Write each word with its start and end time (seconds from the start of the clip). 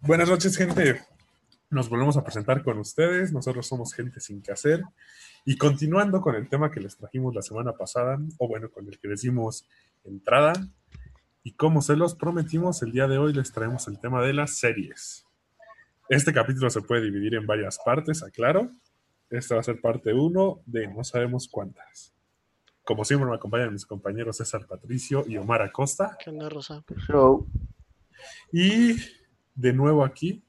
Buenas 0.00 0.28
noches, 0.28 0.56
gente. 0.56 1.00
Nos 1.70 1.88
volvemos 1.88 2.16
a 2.16 2.24
presentar 2.24 2.64
con 2.64 2.78
ustedes. 2.78 3.32
Nosotros 3.32 3.68
somos 3.68 3.94
Gente 3.94 4.18
Sin 4.18 4.42
Que 4.42 4.50
Hacer. 4.50 4.82
Y 5.44 5.56
continuando 5.56 6.20
con 6.20 6.34
el 6.34 6.48
tema 6.48 6.72
que 6.72 6.80
les 6.80 6.96
trajimos 6.96 7.32
la 7.36 7.42
semana 7.42 7.74
pasada, 7.74 8.18
o 8.38 8.48
bueno, 8.48 8.68
con 8.70 8.88
el 8.88 8.98
que 8.98 9.06
decimos 9.06 9.64
entrada, 10.04 10.54
y 11.44 11.52
como 11.52 11.82
se 11.82 11.94
los 11.94 12.16
prometimos, 12.16 12.82
el 12.82 12.90
día 12.90 13.06
de 13.06 13.18
hoy 13.18 13.32
les 13.32 13.52
traemos 13.52 13.86
el 13.86 14.00
tema 14.00 14.22
de 14.22 14.32
las 14.32 14.58
series. 14.58 15.24
Este 16.10 16.32
capítulo 16.32 16.68
se 16.70 16.82
puede 16.82 17.02
dividir 17.02 17.36
en 17.36 17.46
varias 17.46 17.78
partes, 17.84 18.24
aclaro. 18.24 18.68
Esta 19.30 19.54
va 19.54 19.60
a 19.60 19.62
ser 19.62 19.80
parte 19.80 20.12
1 20.12 20.62
de 20.66 20.88
no 20.88 21.04
sabemos 21.04 21.46
cuántas. 21.48 22.12
Como 22.82 23.04
siempre 23.04 23.28
me 23.28 23.36
acompañan 23.36 23.72
mis 23.72 23.86
compañeros 23.86 24.38
César 24.38 24.66
Patricio 24.66 25.22
y 25.28 25.36
Omar 25.36 25.62
Acosta. 25.62 26.16
¿Qué 26.18 26.30
onda, 26.30 26.48
Rosa? 26.48 26.82
Show. 27.06 27.46
Y 28.52 28.96
de 29.54 29.72
nuevo 29.72 30.04
aquí, 30.04 30.42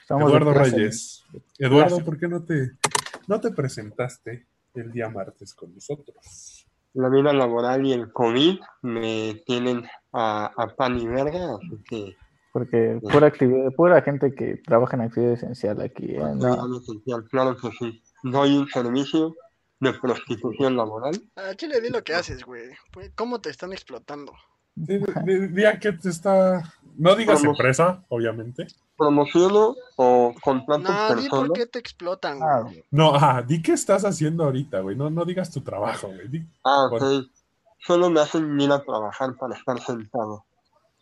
Estamos 0.00 0.30
Eduardo. 0.30 0.54
Reyes. 0.54 1.24
Eduardo. 1.58 2.04
¿por 2.04 2.16
qué 2.16 2.28
no 2.28 2.44
te, 2.44 2.78
no 3.26 3.40
te 3.40 3.50
presentaste 3.50 4.46
el 4.74 4.92
día 4.92 5.08
martes 5.08 5.54
con 5.54 5.74
nosotros? 5.74 6.68
La 6.92 7.08
vida 7.08 7.32
laboral 7.32 7.84
y 7.84 7.92
el 7.92 8.12
COVID 8.12 8.60
me 8.82 9.42
tienen 9.44 9.84
a, 10.12 10.52
a 10.56 10.68
pan 10.76 11.00
y 11.00 11.08
verga, 11.08 11.56
así 11.56 11.82
que 11.84 12.16
Porque 12.54 13.00
pura 13.02 13.26
actividad, 13.26 13.72
pura 13.76 14.00
gente 14.02 14.32
que 14.32 14.58
trabaja 14.64 14.94
en 14.96 15.02
actividad 15.02 15.32
esencial 15.32 15.80
aquí. 15.80 16.06
¿eh? 16.14 16.20
No, 16.36 16.78
esencial. 16.78 17.24
Claro 17.28 17.56
que 17.56 17.68
sí. 17.80 18.00
Doy 18.22 18.56
un 18.56 18.68
servicio 18.68 19.34
de 19.80 19.92
prostitución 19.94 20.76
laboral. 20.76 21.20
Ah, 21.34 21.50
Chile, 21.56 21.80
di 21.80 21.90
lo 21.90 22.04
que 22.04 22.14
haces, 22.14 22.44
güey. 22.44 22.70
¿Cómo 23.16 23.40
te 23.40 23.50
están 23.50 23.72
explotando? 23.72 24.32
Di- 24.76 25.00
di- 25.24 25.48
di 25.48 25.64
a 25.64 25.80
qué 25.80 25.92
te 25.94 26.08
está... 26.08 26.62
No 26.96 27.16
digas 27.16 27.42
Vamos. 27.42 27.58
empresa, 27.58 28.04
obviamente. 28.08 28.68
Promociono 28.96 29.74
o 29.96 30.32
contrato 30.40 30.82
No, 30.84 31.08
di 31.16 31.28
por 31.28 31.40
personas. 31.40 31.50
qué 31.58 31.66
te 31.66 31.78
explotan, 31.80 32.38
Ah, 32.40 32.60
güey. 32.62 32.84
No, 32.92 33.16
ajá, 33.16 33.42
di 33.42 33.60
qué 33.62 33.72
estás 33.72 34.04
haciendo 34.04 34.44
ahorita, 34.44 34.78
güey. 34.78 34.94
No, 34.94 35.10
no 35.10 35.24
digas 35.24 35.50
tu 35.50 35.60
trabajo, 35.60 36.06
güey. 36.06 36.28
Di- 36.28 36.46
Ah, 36.64 36.84
ok. 36.86 37.00
Bueno. 37.00 37.26
Solo 37.84 38.10
me 38.10 38.20
hacen 38.20 38.58
ir 38.60 38.70
a 38.70 38.80
trabajar 38.82 39.34
para 39.34 39.56
estar 39.56 39.78
sentado. 39.80 40.44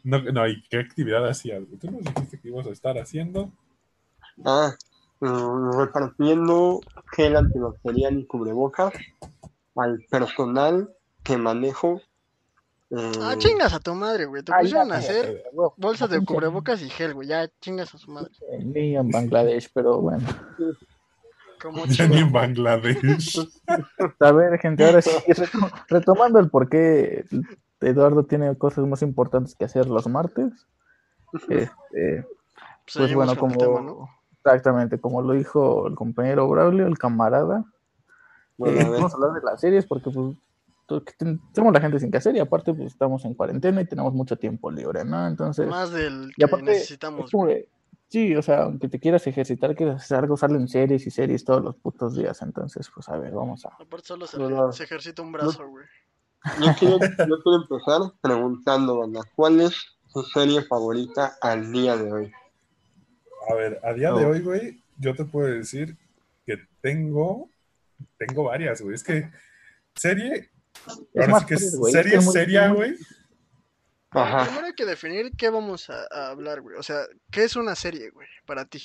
No, 0.05 0.19
no, 0.21 0.49
¿y 0.49 0.63
qué 0.69 0.79
actividad 0.79 1.27
hacías? 1.29 1.63
Tú 1.81 1.91
nos 1.91 2.03
dijiste 2.03 2.39
que 2.41 2.49
ibas 2.49 2.67
a 2.67 2.71
estar 2.71 2.99
haciendo. 2.99 3.51
Ah, 4.45 4.75
eh, 5.21 5.27
repartiendo 5.79 6.81
gel 7.13 7.37
antibacterial 7.37 8.19
y 8.19 8.27
cubrebocas 8.27 8.93
al 9.77 10.01
personal 10.11 10.91
que 11.23 11.37
manejo. 11.37 12.01
eh, 12.91 13.13
Ah, 13.21 13.35
chingas 13.39 13.73
a 13.75 13.81
tu 13.81 13.95
madre, 13.95 14.25
güey. 14.27 14.43
Te 14.43 14.53
pusieron 14.53 14.93
a 14.93 14.97
hacer 14.97 15.25
eh, 15.37 15.45
bolsas 15.77 16.11
de 16.11 16.25
cubrebocas 16.25 16.83
y 16.83 16.91
gel, 16.91 17.15
güey. 17.15 17.29
Ya 17.29 17.49
chingas 17.61 17.95
a 17.95 17.99
su 17.99 18.11
madre. 18.11 18.33
Ni 18.65 18.97
en 18.97 19.09
Bangladesh, 19.11 19.71
pero 19.73 20.01
bueno. 20.01 20.27
Como 21.61 21.85
Ya 21.87 22.09
ni 22.09 22.19
en. 22.19 22.33
Bangladesh. 22.33 23.39
A 24.19 24.33
ver, 24.33 24.59
gente, 24.59 24.85
ahora 24.85 25.01
sí, 25.01 25.11
reto- 25.29 25.85
retomando 25.89 26.41
el 26.41 26.51
por 26.51 26.69
qué 26.69 27.25
Eduardo 27.83 28.25
tiene 28.25 28.57
cosas 28.57 28.87
más 28.87 29.03
importantes 29.03 29.55
que 29.55 29.65
hacer 29.65 29.87
los 29.87 30.07
martes. 30.07 30.53
Este, 31.49 32.25
pues 32.25 32.27
Seguimos 32.87 33.27
bueno, 33.27 33.41
como 33.41 33.57
tema, 33.59 33.81
¿no? 33.81 34.09
exactamente, 34.45 35.01
como 35.01 35.23
lo 35.23 35.33
dijo 35.35 35.87
el 35.87 35.95
compañero 35.95 36.49
Braulio, 36.49 36.87
el 36.87 36.99
camarada, 36.99 37.65
bueno, 38.59 38.81
eh, 38.81 38.85
a 38.85 38.91
vamos 38.91 39.13
a 39.13 39.17
hablar 39.17 39.33
de 39.33 39.41
las 39.47 39.61
series 39.61 39.87
porque 39.87 40.11
pues 40.11 40.37
to- 40.87 41.03
que 41.05 41.13
ten- 41.17 41.41
somos 41.55 41.73
la 41.73 41.81
gente 41.81 41.99
sin 42.01 42.11
que 42.11 42.19
hacer 42.19 42.37
y 42.37 42.41
aparte 42.41 42.75
pues 42.75 42.89
estamos 42.93 43.25
en 43.25 43.35
cuarentena 43.35 43.81
y 43.81 43.87
tenemos 43.87 44.13
mucho 44.13 44.37
tiempo 44.37 44.71
libre, 44.71 45.05
¿no? 45.05 45.27
Entonces, 45.27 45.67
Más 45.69 45.91
del 45.91 46.31
y 46.31 46.35
que 46.35 46.45
aparte, 46.45 46.65
necesitamos. 46.67 47.31
como 47.31 47.49
sí, 48.09 48.37
o 48.37 48.43
sea, 48.43 48.65
aunque 48.65 48.89
te 48.89 49.01
quieras 49.01 49.27
ejercitar, 49.27 49.75
quieras 49.75 50.03
hacer 50.03 50.19
algo, 50.19 50.37
salen 50.37 50.69
series 50.69 51.07
y 51.07 51.11
series 51.11 51.45
todos 51.45 51.63
los 51.63 51.77
putos 51.77 52.15
días, 52.15 52.43
entonces 52.43 52.91
pues 52.95 53.09
a 53.09 53.17
ver, 53.17 53.33
vamos 53.33 53.65
a... 53.65 53.71
Aparte 53.81 54.09
solo 54.09 54.71
se 54.73 54.85
ejercita 54.85 55.23
un 55.23 55.33
brazo, 55.33 55.67
güey. 55.67 55.87
Yo 56.61 56.75
quiero, 56.79 56.99
yo 57.01 57.43
quiero 57.43 57.63
empezar 57.63 58.01
preguntando, 58.21 58.99
banda, 58.99 59.21
¿cuál 59.35 59.61
es 59.61 59.75
su 60.09 60.23
serie 60.25 60.63
favorita 60.63 61.37
al 61.41 61.73
día 61.73 61.97
de 61.97 62.13
hoy? 62.13 62.33
A 63.51 63.55
ver, 63.55 63.81
a 63.83 63.93
día 63.93 64.13
de 64.13 64.25
hoy, 64.25 64.41
güey, 64.41 64.83
yo 64.99 65.15
te 65.15 65.25
puedo 65.25 65.49
decir 65.49 65.97
que 66.47 66.59
tengo, 66.81 67.51
tengo 68.19 68.45
varias, 68.45 68.81
güey. 68.81 68.95
Es 68.95 69.03
que 69.03 69.31
serie, 69.95 70.51
Es 70.87 70.99
ahora 71.17 71.29
más 71.29 71.43
sí 71.43 71.49
que 71.49 71.55
es 71.55 71.77
güey, 71.77 71.93
serie 71.93 72.21
seria, 72.21 72.69
güey. 72.69 72.97
Ajá. 74.11 74.45
Primero 74.45 74.67
hay 74.67 74.75
que 74.75 74.85
definir 74.85 75.33
qué 75.37 75.49
vamos 75.49 75.89
a, 75.89 76.07
a 76.11 76.29
hablar, 76.31 76.61
güey. 76.61 76.77
O 76.77 76.83
sea, 76.83 77.07
¿qué 77.31 77.45
es 77.45 77.57
una 77.57 77.75
serie, 77.75 78.11
güey, 78.11 78.29
para 78.47 78.67
ti? 78.67 78.83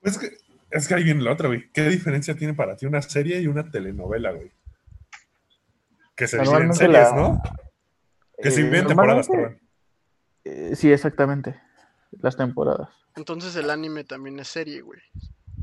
Pues 0.00 0.18
que, 0.18 0.36
es 0.70 0.88
que 0.88 0.94
ahí 0.94 1.04
viene 1.04 1.22
la 1.22 1.32
otra, 1.32 1.48
güey. 1.48 1.70
¿Qué 1.72 1.88
diferencia 1.88 2.34
tiene 2.36 2.54
para 2.54 2.76
ti 2.76 2.86
una 2.86 3.00
serie 3.02 3.40
y 3.40 3.46
una 3.46 3.70
telenovela, 3.70 4.32
güey? 4.32 4.50
Que 6.18 6.26
se 6.26 6.38
dividen 6.40 6.62
en 6.64 6.74
series, 6.74 7.10
la- 7.12 7.16
¿no? 7.16 7.42
Que 8.42 8.50
se 8.50 8.60
eh, 8.60 8.64
dividen 8.64 8.86
temporadas, 8.88 9.28
normalmente, 9.28 9.62
perdón. 10.44 10.70
eh, 10.70 10.76
sí, 10.76 10.92
exactamente, 10.92 11.60
las 12.20 12.36
temporadas. 12.36 12.88
Entonces 13.16 13.54
el 13.56 13.70
anime 13.70 14.02
también 14.04 14.38
es 14.40 14.48
serie, 14.48 14.82
güey. 14.82 15.00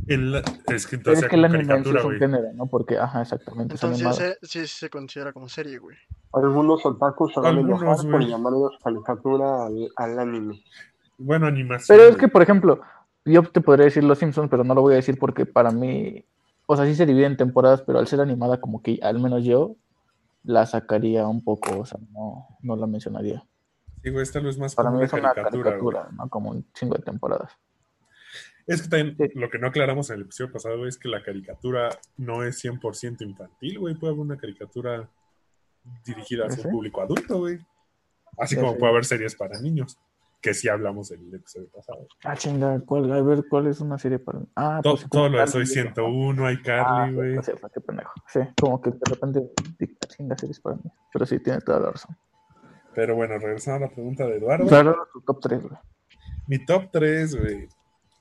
El, 0.08 0.36
es 0.68 0.88
que 0.88 0.98
Pero 0.98 1.12
entonces 1.14 1.24
es 1.24 1.30
que 1.30 1.36
el 1.36 1.46
anime 1.46 1.64
sí 1.64 1.68
caricatura, 1.68 2.00
es 2.00 2.06
un 2.06 2.10
güey. 2.12 2.20
género, 2.20 2.54
¿no? 2.54 2.68
Porque, 2.68 2.98
ajá, 2.98 3.22
exactamente, 3.22 3.74
Entonces 3.74 4.20
eh, 4.22 4.38
sí 4.44 4.66
se 4.68 4.90
considera 4.90 5.34
como 5.34 5.50
serie, 5.50 5.78
güey. 5.78 5.98
Algunos 6.34 6.86
otakus 6.86 7.34
se 7.34 7.40
van 7.42 7.58
a 7.58 7.60
enojar 7.60 7.98
por 8.10 8.22
llamarlos 8.26 8.74
caricatura 8.84 9.66
al, 9.66 9.90
al 9.98 10.20
anime. 10.20 10.64
Bueno, 11.18 11.48
animación. 11.48 11.98
Pero 11.98 12.04
es 12.10 12.16
güey. 12.16 12.20
que, 12.22 12.28
por 12.30 12.42
ejemplo, 12.42 12.82
yo 13.26 13.44
te 13.44 13.62
podría 13.62 13.86
decir 13.86 14.04
Los 14.04 14.20
Simpsons, 14.20 14.50
pero 14.50 14.64
no 14.64 14.74
lo 14.76 14.82
voy 14.82 14.94
a 14.94 14.98
decir 14.98 15.18
porque 15.20 15.46
para 15.46 15.72
mí, 15.72 16.24
o 16.66 16.76
sea, 16.76 16.86
sí 16.86 16.94
se 16.96 17.06
divide 17.06 17.26
en 17.26 17.38
temporadas, 17.38 17.82
pero 17.82 18.00
al 18.00 18.08
ser 18.08 18.22
animada, 18.22 18.60
como 18.62 18.82
que 18.82 19.00
al 19.02 19.20
menos 19.20 19.44
yo 19.44 19.76
la 20.46 20.66
sacaría 20.66 21.28
un 21.28 21.44
poco, 21.44 21.80
o 21.80 21.86
sea, 21.86 22.00
no, 22.12 22.48
no 22.62 22.76
la 22.76 22.88
mencionaría. 22.88 23.46
Sí, 24.04 24.10
güey, 24.12 24.24
esta 24.24 24.40
es 24.40 24.58
más 24.58 24.76
Para 24.76 24.90
como 24.90 25.00
mí 25.00 25.04
una 25.04 25.06
es 25.08 25.14
una 25.14 25.34
caricatura, 25.34 25.64
caricatura, 25.64 26.04
güey. 26.04 26.16
¿no? 26.18 26.30
Como 26.30 26.52
un 26.52 26.72
chingo 26.74 26.96
de 26.96 27.04
temporadas. 27.04 27.52
Es 28.68 28.82
que 28.82 28.90
también 28.90 29.16
Sí. 29.18 29.38
lo 29.40 29.50
que 29.50 29.60
no 29.60 29.68
aclaramos 29.68 30.10
en 30.10 30.18
el 30.18 30.22
episodio 30.24 30.52
pasado 30.52 30.78
güey, 30.78 30.90
es 30.90 30.98
que 30.98 31.08
la 31.08 31.24
caricatura 31.24 31.90
no 32.18 32.44
es 32.44 32.58
100% 32.64 33.22
infantil, 33.24 33.80
güey. 33.80 33.96
Puede 33.96 34.14
haber 34.14 34.26
una 34.26 34.38
caricatura 34.38 35.10
dirigida 36.04 36.46
hacia 36.48 36.62
¿Sí? 36.64 36.68
un 36.68 36.74
público 36.74 37.02
adulto, 37.02 37.40
güey. 37.40 37.60
Así 38.38 38.56
como 38.56 38.76
puede 38.78 38.92
haber 38.92 39.06
series 39.06 39.36
para 39.36 39.60
niños, 39.62 39.98
que 40.46 40.54
sí 40.54 40.70
hablamos 40.70 41.10
en 41.12 41.22
el 41.28 41.34
episodio 41.34 41.68
pasado. 41.70 42.08
Ah, 42.24 42.36
chinga, 42.38 42.80
¿cuál? 42.86 43.12
A 43.12 43.20
ver, 43.24 43.44
¿cuál 43.50 43.66
es 43.66 43.82
una 43.82 43.98
serie 43.98 44.20
para...? 44.20 44.42
Ah, 44.56 44.80
To- 44.84 44.92
pues, 44.92 45.02
como 45.08 45.10
todo 45.10 45.30
lo 45.30 45.32
de 45.40 45.46
Carly, 45.46 45.52
Soy 45.52 45.64
eso. 45.64 45.74
101, 45.74 46.46
Ah, 46.46 46.52
iCarly, 46.54 47.14
güey. 47.16 47.36
sí, 47.44 47.52
sí, 47.52 47.52
qué 47.74 47.82
pendejo. 47.82 48.14
Sí, 48.32 48.40
como 48.62 48.80
que 48.80 48.92
de 48.92 49.00
repente 49.10 49.42
dicta 49.80 50.08
chinga 50.08 50.38
series 50.38 50.60
para 50.60 50.76
mí. 50.76 50.84
Pero 51.12 51.26
sí, 51.26 51.40
tiene 51.40 51.62
toda 51.62 51.80
la 51.80 51.92
razón. 51.92 52.16
Pero 52.94 53.16
bueno, 53.16 53.40
regresando 53.40 53.86
a 53.86 53.90
la 53.90 53.94
pregunta 53.96 54.26
de 54.28 54.38
Eduardo. 54.38 54.68
Claro, 54.68 55.08
tu 55.12 55.22
top 55.22 55.40
3, 55.42 55.64
güey. 55.64 55.80
Mi 56.48 56.64
top 56.64 56.84
3, 56.92 57.36
güey. 57.36 57.68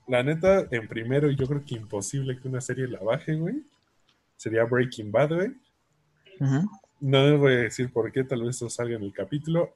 La 0.07 0.23
neta, 0.23 0.65
en 0.71 0.87
primero, 0.87 1.29
yo 1.29 1.45
creo 1.45 1.63
que 1.63 1.75
imposible 1.75 2.39
que 2.41 2.47
una 2.47 2.59
serie 2.59 2.87
la 2.87 2.99
baje, 3.01 3.35
güey. 3.35 3.61
Sería 4.35 4.63
Breaking 4.65 5.11
Bad, 5.11 5.29
güey. 5.35 5.49
Ujú. 6.39 6.67
No 7.01 7.23
les 7.23 7.39
voy 7.39 7.53
a 7.53 7.57
decir 7.57 7.93
por 7.93 8.11
qué, 8.11 8.23
tal 8.23 8.41
vez 8.41 8.55
eso 8.55 8.67
salga 8.69 8.95
en 8.95 9.03
el 9.03 9.13
capítulo. 9.13 9.69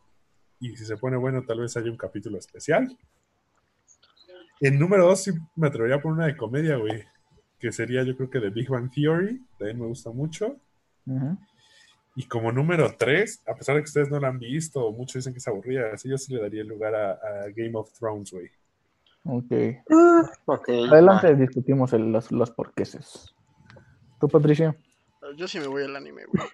Y 0.60 0.76
si 0.76 0.86
se 0.86 0.98
pone 0.98 1.18
bueno, 1.18 1.44
tal 1.46 1.60
vez 1.62 1.76
haya 1.78 1.90
un 1.90 1.98
capítulo 1.98 2.38
especial. 2.38 2.98
En 4.62 4.78
número 4.78 5.06
2, 5.08 5.24
sí 5.24 5.32
me 5.56 5.68
atrevería 5.68 5.98
a 5.98 6.02
poner 6.02 6.18
una 6.18 6.26
de 6.28 6.38
comedia, 6.38 6.76
güey. 6.78 7.04
Que 7.60 7.72
sería, 7.72 8.04
yo 8.04 8.16
creo 8.16 8.30
que 8.30 8.40
de 8.40 8.50
Big 8.50 8.70
Bang 8.70 8.92
Theory. 8.92 9.42
También 9.58 9.80
me 9.80 9.86
gusta 9.88 10.12
mucho. 10.12 10.58
Y 12.16 12.28
como 12.28 12.52
número 12.52 12.94
3, 12.98 13.44
a 13.48 13.56
pesar 13.56 13.76
de 13.76 13.82
que 13.82 13.88
ustedes 13.88 14.10
no 14.12 14.20
la 14.20 14.28
han 14.28 14.40
visto, 14.40 14.92
muchos 14.92 15.16
dicen 15.16 15.34
que 15.34 15.40
es 15.40 15.48
aburrida, 15.48 15.94
así 15.94 16.10
yo 16.10 16.18
sí 16.18 16.34
le 16.34 16.42
daría 16.42 16.62
el 16.62 16.68
lugar 16.68 16.94
a, 16.94 17.12
a 17.14 17.46
Game 17.56 17.72
of 17.76 17.92
Thrones, 17.94 18.32
güey. 18.32 18.50
Ok. 19.24 19.52
Ok. 20.46 20.70
Adelante 20.92 21.36
discutimos 21.36 21.94
el- 21.94 22.12
los, 22.12 22.32
los 22.32 22.52
porqueses. 22.52 23.34
¿Tú, 24.20 24.28
Patricio? 24.28 24.76
Yo 25.38 25.48
sí 25.48 25.60
me 25.60 25.68
voy 25.68 25.84
al 25.84 25.96
anime, 25.96 26.24
güey. 26.26 26.48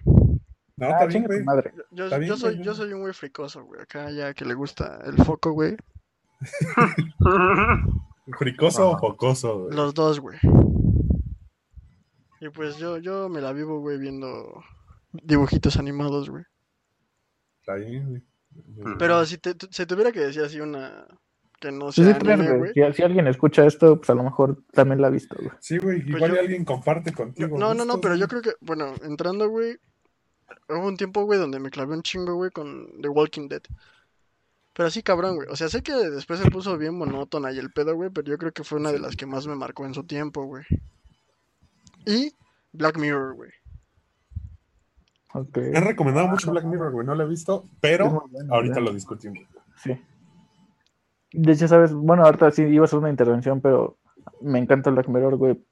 No, 0.77 0.87
ah, 0.87 0.91
está 0.91 1.05
bien, 1.05 1.45
madre. 1.45 1.73
Yo, 1.75 1.83
yo, 1.91 2.03
Está 2.05 2.17
bien, 2.17 2.29
yo 2.29 2.37
soy, 2.37 2.57
yo 2.57 2.63
no. 2.65 2.73
soy 2.73 2.93
un 2.93 3.01
güey 3.01 3.13
fricoso, 3.13 3.63
güey. 3.63 3.81
Acá 3.81 4.11
ya 4.11 4.33
que 4.33 4.43
le 4.45 4.53
gusta 4.53 4.99
el 5.05 5.15
foco, 5.23 5.51
güey. 5.51 5.77
¿Fricoso 8.37 8.91
o 8.91 8.97
focoso, 8.99 9.59
güey? 9.63 9.75
Los 9.75 9.93
dos, 9.93 10.19
güey. 10.19 10.37
Y 12.41 12.49
pues 12.49 12.77
yo, 12.77 12.97
yo 12.97 13.29
me 13.29 13.39
la 13.41 13.53
vivo, 13.53 13.79
güey, 13.79 13.97
viendo 13.97 14.61
dibujitos 15.13 15.77
animados, 15.77 16.29
güey. 16.29 16.43
Está 17.61 17.75
bien, 17.75 18.09
güey. 18.09 18.23
Pero 18.97 19.25
si 19.25 19.37
te, 19.37 19.53
se 19.69 19.85
tuviera 19.85 20.11
que 20.11 20.19
decir 20.19 20.41
así 20.43 20.59
una, 20.59 21.05
que 21.59 21.71
no 21.71 21.91
Sí, 21.91 22.03
sea 22.03 22.13
sí, 22.13 22.19
claro, 22.19 22.41
anime, 22.43 22.57
güey. 22.57 22.73
Si, 22.73 22.93
si 22.93 23.03
alguien 23.03 23.27
escucha 23.27 23.65
esto, 23.65 23.97
pues 23.97 24.09
a 24.09 24.15
lo 24.15 24.23
mejor 24.23 24.63
también 24.73 25.01
la 25.01 25.07
ha 25.07 25.11
visto, 25.11 25.35
güey. 25.37 25.51
Sí, 25.59 25.77
güey, 25.77 26.01
Pues 26.03 26.15
igual 26.17 26.33
yo- 26.33 26.39
alguien 26.41 26.65
comparte 26.65 27.13
contigo. 27.13 27.57
No, 27.57 27.73
no, 27.73 27.85
no, 27.85 27.99
pero 28.01 28.15
yo 28.15 28.27
creo 28.27 28.41
que, 28.41 28.53
bueno, 28.61 28.93
entrando, 29.03 29.49
güey, 29.49 29.77
hubo 30.69 30.87
un 30.87 30.97
tiempo, 30.97 31.23
güey, 31.23 31.39
donde 31.39 31.59
me 31.59 31.69
clavé 31.69 31.95
un 31.95 32.03
chingo, 32.03 32.35
güey, 32.35 32.51
con 32.51 33.01
The 33.01 33.09
Walking 33.09 33.47
Dead. 33.47 33.61
Pero 34.73 34.87
así 34.87 35.01
cabrón, 35.03 35.35
güey. 35.35 35.47
O 35.49 35.55
sea, 35.55 35.69
sé 35.69 35.81
que 35.81 35.93
después 35.93 36.39
se 36.39 36.51
puso 36.51 36.77
bien 36.77 36.97
monótona 36.97 37.51
y 37.51 37.59
el 37.59 37.71
pedo, 37.71 37.95
güey, 37.95 38.09
pero 38.09 38.27
yo 38.27 38.37
creo 38.37 38.51
que 38.51 38.63
fue 38.63 38.79
una 38.79 38.91
de 38.91 38.99
las 38.99 39.15
que 39.15 39.25
más 39.25 39.47
me 39.47 39.55
marcó 39.55 39.85
en 39.85 39.93
su 39.93 40.03
tiempo, 40.03 40.43
güey. 40.43 40.65
Y 42.05 42.33
Black 42.73 42.97
Mirror, 42.97 43.35
güey. 43.35 43.51
Ok. 45.33 45.57
Me 45.57 45.77
han 45.77 45.85
recomendado 45.85 46.27
mucho 46.27 46.51
Black 46.51 46.65
Mirror, 46.65 46.91
güey. 46.91 47.07
No 47.07 47.15
lo 47.15 47.23
he 47.23 47.27
visto, 47.27 47.65
pero 47.79 48.27
bueno, 48.29 48.53
ahorita 48.53 48.79
lo 48.81 48.93
discutimos. 48.93 49.39
Sí. 49.77 49.99
De 51.31 51.51
hecho, 51.51 51.67
sabes, 51.67 51.93
bueno, 51.93 52.23
ahorita 52.23 52.51
sí 52.51 52.63
iba 52.63 52.83
a 52.83 52.85
hacer 52.85 52.99
una 52.99 53.09
intervención, 53.09 53.61
pero 53.61 53.97
me 54.41 54.59
encanta 54.59 54.91
Black 54.91 55.07
Mirror, 55.07 55.37
güey. 55.37 55.65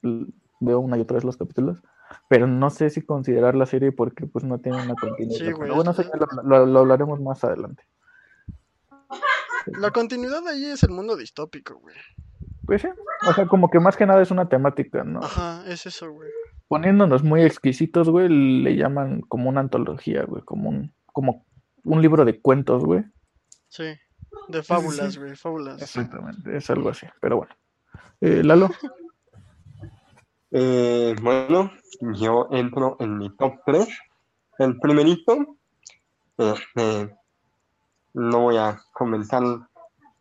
Veo 0.60 0.80
una 0.80 0.96
y 0.96 1.00
otra 1.00 1.16
vez 1.16 1.24
los 1.24 1.36
capítulos, 1.36 1.82
pero 2.28 2.46
no 2.46 2.70
sé 2.70 2.90
si 2.90 3.02
considerar 3.02 3.54
la 3.54 3.66
serie 3.66 3.92
porque 3.92 4.26
pues 4.26 4.44
no 4.44 4.58
tiene 4.58 4.82
una 4.82 4.94
continuidad. 4.94 5.38
Sí, 5.38 5.52
güey, 5.52 5.62
Pero 5.62 5.74
bueno, 5.76 5.90
es- 5.92 5.98
eso 5.98 6.10
ya 6.12 6.26
lo, 6.42 6.42
lo- 6.42 6.66
lo 6.66 6.78
hablaremos 6.80 7.20
más 7.20 7.42
adelante. 7.44 7.84
La 9.78 9.90
continuidad 9.90 10.46
ahí 10.46 10.64
es 10.66 10.82
el 10.82 10.90
mundo 10.90 11.16
distópico, 11.16 11.78
güey. 11.78 11.96
Pues 12.66 12.82
sí, 12.82 12.88
o 13.28 13.32
sea, 13.32 13.46
como 13.46 13.70
que 13.70 13.78
más 13.80 13.96
que 13.96 14.06
nada 14.06 14.22
es 14.22 14.30
una 14.30 14.48
temática, 14.48 15.04
¿no? 15.04 15.20
Ajá, 15.20 15.62
es 15.66 15.86
eso, 15.86 16.10
güey. 16.12 16.30
Poniéndonos 16.68 17.22
muy 17.22 17.42
exquisitos, 17.42 18.08
güey, 18.08 18.28
le 18.28 18.76
llaman 18.76 19.20
como 19.22 19.48
una 19.50 19.60
antología, 19.60 20.24
güey, 20.24 20.42
como 20.44 20.70
un, 20.70 20.94
como 21.06 21.44
un 21.84 22.00
libro 22.02 22.24
de 22.24 22.40
cuentos, 22.40 22.84
güey. 22.84 23.04
Sí. 23.68 23.84
De 24.48 24.62
fábulas, 24.62 25.16
güey, 25.18 25.36
fábulas. 25.36 25.80
Exactamente, 25.80 26.56
es 26.56 26.68
algo 26.70 26.88
así, 26.90 27.06
pero 27.20 27.36
bueno. 27.38 27.54
Eh, 28.20 28.42
Lalo, 28.42 28.68
Eh, 30.56 31.16
bueno, 31.20 31.72
yo 32.14 32.46
entro 32.52 32.96
en 33.00 33.18
mi 33.18 33.28
top 33.36 33.54
3. 33.66 33.88
El 34.60 34.78
primerito, 34.78 35.56
este, 36.38 37.12
no 38.12 38.40
voy 38.42 38.56
a 38.56 38.80
comentar 38.92 39.42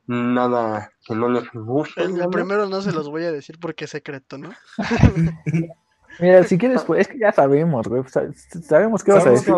nada 0.07 0.91
que 1.06 1.13
no 1.13 1.30
les 1.30 1.44
guste. 1.53 2.03
El, 2.03 2.27
primero 2.30 2.68
no 2.68 2.81
se 2.81 2.91
los 2.91 3.09
voy 3.09 3.25
a 3.25 3.31
decir 3.31 3.59
porque 3.59 3.85
es 3.85 3.91
secreto, 3.91 4.39
¿no? 4.39 4.50
mira, 6.19 6.44
si 6.45 6.57
quieres, 6.57 6.83
pues, 6.83 7.01
es 7.01 7.07
que 7.09 7.19
ya 7.19 7.31
sabemos, 7.31 7.88
güey, 7.88 8.03
sa- 8.07 8.33
sabemos 8.63 9.03
qué 9.03 9.12
vas 9.12 9.27
a 9.27 9.29
decir. 9.29 9.53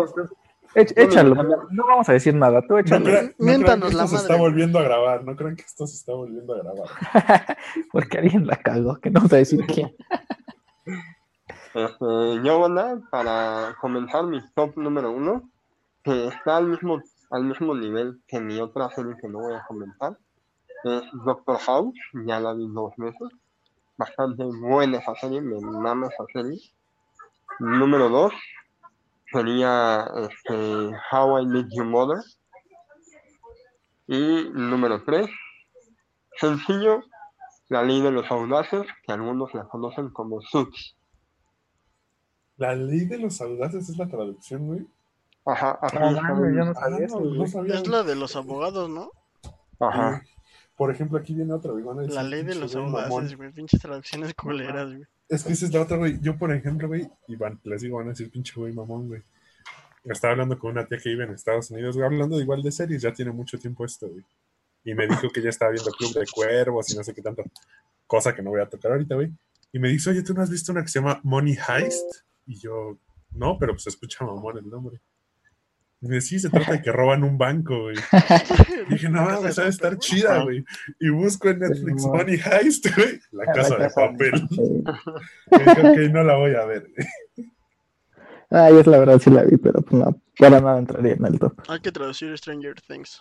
Ech- 0.74 0.92
échalo, 0.94 1.34
no 1.70 1.86
vamos 1.86 2.06
a 2.10 2.12
decir 2.12 2.34
nada, 2.34 2.60
tú 2.60 2.74
No, 2.74 2.78
échalo, 2.80 3.08
no 3.10 3.28
Miéntanos 3.38 3.88
que 3.88 3.96
la 3.96 4.04
esto 4.04 4.16
se 4.18 4.22
madre, 4.22 4.34
está 4.34 4.36
volviendo 4.36 4.78
a 4.78 4.82
grabar. 4.82 5.24
No 5.24 5.34
crean 5.34 5.56
que 5.56 5.62
esto 5.62 5.86
se 5.86 5.94
está 5.96 6.12
volviendo 6.12 6.52
a 6.52 6.58
grabar. 6.58 6.86
porque 7.92 8.18
alguien 8.18 8.46
la 8.46 8.56
cagó, 8.56 8.96
que 8.96 9.08
no 9.08 9.20
vamos 9.20 9.32
a 9.32 9.36
decir 9.36 9.64
quién. 9.66 9.96
Este, 10.86 12.42
yo, 12.42 12.60
banda, 12.60 13.00
para 13.10 13.76
comenzar 13.80 14.24
mi 14.24 14.40
top 14.54 14.76
número 14.76 15.10
uno, 15.10 15.50
que 16.02 16.28
está 16.28 16.56
al 16.56 16.68
mismo, 16.68 17.02
al 17.30 17.44
mismo 17.44 17.74
nivel 17.74 18.20
que 18.26 18.40
mi 18.40 18.60
otra 18.60 18.88
serie 18.90 19.16
que 19.20 19.28
no 19.28 19.40
voy 19.40 19.54
a 19.54 19.64
comentar, 19.66 20.16
es 20.84 21.02
Doctor 21.24 21.58
House, 21.58 21.98
ya 22.26 22.40
la 22.40 22.54
vi 22.54 22.66
dos 22.68 22.92
veces, 22.96 23.28
bastante 23.96 24.44
buena 24.44 24.98
esa 24.98 25.14
serie, 25.16 25.40
me 25.40 25.60
mama 25.60 26.08
esa 26.08 26.24
serie. 26.32 26.60
Número 27.58 28.08
dos 28.08 28.32
sería 29.32 30.06
este, 30.16 30.92
How 31.10 31.40
I 31.40 31.46
Met 31.46 31.66
Your 31.70 31.86
Mother. 31.86 32.22
Y 34.06 34.50
número 34.52 35.02
tres, 35.02 35.28
sencillo, 36.38 37.02
La 37.68 37.82
Ley 37.82 38.00
de 38.00 38.10
los 38.12 38.30
Audaces, 38.30 38.86
que 39.04 39.12
algunos 39.12 39.52
la 39.54 39.64
conocen 39.64 40.10
como 40.10 40.40
Suits. 40.40 40.96
La 42.58 42.74
ley 42.74 43.04
de 43.04 43.18
los 43.18 43.40
audaces 43.42 43.88
es 43.90 43.98
la 43.98 44.08
traducción, 44.08 44.66
güey. 44.66 44.86
Ajá, 45.44 45.78
yo 45.92 46.00
no 46.00 46.70
Ah, 46.70 46.74
sabía 46.74 47.04
eso, 47.04 47.20
no, 47.20 47.46
sabía. 47.46 47.74
Es 47.74 47.86
la 47.86 48.02
de 48.02 48.16
los 48.16 48.34
abogados, 48.34 48.88
¿no? 48.88 49.10
Ajá. 49.78 50.22
Por 50.74 50.90
ejemplo, 50.90 51.18
aquí 51.18 51.34
viene 51.34 51.52
otra, 51.52 51.72
güey. 51.72 51.84
La 52.08 52.22
ley 52.22 52.42
de 52.44 52.54
los 52.54 52.74
güey 52.74 52.86
audaces, 52.86 53.36
güey. 53.36 53.52
Pinches 53.52 53.80
traducciones 53.80 54.34
culeras, 54.34 54.88
güey. 54.88 55.04
Es 55.28 55.44
que 55.44 55.52
esa 55.52 55.66
es 55.66 55.74
la 55.74 55.82
otra, 55.82 55.98
güey. 55.98 56.18
Yo, 56.20 56.38
por 56.38 56.52
ejemplo, 56.52 56.88
güey, 56.88 57.06
y 57.28 57.36
van, 57.36 57.60
les 57.64 57.82
digo, 57.82 57.98
van 57.98 58.06
a 58.06 58.10
decir 58.10 58.30
pinche 58.30 58.54
güey 58.58 58.72
mamón, 58.72 59.08
güey. 59.08 59.22
Estaba 60.04 60.32
hablando 60.32 60.58
con 60.58 60.70
una 60.70 60.86
tía 60.86 60.98
que 60.98 61.10
vive 61.10 61.24
en 61.24 61.32
Estados 61.34 61.70
Unidos, 61.70 61.96
güey, 61.96 62.06
hablando 62.06 62.40
igual 62.40 62.62
de 62.62 62.70
series, 62.72 63.02
ya 63.02 63.12
tiene 63.12 63.32
mucho 63.32 63.58
tiempo 63.58 63.84
esto, 63.84 64.08
güey. 64.08 64.24
Y 64.86 64.94
me 64.94 65.08
dijo 65.08 65.28
que 65.30 65.42
ya 65.42 65.48
estaba 65.48 65.72
viendo 65.72 65.90
Club 65.90 66.14
de 66.14 66.24
Cuervos 66.32 66.88
y 66.92 66.96
no 66.96 67.02
sé 67.02 67.12
qué 67.12 67.20
tanto. 67.20 67.42
Cosa 68.06 68.32
que 68.32 68.40
no 68.40 68.50
voy 68.50 68.60
a 68.60 68.68
tocar 68.68 68.92
ahorita, 68.92 69.16
güey. 69.16 69.32
Y 69.72 69.80
me 69.80 69.88
dice, 69.88 70.10
oye, 70.10 70.22
¿tú 70.22 70.32
no 70.32 70.42
has 70.42 70.48
visto 70.48 70.70
una 70.70 70.82
que 70.82 70.88
se 70.88 71.00
llama 71.00 71.20
Money 71.24 71.58
Heist? 71.68 72.22
Y 72.46 72.60
yo, 72.60 72.96
no, 73.32 73.58
pero 73.58 73.72
pues 73.72 73.88
escucha 73.88 74.24
mamón 74.24 74.58
el 74.58 74.70
nombre. 74.70 75.00
Y 76.00 76.06
me 76.06 76.14
dice, 76.14 76.28
sí, 76.28 76.38
se 76.38 76.50
trata 76.50 76.70
de 76.70 76.82
que 76.82 76.92
roban 76.92 77.24
un 77.24 77.36
banco, 77.36 77.82
güey. 77.82 77.96
Y 78.86 78.92
dije, 78.92 79.08
no, 79.08 79.24
mames, 79.24 79.56
sabe 79.56 79.70
estar 79.70 79.98
chida, 79.98 80.44
güey. 80.44 80.64
Y 81.00 81.08
busco 81.08 81.48
en 81.48 81.58
Netflix 81.58 82.04
Money 82.04 82.38
Heist, 82.38 82.86
güey. 82.94 83.18
La 83.32 83.52
casa 83.52 83.76
de 83.78 83.90
papel. 83.90 84.48
Y 85.50 85.58
dije, 85.58 85.80
ok, 85.80 86.12
no 86.12 86.22
la 86.22 86.36
voy 86.36 86.54
a 86.54 86.64
ver. 86.64 86.86
Ah, 88.50 88.70
yo 88.70 88.78
es 88.78 88.86
la 88.86 89.00
verdad 89.00 89.18
sí 89.18 89.30
la 89.30 89.42
vi, 89.42 89.56
pero 89.56 89.82
pues 89.82 90.00
no, 90.00 90.22
para 90.38 90.60
nada 90.60 90.78
entraría 90.78 91.14
en 91.14 91.26
el 91.26 91.40
top. 91.40 91.60
Hay 91.66 91.80
que 91.80 91.90
traducir 91.90 92.38
Stranger 92.38 92.80
Things. 92.82 93.18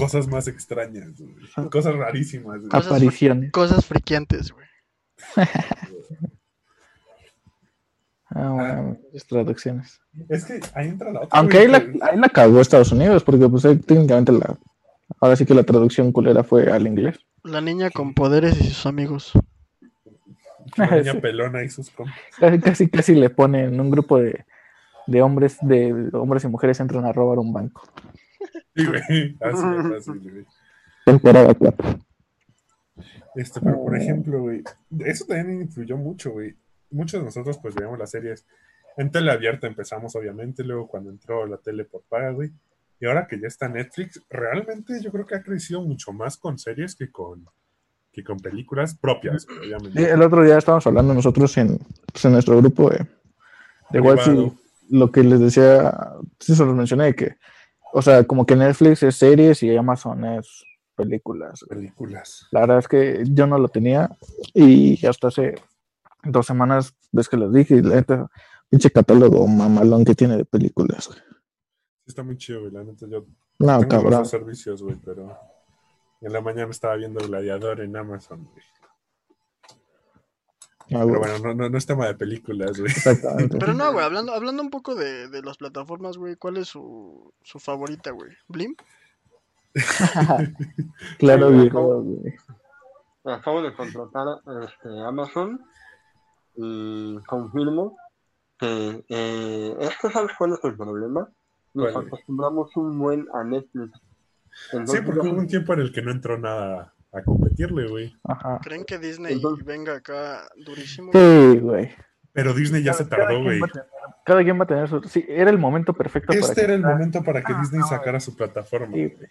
Cosas 0.00 0.28
más 0.28 0.48
extrañas, 0.48 1.12
güey. 1.18 1.68
Cosas 1.70 1.94
rarísimas, 1.94 2.58
güey. 2.58 2.68
Cosas 2.70 2.86
Apariciones. 2.86 3.52
Cosas 3.52 3.86
friquiantes, 3.86 4.52
güey. 4.52 4.66
Ah, 8.32 8.50
bueno, 8.50 8.96
muchas 9.12 9.26
traducciones. 9.26 10.00
Es 10.28 10.44
que 10.44 10.60
ahí 10.74 10.88
entra 10.88 11.10
la 11.12 11.22
otra. 11.22 11.36
Aunque 11.36 11.58
ahí 11.58 11.66
la, 11.66 11.78
ahí 12.02 12.16
la 12.16 12.28
cagó 12.28 12.60
Estados 12.60 12.92
Unidos, 12.92 13.24
porque 13.24 13.48
pues 13.48 13.64
ahí 13.64 13.76
técnicamente 13.76 14.30
la... 14.30 14.56
Ahora 15.20 15.34
sí 15.34 15.44
que 15.44 15.52
la 15.54 15.64
traducción 15.64 16.12
culera 16.12 16.44
fue 16.44 16.70
al 16.70 16.86
inglés. 16.86 17.18
La 17.42 17.60
niña 17.60 17.90
con 17.90 18.14
poderes 18.14 18.60
y 18.60 18.68
sus 18.68 18.86
amigos. 18.86 19.32
la 20.76 20.86
niña 20.96 21.12
Sí. 21.14 21.18
pelona 21.20 21.64
y 21.64 21.70
sus 21.70 21.90
compas. 21.90 22.14
Casi, 22.38 22.60
casi, 22.60 22.88
casi 22.88 23.14
le 23.16 23.30
ponen 23.30 23.80
un 23.80 23.90
grupo 23.90 24.18
de, 24.18 24.44
de 25.08 25.22
hombres, 25.22 25.58
de 25.62 26.08
hombres 26.12 26.44
y 26.44 26.48
mujeres 26.48 26.78
entran 26.78 27.04
a 27.06 27.12
robar 27.12 27.40
un 27.40 27.52
banco. 27.52 27.82
Sí, 28.80 28.86
güey. 28.86 29.36
Así 29.40 29.88
fácil, 29.88 30.30
güey. 30.30 30.46
Temporada 31.04 31.54
4. 31.54 31.98
Este, 33.36 33.60
pero 33.60 33.84
por 33.84 33.96
ejemplo, 33.96 34.40
güey, 34.40 34.62
eso 35.00 35.24
también 35.24 35.62
influyó 35.62 35.96
mucho, 35.96 36.32
güey. 36.32 36.56
Muchos 36.90 37.20
de 37.20 37.24
nosotros, 37.26 37.58
pues, 37.62 37.74
veíamos 37.74 37.98
las 37.98 38.10
series 38.10 38.46
en 38.96 39.10
tele 39.10 39.30
abierta, 39.30 39.66
empezamos, 39.66 40.14
obviamente, 40.16 40.64
luego 40.64 40.88
cuando 40.88 41.10
entró 41.10 41.46
la 41.46 41.56
tele 41.58 41.84
por 41.84 42.02
paga, 42.02 42.30
güey. 42.30 42.50
Y 42.98 43.06
ahora 43.06 43.26
que 43.26 43.40
ya 43.40 43.46
está 43.46 43.68
Netflix, 43.68 44.20
realmente 44.28 45.00
yo 45.00 45.10
creo 45.10 45.24
que 45.24 45.36
ha 45.36 45.42
crecido 45.42 45.80
mucho 45.80 46.12
más 46.12 46.36
con 46.36 46.58
series 46.58 46.94
que 46.94 47.10
con, 47.10 47.46
que 48.12 48.22
con 48.22 48.38
películas 48.38 48.94
propias, 48.98 49.46
el 49.94 50.20
otro 50.20 50.44
día 50.44 50.58
estábamos 50.58 50.86
hablando 50.86 51.14
nosotros 51.14 51.56
en, 51.56 51.78
pues, 52.12 52.24
en 52.24 52.32
nuestro 52.32 52.58
grupo 52.58 52.90
de, 52.90 53.06
de 53.90 54.00
WhatsApp, 54.00 54.52
lo 54.90 55.10
que 55.10 55.22
les 55.22 55.40
decía, 55.40 55.94
sí 56.38 56.54
se 56.54 56.64
los 56.64 56.74
mencioné, 56.74 57.04
de 57.04 57.14
que, 57.14 57.36
o 57.92 58.02
sea, 58.02 58.24
como 58.24 58.44
que 58.46 58.56
Netflix 58.56 59.02
es 59.02 59.16
series 59.16 59.62
y 59.62 59.76
Amazon 59.76 60.24
es 60.24 60.64
películas. 60.94 61.64
Películas. 61.68 62.46
La 62.50 62.60
verdad 62.60 62.78
es 62.78 62.88
que 62.88 63.22
yo 63.30 63.46
no 63.46 63.58
lo 63.58 63.68
tenía 63.68 64.10
y 64.54 65.04
hasta 65.06 65.28
hace 65.28 65.54
dos 66.24 66.46
semanas, 66.46 66.94
ves 67.12 67.28
que 67.28 67.36
les 67.36 67.52
dije, 67.52 67.76
y 67.76 67.82
la 67.82 67.96
neta, 67.96 68.30
pinche 68.68 68.90
catálogo 68.90 69.46
mamalón 69.46 70.04
que 70.04 70.14
tiene 70.14 70.36
de 70.36 70.44
películas. 70.44 71.08
güey. 71.08 71.18
Está 72.06 72.22
muy 72.22 72.36
chido, 72.36 72.60
güey. 72.60 72.72
La 72.72 72.84
neta, 72.84 73.06
yo 73.08 73.24
No, 73.58 73.78
tengo 73.78 73.88
cabrón. 73.88 74.26
servicios, 74.26 74.82
güey, 74.82 74.96
pero 75.04 75.36
en 76.20 76.32
la 76.32 76.40
mañana 76.40 76.70
estaba 76.70 76.96
viendo 76.96 77.26
Gladiador 77.26 77.80
en 77.80 77.96
Amazon, 77.96 78.44
güey. 78.44 78.64
Ah, 80.92 81.04
Pero 81.06 81.20
bueno, 81.20 81.38
no, 81.38 81.54
no, 81.54 81.68
no 81.68 81.78
es 81.78 81.86
tema 81.86 82.06
de 82.06 82.14
películas, 82.14 82.78
güey. 82.78 82.90
Exactamente. 82.90 83.58
Pero 83.58 83.74
no, 83.74 83.92
güey, 83.92 84.04
hablando, 84.04 84.32
hablando 84.34 84.62
un 84.62 84.70
poco 84.70 84.94
de, 84.94 85.28
de 85.28 85.42
las 85.42 85.56
plataformas, 85.56 86.16
güey, 86.16 86.36
¿cuál 86.36 86.56
es 86.56 86.68
su, 86.68 87.32
su 87.42 87.60
favorita, 87.60 88.10
güey? 88.10 88.32
¿Blim? 88.48 88.74
claro, 91.18 91.52
güey. 91.52 91.70
Acabo 93.24 93.62
de 93.62 93.74
contratar 93.74 94.26
este, 94.62 95.00
Amazon 95.06 95.60
y 96.56 97.18
confirmo 97.26 97.96
que 98.58 99.04
eh, 99.08 99.76
es 99.78 99.96
que 100.00 100.10
sabes 100.10 100.32
cuál 100.36 100.54
es 100.54 100.64
el 100.64 100.76
problema. 100.76 101.28
Nos 101.72 101.94
acostumbramos 101.94 102.76
un 102.76 102.98
buen 102.98 103.28
a 103.32 103.44
Netflix. 103.44 104.00
Sí, 104.86 104.98
porque 105.04 105.20
hubo 105.20 105.38
un 105.38 105.46
tiempo 105.46 105.72
en 105.74 105.80
el 105.80 105.92
que 105.92 106.02
no 106.02 106.10
entró 106.10 106.36
nada 106.36 106.92
a 107.12 107.22
competirle, 107.22 107.88
güey. 107.88 108.14
Ajá. 108.24 108.58
¿Creen 108.62 108.84
que 108.84 108.98
Disney 108.98 109.34
Entonces- 109.34 109.64
venga 109.64 109.96
acá 109.96 110.48
durísimo? 110.64 111.10
Sí, 111.12 111.58
güey. 111.58 111.90
Pero 112.32 112.54
Disney 112.54 112.82
ya 112.84 112.92
se 112.92 113.04
tardó, 113.06 113.42
güey. 113.42 113.60
Cada 114.24 114.44
quien 114.44 114.58
va 114.58 114.64
a 114.64 114.66
tener 114.66 114.88
su. 114.88 115.02
Sí, 115.02 115.24
era 115.28 115.50
el 115.50 115.58
momento 115.58 115.92
perfecto 115.94 116.28
para 116.28 116.38
Este 116.40 116.54
que. 116.54 116.60
era 116.62 116.74
el 116.74 116.82
momento 116.82 117.24
para 117.24 117.42
que 117.42 117.52
Disney 117.54 117.82
sacara 117.82 118.20
su 118.20 118.36
plataforma. 118.36 118.94
Sí, 118.94 119.06
güey. 119.08 119.28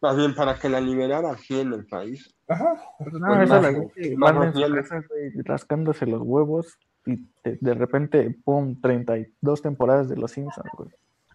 Más 0.00 0.16
bien 0.16 0.34
para 0.34 0.54
que 0.58 0.68
la 0.68 0.80
liberara 0.80 1.32
aquí 1.32 1.58
en 1.58 1.72
el 1.72 1.86
país. 1.86 2.32
Ajá. 2.46 2.74
No, 2.74 2.98
Pues 2.98 3.08
esa 3.14 3.18
más- 3.18 3.48
la 3.48 3.72
más 4.18 4.34
van 4.34 4.42
en 4.64 4.74
casa, 4.74 5.02
güey, 5.08 5.32
rascándose 5.44 6.06
los 6.06 6.20
huevos 6.22 6.78
y 7.06 7.16
de, 7.42 7.58
de 7.60 7.74
repente, 7.74 8.36
pum, 8.44 8.78
32 8.80 9.62
temporadas 9.62 10.08
de 10.08 10.16
Los 10.16 10.32
Simpsons, 10.32 10.70
güey. 10.76 10.90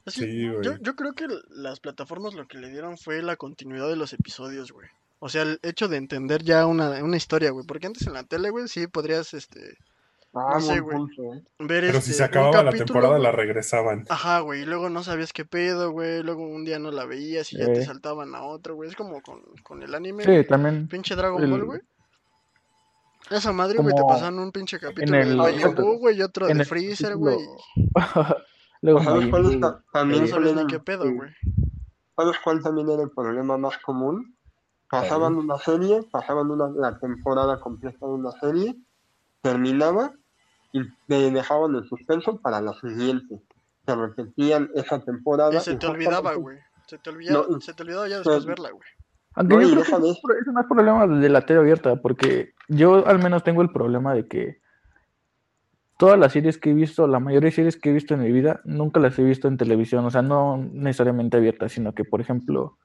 Así, 0.06 0.22
Sí, 0.22 0.48
güey. 0.48 0.62
yo, 0.64 0.78
yo 0.78 0.96
creo 0.96 1.14
que 1.14 1.26
las 1.50 1.80
plataformas 1.80 2.36
lo 2.36 2.48
que 2.48 2.58
le 2.60 2.70
dieron 2.70 2.98
fue 2.98 3.22
la 3.22 3.36
continuidad 3.36 3.90
de 3.90 3.96
los 3.96 4.14
episodios, 4.14 4.72
güey. 4.72 4.88
O 5.26 5.30
sea, 5.30 5.44
el 5.44 5.58
hecho 5.64 5.88
de 5.88 5.96
entender 5.96 6.44
ya 6.44 6.66
una, 6.68 7.02
una 7.02 7.16
historia, 7.16 7.52
güey. 7.52 7.66
Porque 7.66 7.88
antes 7.88 8.06
en 8.08 8.12
la 8.14 8.24
tele, 8.24 8.50
güey, 8.50 8.68
sí 8.68 8.88
podrías 8.88 9.34
este, 9.34 9.78
Ah, 10.36 10.56
No 10.56 10.62
sé, 10.62 10.80
güey. 10.80 10.98
¿eh? 10.98 11.44
ver 11.60 11.84
Pero 11.86 12.00
este, 12.00 12.02
si 12.02 12.14
se 12.14 12.24
un 12.24 12.28
acababa 12.30 12.58
la 12.58 12.64
capítulo, 12.72 12.86
temporada, 12.86 13.14
güey. 13.14 13.24
la 13.24 13.32
regresaban. 13.32 14.06
Ajá, 14.10 14.40
güey, 14.40 14.64
y 14.64 14.66
luego 14.66 14.90
no 14.90 15.04
sabías 15.04 15.32
qué 15.32 15.46
pedo, 15.46 15.92
güey, 15.92 16.24
luego 16.24 16.42
un 16.46 16.66
día 16.66 16.80
no 16.80 16.90
la 16.92 17.06
veías 17.06 17.54
y 17.54 17.58
ya 17.60 17.68
te 17.68 17.86
saltaban 17.86 18.34
a 18.36 18.42
otro, 18.44 18.74
güey, 18.76 18.90
es 18.90 18.96
como 18.96 19.22
con, 19.22 19.42
con 19.64 19.82
el 19.84 19.94
anime, 19.96 20.24
Sí, 20.26 20.48
también. 20.48 20.88
pinche 20.88 21.16
Dragon 21.16 21.42
el- 21.44 21.52
Ball, 21.52 21.66
güey. 21.66 21.82
Esa 23.30 23.52
madre, 23.54 23.78
güey, 23.78 23.96
te 23.96 24.02
pasaban 24.02 24.40
un 24.40 24.52
pinche 24.52 24.80
capítulo 24.80 25.18
el- 25.18 25.30
de 25.30 25.36
Majin 25.36 25.76
güey, 26.00 26.18
y 26.18 26.22
otro 26.24 26.50
en 26.50 26.58
de 26.58 26.64
el 26.64 26.68
Freezer, 26.70 27.16
güey, 27.16 27.38
Luego 28.82 29.02
¿Sabes 29.04 29.28
cuál 29.30 29.46
es 29.54 29.60
también 29.94 30.24
era- 30.26 30.68
qué 30.68 30.80
pedo, 30.80 31.10
güey. 31.10 31.30
¿Sabes 32.18 32.36
cuál 32.44 32.62
también 32.62 32.90
era 32.90 33.04
el 33.04 33.12
problema 33.12 33.58
más 33.58 33.78
común? 33.78 34.33
Pasaban 35.02 35.36
una 35.36 35.58
serie, 35.58 36.04
pasaban 36.12 36.52
una, 36.52 36.70
la 36.70 37.00
temporada 37.00 37.60
completa 37.60 38.06
de 38.06 38.12
una 38.12 38.32
serie, 38.34 38.76
terminaba 39.42 40.14
y 40.72 40.84
te 41.08 41.32
dejaban 41.32 41.74
en 41.74 41.84
suspenso 41.86 42.38
para 42.38 42.62
la 42.62 42.74
siguiente. 42.74 43.42
Se 43.88 43.96
repetían 43.96 44.70
esa 44.76 45.00
temporada. 45.00 45.56
Y 45.56 45.60
se 45.62 45.78
te 45.78 45.88
olvidaba, 45.88 46.36
güey. 46.36 46.60
Se 46.86 47.00
te 47.00 47.10
olvidaba, 47.10 47.46
No, 47.50 47.60
se 47.60 47.74
te 47.74 47.82
olvidaba 47.82 48.08
ya 48.08 48.18
después 48.18 48.44
no. 48.44 48.50
verla, 48.50 48.70
güey. 48.70 48.88
Aunque 49.34 49.56
No, 49.56 49.62
yo 49.64 49.82
creo 49.82 50.00
que 50.00 50.10
es 50.12 50.48
es 50.48 50.54
más 50.54 50.68
problema 50.68 51.08
de 51.08 51.30
la 51.30 51.42
tele 51.42 51.62
abierta, 51.62 51.96
porque 51.96 52.54
yo 52.68 53.08
al 53.08 53.18
menos 53.18 53.44
tengo 53.44 53.64
el 53.64 53.72
problema 53.72 54.14
de 54.14 54.28
que 54.28 54.62
todas 55.98 56.20
las 56.20 56.34
series 56.34 56.60
que 56.60 56.70
he 56.70 56.74
visto, 56.76 57.08
la 57.08 57.20
mayoría 57.20 57.48
de 57.48 57.56
series 57.56 57.78
que 57.78 57.90
he 57.90 57.94
visto 57.94 58.14
en 58.14 58.22
mi 58.22 58.32
vida, 58.32 58.62
nunca 58.64 59.00
las 59.00 59.18
he 59.18 59.24
visto 59.24 59.48
en 59.48 59.58
televisión, 59.58 60.06
o 60.06 60.12
sea, 60.12 60.22
no 60.22 60.58
necesariamente 60.58 61.38
abiertas, 61.38 61.72
sino 61.72 61.94
que, 61.96 62.06
por 62.06 62.22
ejemplo, 62.22 62.78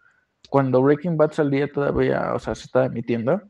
cuando 0.50 0.83
Breaking 0.83 1.16
Bad 1.16 1.33
salía 1.33 1.71
todavía, 1.71 2.33
o 2.35 2.38
sea, 2.38 2.54
se 2.54 2.64
estaba 2.64 2.87
emitiendo, 2.87 3.42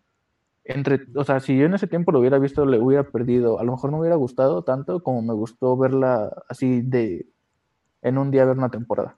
entre, 0.64 1.06
o 1.14 1.24
sea, 1.24 1.40
si 1.40 1.56
yo 1.56 1.66
en 1.66 1.74
ese 1.74 1.86
tiempo 1.86 2.12
lo 2.12 2.20
hubiera 2.20 2.38
visto, 2.38 2.66
le 2.66 2.78
hubiera 2.78 3.04
perdido, 3.04 3.58
a 3.58 3.64
lo 3.64 3.72
mejor 3.72 3.90
no 3.90 3.96
me 3.96 4.00
hubiera 4.02 4.16
gustado 4.16 4.62
tanto 4.62 5.02
como 5.02 5.22
me 5.22 5.32
gustó 5.32 5.76
verla 5.76 6.30
así 6.48 6.82
de, 6.82 7.26
en 8.02 8.18
un 8.18 8.30
día 8.30 8.44
ver 8.44 8.58
una 8.58 8.70
temporada. 8.70 9.16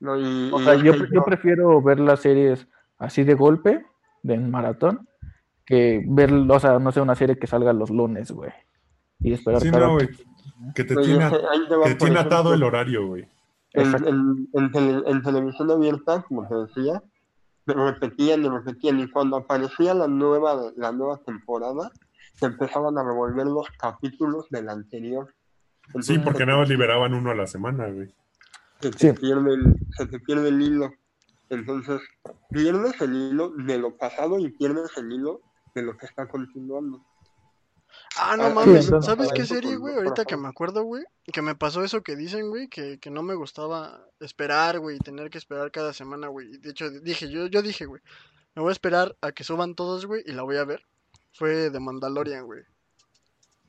No, 0.00 0.18
y- 0.18 0.50
O 0.52 0.60
sea, 0.60 0.74
yo, 0.76 0.92
prefiero 1.24 1.80
ver 1.82 2.00
las 2.00 2.20
series 2.20 2.66
así 2.98 3.24
de 3.24 3.34
golpe, 3.34 3.84
de 4.22 4.34
en 4.34 4.50
maratón, 4.50 5.08
que 5.66 6.02
ver, 6.06 6.32
o 6.32 6.60
sea, 6.60 6.78
no 6.78 6.92
sé, 6.92 7.00
una 7.00 7.14
serie 7.14 7.38
que 7.38 7.46
salga 7.46 7.72
los 7.72 7.90
lunes, 7.90 8.30
güey. 8.30 8.52
Y 9.20 9.32
esperar 9.32 9.60
Sí, 9.60 9.70
cada... 9.70 9.86
no, 9.86 9.94
güey. 9.94 10.08
Que 10.74 10.84
te 10.84 10.94
tiene, 10.96 11.28
que 11.30 11.88
te 11.90 11.94
tiene 11.96 12.18
atado 12.20 12.54
el 12.54 12.62
horario, 12.62 13.06
güey. 13.06 13.26
En, 13.74 13.94
en- 14.06 14.48
en 14.52 14.72
tele- 14.72 15.02
en 15.06 15.22
televisión 15.22 15.70
abierta, 15.70 16.22
como 16.22 16.46
te 16.48 16.54
decía, 16.54 17.02
repetían 17.66 18.44
y 18.44 18.48
repetían. 18.48 19.00
Y 19.00 19.10
cuando 19.10 19.36
aparecía 19.36 19.94
la 19.94 20.06
nueva, 20.08 20.72
la 20.76 20.92
nueva 20.92 21.18
temporada, 21.24 21.90
se 22.34 22.46
empezaban 22.46 22.96
a 22.98 23.02
revolver 23.04 23.46
los 23.46 23.66
capítulos 23.78 24.48
del 24.50 24.68
anterior. 24.68 25.34
Sí, 26.00 26.18
porque 26.18 26.46
nada 26.46 26.58
más 26.60 26.68
liberaban 26.68 27.14
uno 27.14 27.30
a 27.30 27.34
la 27.34 27.46
semana, 27.46 27.88
güey. 27.88 28.14
se 28.80 28.90
te, 28.90 28.98
Sí. 29.12 29.20
pierde 29.20 29.54
el, 29.54 29.74
se 29.96 30.06
te 30.06 30.18
pierde 30.20 30.48
el 30.48 30.60
hilo. 30.60 30.92
Entonces, 31.50 32.00
pierdes 32.50 33.00
el 33.00 33.14
hilo 33.14 33.50
de 33.56 33.78
lo 33.78 33.96
pasado 33.96 34.38
y 34.38 34.50
pierdes 34.50 34.96
el 34.96 35.12
hilo 35.12 35.40
de 35.74 35.82
lo 35.82 35.96
que 35.96 36.06
está 36.06 36.26
continuando. 36.26 37.02
Ah, 38.18 38.36
no 38.36 38.44
Ah, 38.44 38.48
sí, 38.48 38.54
mames, 38.54 38.84
entonces- 38.86 39.06
¿sabes 39.06 39.32
qué 39.32 39.44
serie, 39.44 39.76
güey? 39.76 39.94
Ahorita 39.96 40.24
que 40.24 40.36
me 40.36 40.48
acuerdo, 40.48 40.82
güey, 40.84 41.04
que 41.32 41.42
me 41.42 41.54
pasó 41.54 41.82
eso 41.84 42.02
que 42.02 42.16
dicen, 42.16 42.48
güey, 42.50 42.68
que, 42.68 42.98
que 43.00 43.10
no 43.10 43.22
me 43.22 43.34
gustaba 43.34 44.06
esperar, 44.20 44.78
güey, 44.78 44.96
y 44.96 45.00
tener 45.00 45.30
que 45.30 45.38
esperar 45.38 45.70
cada 45.70 45.92
semana, 45.92 46.28
güey. 46.28 46.58
De 46.58 46.70
hecho, 46.70 46.90
dije, 46.90 47.28
yo, 47.30 47.46
yo 47.46 47.62
dije, 47.62 47.86
güey, 47.86 48.02
me 48.54 48.62
voy 48.62 48.70
a 48.70 48.72
esperar 48.72 49.16
a 49.20 49.32
que 49.32 49.42
suban 49.44 49.74
todos, 49.74 50.06
güey, 50.06 50.22
y 50.26 50.32
la 50.32 50.42
voy 50.42 50.56
a 50.56 50.64
ver. 50.64 50.82
Fue 51.32 51.70
de 51.70 51.80
Mandalorian, 51.80 52.44
güey. 52.46 52.62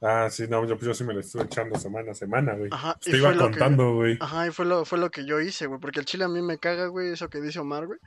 Ah, 0.01 0.27
sí, 0.29 0.45
no, 0.47 0.63
yo, 0.67 0.77
yo 0.77 0.93
sí 0.93 1.03
me 1.03 1.13
lo 1.13 1.21
estuve 1.21 1.43
echando 1.45 1.79
semana 1.79 2.11
a 2.11 2.13
semana, 2.13 2.53
güey. 2.53 2.69
Ajá, 2.71 2.95
Te 3.01 3.17
iba 3.17 3.35
contando, 3.35 3.95
güey. 3.95 4.17
Ajá, 4.19 4.45
y 4.47 4.51
fue 4.51 4.65
lo, 4.65 4.85
fue 4.85 4.99
lo 4.99 5.09
que 5.09 5.25
yo 5.25 5.39
hice, 5.39 5.65
güey, 5.65 5.79
porque 5.79 5.99
el 5.99 6.05
chile 6.05 6.25
a 6.25 6.27
mí 6.27 6.41
me 6.43 6.59
caga, 6.59 6.87
güey, 6.87 7.11
eso 7.13 7.29
que 7.29 7.41
dice 7.41 7.59
Omar, 7.59 7.87
güey. 7.87 7.99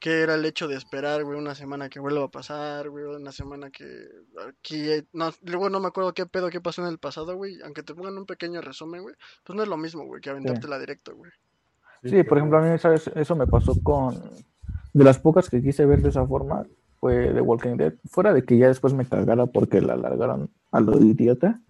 Que 0.00 0.22
era 0.22 0.34
el 0.34 0.44
hecho 0.44 0.68
de 0.68 0.76
esperar, 0.76 1.24
güey, 1.24 1.38
una 1.38 1.54
semana 1.54 1.88
que 1.88 2.00
vuelva 2.00 2.24
a 2.24 2.30
pasar, 2.30 2.88
güey, 2.90 3.04
una 3.04 3.32
semana 3.32 3.70
que 3.70 3.84
aquí... 4.48 4.90
eh, 4.90 5.04
No, 5.12 5.30
luego 5.42 5.70
no 5.70 5.80
me 5.80 5.88
acuerdo 5.88 6.14
qué 6.14 6.26
pedo, 6.26 6.50
qué 6.50 6.60
pasó 6.60 6.82
en 6.82 6.88
el 6.88 6.98
pasado, 6.98 7.36
güey. 7.36 7.60
Aunque 7.62 7.82
te 7.82 7.94
pongan 7.94 8.16
un 8.18 8.26
pequeño 8.26 8.60
resumen, 8.60 9.02
güey, 9.02 9.14
pues 9.44 9.56
no 9.56 9.62
es 9.62 9.68
lo 9.68 9.76
mismo, 9.76 10.04
güey, 10.04 10.20
que 10.20 10.30
aventártela 10.30 10.78
directo, 10.78 11.14
güey. 11.16 11.30
Sí, 12.04 12.22
por 12.22 12.38
ejemplo, 12.38 12.58
a 12.58 12.62
mí 12.62 12.78
¿sabes? 12.78 13.10
eso 13.14 13.34
me 13.36 13.46
pasó 13.46 13.74
con... 13.82 14.14
De 14.92 15.04
las 15.04 15.18
pocas 15.18 15.50
que 15.50 15.62
quise 15.62 15.84
ver 15.84 16.00
de 16.00 16.08
esa 16.08 16.26
forma, 16.26 16.66
fue 17.00 17.32
The 17.32 17.40
Walking 17.40 17.76
Dead. 17.76 17.94
Fuera 18.10 18.32
de 18.32 18.44
que 18.44 18.56
ya 18.56 18.68
después 18.68 18.94
me 18.94 19.06
cagara 19.06 19.46
porque 19.46 19.80
la 19.80 19.94
alargaron 19.94 20.50
a 20.72 20.80
lo 20.80 20.98
idiota. 20.98 21.60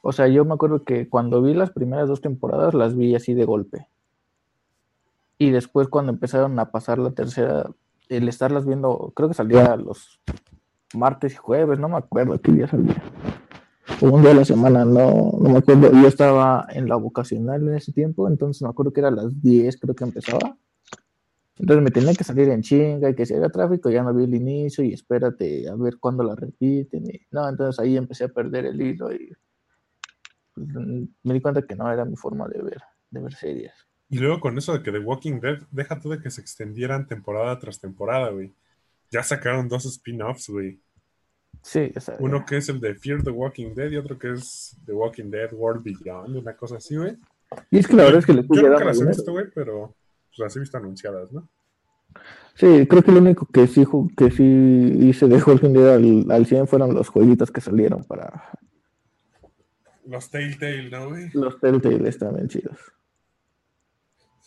O 0.00 0.12
sea, 0.12 0.28
yo 0.28 0.44
me 0.44 0.54
acuerdo 0.54 0.84
que 0.84 1.08
cuando 1.08 1.42
vi 1.42 1.54
las 1.54 1.70
primeras 1.70 2.08
dos 2.08 2.20
temporadas, 2.20 2.74
las 2.74 2.96
vi 2.96 3.14
así 3.14 3.34
de 3.34 3.44
golpe. 3.44 3.88
Y 5.38 5.50
después 5.50 5.88
cuando 5.88 6.12
empezaron 6.12 6.58
a 6.58 6.70
pasar 6.70 6.98
la 6.98 7.12
tercera, 7.12 7.70
el 8.08 8.28
estarlas 8.28 8.66
viendo, 8.66 9.12
creo 9.14 9.28
que 9.28 9.34
salía 9.34 9.76
los 9.76 10.20
martes 10.94 11.34
y 11.34 11.36
jueves, 11.36 11.78
no 11.78 11.88
me 11.88 11.96
acuerdo 11.96 12.40
qué 12.40 12.52
día 12.52 12.66
salía. 12.66 13.02
O 14.00 14.06
un 14.08 14.22
día 14.22 14.32
a 14.32 14.34
la 14.34 14.44
semana, 14.44 14.84
no, 14.84 15.32
no 15.40 15.50
me 15.50 15.58
acuerdo. 15.58 15.90
Yo 15.92 16.08
estaba 16.08 16.66
en 16.70 16.88
la 16.88 16.96
vocacional 16.96 17.66
en 17.68 17.74
ese 17.74 17.92
tiempo, 17.92 18.28
entonces 18.28 18.62
me 18.62 18.68
acuerdo 18.68 18.92
que 18.92 19.00
era 19.00 19.08
a 19.08 19.12
las 19.12 19.40
10, 19.40 19.78
creo 19.78 19.94
que 19.94 20.04
empezaba. 20.04 20.56
Entonces 21.58 21.82
me 21.82 21.90
tenía 21.90 22.14
que 22.14 22.24
salir 22.24 22.48
en 22.50 22.62
chinga 22.62 23.10
y 23.10 23.14
que 23.14 23.26
si 23.26 23.34
había 23.34 23.48
tráfico 23.48 23.90
ya 23.90 24.02
no 24.02 24.14
vi 24.14 24.24
el 24.24 24.34
inicio 24.34 24.84
y 24.84 24.92
espérate 24.92 25.68
a 25.68 25.74
ver 25.74 25.98
cuándo 25.98 26.22
la 26.22 26.36
repiten. 26.36 27.04
No, 27.32 27.48
entonces 27.48 27.80
ahí 27.80 27.96
empecé 27.96 28.24
a 28.24 28.28
perder 28.28 28.66
el 28.66 28.80
hilo 28.80 29.12
y 29.12 29.32
pues, 30.54 30.68
me 31.24 31.34
di 31.34 31.40
cuenta 31.40 31.62
que 31.62 31.74
no 31.74 31.90
era 31.90 32.04
mi 32.04 32.14
forma 32.14 32.46
de 32.46 32.62
ver, 32.62 32.80
de 33.10 33.20
ver 33.20 33.34
series. 33.34 33.87
Y 34.10 34.18
luego 34.18 34.40
con 34.40 34.56
eso 34.56 34.72
de 34.72 34.82
que 34.82 34.90
The 34.90 34.98
Walking 35.00 35.40
Dead, 35.40 35.58
deja 35.70 36.00
tú 36.00 36.08
de 36.10 36.20
que 36.20 36.30
se 36.30 36.40
extendieran 36.40 37.06
temporada 37.06 37.58
tras 37.58 37.78
temporada, 37.78 38.30
güey. 38.30 38.52
Ya 39.10 39.22
sacaron 39.22 39.68
dos 39.68 39.84
spin-offs, 39.84 40.48
güey. 40.48 40.80
Sí, 41.62 41.92
o 41.94 42.00
sea, 42.00 42.16
Uno 42.20 42.44
que 42.46 42.56
es 42.56 42.68
el 42.68 42.80
de 42.80 42.94
Fear 42.94 43.22
the 43.22 43.30
Walking 43.30 43.74
Dead 43.74 43.90
y 43.90 43.96
otro 43.96 44.18
que 44.18 44.32
es 44.32 44.76
The 44.86 44.92
Walking 44.92 45.30
Dead 45.30 45.52
World 45.52 45.82
Beyond, 45.82 46.36
una 46.36 46.56
cosa 46.56 46.76
así, 46.76 46.96
güey. 46.96 47.16
y 47.70 47.78
es 47.78 47.86
que 47.86 47.96
la 47.96 48.04
verdad 48.04 48.20
es 48.20 48.26
que 48.26 48.32
le 48.32 48.42
Yo 48.42 48.68
nunca 48.68 48.84
las 48.84 49.00
he 49.00 49.06
visto, 49.06 49.32
güey, 49.32 49.46
pero 49.54 49.94
pues, 50.28 50.38
las 50.38 50.56
he 50.56 50.60
visto 50.60 50.78
anunciadas, 50.78 51.32
¿no? 51.32 51.48
Sí, 52.54 52.86
creo 52.88 53.02
que 53.02 53.12
lo 53.12 53.18
único 53.18 53.46
que 53.46 53.66
sí, 53.66 53.84
que 54.16 54.30
sí 54.30 54.42
hice 54.42 55.26
de 55.26 55.42
Walking 55.42 55.72
Dead 55.72 55.94
al, 55.94 56.30
al 56.30 56.46
100 56.46 56.68
fueron 56.68 56.94
los 56.94 57.08
jueguitos 57.08 57.50
que 57.50 57.60
salieron 57.60 58.04
para 58.04 58.50
Los 60.06 60.30
Telltale, 60.30 60.90
¿no, 60.90 61.10
güey? 61.10 61.28
los 61.34 61.60
Telltale, 61.60 62.08
están 62.08 62.34
bien 62.34 62.48
chidos. 62.48 62.78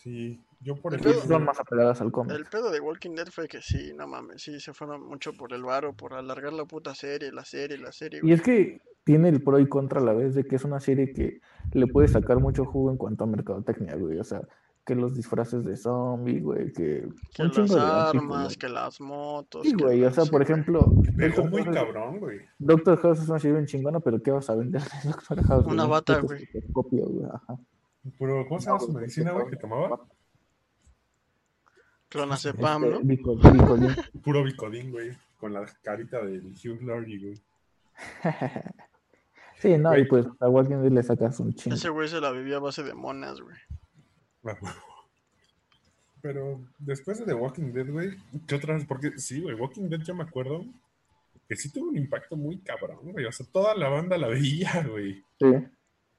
Sí, 0.02 0.40
yo 0.60 0.74
por 0.76 0.94
El 0.94 1.00
ejemplo... 1.00 1.20
pedo- 1.22 1.28
Son 1.32 1.44
más 1.44 1.60
apegadas 1.60 2.00
al 2.00 2.10
cómic. 2.10 2.34
El 2.34 2.44
pedo 2.46 2.70
de 2.70 2.80
Walking 2.80 3.14
Dead 3.14 3.28
fue 3.28 3.46
que 3.46 3.62
sí, 3.62 3.92
no 3.96 4.06
mames, 4.08 4.42
sí, 4.42 4.58
se 4.58 4.72
fueron 4.74 5.06
mucho 5.06 5.32
por 5.32 5.52
el 5.52 5.62
varo, 5.62 5.92
por 5.94 6.14
alargar 6.14 6.52
la 6.52 6.64
puta 6.64 6.94
serie, 6.94 7.30
la 7.32 7.44
serie, 7.44 7.78
la 7.78 7.92
serie, 7.92 8.18
Y 8.18 8.22
güey. 8.22 8.32
es 8.34 8.42
que 8.42 8.80
tiene 9.04 9.28
el 9.28 9.42
pro 9.42 9.58
y 9.60 9.68
contra 9.68 10.00
a 10.00 10.04
la 10.04 10.12
vez 10.12 10.34
de 10.34 10.44
que 10.44 10.56
es 10.56 10.64
una 10.64 10.80
serie 10.80 11.12
que 11.12 11.40
le 11.72 11.86
puede 11.86 12.08
sacar 12.08 12.38
mucho 12.40 12.64
jugo 12.64 12.90
en 12.90 12.96
cuanto 12.96 13.24
a 13.24 13.26
mercadotecnia, 13.26 13.94
güey. 13.96 14.18
O 14.18 14.24
sea, 14.24 14.42
que 14.84 14.96
los 14.96 15.14
disfraces 15.14 15.64
de 15.64 15.76
zombie, 15.76 16.40
güey, 16.40 16.72
que, 16.72 17.08
Que 17.34 17.44
las 17.44 17.72
armas, 17.76 18.56
que 18.56 18.68
las 18.68 19.00
motos. 19.00 19.62
Sí, 19.64 19.74
güey, 19.74 20.04
o 20.04 20.10
sea, 20.12 20.24
sí, 20.24 20.30
por 20.30 20.40
güey. 20.44 20.52
ejemplo, 20.52 20.80
Pegó 21.16 21.36
Doctor 21.42 21.50
muy 21.50 21.62
House- 21.62 21.74
cabrón, 21.76 22.18
güey. 22.18 22.38
Doctor 22.58 22.98
House 22.98 23.20
es 23.22 23.28
una 23.28 23.38
serie 23.38 23.54
bien 23.54 23.66
chingona, 23.66 24.00
pero 24.00 24.20
¿qué 24.20 24.32
vas 24.32 24.50
a 24.50 24.56
vender 24.56 24.82
de 24.82 24.88
Doctor 25.10 25.42
House? 25.44 25.66
Una 25.66 25.84
Un 25.84 25.90
bata, 25.90 26.18
güey. 26.20 26.48
güey, 26.72 27.24
ajá. 27.32 27.56
Pero, 28.18 28.46
¿cómo 28.48 28.60
se 28.60 28.66
llama 28.66 28.80
su 28.80 28.92
medicina, 28.92 29.32
güey, 29.32 29.48
que 29.48 29.56
tomaba? 29.56 30.00
Clonazepam, 32.08 32.84
Este, 32.84 33.22
¿no? 33.22 34.20
Puro 34.22 34.44
bicodín, 34.44 34.90
güey, 34.90 35.16
con 35.38 35.52
la 35.52 35.64
carita 35.82 36.22
del 36.24 36.52
Hugh 36.52 36.82
Laurie, 36.82 37.18
güey. 37.18 37.42
Sí, 39.62 39.78
no, 39.78 39.96
y 39.96 40.04
pues 40.06 40.26
a 40.40 40.48
Walking 40.48 40.82
Dead 40.82 40.90
le 40.90 41.04
sacas 41.04 41.38
un 41.38 41.54
chingo. 41.54 41.76
Ese 41.76 41.88
güey 41.88 42.08
se 42.08 42.20
la 42.20 42.32
vivía 42.32 42.56
a 42.56 42.58
base 42.58 42.82
de 42.82 42.94
monas, 42.94 43.40
güey. 43.40 43.56
Ah. 44.44 44.56
Pero 46.20 46.60
después 46.80 47.20
de 47.20 47.26
The 47.26 47.34
Walking 47.34 47.72
Dead, 47.72 47.88
güey, 47.88 48.16
¿qué 48.48 48.56
otras? 48.56 48.84
Porque 48.86 49.18
sí, 49.18 49.40
güey, 49.40 49.54
Walking 49.54 49.88
Dead 49.88 50.00
yo 50.00 50.16
me 50.16 50.24
acuerdo 50.24 50.64
que 51.48 51.54
sí 51.54 51.70
tuvo 51.70 51.90
un 51.90 51.96
impacto 51.96 52.36
muy 52.36 52.58
cabrón, 52.58 53.12
güey. 53.12 53.24
O 53.24 53.30
sea, 53.30 53.46
toda 53.52 53.76
la 53.76 53.88
banda 53.88 54.18
la 54.18 54.26
veía, 54.26 54.84
güey. 54.90 55.24
Sí. 55.38 55.46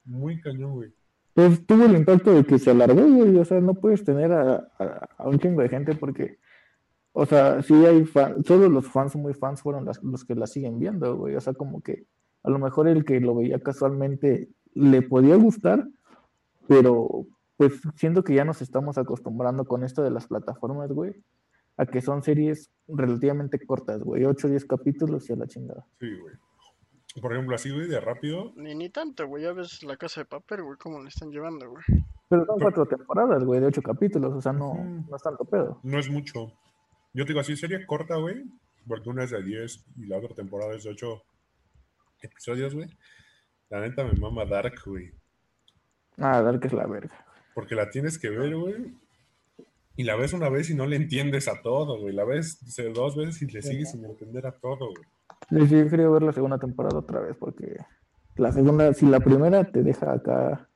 Muy 0.06 0.40
cañón, 0.40 0.76
güey. 0.76 0.94
Pues 1.34 1.66
tuvo 1.66 1.86
el 1.86 1.96
impacto 1.96 2.32
de 2.34 2.44
que 2.44 2.60
se 2.60 2.72
alargó, 2.72 3.02
güey. 3.02 3.36
O 3.38 3.46
sea, 3.46 3.60
no 3.60 3.74
puedes 3.74 4.04
tener 4.04 4.32
a, 4.32 4.70
un 5.26 5.40
chingo 5.40 5.62
de 5.62 5.70
gente 5.70 5.96
porque, 5.96 6.38
o 7.12 7.26
sea, 7.26 7.62
sí 7.64 7.74
hay 7.86 8.06
fans, 8.06 8.46
solo 8.46 8.70
los 8.70 8.88
fans 8.88 9.16
muy 9.16 9.34
fans 9.34 9.62
fueron 9.62 9.86
las- 9.86 10.04
los 10.04 10.24
que 10.26 10.36
la 10.36 10.46
siguen 10.48 10.80
viendo, 10.80 11.16
güey. 11.18 11.36
O 11.36 11.42
sea, 11.42 11.54
como 11.54 11.82
que 11.82 12.06
a 12.44 12.50
lo 12.50 12.60
mejor 12.60 12.88
el 12.88 13.04
que 13.06 13.20
lo 13.20 13.36
veía 13.36 13.60
casualmente 13.60 14.50
le 14.76 15.02
podía 15.02 15.36
gustar, 15.36 15.88
pero 16.68 17.26
pues 17.58 17.74
siento 17.96 18.24
que 18.24 18.34
ya 18.34 18.46
nos 18.46 18.62
estamos 18.62 18.98
acostumbrando 18.98 19.66
con 19.66 19.84
esto 19.84 20.04
de 20.04 20.12
las 20.12 20.28
plataformas, 20.28 20.92
güey, 20.92 21.14
a 21.78 21.86
que 21.86 22.02
son 22.02 22.22
series 22.24 22.72
relativamente 22.88 23.64
cortas, 23.66 24.02
güey. 24.04 24.26
8 24.26 24.48
o 24.48 24.50
10 24.52 24.66
capítulos 24.66 25.30
y 25.30 25.34
a 25.34 25.36
la 25.36 25.48
chingada. 25.48 25.86
Sí, 26.00 26.08
güey. 26.20 26.36
Por 27.22 27.34
ejemplo, 27.34 27.56
así, 27.56 27.70
güey, 27.70 27.88
de 27.88 28.00
rápido. 28.00 28.54
Ni, 28.56 28.74
ni 28.74 28.90
tanto, 28.90 29.28
güey. 29.28 29.44
Ya 29.44 29.54
ves 29.54 29.84
la 29.84 29.98
casa 29.98 30.22
de 30.22 30.26
papel, 30.26 30.64
güey, 30.64 30.78
cómo 30.78 31.02
le 31.02 31.10
están 31.10 31.30
llevando, 31.30 31.70
güey. 31.70 31.84
Pero 32.28 32.46
son 32.46 32.60
cuatro 32.60 32.86
temporadas, 32.88 33.44
güey, 33.44 33.60
de 33.60 33.68
ocho 33.68 33.82
capítulos, 33.84 34.34
o 34.34 34.42
sea, 34.42 34.52
no, 34.52 34.74
no 34.74 35.16
es 35.16 35.22
tanto 35.22 35.46
pedo. 35.46 35.80
No 35.84 36.00
es 36.00 36.10
mucho. 36.10 36.52
Yo 37.14 37.26
te 37.26 37.30
digo 37.30 37.42
así, 37.42 37.56
serie 37.56 37.86
corta, 37.86 38.16
güey. 38.16 38.44
Porque 38.88 39.10
una 39.10 39.24
es 39.24 39.32
de 39.32 39.42
10 39.42 39.86
y 39.98 40.08
la 40.08 40.18
otra 40.18 40.36
temporada 40.36 40.76
es 40.76 40.84
de 40.84 40.90
8 40.90 41.22
episodios, 42.22 42.76
güey. 42.76 42.90
La 43.70 43.80
neta 43.80 44.04
me 44.04 44.14
mama 44.14 44.46
Dark, 44.46 44.76
güey. 44.86 45.12
Ah, 46.18 46.42
Dark 46.42 46.66
es 46.66 46.74
la 46.74 46.86
verga. 46.86 47.26
Porque 47.54 47.76
la 47.76 47.90
tienes 47.90 48.20
que 48.20 48.30
ver, 48.30 48.56
güey. 48.56 48.94
Y 49.96 50.04
la 50.04 50.16
ves 50.16 50.34
una 50.34 50.50
vez 50.50 50.70
y 50.70 50.76
no 50.76 50.86
le 50.86 50.96
entiendes 50.96 51.48
a 51.48 51.62
todo, 51.62 52.00
güey. 52.00 52.14
La 52.14 52.26
ves 52.26 52.60
dos 52.94 53.16
veces 53.16 53.42
y 53.42 53.48
le 53.48 53.62
sigues 53.62 53.92
sin 53.92 54.04
entender 54.04 54.48
a 54.48 54.52
todo, 54.52 54.90
güey. 54.90 55.08
Sí, 55.50 55.68
yo 55.68 55.90
quería 55.90 56.10
ver 56.10 56.24
la 56.24 56.32
segunda 56.32 56.58
temporada 56.58 56.98
otra 57.00 57.22
vez, 57.22 57.36
porque 57.38 57.78
la 58.36 58.52
segunda, 58.52 58.94
si 58.94 59.06
la 59.06 59.20
primera 59.20 59.64
te 59.72 59.84
deja 59.84 60.14
acá. 60.14 60.70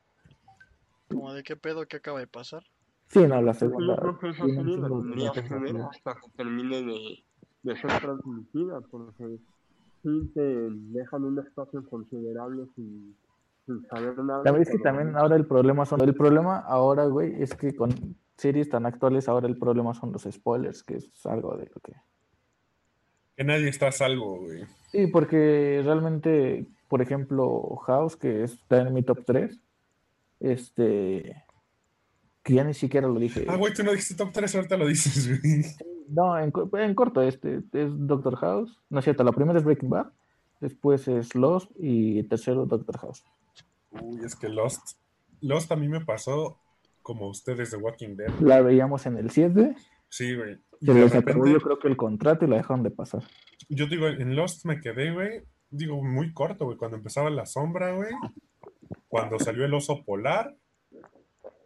Como 1.10 1.34
de 1.34 1.44
qué 1.44 1.56
pedo 1.56 1.86
que 1.88 1.98
acaba 1.98 2.20
de 2.20 2.28
pasar. 2.28 2.64
Sí, 3.08 3.20
no, 3.26 3.42
la 3.42 3.54
Yo 3.54 3.60
segunda. 3.60 3.96
creo 3.96 4.20
que 4.20 4.30
esa 4.30 4.46
serie 4.46 4.78
la 4.78 4.88
tendrías 4.90 5.32
que 5.32 5.74
¿no? 5.74 5.90
hasta 5.90 6.16
que 6.16 6.30
termine 6.36 6.82
de, 6.84 7.24
de 7.64 7.78
ser 7.78 8.02
transmitida, 8.02 8.82
porque 8.92 9.40
sí 10.04 10.32
te 10.34 10.42
dejan 10.42 11.24
un 11.24 11.40
espacio 11.40 11.88
considerable 11.90 12.68
sin, 12.76 13.16
sin 13.66 13.86
saber 13.88 14.18
nada. 14.20 14.44
También 14.44 14.64
es 14.64 14.70
que 14.70 14.80
también 14.80 15.16
ahora 15.16 15.38
el 15.38 15.46
problema 15.46 15.86
son. 15.86 16.02
El 16.02 16.14
problema 16.14 16.58
ahora, 16.58 17.06
güey, 17.06 17.42
es 17.42 17.56
que 17.56 17.74
con 17.76 17.90
series 18.36 18.70
tan 18.70 18.86
actuales, 18.86 19.30
ahora 19.30 19.48
el 19.48 19.58
problema 19.58 19.94
son 19.94 20.12
los 20.12 20.24
spoilers, 20.24 20.84
que 20.84 20.96
es 20.98 21.26
algo 21.26 21.56
de 21.56 21.66
lo 21.74 21.80
que. 21.82 21.94
Que 23.38 23.44
nadie 23.44 23.70
está 23.70 23.88
a 23.88 23.92
salvo, 23.92 24.40
güey. 24.40 24.66
Sí, 24.92 25.08
porque 25.08 25.82
realmente, 25.86 26.66
por 26.88 27.02
ejemplo, 27.02 27.78
House, 27.86 28.16
que 28.16 28.44
está 28.44 28.82
en 28.82 28.94
mi 28.94 29.04
top 29.04 29.24
3, 29.26 29.60
este. 30.40 31.44
Que 32.42 32.54
ya 32.54 32.64
ni 32.64 32.74
siquiera 32.74 33.08
lo 33.08 33.20
dije. 33.20 33.46
Ah, 33.48 33.56
güey, 33.56 33.74
tú 33.74 33.84
no 33.84 33.92
dijiste 33.92 34.16
top 34.16 34.32
3, 34.34 34.56
ahorita 34.56 34.78
lo 34.78 34.88
dices, 34.88 35.28
güey. 35.28 35.64
No, 36.10 36.40
en, 36.40 36.52
en 36.74 36.96
corto, 36.96 37.22
este 37.22 37.58
es 37.74 37.90
Doctor 38.08 38.38
House. 38.38 38.80
No 38.90 39.00
es 39.00 39.04
cierto, 39.04 39.24
la 39.24 39.34
primera 39.34 39.60
es 39.60 39.66
Breaking 39.66 39.90
Bad, 39.90 40.08
después 40.60 41.08
es 41.08 41.36
Lost 41.36 41.70
y 41.78 42.24
tercero 42.24 42.66
Doctor 42.66 42.98
House. 43.00 43.24
Uy, 43.92 44.22
es 44.26 44.36
que 44.36 44.50
Lost. 44.50 44.98
Lost 45.42 45.72
a 45.72 45.76
mí 45.76 45.88
me 45.88 46.02
pasó 46.02 46.58
como 47.04 47.28
ustedes 47.28 47.72
de 47.72 47.78
Walking 47.78 48.16
Dead. 48.16 48.30
La 48.40 48.62
veíamos 48.62 49.06
en 49.06 49.18
el 49.18 49.30
7, 49.30 49.76
Sí, 50.10 50.36
güey. 50.36 50.58
De 50.80 50.94
les 50.94 51.14
acabó 51.14 51.44
repente, 51.44 51.52
yo 51.52 51.60
creo 51.60 51.80
que 51.80 51.88
el 51.88 51.98
contrato 51.98 52.46
y 52.46 52.48
la 52.48 52.58
dejaron 52.58 52.84
de 52.84 52.92
pasar. 52.92 53.24
yo 53.70 53.88
digo, 53.88 54.08
en 54.08 54.36
Lost 54.36 54.66
me 54.66 54.80
quedé, 54.80 55.12
güey. 55.12 55.42
Digo, 55.70 56.02
muy 56.04 56.34
corto, 56.34 56.66
güey. 56.66 56.78
Cuando 56.78 56.98
empezaba 56.98 57.30
la 57.30 57.46
sombra, 57.46 57.94
güey. 57.94 58.12
Cuando 59.08 59.40
salió 59.40 59.66
el 59.66 59.74
oso 59.74 60.04
polar. 60.06 60.56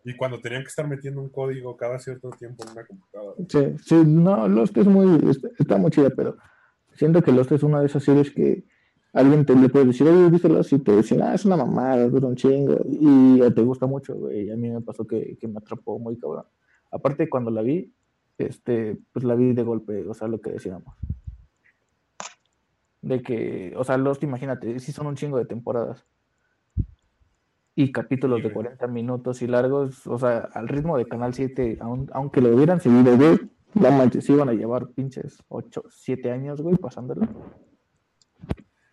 Y 0.03 0.15
cuando 0.15 0.39
tenían 0.39 0.63
que 0.63 0.69
estar 0.69 0.87
metiendo 0.87 1.21
un 1.21 1.29
código 1.29 1.77
cada 1.77 1.99
cierto 1.99 2.31
tiempo 2.31 2.63
en 2.63 2.71
una 2.71 2.85
computadora. 2.85 3.35
Sí, 3.47 3.75
sí, 3.83 3.95
no, 4.03 4.47
Lost 4.47 4.75
es 4.77 4.87
muy, 4.87 5.19
está, 5.59 5.77
muy 5.77 5.91
chida, 5.91 6.09
pero 6.09 6.37
siento 6.95 7.21
que 7.21 7.31
Lost 7.31 7.51
es 7.51 7.61
una 7.61 7.81
de 7.81 7.85
esas 7.85 8.03
series 8.03 8.31
que 8.31 8.65
alguien 9.13 9.45
te 9.45 9.55
le 9.55 9.69
puede 9.69 9.85
decir, 9.85 10.07
oye, 10.07 10.31
¿viste 10.31 10.49
Lost? 10.49 10.73
Y 10.73 10.79
te 10.79 10.97
dicen, 10.97 11.21
ah, 11.21 11.35
es 11.35 11.45
una 11.45 11.55
mamada, 11.55 12.09
dura 12.09 12.27
un 12.27 12.35
chingo, 12.35 12.77
y 12.89 13.41
te 13.53 13.61
gusta 13.61 13.85
mucho, 13.85 14.15
güey. 14.15 14.47
Y 14.47 14.49
a 14.49 14.55
mí 14.55 14.71
me 14.71 14.81
pasó 14.81 15.05
que, 15.05 15.37
que 15.39 15.47
me 15.47 15.59
atrapó 15.59 15.99
muy 15.99 16.17
cabrón. 16.17 16.45
Aparte, 16.89 17.29
cuando 17.29 17.51
la 17.51 17.61
vi, 17.61 17.93
este, 18.47 18.97
pues 19.13 19.23
la 19.25 19.35
vi 19.35 19.53
de 19.53 19.63
golpe, 19.63 20.07
o 20.07 20.13
sea, 20.13 20.27
lo 20.27 20.41
que 20.41 20.51
decíamos. 20.51 20.95
De 23.01 23.21
que, 23.21 23.73
o 23.77 23.83
sea, 23.83 23.97
Lost, 23.97 24.21
imagínate, 24.23 24.79
sí 24.79 24.91
son 24.91 25.07
un 25.07 25.15
chingo 25.15 25.37
de 25.37 25.45
temporadas. 25.45 26.05
Y 27.75 27.91
capítulos 27.91 28.37
Sí, 28.37 28.43
de 28.43 28.49
güey. 28.49 28.65
40 28.65 28.87
minutos 28.87 29.41
y 29.41 29.47
largos, 29.47 30.05
o 30.05 30.17
sea, 30.19 30.49
al 30.53 30.67
ritmo 30.67 30.97
de 30.97 31.05
Canal 31.07 31.33
7, 31.33 31.77
aun- 31.81 32.09
aunque 32.13 32.41
lo 32.41 32.53
hubieran 32.55 32.79
seguido, 32.81 33.15
güey, 33.17 33.39
la 33.73 33.89
manches, 33.91 34.29
iban 34.29 34.49
a 34.49 34.53
llevar 34.53 34.87
pinches 34.89 35.41
8, 35.47 35.83
7 35.89 36.31
años, 36.31 36.61
güey, 36.61 36.75
pasándolo. 36.75 37.27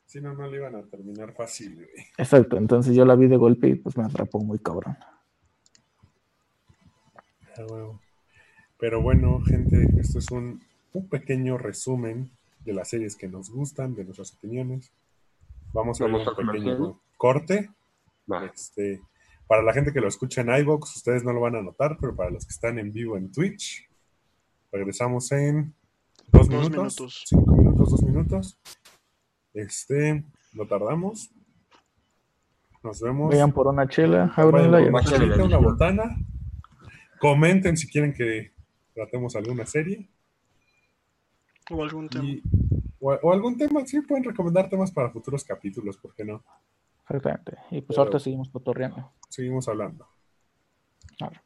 Si 0.07 0.21
no, 0.23 0.33
no 0.33 0.47
le 0.49 0.57
iban 0.57 0.75
a 0.77 0.83
terminar 0.85 1.33
fácil, 1.35 1.75
güey. 1.75 1.89
Exacto, 2.17 2.57
entonces 2.57 2.95
yo 2.97 3.05
la 3.05 3.15
vi 3.17 3.27
de 3.27 3.37
golpe 3.37 3.69
y 3.69 3.75
pues 3.75 3.99
me 3.99 4.05
atrapó 4.05 4.39
muy 4.39 4.59
cabrón. 4.59 4.97
Ah. 5.01 5.15
Pero 8.79 9.03
bueno, 9.03 9.41
gente, 9.45 9.89
esto 9.99 10.19
es 10.19 10.31
un, 10.31 10.63
un 10.93 11.09
pequeño 11.09 11.59
resumen 11.59 12.31
de 12.65 12.73
las 12.73 12.89
series 12.89 13.17
que 13.17 13.29
nos 13.29 13.51
gustan, 13.51 13.95
de 13.95 14.05
nuestras 14.05 14.33
opiniones. 14.35 14.93
Vamos 15.73 16.01
a 16.01 16.05
ver 16.05 16.15
un 16.15 16.47
pequeño 16.53 17.01
corte. 17.17 17.71
Este, 18.55 19.01
para 19.47 19.63
la 19.63 19.73
gente 19.73 19.93
que 19.93 20.01
lo 20.01 20.09
escucha 20.09 20.43
en 20.43 20.55
iVoox, 20.55 20.97
ustedes 20.97 21.25
no 21.25 21.33
lo 21.33 21.41
van 21.41 21.57
a 21.57 21.63
notar, 21.63 21.97
pero 22.01 22.15
para 22.15 22.31
los 22.31 22.45
que 22.45 22.53
están 22.53 22.79
en 22.79 22.93
vivo 22.93 23.17
en 23.17 23.33
Twitch, 23.33 23.89
regresamos 24.71 25.33
en 25.33 25.75
dos, 26.31 26.49
Dos 26.49 26.49
minutos, 26.49 26.71
minutos. 26.71 27.25
cinco 27.27 27.57
minutos, 27.57 27.91
dos 27.91 28.03
minutos. 28.03 28.59
Este, 29.55 30.23
no 30.53 30.67
tardamos. 30.67 31.31
Nos 32.83 33.01
vemos. 33.01 33.31
Vayan 33.31 33.53
por 33.53 33.67
una 33.67 33.89
chela, 33.89 34.33
Vayan 34.37 34.49
ábranla 34.49 34.79
por 34.79 35.23
y 35.23 35.25
una 35.25 35.45
una 35.45 35.59
botana. 35.59 36.17
Comenten 37.19 37.77
si 37.77 37.89
quieren 37.89 38.13
que 38.13 38.53
tratemos 38.99 39.37
alguna 39.37 39.65
serie 39.65 40.09
O 41.71 41.83
algún 41.85 42.09
tema. 42.09 42.25
y- 42.25 42.43
o, 43.01 43.13
o 43.13 43.33
algún 43.33 43.57
tema. 43.57 43.87
Sí, 43.87 44.01
pueden 44.01 44.25
recomendar 44.25 44.69
temas 44.69 44.91
para 44.91 45.11
futuros 45.11 45.45
capítulos, 45.45 45.97
¿por 45.99 46.15
qué 46.17 46.25
no? 46.25 46.43
Exactamente. 47.03 47.53
Y 47.71 47.81
pues 47.81 47.87
Pero- 47.95 48.01
ahorita 48.03 48.19
seguimos 48.19 48.49
cotorreando. 48.51 49.13
Seguimos 49.29 49.69
hablando. 49.69 50.09
Ahora. 51.21 51.43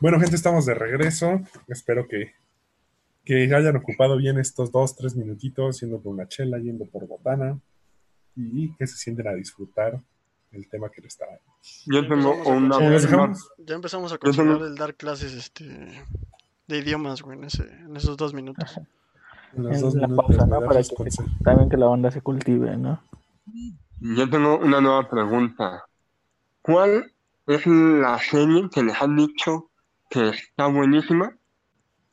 Bueno, 0.00 0.20
gente, 0.20 0.36
estamos 0.36 0.66
de 0.66 0.74
regreso. 0.74 1.40
Espero 1.68 2.06
que, 2.06 2.32
que 3.24 3.44
hayan 3.54 3.76
ocupado 3.76 4.16
bien 4.18 4.38
estos 4.38 4.70
dos, 4.70 4.94
tres 4.96 5.16
minutitos, 5.16 5.80
yendo 5.80 6.00
por 6.00 6.12
una 6.12 6.28
chela, 6.28 6.58
yendo 6.58 6.84
por 6.86 7.06
botana, 7.06 7.58
y 8.34 8.74
que 8.74 8.86
se 8.86 8.96
sienten 8.96 9.28
a 9.28 9.32
disfrutar 9.34 10.00
el 10.56 10.68
tema 10.68 10.88
que 10.90 11.02
les 11.02 11.16
traemos. 11.16 11.42
Yo 11.86 12.06
tengo 12.08 12.30
Vamos 12.30 12.46
a 12.46 12.50
una 12.50 12.76
continuar. 12.76 12.82
¿Los 12.92 13.02
pregunta. 13.06 13.06
dejamos? 13.06 13.52
Ya 13.58 13.74
empezamos 13.74 14.12
a 14.12 14.18
considerar 14.18 14.62
el 14.62 14.74
dar 14.74 14.94
clases 14.94 15.32
este 15.34 16.04
de 16.66 16.78
idiomas, 16.78 17.22
güey, 17.22 17.38
en, 17.38 17.44
ese, 17.44 17.62
en 17.62 17.96
esos 17.96 18.16
dos 18.16 18.34
minutos. 18.34 18.76
En 19.54 19.62
los 19.62 19.76
En 19.76 19.80
dos 19.80 19.94
la 19.94 20.08
minutos 20.08 20.36
pausa, 20.36 20.60
Para 20.66 20.82
que 20.82 21.10
también 21.44 21.68
que 21.68 21.76
la 21.76 21.86
banda 21.86 22.10
se 22.10 22.20
cultive, 22.20 22.76
¿no? 22.76 23.00
Yo 24.00 24.28
tengo 24.28 24.58
una 24.58 24.80
nueva 24.80 25.08
pregunta. 25.08 25.84
¿Cuál 26.62 27.12
es 27.46 27.66
la 27.66 28.18
serie 28.18 28.68
que 28.72 28.82
les 28.82 29.00
han 29.00 29.16
dicho 29.16 29.70
que 30.10 30.30
está 30.30 30.66
buenísima, 30.66 31.36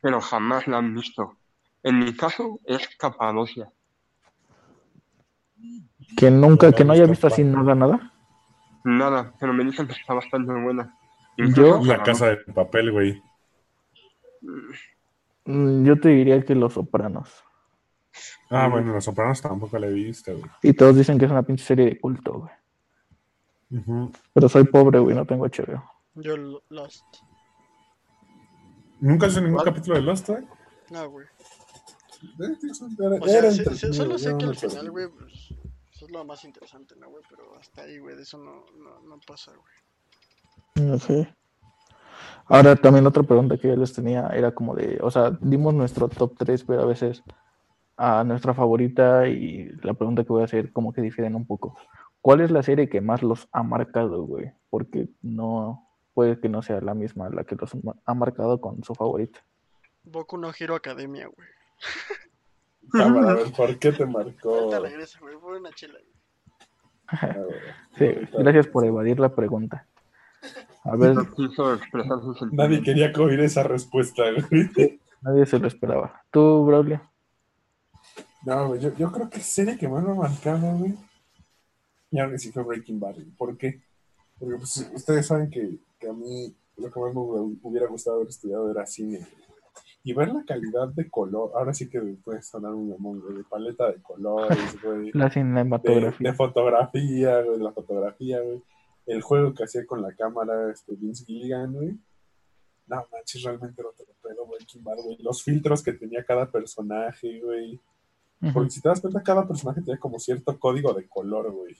pero 0.01 0.21
jamás 0.21 0.67
la 0.67 0.77
han 0.77 0.93
visto? 0.93 1.36
En 1.82 1.99
mi 1.99 2.13
caso 2.15 2.60
es 2.65 2.88
Capadocia. 2.97 3.71
Que 6.15 6.29
nunca, 6.29 6.71
que 6.71 6.86
no 6.86 6.93
haya 6.93 7.06
visto 7.06 7.27
así 7.27 7.43
nada, 7.43 7.73
nada. 7.73 8.12
Nada, 8.83 9.33
pero 9.39 9.53
me 9.53 9.63
dicen 9.63 9.87
que 9.87 9.93
está 9.93 10.13
bastante 10.13 10.51
buena. 10.53 10.97
Yo- 11.37 11.83
La 11.83 12.03
casa 12.03 12.27
de 12.27 12.37
papel, 12.37 12.91
güey. 12.91 13.21
Mm, 15.45 15.85
Yo 15.85 15.99
te 15.99 16.09
diría 16.09 16.43
que 16.43 16.55
Los 16.55 16.73
Sopranos. 16.73 17.29
Ah, 18.49 18.67
bueno, 18.67 18.93
Los 18.93 19.05
Sopranos 19.05 19.41
tampoco 19.41 19.77
la 19.79 19.87
he 19.87 19.91
visto, 19.93 20.31
güey. 20.37 20.49
Y 20.61 20.73
todos 20.73 20.95
dicen 20.95 21.17
que 21.17 21.25
es 21.25 21.31
una 21.31 21.43
pinche 21.43 21.63
serie 21.65 21.85
de 21.85 21.99
culto, 21.99 22.39
güey. 22.39 22.51
Pero 24.33 24.47
soy 24.49 24.65
pobre, 24.65 24.99
güey, 24.99 25.15
no 25.15 25.25
tengo 25.25 25.45
HBO. 25.45 25.83
Yo 26.15 26.37
lo- 26.37 26.61
Lost. 26.69 27.03
¿Nunca 28.99 29.25
has 29.25 29.31
visto 29.31 29.41
ningún 29.41 29.55
¿Cuál? 29.55 29.65
capítulo 29.73 29.95
de 29.95 30.01
Lost, 30.03 30.29
güey? 30.29 30.43
No, 30.91 31.09
güey. 31.09 31.25
Eh, 32.39 33.19
O 33.19 33.27
sea, 33.27 33.39
era 33.39 33.51
sí- 33.51 33.57
sí, 33.57 33.63
entretenido, 33.63 33.93
solo 33.93 34.17
sé 34.19 34.37
que 34.37 34.45
al 34.45 34.55
final, 34.55 34.91
güey, 34.91 35.07
pues, 35.09 35.53
eso 36.03 36.07
es 36.07 36.11
lo 36.11 36.25
más 36.25 36.43
interesante, 36.43 36.95
¿no, 36.97 37.09
güey? 37.09 37.23
Pero 37.29 37.55
hasta 37.57 37.83
ahí, 37.83 37.97
güey, 37.97 38.15
de 38.15 38.23
eso 38.23 38.37
no, 38.37 38.65
no, 38.77 38.99
no 39.07 39.19
pasa, 39.25 39.51
güey. 39.51 40.87
No 40.87 40.99
sé. 40.99 41.33
Ahora 42.45 42.75
también 42.75 43.07
otra 43.07 43.23
pregunta 43.23 43.57
que 43.57 43.69
yo 43.69 43.75
les 43.77 43.93
tenía 43.93 44.27
era 44.27 44.53
como 44.53 44.75
de, 44.75 44.99
o 45.01 45.09
sea, 45.09 45.31
dimos 45.39 45.73
nuestro 45.73 46.09
top 46.09 46.35
3, 46.37 46.63
pero 46.65 46.81
a 46.81 46.85
veces 46.85 47.23
a 47.95 48.23
nuestra 48.25 48.53
favorita 48.53 49.27
y 49.29 49.69
la 49.81 49.93
pregunta 49.93 50.23
que 50.23 50.33
voy 50.33 50.41
a 50.41 50.45
hacer 50.45 50.73
como 50.73 50.91
que 50.91 51.01
difieren 51.01 51.35
un 51.35 51.45
poco. 51.45 51.77
¿Cuál 52.21 52.41
es 52.41 52.51
la 52.51 52.63
serie 52.63 52.89
que 52.89 52.99
más 52.99 53.23
los 53.23 53.47
ha 53.53 53.63
marcado, 53.63 54.23
güey? 54.23 54.51
Porque 54.69 55.07
no 55.21 55.87
puede 56.13 56.39
que 56.39 56.49
no 56.49 56.61
sea 56.61 56.81
la 56.81 56.93
misma 56.93 57.29
la 57.29 57.45
que 57.45 57.55
los 57.55 57.71
ha 58.05 58.13
marcado 58.13 58.59
con 58.59 58.83
su 58.83 58.93
favorita. 58.93 59.39
Boku 60.03 60.37
no 60.37 60.51
Hero 60.57 60.75
Academia, 60.75 61.27
güey. 61.27 61.47
Cámara, 62.91 63.31
a 63.31 63.33
ver, 63.35 63.51
¿por 63.57 63.77
qué 63.79 63.91
te 63.91 64.05
marcó? 64.05 64.55
Ahorita 64.55 64.79
regresa, 64.79 65.19
güey, 65.19 65.37
por 65.37 65.53
una 65.53 65.71
chela. 65.71 65.93
güey. 65.99 66.13
A 67.21 67.37
ver, 67.37 67.73
Sí, 67.97 68.27
gracias 68.39 68.67
por 68.67 68.85
evadir 68.85 69.19
la 69.19 69.33
pregunta. 69.35 69.85
A 70.83 70.95
ver, 70.95 71.13
No 71.15 71.31
quiso 71.33 71.73
expresar 71.75 72.19
sus 72.21 72.37
sentimientos. 72.39 72.53
Nadie 72.53 72.81
quería 72.83 73.11
oír 73.23 73.39
esa 73.41 73.63
respuesta, 73.63 74.23
güey. 74.49 74.69
nadie 75.21 75.45
se 75.45 75.59
lo 75.59 75.67
esperaba. 75.67 76.21
¿Tú, 76.31 76.65
Braulio? 76.65 77.01
No, 78.45 78.67
güey, 78.69 78.81
yo, 78.81 78.93
yo 78.95 79.11
creo 79.11 79.29
que 79.29 79.39
serie 79.39 79.77
que 79.77 79.87
más 79.87 80.03
me 80.03 80.11
ha 80.11 80.15
marcado, 80.15 80.75
güey. 80.77 80.95
Y 82.11 82.19
ahora 82.19 82.37
sí 82.37 82.51
fue 82.51 82.63
Breaking 82.63 82.99
Bad. 82.99 83.15
¿Por 83.37 83.57
qué? 83.57 83.81
Porque 84.37 84.55
pues, 84.57 84.91
ustedes 84.93 85.25
saben 85.27 85.49
que, 85.49 85.77
que 85.99 86.09
a 86.09 86.13
mí 86.13 86.53
lo 86.77 86.91
que 86.91 86.99
más 86.99 87.13
me 87.13 87.21
hu- 87.21 87.57
hubiera 87.63 87.87
gustado 87.87 88.17
haber 88.17 88.27
estudiado 88.29 88.69
era 88.69 88.85
cine. 88.85 89.19
güey. 89.19 89.52
Y 90.05 90.13
ver 90.13 90.33
la 90.33 90.43
calidad 90.45 90.89
de 90.89 91.09
color, 91.09 91.51
ahora 91.55 91.73
sí 91.73 91.89
que 91.89 91.99
puede 92.01 92.41
sonar 92.41 92.73
un 92.73 92.89
güey, 93.21 93.37
de 93.37 93.43
paleta 93.45 93.87
de 93.89 94.01
colores, 94.01 94.57
güey. 94.83 95.11
La 95.13 95.29
cinematografía. 95.29 96.31
de 96.31 96.35
fotografía, 96.35 97.41
güey, 97.41 97.59
la 97.59 97.71
fotografía, 97.71 98.41
güey. 98.41 98.61
El 99.05 99.21
juego 99.21 99.53
que 99.53 99.63
hacía 99.63 99.85
con 99.85 100.01
la 100.01 100.13
cámara 100.13 100.71
este, 100.71 100.95
Vince 100.95 101.25
Gilligan, 101.25 101.73
güey. 101.73 101.97
No, 102.87 103.05
manches, 103.13 103.43
realmente 103.43 103.81
era 103.81 103.89
otro 103.89 104.05
pedo, 104.21 104.45
Breaking 104.45 104.83
Bad, 104.83 104.97
güey. 105.03 105.17
Los 105.21 105.41
filtros 105.41 105.81
que 105.81 105.93
tenía 105.93 106.23
cada 106.25 106.51
personaje, 106.51 107.39
güey. 107.41 107.79
Porque 108.53 108.71
si 108.71 108.81
te 108.81 108.89
das 108.89 108.99
cuenta, 108.99 109.23
cada 109.23 109.47
personaje 109.47 109.79
tenía 109.81 109.97
como 109.97 110.19
cierto 110.19 110.59
código 110.59 110.93
de 110.93 111.07
color, 111.07 111.49
güey. 111.51 111.77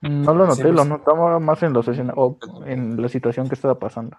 No 0.00 0.34
lo 0.34 0.44
noté, 0.46 0.56
Siempre 0.56 0.72
lo 0.72 0.82
es- 0.82 0.88
notaba 0.88 1.38
más 1.40 1.62
en 1.62 1.72
los 1.74 1.86
o 1.88 2.38
en 2.66 3.00
la 3.00 3.08
situación 3.08 3.48
que 3.48 3.54
estaba 3.54 3.78
pasando. 3.78 4.16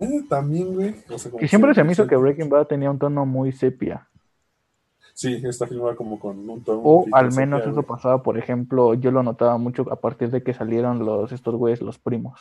Eh, 0.00 0.22
también, 0.28 0.74
güey. 0.74 0.94
o 1.10 1.18
sea, 1.18 1.32
Y 1.40 1.48
siempre 1.48 1.74
se 1.74 1.82
me 1.84 1.92
hizo 1.92 2.06
que 2.06 2.16
Breaking 2.16 2.48
Bad 2.48 2.66
tenía 2.66 2.90
un 2.90 2.98
tono 2.98 3.26
muy 3.26 3.52
sepia. 3.52 4.08
Sí, 5.14 5.40
está 5.44 5.66
filmada 5.66 5.96
como 5.96 6.20
con 6.20 6.48
un 6.48 6.62
tono. 6.62 6.80
O 6.84 7.04
al 7.12 7.32
menos 7.34 7.58
sepia, 7.60 7.72
eso 7.72 7.82
güey. 7.82 7.86
pasaba, 7.86 8.22
por 8.22 8.38
ejemplo, 8.38 8.94
yo 8.94 9.10
lo 9.10 9.22
notaba 9.24 9.58
mucho 9.58 9.84
a 9.92 9.96
partir 9.96 10.30
de 10.30 10.42
que 10.44 10.54
salieron 10.54 11.04
los 11.04 11.32
estos 11.32 11.56
güeyes, 11.56 11.82
los 11.82 11.98
primos. 11.98 12.40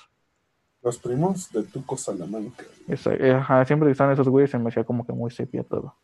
Los 0.84 1.00
primos 1.00 1.52
de 1.52 1.64
Tuco 1.64 1.98
Salamanca. 1.98 2.64
güey. 2.64 2.94
Esa- 2.94 3.16
eh, 3.16 3.32
ajá, 3.34 3.66
siempre 3.66 3.88
que 3.88 3.94
están 3.94 4.12
esos 4.12 4.30
güeyes 4.30 4.52
se 4.52 4.60
me 4.60 4.70
hacía 4.70 4.84
como 4.84 5.06
que 5.08 5.12
muy 5.14 5.32
sepia 5.32 5.64
todo. 5.64 5.96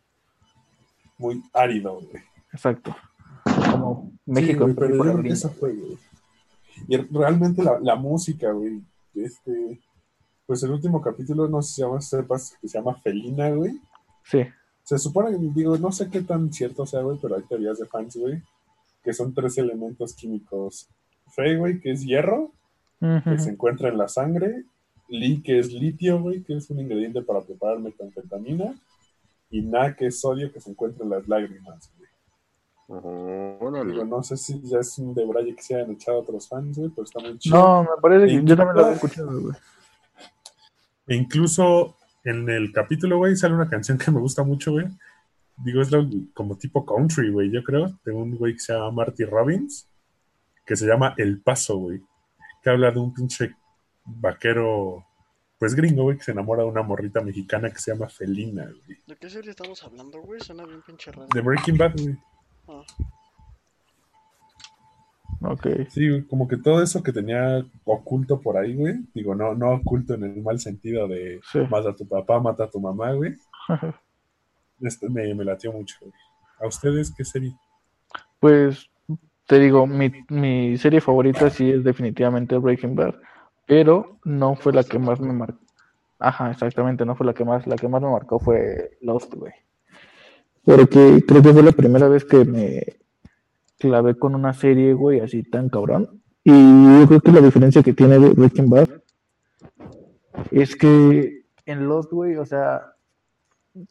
Muy 1.19 1.43
árido, 1.53 1.93
güey. 1.93 2.23
Exacto. 2.51 2.95
Como 3.71 4.09
Sí, 4.25 4.31
México 4.31 4.59
güey, 4.61 4.69
en 4.71 4.75
pero 4.75 4.87
yo 4.87 4.89
película 4.89 5.03
creo 5.11 5.15
que 5.15 5.21
gringa. 5.21 5.33
esa 5.35 5.49
fue, 5.49 5.73
güey. 5.73 5.97
Y 6.87 6.97
realmente 7.15 7.63
la, 7.63 7.79
la 7.79 7.95
música, 7.95 8.51
güey. 8.51 8.81
Este. 9.13 9.79
Pues 10.45 10.61
el 10.63 10.71
último 10.71 11.01
capítulo, 11.01 11.47
no 11.47 11.61
sé 11.61 11.73
si 11.75 11.81
llama, 11.81 12.01
sepas, 12.01 12.57
que 12.61 12.67
se 12.67 12.77
llama 12.77 12.95
Felina, 12.95 13.49
güey. 13.51 13.79
Sí. 14.25 14.45
Se 14.83 14.97
supone 14.97 15.31
que, 15.31 15.37
digo, 15.53 15.77
no 15.77 15.91
sé 15.91 16.09
qué 16.09 16.21
tan 16.21 16.51
cierto 16.51 16.85
sea, 16.85 17.01
güey, 17.01 17.17
pero 17.21 17.35
hay 17.35 17.43
teorías 17.43 17.79
de 17.79 17.85
fans, 17.85 18.17
güey, 18.17 18.41
que 19.03 19.13
son 19.13 19.33
tres 19.33 19.57
elementos 19.57 20.13
químicos. 20.13 20.89
Fe, 21.33 21.55
güey, 21.57 21.79
que 21.79 21.91
es 21.91 22.03
hierro, 22.05 22.51
que 22.99 23.37
se 23.39 23.49
encuentra 23.49 23.89
en 23.89 23.97
la 23.97 24.07
sangre. 24.07 24.65
Li, 25.09 25.41
que 25.41 25.59
es 25.59 25.71
litio, 25.71 26.21
güey, 26.21 26.41
que 26.43 26.55
es 26.57 26.69
un 26.69 26.79
ingrediente 26.79 27.21
para 27.21 27.41
preparar 27.41 27.79
metanfetamina. 27.79 28.73
Y 29.49 29.61
Na, 29.61 29.95
que 29.95 30.07
es 30.07 30.19
sodio, 30.21 30.51
que 30.51 30.59
se 30.59 30.71
encuentra 30.71 31.03
en 31.03 31.11
las 31.11 31.27
lágrimas, 31.27 31.91
güey. 31.97 32.09
Órale. 33.59 33.91
Digo, 33.91 34.05
no 34.05 34.23
sé 34.23 34.37
si 34.37 34.61
ya 34.63 34.79
es 34.79 34.97
un 34.99 35.13
debraye 35.13 35.55
que 35.55 35.61
se 35.61 35.75
hayan 35.75 35.91
echado 35.91 36.19
otros 36.19 36.47
fans, 36.47 36.77
güey, 36.77 36.89
pero 36.89 37.03
está 37.05 37.19
muy 37.19 37.37
chido. 37.37 37.57
No, 37.57 37.83
me 37.83 38.01
parece 38.01 38.25
que 38.27 38.33
Y- 38.33 38.45
yo 38.45 38.55
también 38.57 38.75
lo 38.75 38.81
había 38.83 38.95
escuchado, 38.95 39.41
güey. 39.41 39.55
E 41.07 41.15
incluso 41.15 41.97
en 42.23 42.49
el 42.49 42.71
capítulo, 42.71 43.17
güey, 43.17 43.35
sale 43.35 43.55
una 43.55 43.69
canción 43.69 43.97
que 43.97 44.11
me 44.11 44.19
gusta 44.19 44.43
mucho, 44.43 44.71
güey. 44.71 44.87
Digo, 45.57 45.81
es 45.81 45.89
como 46.33 46.57
tipo 46.57 46.85
country, 46.85 47.29
güey, 47.31 47.51
yo 47.51 47.63
creo, 47.63 47.99
de 48.03 48.11
un 48.11 48.35
güey 48.37 48.53
que 48.53 48.59
se 48.59 48.73
llama 48.73 48.91
Marty 48.91 49.23
Robbins, 49.25 49.87
que 50.65 50.75
se 50.75 50.87
llama 50.87 51.13
El 51.17 51.41
Paso, 51.41 51.77
güey, 51.77 52.01
que 52.63 52.69
habla 52.69 52.91
de 52.91 52.99
un 52.99 53.13
pinche 53.13 53.55
vaquero, 54.05 55.05
pues 55.59 55.75
gringo, 55.75 56.03
güey, 56.03 56.17
que 56.17 56.23
se 56.23 56.31
enamora 56.31 56.63
de 56.63 56.69
una 56.69 56.81
morrita 56.81 57.21
mexicana 57.21 57.69
que 57.69 57.79
se 57.79 57.93
llama 57.93 58.09
Felina, 58.09 58.63
güey. 58.63 58.97
¿De 59.05 59.15
qué 59.15 59.29
serie 59.29 59.51
estamos 59.51 59.83
hablando, 59.83 60.21
güey? 60.21 60.39
Suena 60.39 60.65
bien 60.65 60.81
pinche 60.81 61.11
raro. 61.11 61.27
De 61.33 61.41
Breaking 61.41 61.77
Bad, 61.77 61.93
güey. 62.01 62.17
Ah, 62.67 62.83
Ok. 65.43 65.67
Sí, 65.89 66.23
como 66.29 66.47
que 66.47 66.57
todo 66.57 66.81
eso 66.81 67.03
que 67.03 67.11
tenía 67.11 67.65
oculto 67.83 68.39
por 68.39 68.57
ahí, 68.57 68.75
güey, 68.75 68.95
digo, 69.13 69.35
no, 69.35 69.53
no 69.55 69.73
oculto 69.75 70.13
en 70.13 70.23
el 70.23 70.41
mal 70.41 70.59
sentido 70.59 71.07
de 71.07 71.39
Sí. 71.51 71.59
mata 71.69 71.89
a 71.89 71.95
tu 71.95 72.07
papá, 72.07 72.39
mata 72.39 72.63
a 72.65 72.69
tu 72.69 72.79
mamá, 72.79 73.11
güey. 73.13 73.35
Este, 74.81 75.09
me, 75.09 75.33
me 75.33 75.45
latió 75.45 75.71
mucho, 75.71 75.95
güey. 76.01 76.13
¿A 76.61 76.67
ustedes 76.67 77.13
qué 77.15 77.25
serie? 77.25 77.53
Pues 78.39 78.89
te 79.47 79.59
digo, 79.59 79.85
mi, 79.85 80.11
mi 80.29 80.77
serie 80.77 81.01
favorita 81.01 81.49
sí 81.49 81.69
es 81.71 81.83
definitivamente 81.83 82.57
Breaking 82.57 82.95
Bad, 82.95 83.15
pero 83.65 84.17
no 84.23 84.55
fue 84.55 84.73
la 84.73 84.83
que 84.83 84.99
más 84.99 85.19
me 85.19 85.33
marcó. 85.33 85.59
Ajá, 86.19 86.51
exactamente, 86.51 87.05
no 87.05 87.15
fue 87.15 87.25
la 87.25 87.33
que 87.33 87.43
más, 87.43 87.67
la 87.67 87.75
que 87.75 87.87
más 87.89 88.01
me 88.01 88.09
marcó 88.09 88.39
fue 88.39 88.97
Lost, 89.01 89.33
güey. 89.33 89.51
Porque 90.63 91.21
creo 91.27 91.41
que 91.41 91.51
fue 91.51 91.63
la 91.63 91.73
primera 91.73 92.07
vez 92.07 92.23
que 92.23 92.45
me 92.45 92.81
clavé 93.83 94.15
con 94.15 94.33
una 94.33 94.53
serie, 94.53 94.93
güey, 94.93 95.19
así 95.19 95.43
tan 95.43 95.67
cabrón. 95.67 96.21
Y 96.45 96.51
yo 96.51 97.05
creo 97.07 97.19
que 97.19 97.31
la 97.33 97.41
diferencia 97.41 97.83
que 97.83 97.91
tiene 97.91 98.17
Breaking 98.17 98.69
Bad 98.69 98.87
es 100.51 100.77
que 100.77 101.43
en 101.65 101.87
Lost, 101.89 102.09
güey, 102.11 102.37
o 102.37 102.45
sea, 102.45 102.95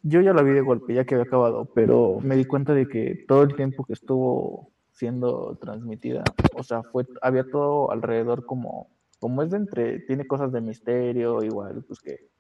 yo 0.03 0.23
ya 0.23 0.33
la 0.33 0.43
vi 0.43 0.53
de 0.53 0.63
golpe, 0.63 0.95
ya 0.95 1.05
que 1.05 1.15
había 1.15 1.27
acabado, 1.27 1.67
pero 1.75 2.21
me 2.23 2.37
di 2.37 2.47
cuenta 2.47 2.73
de 2.73 2.89
que 2.89 3.25
todo 3.29 3.43
el 3.43 3.55
tiempo 3.55 3.85
que 3.85 3.93
estuvo 3.93 4.73
siendo 4.93 5.59
transmitida, 5.61 6.25
o 6.55 6.63
sea, 6.63 6.83
fue, 6.83 7.05
había 7.21 7.45
todo 7.45 7.91
alrededor 7.91 8.47
como, 8.47 8.89
como 9.21 9.43
es 9.43 9.51
de 9.51 9.59
entre, 9.59 9.99
tiene 10.01 10.27
cosas 10.27 10.53
de 10.53 10.63
misterio, 10.63 11.43
igual, 11.43 11.85
pues 11.87 12.01
que, 12.01 12.31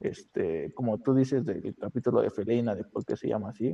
este, 0.00 0.74
como 0.74 0.98
tú 0.98 1.14
dices 1.14 1.44
del 1.44 1.76
capítulo 1.76 2.22
de 2.22 2.30
Felina, 2.30 2.74
de 2.74 2.82
por 2.82 3.04
qué 3.04 3.16
se 3.16 3.28
llama 3.28 3.50
así, 3.50 3.72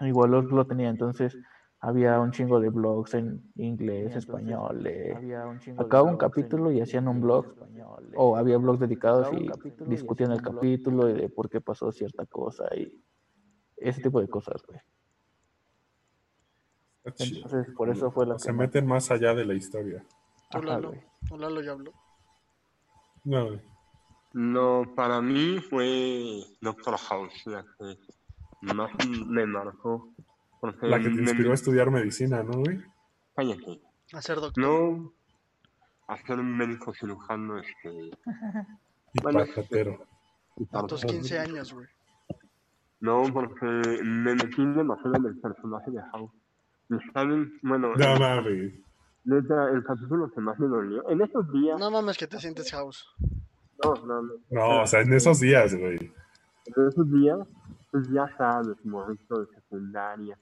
igual 0.00 0.32
lo, 0.32 0.42
lo 0.42 0.66
tenía, 0.66 0.88
entonces 0.88 1.36
había 1.84 2.18
un 2.18 2.30
chingo 2.30 2.60
de 2.60 2.70
blogs 2.70 3.12
en 3.12 3.52
inglés, 3.56 4.16
español, 4.16 4.82
de, 4.82 5.12
acababa 5.76 6.10
un 6.10 6.16
capítulo 6.16 6.72
y 6.72 6.80
hacían 6.80 7.08
un 7.08 7.20
blog, 7.20 7.54
o 8.16 8.36
había 8.38 8.56
blogs 8.56 8.80
dedicados 8.80 9.28
y 9.34 9.50
discutían 9.86 10.32
el 10.32 10.40
capítulo 10.40 11.10
y 11.10 11.12
de 11.12 11.28
por 11.28 11.50
qué 11.50 11.60
pasó 11.60 11.92
cierta 11.92 12.24
cosa 12.24 12.64
y 12.74 13.04
ese 13.76 14.00
tipo 14.00 14.18
de 14.22 14.28
cosas, 14.28 14.62
güey. 14.66 14.80
Entonces, 17.04 17.66
por 17.76 17.90
eso 17.90 18.10
fue 18.10 18.24
la 18.24 18.38
Se 18.38 18.46
que 18.46 18.54
meten 18.54 18.86
más 18.86 19.10
allá 19.10 19.34
de 19.34 19.44
la 19.44 19.52
historia. 19.52 20.02
¿Tú, 20.50 20.58
Ajá, 20.58 20.66
Lalo? 20.66 20.88
güey. 20.88 21.02
¿O 21.30 21.36
Lalo 21.36 21.60
ya 21.60 21.72
habló? 21.72 21.92
No, 23.24 23.46
güey. 23.48 23.60
No, 24.32 24.84
para 24.96 25.20
mí 25.20 25.58
fue 25.60 26.44
Doctor 26.62 26.96
House 26.96 27.42
la 27.44 27.62
que 27.78 27.98
más 28.74 28.90
me 29.28 29.44
marcó. 29.44 30.14
La 30.82 30.98
que 30.98 31.08
te 31.10 31.20
inspiró 31.22 31.50
a 31.50 31.54
estudiar 31.54 31.90
medicina, 31.90 32.42
¿no, 32.42 32.52
güey? 32.58 32.80
Cállate. 33.36 33.80
A 34.12 34.22
ser 34.22 34.36
doctor. 34.36 34.62
No 34.62 35.12
a 36.06 36.16
ser 36.18 36.38
un 36.38 36.56
médico 36.56 36.92
cirujano 36.94 37.58
este, 37.58 37.90
Y 39.14 39.22
Bueno, 39.22 39.40
patatero. 39.46 40.06
A 40.72 40.86
tus 40.86 41.04
15 41.04 41.38
años, 41.38 41.72
güey. 41.72 41.86
No, 43.00 43.22
porque 43.32 43.66
me 44.02 44.34
metí 44.34 44.64
demasiado 44.64 45.16
en 45.16 45.26
el 45.26 45.40
personaje 45.40 45.90
de 45.90 46.00
House. 46.12 46.30
Y 46.90 46.96
saben, 47.12 47.58
bueno, 47.62 47.94
No 47.96 48.18
mames. 48.18 48.74
neta, 49.24 49.70
el 49.70 49.82
capítulo 49.84 50.30
que 50.30 50.40
más 50.40 50.58
me 50.58 50.66
dolió. 50.68 51.08
En 51.08 51.20
esos 51.22 51.50
días, 51.52 51.78
No 51.78 51.90
mames 51.90 52.16
que 52.18 52.26
te 52.26 52.38
sientes 52.38 52.70
house. 52.72 53.04
no, 53.82 53.94
no, 54.06 54.22
no. 54.22 54.32
No, 54.50 54.82
o 54.82 54.86
sea, 54.86 55.00
en 55.00 55.12
esos 55.12 55.40
días, 55.40 55.74
güey. 55.74 55.96
En 56.66 56.88
esos 56.88 57.10
días, 57.10 57.38
pues 57.90 58.08
ya 58.10 58.26
sabes, 58.36 58.76
morrito 58.84 59.40
de 59.40 59.46
secundaria, 59.54 60.38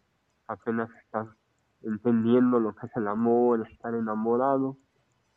apenas 0.47 0.91
estás 1.05 1.29
entendiendo 1.83 2.61
lo 2.61 2.75
que 2.75 2.87
es 2.87 2.97
el 2.97 3.09
amor, 3.09 3.67
estar 3.69 3.95
enamorado. 3.95 4.77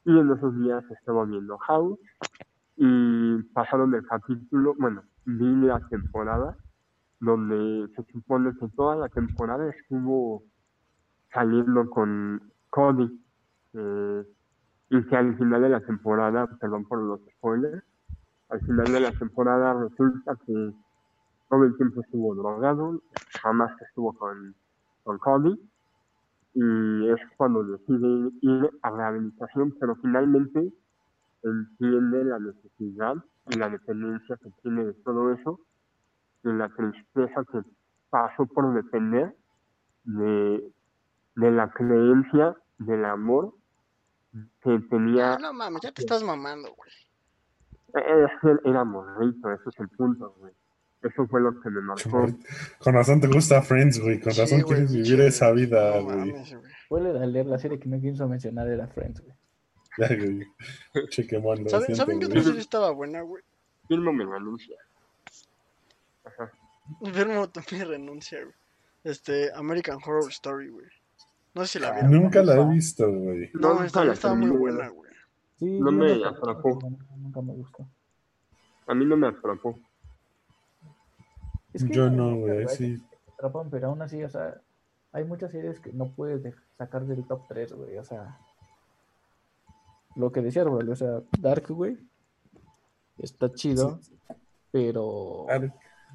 Y 0.06 0.18
en 0.18 0.32
esos 0.32 0.56
días 0.60 0.84
estaba 0.92 1.26
viendo 1.26 1.58
House 1.58 2.00
y 2.78 3.42
pasaron 3.54 3.94
el 3.96 4.06
capítulo, 4.06 4.76
bueno, 4.78 5.04
vi 5.26 5.56
la 5.56 5.80
temporada 5.88 6.56
donde 7.20 7.88
se 7.96 8.04
supone 8.12 8.52
que 8.60 8.68
toda 8.76 8.96
la 8.96 9.10
temporada 9.10 9.70
estuvo 9.70 10.44
saliendo 11.34 11.90
con 11.90 12.52
Cody. 12.70 13.22
eh, 13.74 14.24
y 14.90 15.04
que 15.08 15.16
al 15.16 15.36
final 15.38 15.62
de 15.62 15.70
la 15.70 15.82
temporada, 15.82 16.48
perdón 16.60 16.86
por 16.86 17.02
los 17.02 17.20
spoilers, 17.38 17.84
al 18.50 18.60
final 18.62 18.86
de 18.86 19.00
la 19.00 19.12
temporada 19.12 19.74
resulta 19.74 20.38
que 20.46 20.74
todo 21.50 21.64
el 21.64 21.76
tiempo 21.78 22.02
estuvo 22.02 22.36
drogado, 22.36 23.02
jamás 23.42 23.72
estuvo 23.82 24.14
con, 24.14 24.56
con 25.06 25.20
Cody, 25.20 25.56
y 26.56 27.10
es 27.10 27.20
cuando 27.38 27.64
decide 27.64 28.32
ir 28.42 28.70
a 28.82 28.90
rehabilitación, 28.90 29.76
pero 29.80 29.96
finalmente 29.98 30.74
entiende 31.44 32.26
la 32.26 32.40
necesidad 32.40 33.16
y 33.50 33.58
la 33.58 33.70
dependencia 33.70 34.36
que 34.38 34.50
tiene 34.64 34.84
de 34.86 34.94
todo 34.94 35.32
eso, 35.32 35.60
y 36.44 36.50
la 36.50 36.68
tristeza 36.70 37.46
que 37.52 37.62
pasó 38.10 38.46
por 38.48 38.74
depender 38.74 39.36
de, 40.04 40.74
de 41.36 41.52
la 41.52 41.70
creencia 41.70 42.56
del 42.80 43.06
amor 43.06 43.54
que 44.62 44.80
tenía. 44.90 45.36
Ah, 45.36 45.38
no 45.40 45.54
mames, 45.54 45.82
ya 45.82 45.92
te 45.92 46.02
estás 46.02 46.24
mamando, 46.24 46.74
güey. 46.76 46.92
Era 48.66 48.84
morrito, 48.84 49.52
ese 49.52 49.70
es 49.70 49.80
el 49.80 49.90
punto, 49.90 50.36
güey. 50.40 50.54
Eso 51.08 51.28
fue 51.28 51.40
lo 51.42 51.60
que 51.62 51.70
me 51.70 51.82
marcó. 51.82 52.28
Con 52.80 52.94
razón 52.94 53.22
te 53.22 53.28
gusta 53.28 53.62
Friends, 53.62 54.00
güey. 54.00 54.20
Con 54.20 54.34
Sí, 54.34 54.42
razón 54.42 54.62
güey, 54.62 54.74
quieres 54.88 54.92
vivir 54.94 55.22
esa 55.22 55.52
vida, 55.52 55.96
no 56.02 56.04
güey. 56.04 56.34
Vuelve 56.90 57.20
a 57.20 57.26
leer 57.28 57.46
la 57.46 57.60
serie 57.60 57.80
que 57.80 57.88
no 57.88 58.00
pienso 58.00 58.28
mencionar 58.28 58.68
era 58.68 58.88
Friends, 58.88 59.22
güey. 59.22 59.36
Ya, 59.98 60.08
güey. 60.08 60.48
¿Saben, 60.94 61.08
siento, 61.70 61.96
¿saben 61.96 62.20
qué 62.20 62.26
otra 62.26 62.42
serie 62.44 62.60
estaba 62.60 62.92
buena, 62.92 63.22
güey? 63.22 63.44
Firmo 63.88 64.12
mi 64.12 64.26
renuncia. 64.26 64.76
Ajá. 66.26 66.52
Enfermo 67.04 67.50
también 67.50 67.88
renuncia, 67.88 68.40
güey. 68.42 68.56
Este, 69.04 69.52
American 69.54 70.00
Horror 70.04 70.30
Story, 70.30 70.70
güey. 70.70 70.88
No 71.54 71.62
sé 71.66 71.74
si 71.74 71.80
la 71.80 71.90
Ah, 71.90 71.94
vieron. 71.94 72.12
Nunca 72.12 72.44
la 72.44 72.56
he 72.60 72.66
visto, 72.74 73.10
güey. 73.12 73.52
No, 73.54 73.70
nunca 73.74 73.86
esta 73.86 74.04
la 74.04 74.14
estaba 74.14 74.36
muy 74.36 74.50
buena, 74.50 74.90
güey. 74.90 75.12
Sí, 75.60 75.66
No 75.80 75.92
me 75.92 76.12
atrapó. 76.26 76.80
no- 76.82 76.98
Nunca 77.18 77.42
me 77.42 77.54
gustó. 77.54 77.88
A 78.88 78.94
mí 78.94 79.06
no 79.06 79.16
me 79.16 79.28
atrapó. 79.28 79.80
Es 81.76 81.84
que 81.84 81.94
Yo 81.94 82.10
no, 82.10 82.36
güey, 82.38 82.68
sí. 82.70 83.02
atrapan, 83.34 83.70
pero 83.70 83.88
aún 83.88 84.02
así, 84.02 84.24
o 84.24 84.30
sea, 84.30 84.62
hay 85.12 85.24
muchas 85.26 85.52
series 85.52 85.80
que 85.80 85.92
no 85.94 86.12
puedes 86.14 86.56
sacar 86.78 87.06
del 87.06 87.26
top 87.26 87.42
3, 87.48 87.74
güey, 87.74 87.98
o 87.98 88.04
sea. 88.04 88.38
Lo 90.16 90.32
que 90.32 90.42
decía, 90.42 90.64
güey, 90.64 90.88
o 90.90 90.96
sea, 90.96 91.22
Dark, 91.40 91.68
güey, 91.70 91.98
está 93.18 93.52
chido, 93.52 94.00
pero 94.72 95.46
Ah, 95.50 95.60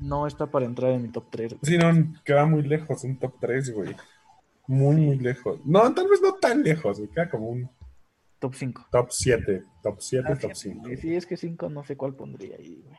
no 0.00 0.26
está 0.26 0.46
para 0.46 0.64
entrar 0.64 0.92
en 0.92 1.02
mi 1.02 1.08
top 1.08 1.26
3. 1.30 1.56
Sí, 1.62 1.76
no, 1.76 1.90
queda 2.24 2.46
muy 2.46 2.62
lejos, 2.62 3.04
un 3.04 3.18
top 3.18 3.34
3, 3.40 3.74
güey. 3.74 3.94
Muy, 4.66 4.96
muy 4.96 5.18
lejos. 5.18 5.60
No, 5.66 5.92
tal 5.92 6.08
vez 6.08 6.22
no 6.22 6.34
tan 6.34 6.62
lejos, 6.62 6.98
güey. 6.98 7.10
Queda 7.10 7.28
como 7.28 7.48
un 7.48 7.68
Top 8.38 8.54
5. 8.54 8.86
top 8.90 9.08
7. 9.10 9.64
Top 9.82 9.96
7, 10.00 10.24
Ah, 10.24 10.28
top 10.30 10.38
fíjate, 10.38 10.54
5. 10.54 10.80
güey, 10.80 10.96
Sí, 10.96 11.14
es 11.14 11.26
que 11.26 11.36
5 11.36 11.68
no 11.68 11.84
sé 11.84 11.96
cuál 11.96 12.14
pondría 12.14 12.56
ahí, 12.56 12.82
güey. 12.86 12.96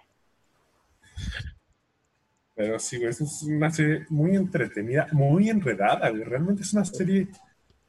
Pero 2.62 2.78
sí, 2.78 2.98
güey, 2.98 3.10
es 3.10 3.42
una 3.44 3.72
serie 3.72 4.06
muy 4.10 4.36
entretenida, 4.36 5.08
muy 5.14 5.50
enredada, 5.50 6.12
güey. 6.12 6.24
Realmente 6.24 6.62
es 6.62 6.72
una 6.74 6.86
serie 6.86 7.28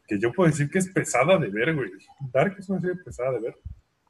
que 0.09 0.19
yo 0.19 0.33
puedo 0.33 0.49
decir 0.49 0.71
que 0.71 0.79
es 0.79 0.89
pesada 0.89 1.37
de 1.37 1.49
ver, 1.49 1.75
güey. 1.75 1.91
Dark 2.33 2.57
es 2.59 2.71
una 2.71 2.81
serie 2.81 2.97
pesada 3.05 3.33
de 3.33 3.41
ver. 3.41 3.59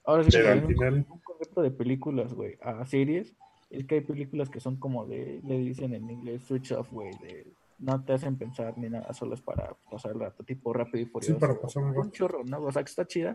Ahora 0.05 0.23
sí, 0.23 0.31
Pero 0.33 0.51
al 0.53 0.61
un- 0.61 0.67
final, 0.69 0.95
un 1.11 1.19
concepto 1.21 1.63
de 1.63 1.71
películas, 1.73 2.33
güey, 2.33 2.59
a 2.63 2.85
series, 2.87 3.35
es 3.71 3.85
que 3.87 3.97
hay 3.97 4.01
películas 4.03 4.51
que 4.51 4.61
son 4.61 4.77
como 4.77 5.05
de, 5.07 5.41
le 5.45 5.59
dicen 5.59 5.95
en 5.95 6.09
inglés, 6.09 6.45
switch 6.45 6.71
off, 6.71 6.93
güey, 6.93 7.11
de 7.23 7.53
no 7.81 8.05
te 8.05 8.13
hacen 8.13 8.37
pensar 8.39 8.79
ni 8.79 8.89
nada, 8.89 9.13
solo 9.15 9.35
es 9.35 9.41
para 9.41 9.75
pasar 9.91 10.13
el 10.13 10.21
rato, 10.21 10.45
tipo 10.45 10.73
rápido 10.73 11.01
y 11.03 11.07
furioso. 11.07 11.41
para 11.41 11.61
pasar 11.61 11.83
un 11.83 11.89
un 11.91 11.97
rato. 11.97 12.11
chorro, 12.11 12.45
¿no? 12.45 12.63
O 12.63 12.71
sea, 12.71 12.85
que 12.85 12.91
está 12.91 13.05
chida, 13.05 13.35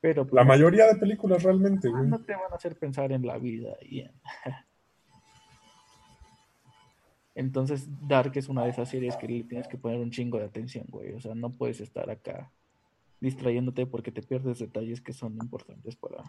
pero 0.00 0.24
pues, 0.24 0.34
la 0.34 0.42
mayoría 0.44 0.86
de 0.88 0.96
películas 0.98 1.44
realmente, 1.44 1.88
güey. 1.88 2.08
no 2.08 2.24
te 2.24 2.32
van 2.32 2.50
a 2.52 2.56
hacer 2.56 2.76
pensar 2.76 3.12
en 3.12 3.24
la 3.24 3.38
vida 3.38 3.76
y 3.82 4.00
en... 4.00 4.12
Entonces, 7.36 7.86
Dark 8.08 8.32
es 8.34 8.48
una 8.48 8.64
de 8.64 8.70
esas 8.70 8.88
series 8.88 9.14
que 9.16 9.28
le 9.28 9.44
tienes 9.44 9.68
que 9.68 9.76
poner 9.76 10.00
un 10.00 10.10
chingo 10.10 10.38
de 10.38 10.46
atención, 10.46 10.86
güey. 10.88 11.12
O 11.12 11.20
sea, 11.20 11.34
no 11.34 11.50
puedes 11.50 11.80
estar 11.82 12.08
acá 12.08 12.50
distrayéndote 13.20 13.86
porque 13.86 14.10
te 14.10 14.22
pierdes 14.22 14.58
detalles 14.58 15.02
que 15.02 15.12
son 15.12 15.34
importantes 15.34 15.96
para... 15.96 16.24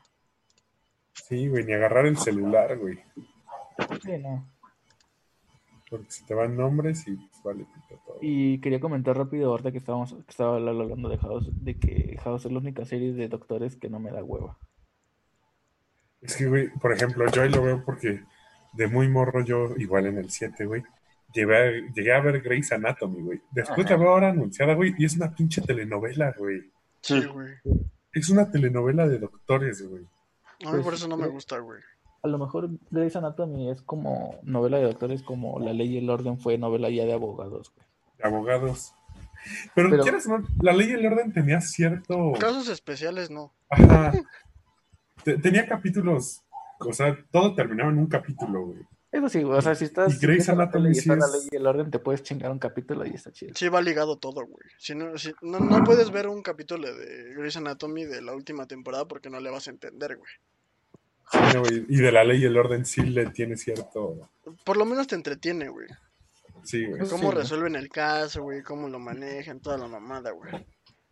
Sí, 1.14 1.48
güey, 1.48 1.64
ni 1.64 1.72
agarrar 1.72 2.06
el 2.06 2.18
celular, 2.18 2.78
güey. 2.78 3.00
Sí, 4.04 4.18
no. 4.22 4.46
Porque 5.90 6.12
se 6.12 6.26
te 6.26 6.34
van 6.34 6.58
nombres 6.58 7.08
y 7.08 7.16
pues 7.16 7.42
vale 7.42 7.64
pito 7.64 8.02
todo. 8.06 8.18
Y 8.22 8.60
quería 8.60 8.82
comentar 8.82 9.18
rápido 9.18 9.52
ahorita 9.52 9.72
que 9.72 9.78
estábamos 9.78 10.14
que 10.14 10.30
estaba 10.30 10.58
hablando 10.58 11.08
de 11.08 11.18
House, 11.20 11.50
de 11.64 11.80
que 11.80 12.18
House 12.22 12.46
es 12.46 12.52
la 12.52 12.60
única 12.60 12.84
serie 12.84 13.14
de 13.14 13.30
doctores 13.30 13.78
que 13.78 13.90
no 13.90 14.00
me 14.00 14.12
da 14.12 14.22
hueva. 14.26 14.58
Es 16.22 16.36
que, 16.36 16.48
güey, 16.48 16.70
por 16.82 16.92
ejemplo, 16.92 17.26
yo 17.32 17.42
ahí 17.44 17.50
lo 17.50 17.64
veo 17.64 17.86
porque 17.86 18.24
de 18.74 18.88
muy 18.88 19.08
morro 19.08 19.46
yo, 19.46 19.76
igual 19.78 20.08
en 20.08 20.18
el 20.18 20.30
7, 20.30 20.66
güey, 20.66 20.84
llegué 21.42 21.58
a, 21.58 21.72
llegué 21.94 22.14
a 22.14 22.22
ver 22.22 22.42
Grey's 22.42 22.72
Anatomy, 22.72 23.22
güey. 23.22 23.42
Después 23.52 23.86
Ajá. 23.86 23.96
la 23.96 24.00
veo 24.02 24.10
ahora 24.10 24.30
anunciada, 24.30 24.74
güey, 24.74 24.94
y 24.98 25.06
es 25.06 25.16
una 25.16 25.34
pinche 25.34 25.62
telenovela, 25.62 26.34
güey. 26.38 26.62
Sí, 27.02 27.24
güey. 27.26 27.54
Es 28.14 28.30
una 28.30 28.50
telenovela 28.52 29.08
de 29.08 29.20
doctores, 29.20 29.88
güey. 29.88 30.04
A 30.04 30.66
mí 30.66 30.72
Pues, 30.72 30.84
por 30.84 30.94
eso 30.96 31.08
no 31.08 31.18
me 31.18 31.26
eh, 31.28 31.30
gusta, 31.30 31.60
güey. 31.60 31.80
A 32.24 32.28
lo 32.28 32.38
mejor 32.40 32.70
Grey's 32.90 33.16
Anatomy 33.16 33.70
es 33.70 33.82
como 33.84 34.40
novela 34.44 34.78
de 34.78 34.86
doctores 34.86 35.22
como 35.24 35.60
La 35.60 35.72
Ley 35.74 35.94
y 35.94 35.98
el 36.00 36.10
Orden 36.10 36.40
fue 36.40 36.58
novela 36.58 36.90
ya 36.90 37.06
de 37.06 37.14
abogados, 37.14 37.72
güey. 37.76 37.88
de 38.18 38.24
abogados. 38.28 38.94
Pero, 39.76 39.90
Pero- 39.92 40.04
quieras 40.04 40.26
o 40.28 40.40
no, 40.40 40.48
la 40.62 40.74
ley 40.74 40.90
y 40.90 40.94
el 40.94 41.06
orden 41.06 41.32
tenía 41.32 41.62
cierto. 41.62 42.34
Casos 42.40 42.68
especiales 42.70 43.30
no. 43.30 43.54
Ajá. 43.70 44.12
Te- 45.24 45.38
tenía 45.38 45.66
capítulos. 45.68 46.44
O 46.80 46.92
sea, 46.92 47.16
todo 47.32 47.54
terminaba 47.54 47.92
en 47.92 48.00
un 48.00 48.08
capítulo, 48.08 48.66
güey. 48.66 48.80
Eso 49.18 49.30
sí, 49.30 49.42
güey, 49.42 49.58
o 49.58 49.62
sea, 49.64 49.74
si 49.74 49.86
estás 49.86 50.14
Y 50.22 50.26
Grey's 50.28 50.48
Anatomy 50.48 50.94
sí 50.94 51.00
está 51.00 51.16
La 51.16 51.26
es- 51.26 51.32
Ley 51.32 51.50
y 51.52 51.56
el 51.56 51.66
Orden, 51.66 51.90
te 51.90 51.98
puedes 51.98 52.22
chingar 52.22 52.52
un 52.52 52.60
capítulo 52.60 53.04
y 53.04 53.10
está 53.16 53.32
chido. 53.32 53.54
Sí 53.56 53.68
va 53.68 53.82
ligado 53.82 54.18
todo, 54.20 54.46
güey. 54.46 54.64
Si 54.78 54.94
no, 54.94 55.18
si, 55.18 55.32
no, 55.42 55.60
no 55.60 55.84
puedes 55.84 56.12
ver 56.12 56.28
un 56.28 56.44
capítulo 56.44 56.94
de 56.96 57.34
Grey's 57.34 57.58
Anatomy 57.58 58.06
de 58.06 58.22
la 58.22 58.34
última 58.36 58.68
temporada 58.68 59.08
porque 59.08 59.32
no 59.32 59.40
le 59.40 59.50
vas 59.50 59.66
a 59.68 59.72
entender, 59.72 60.18
güey. 60.18 60.32
Sí, 61.32 61.40
no, 61.56 61.62
güey, 61.62 61.86
y 61.90 61.98
de 61.98 62.12
la 62.12 62.24
ley 62.24 62.42
y 62.42 62.46
el 62.46 62.56
orden 62.58 62.86
sí 62.86 63.02
le 63.02 63.26
tiene 63.32 63.58
cierto. 63.58 64.30
Por 64.64 64.78
lo 64.78 64.86
menos 64.86 65.08
te 65.08 65.16
entretiene, 65.16 65.68
güey. 65.68 65.88
Sí, 66.64 66.86
güey. 66.86 67.02
Cómo 67.10 67.32
resuelven 67.32 67.76
el 67.76 67.90
caso, 67.90 68.44
güey. 68.44 68.62
Cómo 68.62 68.88
lo 68.88 69.00
manejan, 69.00 69.60
toda 69.62 69.80
la 69.80 69.88
mamada, 69.88 70.30
güey. 70.32 70.54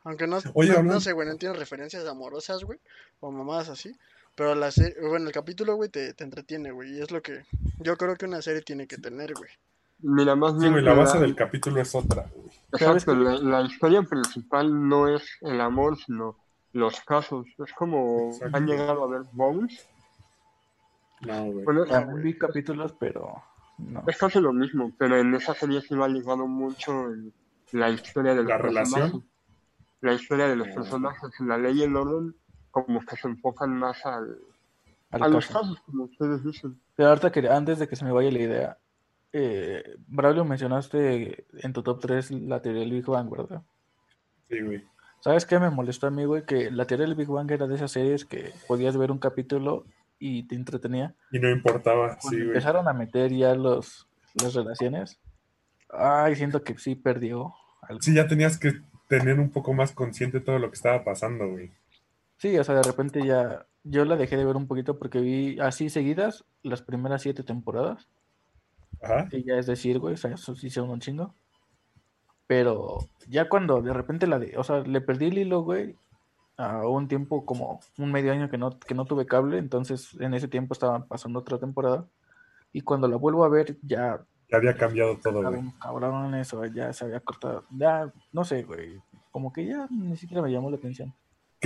Aunque 0.04 0.28
no, 0.28 0.38
Oye, 0.54 0.84
no, 0.84 1.02
sé, 1.02 1.14
güey, 1.14 1.28
no 1.28 1.38
tiene 1.38 1.56
referencias 1.56 2.06
amorosas, 2.06 2.64
güey. 2.64 2.80
O 3.20 3.32
mamadas 3.32 3.70
así. 3.70 3.92
Pero 4.36 4.54
la 4.56 4.70
serie, 4.72 4.96
bueno, 5.08 5.28
el 5.28 5.34
capítulo, 5.34 5.76
güey, 5.76 5.90
te, 5.90 6.14
te 6.14 6.24
entretiene, 6.24 6.72
güey. 6.72 6.98
Y 6.98 7.02
es 7.02 7.12
lo 7.12 7.22
que 7.22 7.46
yo 7.80 7.96
creo 7.98 8.16
que 8.16 8.26
una 8.26 8.42
serie 8.42 8.62
tiene 8.62 8.86
que 8.88 8.98
tener, 8.98 9.34
güey. 9.34 9.50
Mira, 10.00 10.36
más 10.36 10.54
Sí, 10.54 10.60
bien 10.60 10.74
güey, 10.74 10.84
la 10.84 10.94
base 10.94 11.18
del 11.20 11.36
capítulo 11.36 11.80
es 11.82 11.96
otra, 11.96 12.30
güey. 12.36 12.50
¿Sabes 12.78 13.04
Exacto, 13.04 13.16
la, 13.16 13.38
la 13.40 13.62
historia 13.66 14.02
principal 14.04 14.90
no 14.90 15.08
es 15.08 15.24
el 15.42 15.62
amor, 15.62 15.98
sino 15.98 16.38
los 16.74 17.00
casos. 17.02 17.48
Es 17.66 17.72
como 17.74 18.32
Exacto. 18.34 18.58
han 18.58 18.68
llegado 18.68 19.04
a 19.06 19.08
ver 19.08 19.22
Bones. 19.32 19.88
No, 21.22 21.46
güey. 21.46 21.64
Bueno, 21.66 21.86
También 21.86 22.22
vi 22.22 22.38
capítulos, 22.38 22.94
pero 23.00 23.42
no. 23.78 24.04
es 24.06 24.18
casi 24.18 24.40
lo 24.42 24.52
mismo, 24.52 24.92
pero 24.98 25.18
en 25.18 25.34
esa 25.34 25.54
serie 25.54 25.82
sí 25.82 25.96
va 25.96 26.08
ligado 26.10 26.46
mucho 26.46 26.92
en 27.14 27.34
la 27.72 27.90
historia 27.90 28.32
de 28.36 28.44
los 28.44 28.48
¿La 28.50 28.58
personajes. 28.62 28.94
relación? 28.94 29.26
La 30.02 30.14
historia 30.14 30.48
de 30.48 30.56
los 30.58 30.68
Ah. 30.68 30.74
personajes. 30.76 31.32
La 31.40 31.58
ley 31.58 31.80
y 31.80 31.84
el 31.84 31.96
orden, 31.96 32.36
como 32.84 33.00
que 33.06 33.16
se 33.16 33.28
enfocan 33.28 33.78
más 33.78 34.06
al, 34.06 34.38
al 35.12 35.24
a 35.24 35.28
los 35.30 35.48
caso. 35.48 35.60
casos, 35.62 35.82
como 35.86 36.04
ustedes 36.04 36.44
dicen. 36.44 36.80
Pero 36.96 37.10
ahorita 37.10 37.32
que 37.32 37.48
antes 37.48 37.80
de 37.80 37.88
que 37.88 37.96
se 37.96 38.04
me 38.06 38.12
vaya 38.12 38.32
la 38.32 38.40
idea, 38.40 38.78
eh, 39.34 39.96
Braulio, 40.08 40.46
mencionaste 40.46 41.46
en 41.60 41.74
tu 41.74 41.84
top 41.84 42.00
3 42.02 42.32
la 42.32 42.62
teoría 42.62 42.82
del 42.82 42.92
Big 42.92 43.06
Bang, 43.06 43.30
¿verdad? 43.30 43.62
Sí, 44.50 44.60
güey. 44.62 44.84
¿Sabes 45.22 45.46
qué 45.46 45.58
me 45.60 45.70
molestó 45.70 46.08
a 46.08 46.12
mí, 46.12 46.26
güey? 46.26 46.46
Que 46.46 46.70
la 46.70 46.86
teoría 46.86 47.06
del 47.08 47.16
Big 47.16 47.28
Bang 47.28 47.50
era 47.50 47.66
de 47.68 47.76
esas 47.76 47.92
series 47.92 48.26
que 48.26 48.52
podías 48.68 48.96
ver 48.98 49.12
un 49.12 49.18
capítulo 49.20 49.86
y 50.20 50.44
te 50.44 50.56
entretenía. 50.56 51.16
Y 51.32 51.40
no 51.40 51.50
importaba, 51.50 52.18
Cuando 52.18 52.30
sí, 52.30 52.36
güey. 52.36 52.48
empezaron 52.50 52.88
a 52.88 52.94
meter 52.94 53.32
ya 53.32 53.56
los, 53.56 54.08
las 54.42 54.54
relaciones, 54.54 55.20
ay, 55.90 56.36
siento 56.36 56.62
que 56.64 56.78
sí 56.78 56.96
perdió 56.96 57.54
algo. 57.82 58.02
Sí, 58.02 58.14
ya 58.14 58.28
tenías 58.28 58.58
que 58.58 58.74
tener 59.08 59.40
un 59.40 59.50
poco 59.50 59.74
más 59.74 59.92
consciente 59.94 60.40
todo 60.42 60.60
lo 60.60 60.70
que 60.70 60.76
estaba 60.76 61.04
pasando, 61.04 61.48
güey. 61.50 61.72
Sí, 62.38 62.58
o 62.58 62.64
sea, 62.64 62.76
de 62.76 62.84
repente 62.84 63.26
ya, 63.26 63.66
yo 63.84 64.06
la 64.06 64.16
dejé 64.18 64.38
de 64.38 64.46
ver 64.46 64.56
un 64.58 64.68
poquito 64.68 64.98
porque 65.00 65.20
vi 65.22 65.60
así 65.60 65.90
seguidas 65.90 66.46
las 66.64 66.82
primeras 66.82 67.22
siete 67.22 67.44
temporadas. 67.44 68.10
Ajá. 69.02 69.28
Y 69.32 69.44
ya 69.46 69.56
es 69.58 69.68
decir, 69.68 70.00
güey, 70.00 70.16
o 70.16 70.18
sea, 70.18 70.34
eso 70.34 70.56
sí 70.56 70.70
son 70.70 70.90
un 70.90 71.00
chingo. 71.00 71.34
Pero 72.48 73.00
ya 73.28 73.50
cuando 73.50 73.82
de 73.82 73.94
repente 73.94 74.28
la 74.28 74.40
de, 74.40 74.58
o 74.58 74.64
sea, 74.64 74.80
le 74.82 75.02
perdí 75.02 75.28
el 75.28 75.38
hilo, 75.40 75.62
güey, 75.64 75.96
a 76.58 76.88
un 76.88 77.08
tiempo 77.08 77.46
como 77.46 77.80
un 77.98 78.12
medio 78.12 78.32
año 78.32 78.50
que 78.50 78.58
no, 78.58 78.80
que 78.80 78.94
no 78.96 79.06
tuve 79.06 79.26
cable, 79.26 79.58
entonces 79.58 80.16
en 80.20 80.34
ese 80.34 80.48
tiempo 80.48 80.74
estaba 80.74 81.06
pasando 81.08 81.40
otra 81.40 81.58
temporada. 81.60 82.08
Y 82.74 82.82
cuando 82.82 83.08
la 83.08 83.18
vuelvo 83.18 83.46
a 83.46 83.50
ver, 83.50 83.78
ya 83.82 84.26
Ya 84.50 84.58
había 84.58 84.76
cambiado 84.78 85.18
todo, 85.20 85.44
güey. 85.44 85.60
unos 85.60 85.76
cabrones 85.76 86.54
o 86.54 86.66
ya 86.66 86.94
se 86.94 87.06
había 87.06 87.20
cortado. 87.22 87.66
Ya, 87.72 88.12
no 88.32 88.44
sé, 88.46 88.64
güey, 88.64 89.02
como 89.32 89.52
que 89.54 89.66
ya 89.66 89.88
ni 89.90 90.18
siquiera 90.18 90.42
me 90.44 90.52
llamó 90.52 90.70
la 90.70 90.78
atención. 90.78 91.14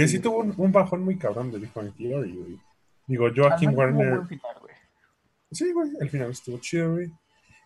Que 0.02 0.08
sí 0.08 0.20
tuvo 0.20 0.40
un, 0.40 0.54
un 0.58 0.72
bajón 0.72 1.04
muy 1.04 1.18
cabrón 1.18 1.52
de 1.52 1.60
Big 1.60 1.74
Bang 1.74 1.92
Theory, 1.98 2.34
güey. 2.36 2.60
Digo, 3.08 3.28
Joaquin 3.36 3.76
Warner. 3.76 4.26
final, 4.28 4.56
güey. 4.62 4.74
Sí, 5.52 5.72
güey, 5.72 5.90
al 6.00 6.10
final 6.10 6.32
estuvo 6.32 6.58
chido, 6.60 6.94
güey. 6.94 7.12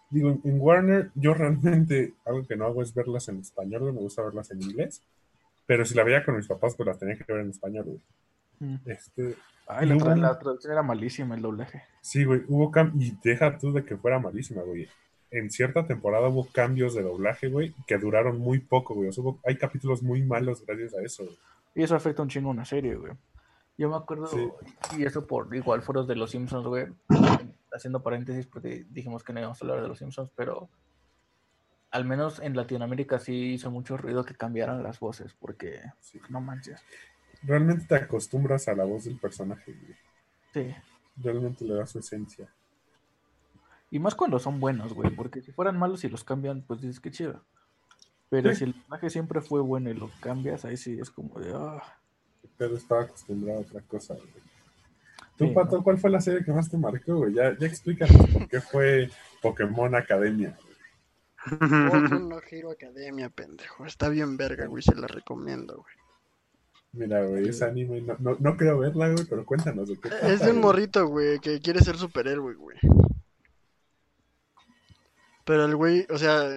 digo, 0.10 0.30
en, 0.30 0.42
en 0.44 0.62
Warner, 0.62 1.12
yo 1.16 1.34
realmente 1.34 2.14
algo 2.26 2.46
que 2.48 2.56
no 2.56 2.66
hago 2.66 2.82
es 2.82 2.94
verlas 2.94 3.28
en 3.30 3.40
español, 3.40 3.82
güey, 3.82 3.94
me 3.94 4.00
gusta 4.02 4.22
verlas 4.22 4.50
en 4.52 4.62
inglés. 4.62 5.02
Pero 5.66 5.86
si 5.86 5.96
la 5.96 6.04
veía 6.04 6.24
con 6.26 6.36
mis 6.36 6.48
papás, 6.48 6.76
pues 6.76 6.88
las 6.88 7.00
tenía 7.00 7.18
que 7.18 7.32
ver 7.32 7.42
en 7.42 7.50
español, 7.50 7.86
güey. 7.86 8.00
Mm. 8.60 8.76
Este, 8.86 9.36
Ay, 9.68 9.88
tra- 9.90 10.16
la 10.18 10.38
traducción 10.40 10.74
era 10.74 10.84
malísima, 10.84 11.36
el 11.36 11.42
doblaje. 11.42 11.84
Sí, 12.02 12.24
güey, 12.26 12.42
hubo 12.48 12.70
cambios, 12.72 13.04
y 13.04 13.18
deja 13.24 13.58
tú 13.58 13.72
de 13.74 13.84
que 13.86 13.96
fuera 13.98 14.20
malísima, 14.20 14.62
güey. 14.62 14.88
En 15.32 15.50
cierta 15.50 15.88
temporada 15.88 16.28
hubo 16.28 16.48
cambios 16.52 16.94
de 16.96 17.02
doblaje, 17.02 17.48
güey, 17.48 17.74
que 17.88 17.98
duraron 17.98 18.38
muy 18.40 18.60
poco, 18.60 18.94
güey. 18.94 19.10
O 19.10 19.12
sea, 19.12 19.24
hubo- 19.24 19.40
hay 19.46 19.58
capítulos 19.58 20.04
muy 20.04 20.22
malos 20.22 20.64
gracias 20.66 20.94
a 20.96 21.02
eso, 21.02 21.24
güey. 21.24 21.38
Y 21.76 21.84
eso 21.84 21.96
afecta 21.96 22.22
un 22.22 22.30
chingo 22.30 22.50
a 22.50 22.52
una 22.54 22.66
serie, 22.66 22.96
güey. 22.96 23.14
Yo 23.78 23.90
me 23.90 23.96
acuerdo, 23.96 24.28
Sí. 24.28 24.48
y 24.98 25.04
eso 25.06 25.26
por 25.26 25.54
igual 25.56 25.82
foros 25.82 26.08
de 26.08 26.16
los 26.16 26.32
Simpsons, 26.32 26.68
güey. 26.68 26.88
Haciendo 27.74 28.04
paréntesis, 28.04 28.46
porque 28.46 28.86
dijimos 28.90 29.24
que 29.24 29.34
no 29.34 29.40
íbamos 29.40 29.60
a 29.62 29.66
hablar 29.66 29.82
de 29.82 29.88
los 29.88 29.98
Simpsons, 29.98 30.30
pero 30.36 30.70
al 31.90 32.06
menos 32.06 32.40
en 32.40 32.56
Latinoamérica 32.56 33.18
sí 33.20 33.54
hizo 33.54 33.72
mucho 33.72 33.98
ruido 33.98 34.24
que 34.24 34.36
cambiaran 34.36 34.84
las 34.84 35.00
voces, 35.00 35.34
porque 35.34 35.80
Sí. 36.00 36.20
no 36.30 36.40
manches. 36.42 36.82
Realmente 37.42 37.86
te 37.88 37.96
acostumbras 37.96 38.68
a 38.68 38.76
la 38.76 38.84
voz 38.86 39.06
del 39.06 39.18
personaje, 39.20 39.74
güey. 39.74 39.96
Sí. 40.54 40.76
Realmente 41.18 41.66
le 41.66 41.74
da 41.74 41.86
su 41.88 42.00
esencia. 42.00 42.48
Y 43.90 44.00
más 44.00 44.16
cuando 44.16 44.40
son 44.40 44.60
buenos, 44.60 44.94
güey, 44.94 45.16
porque 45.16 45.42
si 45.42 45.52
fueran 45.52 45.78
malos 45.78 46.04
y 46.04 46.10
los 46.10 46.24
cambian, 46.24 46.62
pues 46.64 46.82
dices 46.82 47.00
que 47.00 47.12
chido. 47.12 47.44
Pero 48.34 48.50
Sí. 48.50 48.56
si 48.56 48.64
el 48.64 48.74
personaje 48.74 49.10
siempre 49.12 49.42
fue 49.42 49.62
bueno 49.62 49.92
y 49.92 49.94
lo 49.94 50.10
cambias, 50.20 50.66
ahí 50.66 50.76
sí 50.76 50.98
es 51.00 51.12
como 51.12 51.40
de, 51.40 51.52
ah, 51.56 51.84
Pero 52.58 52.76
estaba 52.76 53.04
acostumbrado 53.04 53.60
a 53.60 53.62
otra 53.62 53.82
cosa, 53.82 54.16
güey. 54.16 54.28
Tú, 55.38 55.46
Sí, 55.46 55.52
Pato, 55.54 55.84
¿cuál 55.84 56.00
fue 56.00 56.10
la 56.10 56.20
serie 56.20 56.44
que 56.44 56.52
más 56.52 56.68
te 56.70 56.78
marcó, 56.78 57.18
güey? 57.18 57.34
Ya, 57.36 57.56
ya 57.58 57.68
explícanos 57.68 58.28
por 58.32 58.48
qué 58.48 58.60
fue 58.60 59.10
Pokémon 59.42 59.94
Academia. 59.94 60.58
güey. 60.58 60.74
Boku 61.70 62.20
no 62.28 62.40
Hero 62.50 62.72
Academia, 62.72 63.30
pendejo. 63.30 63.86
Está 63.86 64.10
bien 64.10 64.36
verga, 64.36 64.66
güey. 64.66 64.82
Se 64.82 64.96
la 64.96 65.06
recomiendo, 65.08 65.76
güey. 65.78 65.96
Mira, 66.94 67.24
güey, 67.26 67.48
ese 67.50 67.66
anime, 67.66 68.02
no, 68.02 68.16
no, 68.20 68.36
no 68.40 68.58
creo 68.58 68.80
verla, 68.80 69.10
güey, 69.12 69.26
pero 69.30 69.46
cuéntanos 69.46 69.90
de 69.90 70.00
qué 70.00 70.08
Es 70.08 70.20
trata, 70.20 70.28
de 70.28 70.36
un 70.38 70.42
güey. 70.48 70.54
morrito, 70.62 71.08
güey, 71.08 71.40
que 71.40 71.60
quiere 71.60 71.82
ser 71.82 71.98
superhéroe, 71.98 72.56
güey. 72.56 72.78
Pero 75.46 75.66
el 75.66 75.76
güey, 75.76 76.08
o 76.10 76.18
sea, 76.18 76.48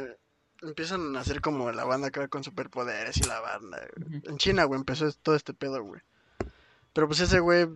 empiezan 0.68 1.16
a 1.16 1.20
hacer 1.20 1.40
como 1.40 1.70
la 1.72 1.85
banda 1.85 2.09
acá 2.09 2.29
con 2.29 2.44
superpoderes 2.44 3.16
y 3.18 3.24
la 3.24 3.40
banda. 3.40 3.81
güey. 3.96 4.22
En 4.24 4.37
China, 4.37 4.64
güey, 4.64 4.81
empezó 4.81 5.11
todo 5.12 5.35
este 5.35 5.55
pedo, 5.55 5.83
güey. 5.83 6.00
Pero 6.92 7.07
pues 7.07 7.20
ese 7.20 7.40
güey, 7.40 7.68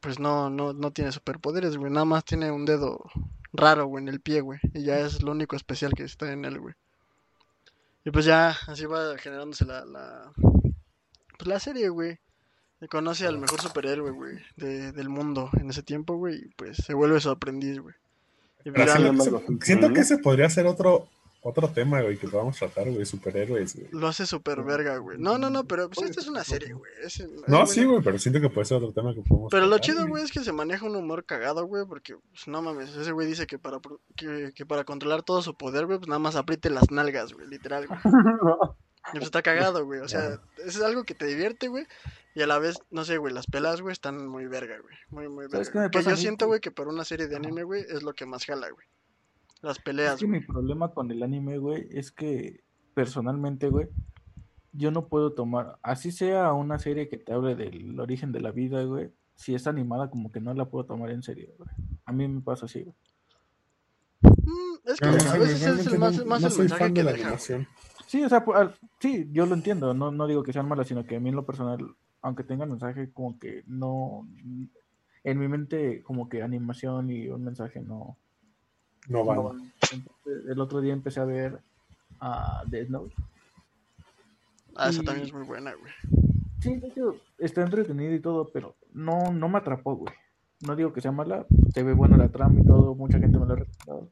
pues 0.00 0.18
no, 0.18 0.50
no, 0.50 0.72
no 0.72 0.92
tiene 0.92 1.12
superpoderes, 1.12 1.76
güey. 1.76 1.92
Nada 1.92 2.04
más 2.04 2.24
tiene 2.24 2.50
un 2.50 2.64
dedo 2.64 3.04
raro, 3.52 3.86
güey, 3.86 4.02
en 4.02 4.08
el 4.08 4.20
pie, 4.20 4.40
güey. 4.40 4.58
Y 4.74 4.84
ya 4.84 4.98
es 4.98 5.22
lo 5.22 5.32
único 5.32 5.56
especial 5.56 5.92
que 5.94 6.04
está 6.04 6.32
en 6.32 6.44
él, 6.44 6.58
güey. 6.58 6.74
Y 8.04 8.10
pues 8.10 8.24
ya, 8.24 8.56
así 8.66 8.86
va 8.86 9.18
generándose 9.18 9.64
la, 9.64 9.84
la, 9.84 10.32
pues 10.34 11.46
la 11.46 11.60
serie, 11.60 11.88
güey. 11.88 12.18
Y 12.80 12.86
conoce 12.86 13.26
al 13.26 13.38
mejor 13.38 13.60
superhéroe, 13.60 14.12
güey, 14.12 14.38
de, 14.56 14.92
del 14.92 15.08
mundo 15.08 15.50
en 15.58 15.70
ese 15.70 15.82
tiempo, 15.82 16.16
güey. 16.16 16.36
Y 16.36 16.48
pues 16.56 16.76
se 16.78 16.94
vuelve 16.94 17.20
su 17.20 17.30
aprendiz, 17.30 17.80
güey. 17.80 17.94
Y 18.64 18.70
pues 18.70 18.86
Pero 18.86 18.86
ya 18.86 18.96
siento, 18.96 19.44
que 19.58 19.66
siento 19.66 19.92
que 19.92 20.00
ese 20.00 20.18
podría 20.18 20.48
ser 20.48 20.66
otro, 20.66 21.08
otro 21.48 21.68
tema, 21.68 22.00
güey, 22.02 22.16
que 22.16 22.28
podamos 22.28 22.56
tratar, 22.58 22.90
güey, 22.90 23.04
superhéroes, 23.06 23.74
güey. 23.76 23.88
lo 23.92 24.08
hace 24.08 24.26
super 24.26 24.62
verga, 24.62 24.98
güey. 24.98 25.18
No, 25.18 25.38
no, 25.38 25.50
no, 25.50 25.64
pero 25.64 25.88
pues 25.90 26.08
esta 26.10 26.20
es 26.20 26.28
una 26.28 26.44
serie, 26.44 26.72
güey. 26.72 26.90
Es- 27.02 27.20
es 27.20 27.28
No, 27.30 27.40
buena. 27.58 27.66
sí, 27.66 27.84
güey, 27.84 28.02
pero 28.02 28.18
siento 28.18 28.40
que 28.40 28.50
puede 28.50 28.64
ser 28.66 28.76
otro 28.78 28.92
tema 28.92 29.14
que 29.14 29.22
podemos 29.22 29.50
Pero 29.50 29.66
lo 29.66 29.78
chido, 29.78 30.06
güey, 30.06 30.22
es 30.24 30.30
que 30.32 30.40
se 30.40 30.52
maneja 30.52 30.86
un 30.86 30.96
humor 30.96 31.24
cagado, 31.24 31.64
güey, 31.66 31.84
porque, 31.86 32.16
pues, 32.30 32.46
no 32.48 32.62
mames, 32.62 32.94
ese 32.94 33.12
güey 33.12 33.26
dice 33.26 33.46
que 33.46 33.58
para, 33.58 33.80
pro- 33.80 34.00
que, 34.16 34.52
que 34.54 34.66
para 34.66 34.84
controlar 34.84 35.22
todo 35.22 35.42
su 35.42 35.54
poder, 35.56 35.86
güey, 35.86 35.98
pues 35.98 36.08
nada 36.08 36.18
más 36.18 36.36
apriete 36.36 36.70
las 36.70 36.90
nalgas, 36.90 37.32
güey, 37.32 37.46
literal, 37.48 37.86
güey. 37.86 37.98
Y 39.10 39.12
pues 39.12 39.24
está 39.24 39.40
cagado, 39.40 39.86
güey, 39.86 40.00
o 40.00 40.08
sea, 40.08 40.38
es 40.66 40.78
algo 40.82 41.04
que 41.04 41.14
te 41.14 41.24
divierte, 41.24 41.68
güey, 41.68 41.86
y 42.34 42.42
a 42.42 42.46
la 42.46 42.58
vez, 42.58 42.76
no 42.90 43.06
sé, 43.06 43.16
güey, 43.16 43.32
las 43.32 43.46
pelas, 43.46 43.80
güey, 43.80 43.94
están 43.94 44.26
muy 44.26 44.44
verga, 44.46 44.76
güey, 44.82 44.94
muy, 45.08 45.28
muy 45.34 45.48
¿Sabes 45.48 45.72
verga. 45.72 45.88
Que 45.90 46.02
yo 46.02 46.14
siento, 46.14 46.46
güey, 46.46 46.60
que 46.60 46.70
para 46.70 46.90
una 46.90 47.04
serie 47.06 47.26
de 47.26 47.36
anime, 47.36 47.62
güey, 47.62 47.86
es 47.88 48.02
lo 48.02 48.12
que 48.12 48.26
más 48.26 48.44
jala, 48.44 48.68
güey. 48.68 48.86
Las 49.62 49.78
Es 49.78 49.82
peleas, 49.82 50.20
que 50.20 50.26
mi 50.26 50.40
problema 50.40 50.92
con 50.92 51.10
el 51.10 51.22
anime, 51.22 51.58
güey, 51.58 51.86
es 51.90 52.12
que 52.12 52.62
personalmente, 52.94 53.68
güey, 53.68 53.88
yo 54.72 54.90
no 54.90 55.08
puedo 55.08 55.32
tomar, 55.32 55.78
así 55.82 56.12
sea 56.12 56.52
una 56.52 56.78
serie 56.78 57.08
que 57.08 57.16
te 57.16 57.32
hable 57.32 57.56
del 57.56 57.98
origen 57.98 58.30
de 58.32 58.40
la 58.40 58.52
vida, 58.52 58.82
güey, 58.84 59.10
si 59.34 59.54
es 59.54 59.66
animada 59.66 60.10
como 60.10 60.30
que 60.30 60.40
no 60.40 60.54
la 60.54 60.66
puedo 60.66 60.84
tomar 60.84 61.10
en 61.10 61.22
serio, 61.22 61.48
güey. 61.58 61.68
A 62.04 62.12
mí 62.12 62.28
me 62.28 62.40
pasa 62.40 62.66
así, 62.66 62.82
güey. 62.84 62.94
Mm, 64.22 64.88
es 64.88 65.00
que 65.00 65.06
No, 65.06 65.12
a 65.30 65.38
veces 65.38 65.62
es 65.62 65.86
el 65.86 65.98
más, 65.98 66.18
no- 66.18 66.24
más 66.26 66.40
no 66.42 66.48
el 66.48 66.58
mensaje 66.58 66.92
que 66.92 67.00
de 67.00 67.04
la 67.04 67.12
deja, 67.12 67.24
animación. 67.28 67.66
Sí, 68.06 68.22
o 68.24 68.28
sea, 68.28 68.44
sí, 69.00 69.28
yo 69.32 69.44
lo 69.46 69.54
entiendo, 69.54 69.92
no, 69.94 70.10
no 70.10 70.26
digo 70.26 70.42
que 70.42 70.52
sean 70.52 70.66
malas, 70.68 70.88
sino 70.88 71.04
que 71.04 71.16
a 71.16 71.20
mí 71.20 71.28
en 71.28 71.36
lo 71.36 71.44
personal, 71.44 71.78
aunque 72.22 72.44
tengan 72.44 72.70
mensaje, 72.70 73.10
como 73.12 73.38
que 73.38 73.64
no, 73.66 74.26
en 75.24 75.38
mi 75.38 75.48
mente, 75.48 76.02
como 76.02 76.28
que 76.28 76.42
animación 76.42 77.10
y 77.10 77.28
un 77.28 77.44
mensaje 77.44 77.80
no, 77.80 78.16
No 79.08 79.24
no 79.24 79.42
van. 79.42 79.72
Entonces, 79.92 80.50
el 80.50 80.60
otro 80.60 80.80
día 80.80 80.92
empecé 80.92 81.20
a 81.20 81.24
ver 81.24 81.58
a 82.20 82.62
Death 82.66 82.88
Note. 82.88 83.14
Ah, 84.76 84.90
esa 84.90 85.02
Y- 85.02 85.04
también 85.04 85.26
es 85.26 85.32
muy 85.32 85.44
buena, 85.44 85.72
güey. 85.74 85.92
Sí, 86.60 86.76
de 86.76 86.88
hecho, 86.88 87.16
está 87.38 87.62
entretenido 87.62 88.12
y 88.14 88.20
todo, 88.20 88.48
pero 88.52 88.74
no, 88.92 89.32
no 89.32 89.48
me 89.48 89.58
atrapó, 89.58 89.94
güey. 89.96 90.12
No 90.66 90.74
digo 90.74 90.92
que 90.92 91.00
sea 91.00 91.12
mala, 91.12 91.46
se 91.72 91.82
ve 91.84 91.92
buena 91.94 92.16
la 92.16 92.28
trama 92.30 92.60
y 92.60 92.64
todo, 92.66 92.94
mucha 92.94 93.18
gente 93.18 93.38
me 93.38 93.46
lo 93.46 93.52
ha 93.52 93.56
recomendado. 93.56 94.10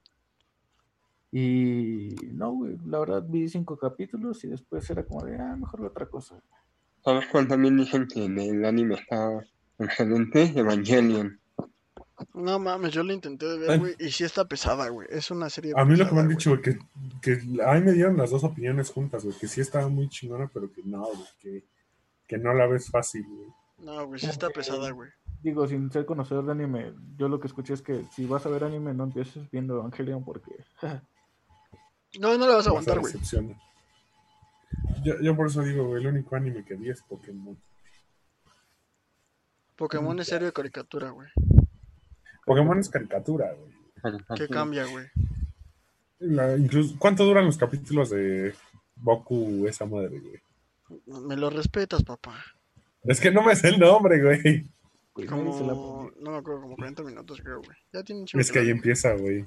Y 1.33 2.15
no, 2.33 2.53
güey, 2.53 2.79
la 2.87 3.01
verdad 3.01 3.25
vi 3.29 3.49
cinco 3.49 3.77
capítulos 3.77 4.43
y 4.45 4.49
después 4.49 4.89
era 4.89 5.05
como 5.05 5.25
de, 5.25 5.37
ah, 5.37 5.57
mejor 5.57 5.85
otra 5.85 6.07
cosa. 6.07 6.41
¿Sabes 7.05 7.27
cuál 7.31 7.47
también 7.49 7.77
dicen 7.77 8.07
que 8.07 8.25
el 8.25 8.65
anime 8.65 8.95
está 8.95 9.45
excelente? 9.79 10.53
Evangelion. 10.57 11.39
No 12.33 12.59
mames, 12.59 12.93
yo 12.93 13.03
la 13.03 13.13
intenté 13.13 13.47
de 13.47 13.59
ver, 13.59 13.79
güey, 13.79 13.95
y 13.99 14.11
sí 14.11 14.25
está 14.25 14.47
pesada, 14.47 14.89
güey. 14.89 15.07
Es 15.11 15.31
una 15.31 15.51
serie 15.51 15.75
A 15.77 15.85
mí 15.85 15.97
lo 15.97 16.09
que 16.09 16.15
me 16.15 16.21
han 16.21 16.29
dicho, 16.29 16.51
güey, 16.51 16.63
que, 16.63 16.79
que 17.21 17.33
a 17.63 17.75
mí 17.75 17.81
me 17.83 17.93
dieron 17.93 18.17
las 18.17 18.31
dos 18.31 18.43
opiniones 18.45 18.91
juntas, 18.91 19.25
güey, 19.25 19.37
que 19.37 19.49
sí 19.49 19.61
estaba 19.61 19.89
muy 19.89 20.09
chingona, 20.09 20.51
pero 20.53 20.73
que 20.73 20.83
no, 20.83 21.05
güey, 21.05 21.29
que, 21.41 21.65
que 22.27 22.39
no 22.39 22.55
la 22.55 22.67
ves 22.67 22.91
fácil, 22.91 23.27
güey. 23.27 23.49
No, 23.79 24.07
güey, 24.07 24.19
sí 24.19 24.27
está 24.27 24.49
pesada, 24.49 24.91
güey. 24.91 25.11
Digo, 25.43 25.69
sin 25.69 25.93
ser 25.93 26.07
conocedor 26.07 26.47
de 26.47 26.53
anime, 26.53 26.95
yo 27.19 27.29
lo 27.29 27.39
que 27.39 27.49
escuché 27.49 27.75
es 27.75 27.83
que 27.83 28.07
si 28.11 28.27
vas 28.27 28.47
a 28.47 28.49
ver 28.49 28.65
anime 28.65 28.95
no 28.95 29.05
empieces 29.05 29.51
viendo 29.51 29.77
Evangelion 29.77 30.25
porque 30.25 30.53
No, 32.19 32.37
no 32.39 32.47
la 32.47 32.57
vas 32.57 32.67
a 32.67 32.71
aguantar, 32.71 33.01
güey. 33.01 33.13
Yo, 35.05 35.21
yo 35.21 35.37
por 35.37 35.49
eso 35.49 35.63
digo, 35.63 35.87
güey, 35.87 36.03
el 36.03 36.09
único 36.09 36.35
anime 36.35 36.65
que 36.65 36.75
vi 36.75 36.91
es 36.91 37.03
Pokémon. 37.03 37.57
Pokémon 39.77 40.19
es 40.19 40.29
serie 40.29 40.47
de 40.47 40.53
caricatura, 40.53 41.11
güey. 41.11 41.29
Pokémon 42.47 42.79
es 42.79 42.89
caricatura, 42.89 43.53
güey. 43.53 44.17
¿Qué 44.37 44.49
cambia, 44.49 44.87
güey? 44.87 45.05
La- 46.21 46.57
incluso, 46.57 46.95
¿Cuánto 46.99 47.25
duran 47.27 47.45
los 47.45 47.59
capítulos 47.59 48.09
de 48.11 48.55
Boku 48.95 49.67
esa 49.69 49.85
madre, 49.85 50.19
güey? 50.21 50.41
Me 51.27 51.37
lo 51.37 51.51
respetas, 51.51 52.03
papá. 52.05 52.43
Es 53.03 53.21
que 53.21 53.31
no 53.31 53.43
me 53.43 53.55
sé 53.55 53.69
el 53.69 53.79
nombre, 53.79 54.23
güey. 54.23 54.67
la 55.17 55.27
Como, 55.27 56.11
no 56.21 56.31
me 56.31 56.39
acuerdo, 56.39 56.63
como 56.63 56.77
40 56.77 57.03
minutos, 57.03 57.41
creo, 57.43 57.59
güey. 57.63 57.77
Ya 57.93 58.03
tiene 58.03 58.21
un 58.23 58.27
chingo 58.27 58.41
Es 58.41 58.51
que 58.51 58.61
ahí 58.61 58.71
empieza, 58.71 59.13
güey. 59.15 59.45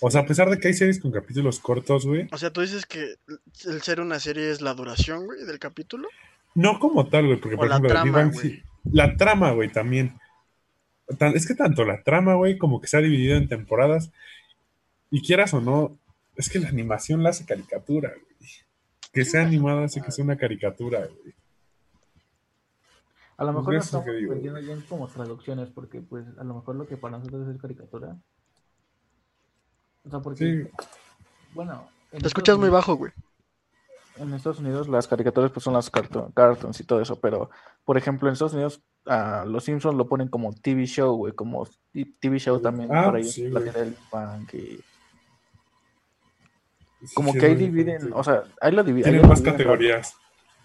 O 0.00 0.10
sea, 0.10 0.22
a 0.22 0.26
pesar 0.26 0.48
de 0.50 0.58
que 0.58 0.68
hay 0.68 0.74
series 0.74 1.00
con 1.00 1.10
capítulos 1.12 1.60
cortos, 1.60 2.06
güey, 2.06 2.26
O 2.32 2.38
sea, 2.38 2.50
tú 2.52 2.60
dices 2.62 2.86
que 2.86 3.14
el 3.66 3.82
ser 3.82 4.00
una 4.00 4.18
serie 4.18 4.50
es 4.50 4.60
la 4.60 4.74
duración, 4.74 5.26
güey, 5.26 5.44
del 5.44 5.58
capítulo. 5.58 6.08
no 6.54 6.78
como 6.80 7.06
tal, 7.08 7.26
güey, 7.26 7.40
porque 7.40 7.54
O 7.56 7.58
por 7.58 7.68
la 7.68 7.74
ejemplo, 7.76 7.90
trama, 7.90 8.12
Bang 8.12 8.32
sí- 8.34 8.62
la 8.90 9.16
trama, 9.16 9.52
güey, 9.52 9.70
también. 9.70 10.18
Tan- 11.18 11.34
es 11.36 11.46
que 11.46 11.54
tanto 11.54 11.84
la 11.84 12.02
trama, 12.02 12.34
güey, 12.34 12.58
como 12.58 12.80
que 12.80 12.86
se 12.88 12.96
ha 12.96 13.00
dividido 13.00 13.36
en 13.36 13.48
temporadas. 13.48 14.10
Y 15.10 15.22
quieras 15.22 15.52
o 15.54 15.60
no, 15.60 15.98
es 16.36 16.48
que 16.48 16.58
la 16.60 16.68
animación 16.68 17.22
la 17.22 17.30
hace 17.30 17.44
caricatura, 17.44 18.10
güey. 18.10 18.48
Que 19.12 19.24
sea 19.24 19.42
animada 19.42 19.84
hace 19.84 20.00
que 20.00 20.12
sea 20.12 20.24
una 20.24 20.36
caricatura, 20.36 21.00
güey. 21.00 21.34
A 23.36 23.44
lo 23.44 23.52
mejor 23.54 23.74
no 23.74 23.80
estamos 23.80 24.06
bien 24.06 24.82
como 24.88 25.08
traducciones, 25.08 25.68
porque 25.70 26.00
pues 26.00 26.26
a 26.38 26.44
lo 26.44 26.54
mejor 26.54 26.76
lo 26.76 26.86
que 26.86 26.96
para 26.96 27.18
nosotros 27.18 27.48
es 27.48 27.60
caricatura. 27.60 28.16
O 30.04 30.10
sea, 30.10 30.20
porque, 30.20 30.44
Sí, 30.64 30.84
bueno, 31.54 31.88
en 32.12 32.20
Te 32.20 32.26
escuchas 32.28 32.58
muy 32.58 32.68
bajo, 32.68 32.94
güey. 32.96 33.12
En 34.16 34.32
Estados 34.34 34.58
Unidos 34.60 34.88
las 34.88 35.08
caricaturas 35.08 35.50
pues 35.50 35.64
son 35.64 35.72
las 35.72 35.90
carto- 35.90 36.30
cartoons 36.34 36.78
y 36.80 36.84
todo 36.84 37.00
eso, 37.00 37.18
pero 37.18 37.48
por 37.86 37.96
ejemplo 37.96 38.28
en 38.28 38.34
Estados 38.34 38.52
Unidos 38.52 38.82
a 39.06 39.44
los 39.46 39.64
Simpsons 39.64 39.96
lo 39.96 40.06
ponen 40.08 40.28
como 40.28 40.52
TV 40.52 40.86
show, 40.86 41.16
güey, 41.16 41.32
como 41.32 41.66
TV 42.20 42.38
show 42.38 42.60
también 42.60 42.94
Ah, 42.94 43.06
por 43.06 43.16
ahí 43.16 43.24
sí, 43.24 43.48
la 43.48 43.60
del 43.60 43.94
Punk 44.10 44.54
y 44.54 44.80
como 47.14 47.32
sí, 47.32 47.38
que 47.38 47.46
ahí 47.46 47.54
dividen, 47.54 48.12
o 48.12 48.22
sea, 48.22 48.44
ahí 48.60 48.72
lo 48.72 48.84
dividen. 48.84 49.10
Tienen 49.12 49.28
más 49.28 49.40
categorías. 49.40 50.14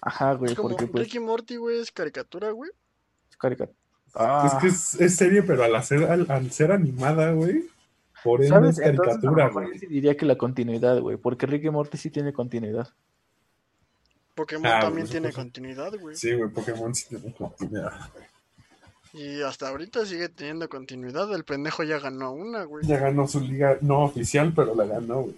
Ajá, 0.01 0.33
güey, 0.33 0.51
Es 0.51 0.57
como 0.57 0.69
porque 0.69 0.85
pues 0.87 1.05
Ricky 1.05 1.19
Morty, 1.19 1.55
güey, 1.55 1.79
es 1.79 1.91
caricatura, 1.91 2.51
güey. 2.51 2.71
es 3.29 3.37
caricatura. 3.37 3.77
Ah, 4.13 4.43
Es 4.45 4.53
que 4.61 4.67
es, 4.67 5.01
es 5.01 5.15
serie, 5.15 5.43
pero 5.43 5.63
al, 5.63 5.75
hacer, 5.75 6.03
al, 6.11 6.25
al 6.29 6.51
ser 6.51 6.71
animada, 6.73 7.31
güey, 7.31 7.63
Por 8.23 8.41
ende 8.41 8.49
¿Sabes? 8.49 8.79
es 8.79 8.83
caricatura, 8.85 9.49
güey. 9.49 9.79
sí 9.79 9.87
diría 9.87 10.15
que 10.17 10.25
la 10.25 10.37
continuidad, 10.37 10.99
güey, 10.99 11.17
porque 11.17 11.45
Rick 11.45 11.63
y 11.65 11.69
Morty 11.69 11.97
sí 11.97 12.09
tiene 12.09 12.33
continuidad. 12.33 12.89
Pokémon 14.35 14.65
Ah, 14.67 14.79
también 14.81 15.07
tiene 15.07 15.31
continuidad, 15.31 15.93
güey. 15.99 16.15
Sí, 16.15 16.33
güey, 16.33 16.49
Pokémon 16.49 16.93
sí 16.93 17.05
tiene 17.09 17.33
continuidad. 17.33 17.91
güey. 18.13 18.25
Y 19.13 19.41
hasta 19.41 19.69
ahorita 19.69 20.05
sigue 20.05 20.27
teniendo 20.27 20.67
continuidad. 20.67 21.33
El 21.33 21.45
pendejo 21.45 21.83
ya 21.83 21.99
ganó 21.99 22.33
una, 22.33 22.65
güey. 22.65 22.85
Ya 22.85 22.97
ganó 22.97 23.27
su 23.27 23.39
liga, 23.39 23.77
no 23.81 24.01
oficial, 24.03 24.51
pero 24.53 24.75
la 24.75 24.85
ganó, 24.85 25.21
güey. 25.21 25.35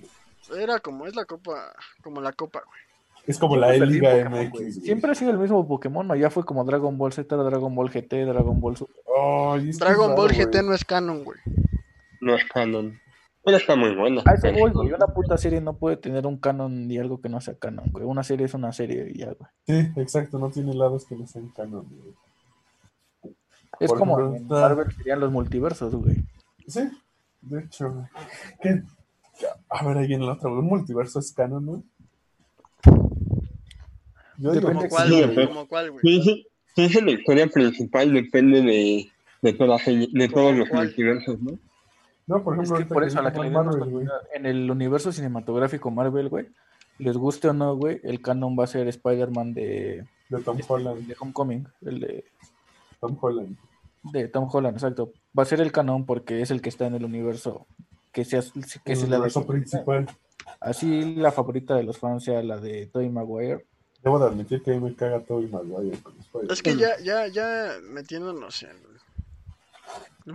Era 0.59 0.79
como 0.79 1.05
es 1.05 1.15
la 1.15 1.25
copa, 1.25 1.73
como 2.01 2.19
la 2.21 2.31
copa, 2.31 2.63
güey. 2.65 2.79
Es 3.27 3.37
como 3.37 3.55
la 3.57 3.67
Siempre 3.73 3.89
Liga 3.91 4.09
perdí 4.11 4.23
Pokémon, 4.23 4.39
MX. 4.45 4.51
güey. 4.51 4.71
Siempre 4.71 5.11
ha 5.11 5.15
sido 5.15 5.31
el 5.31 5.37
mismo 5.37 5.67
Pokémon, 5.67 6.07
¿no? 6.07 6.15
Ya 6.15 6.29
fue 6.29 6.45
como 6.45 6.63
Dragon 6.63 6.97
Ball 6.97 7.11
Z, 7.13 7.35
Dragon 7.35 7.75
Ball 7.75 7.89
GT, 7.91 8.25
Dragon 8.25 8.59
Ball 8.59 8.77
Super. 8.77 8.95
Que 8.95 9.71
Dragon 9.77 10.15
Ball 10.15 10.29
raro, 10.29 10.39
GT 10.45 10.51
güey. 10.53 10.65
no 10.65 10.73
es 10.73 10.85
canon, 10.85 11.23
güey. 11.23 11.39
No 12.21 12.35
es 12.35 12.45
canon. 12.45 12.99
Pero 13.47 13.57
está 13.59 13.77
muy 13.77 13.95
buena. 13.95 14.21
A 14.25 14.33
eso 14.33 14.51
voy, 14.51 14.71
güey. 14.71 14.91
Una 14.91 15.07
puta 15.07 15.37
serie 15.37 15.61
no 15.61 15.77
puede 15.77 15.95
tener 15.95 16.27
un 16.27 16.37
canon 16.37 16.85
ni 16.85 16.97
algo 16.97 17.21
que 17.21 17.29
no 17.29 17.39
sea 17.39 17.55
canon, 17.57 17.85
güey. 17.91 18.03
Una 18.03 18.21
serie 18.21 18.45
es 18.45 18.53
una 18.53 18.73
serie 18.73 19.09
y 19.09 19.19
ya, 19.19 19.27
güey. 19.27 19.49
Sí, 19.65 19.91
exacto, 20.01 20.37
no 20.37 20.49
tiene 20.49 20.73
lados 20.73 21.05
que 21.05 21.15
no 21.15 21.25
sean 21.27 21.47
canon, 21.55 21.87
güey. 21.89 23.33
Es 23.79 23.87
Por 23.89 23.99
como 23.99 24.19
ejemplo, 24.19 24.35
en 24.35 24.43
está- 24.43 24.55
Marvel 24.75 24.91
serían 24.97 25.19
los 25.21 25.31
multiversos, 25.31 25.95
güey. 25.95 26.17
Sí, 26.67 26.89
de 27.41 27.59
hecho, 27.61 27.89
güey. 27.93 28.05
¿Qué? 28.61 28.83
A 29.69 29.85
ver, 29.87 29.97
ahí 29.99 30.07
viene 30.07 30.25
la 30.25 30.33
otra, 30.33 30.49
güey. 30.49 30.59
¿Un 30.61 30.67
multiverso 30.67 31.19
es 31.19 31.31
canon, 31.31 31.65
no? 31.65 31.83
Yo 34.39 34.51
digo 34.51 34.67
Depende 34.69 34.89
cuál, 34.89 35.07
sí, 35.07 35.13
sí, 35.15 35.21
güey. 35.23 35.35
pero- 35.35 35.47
Como 35.47 35.67
cuál, 35.67 35.91
güey. 35.91 36.01
Sí, 36.01 36.21
sí, 36.21 36.47
sí, 36.75 36.89
sí, 36.89 37.01
la 37.01 37.11
historia 37.11 37.47
principal 37.47 38.13
depende 38.13 38.61
de, 38.61 39.09
de, 39.41 39.53
todas, 39.53 39.85
de 39.85 40.29
todos 40.33 40.55
los 40.55 40.67
¿Cuál? 40.69 40.87
multiversos, 40.87 41.39
¿no? 41.41 41.57
No, 42.27 42.43
por 42.43 42.53
Es 42.53 42.59
ejemplo, 42.59 42.75
que 42.75 42.83
ahorita 42.83 42.93
por 42.93 43.03
que 43.03 43.07
eso 43.07 43.19
a 43.19 43.21
la 43.23 43.33
que 43.33 43.39
le 43.39 43.49
Marvel, 43.49 44.09
en 44.33 44.45
el 44.45 44.69
universo 44.69 45.11
cinematográfico 45.11 45.89
Marvel, 45.91 46.29
güey, 46.29 46.47
les 46.99 47.17
guste 47.17 47.47
o 47.47 47.53
no, 47.53 47.75
güey, 47.75 47.99
el 48.03 48.21
canon 48.21 48.57
va 48.57 48.65
a 48.65 48.67
ser 48.67 48.87
Spider-Man 48.87 49.53
de, 49.53 50.05
De 50.29 50.41
Tom 50.43 50.57
este, 50.59 50.73
Holland. 50.73 51.07
de 51.07 51.15
Homecoming, 51.19 51.67
el 51.85 51.99
de, 51.99 52.25
Tom 52.99 53.17
Holland. 53.19 53.57
de 54.03 54.27
Tom 54.27 54.49
Holland, 54.51 54.75
exacto. 54.75 55.13
Va 55.37 55.43
a 55.43 55.45
ser 55.45 55.61
el 55.61 55.71
canon 55.71 56.05
porque 56.05 56.41
es 56.41 56.51
el 56.51 56.61
que 56.61 56.69
está 56.69 56.85
en 56.87 56.95
el 56.95 57.05
universo 57.05 57.65
que, 58.11 58.25
sea, 58.25 58.41
que 58.83 58.93
el 58.93 59.03
universo 59.03 59.45
principal. 59.45 60.07
Así 60.59 61.15
la 61.15 61.31
favorita 61.31 61.75
de 61.75 61.83
los 61.83 61.97
fans 61.97 62.23
sea 62.23 62.41
la 62.41 62.57
de 62.57 62.87
Tobey 62.87 63.09
Maguire. 63.09 63.65
Debo 64.01 64.17
de 64.17 64.25
admitir 64.25 64.63
que 64.63 64.71
a 64.71 64.73
mí 64.73 64.79
me 64.79 64.95
caga 64.95 65.19
todo 65.19 65.41
y 65.41 65.47
Maguire 65.47 65.97
con 66.01 66.17
Spider-Man. 66.19 66.51
Es 66.51 66.61
que 66.63 66.75
ya, 66.75 66.99
ya, 66.99 67.27
ya 67.27 67.73
metiéndonos 67.83 68.63
en 68.63 68.69
en 68.71 68.96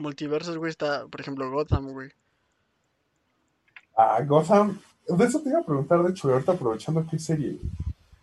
multiversos, 0.00 0.56
güey, 0.56 0.70
está, 0.70 1.06
por 1.06 1.20
ejemplo, 1.20 1.50
Gotham, 1.50 1.92
güey. 1.92 2.10
Ah, 3.96 4.22
Gotham. 4.26 4.78
De 5.06 5.24
eso 5.24 5.40
te 5.42 5.50
iba 5.50 5.60
a 5.60 5.64
preguntar, 5.66 6.02
de 6.02 6.10
hecho, 6.10 6.32
ahorita 6.32 6.52
aprovechando 6.52 7.06
qué 7.10 7.18
serie. 7.18 7.58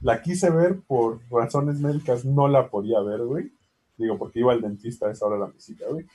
La 0.01 0.21
quise 0.21 0.49
ver 0.49 0.79
por 0.79 1.19
razones 1.29 1.79
médicas, 1.79 2.23
no 2.25 2.47
la 2.47 2.69
podía 2.69 3.01
ver, 3.01 3.21
güey. 3.25 3.51
Digo, 3.97 4.17
porque 4.17 4.39
iba 4.39 4.53
al 4.53 4.61
dentista 4.61 5.07
a 5.07 5.11
esa 5.11 5.25
hora 5.25 5.35
de 5.35 5.41
la 5.41 5.47
visita, 5.51 5.85
güey. 5.89 6.05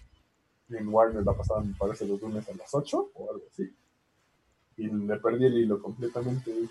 Y 0.71 0.77
en 0.77 0.89
Warner 0.89 1.23
la 1.25 1.35
pasaban, 1.35 1.69
me 1.69 1.75
parece, 1.77 2.07
los 2.09 2.21
lunes 2.21 2.49
a 2.49 2.55
las 2.55 2.75
8 2.75 3.11
o 3.15 3.31
algo 3.31 3.45
así. 3.51 3.71
Y 4.79 4.89
le 4.89 5.17
perdí 5.19 5.45
el 5.45 5.59
hilo 5.59 5.81
completamente, 5.81 6.51
güey. 6.51 6.69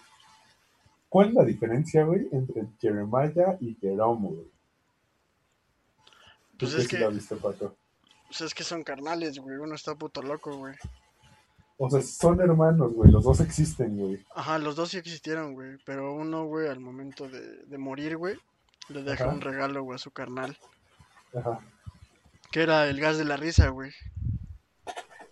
¿Cuál 1.07 1.27
es 1.29 1.33
la 1.35 1.45
diferencia, 1.45 2.03
güey, 2.03 2.27
entre 2.31 2.65
Jeremiah 2.81 3.57
y 3.61 3.75
Jerome, 3.75 4.27
güey? 4.29 4.51
¿Tú 6.57 6.65
Pues 6.65 6.75
qué 6.75 6.81
es 6.81 6.87
que- 6.87 6.99
la 6.99 7.09
viste? 7.09 7.35
Pues 8.33 8.41
es 8.41 8.55
que 8.55 8.63
son 8.63 8.83
carnales, 8.83 9.37
güey. 9.37 9.57
Uno 9.57 9.75
está 9.75 9.93
puto 9.93 10.23
loco, 10.23 10.57
güey. 10.57 10.73
O 11.77 11.87
sea, 11.87 12.01
son 12.01 12.41
hermanos, 12.41 12.91
güey. 12.91 13.11
Los 13.11 13.25
dos 13.25 13.39
existen, 13.41 13.95
güey. 13.95 14.25
Ajá, 14.33 14.57
los 14.57 14.75
dos 14.75 14.89
sí 14.89 14.97
existieron, 14.97 15.53
güey. 15.53 15.77
Pero 15.85 16.15
uno, 16.15 16.45
güey, 16.45 16.67
al 16.67 16.79
momento 16.79 17.29
de, 17.29 17.63
de 17.63 17.77
morir, 17.77 18.17
güey, 18.17 18.39
le 18.89 19.03
deja 19.03 19.25
Ajá. 19.25 19.33
un 19.35 19.41
regalo, 19.41 19.83
güey, 19.83 19.97
a 19.97 19.99
su 19.99 20.09
carnal. 20.09 20.57
Ajá. 21.37 21.59
Que 22.51 22.63
era 22.63 22.87
el 22.89 22.99
gas 22.99 23.19
de 23.19 23.25
la 23.25 23.37
risa, 23.37 23.67
güey. 23.69 23.91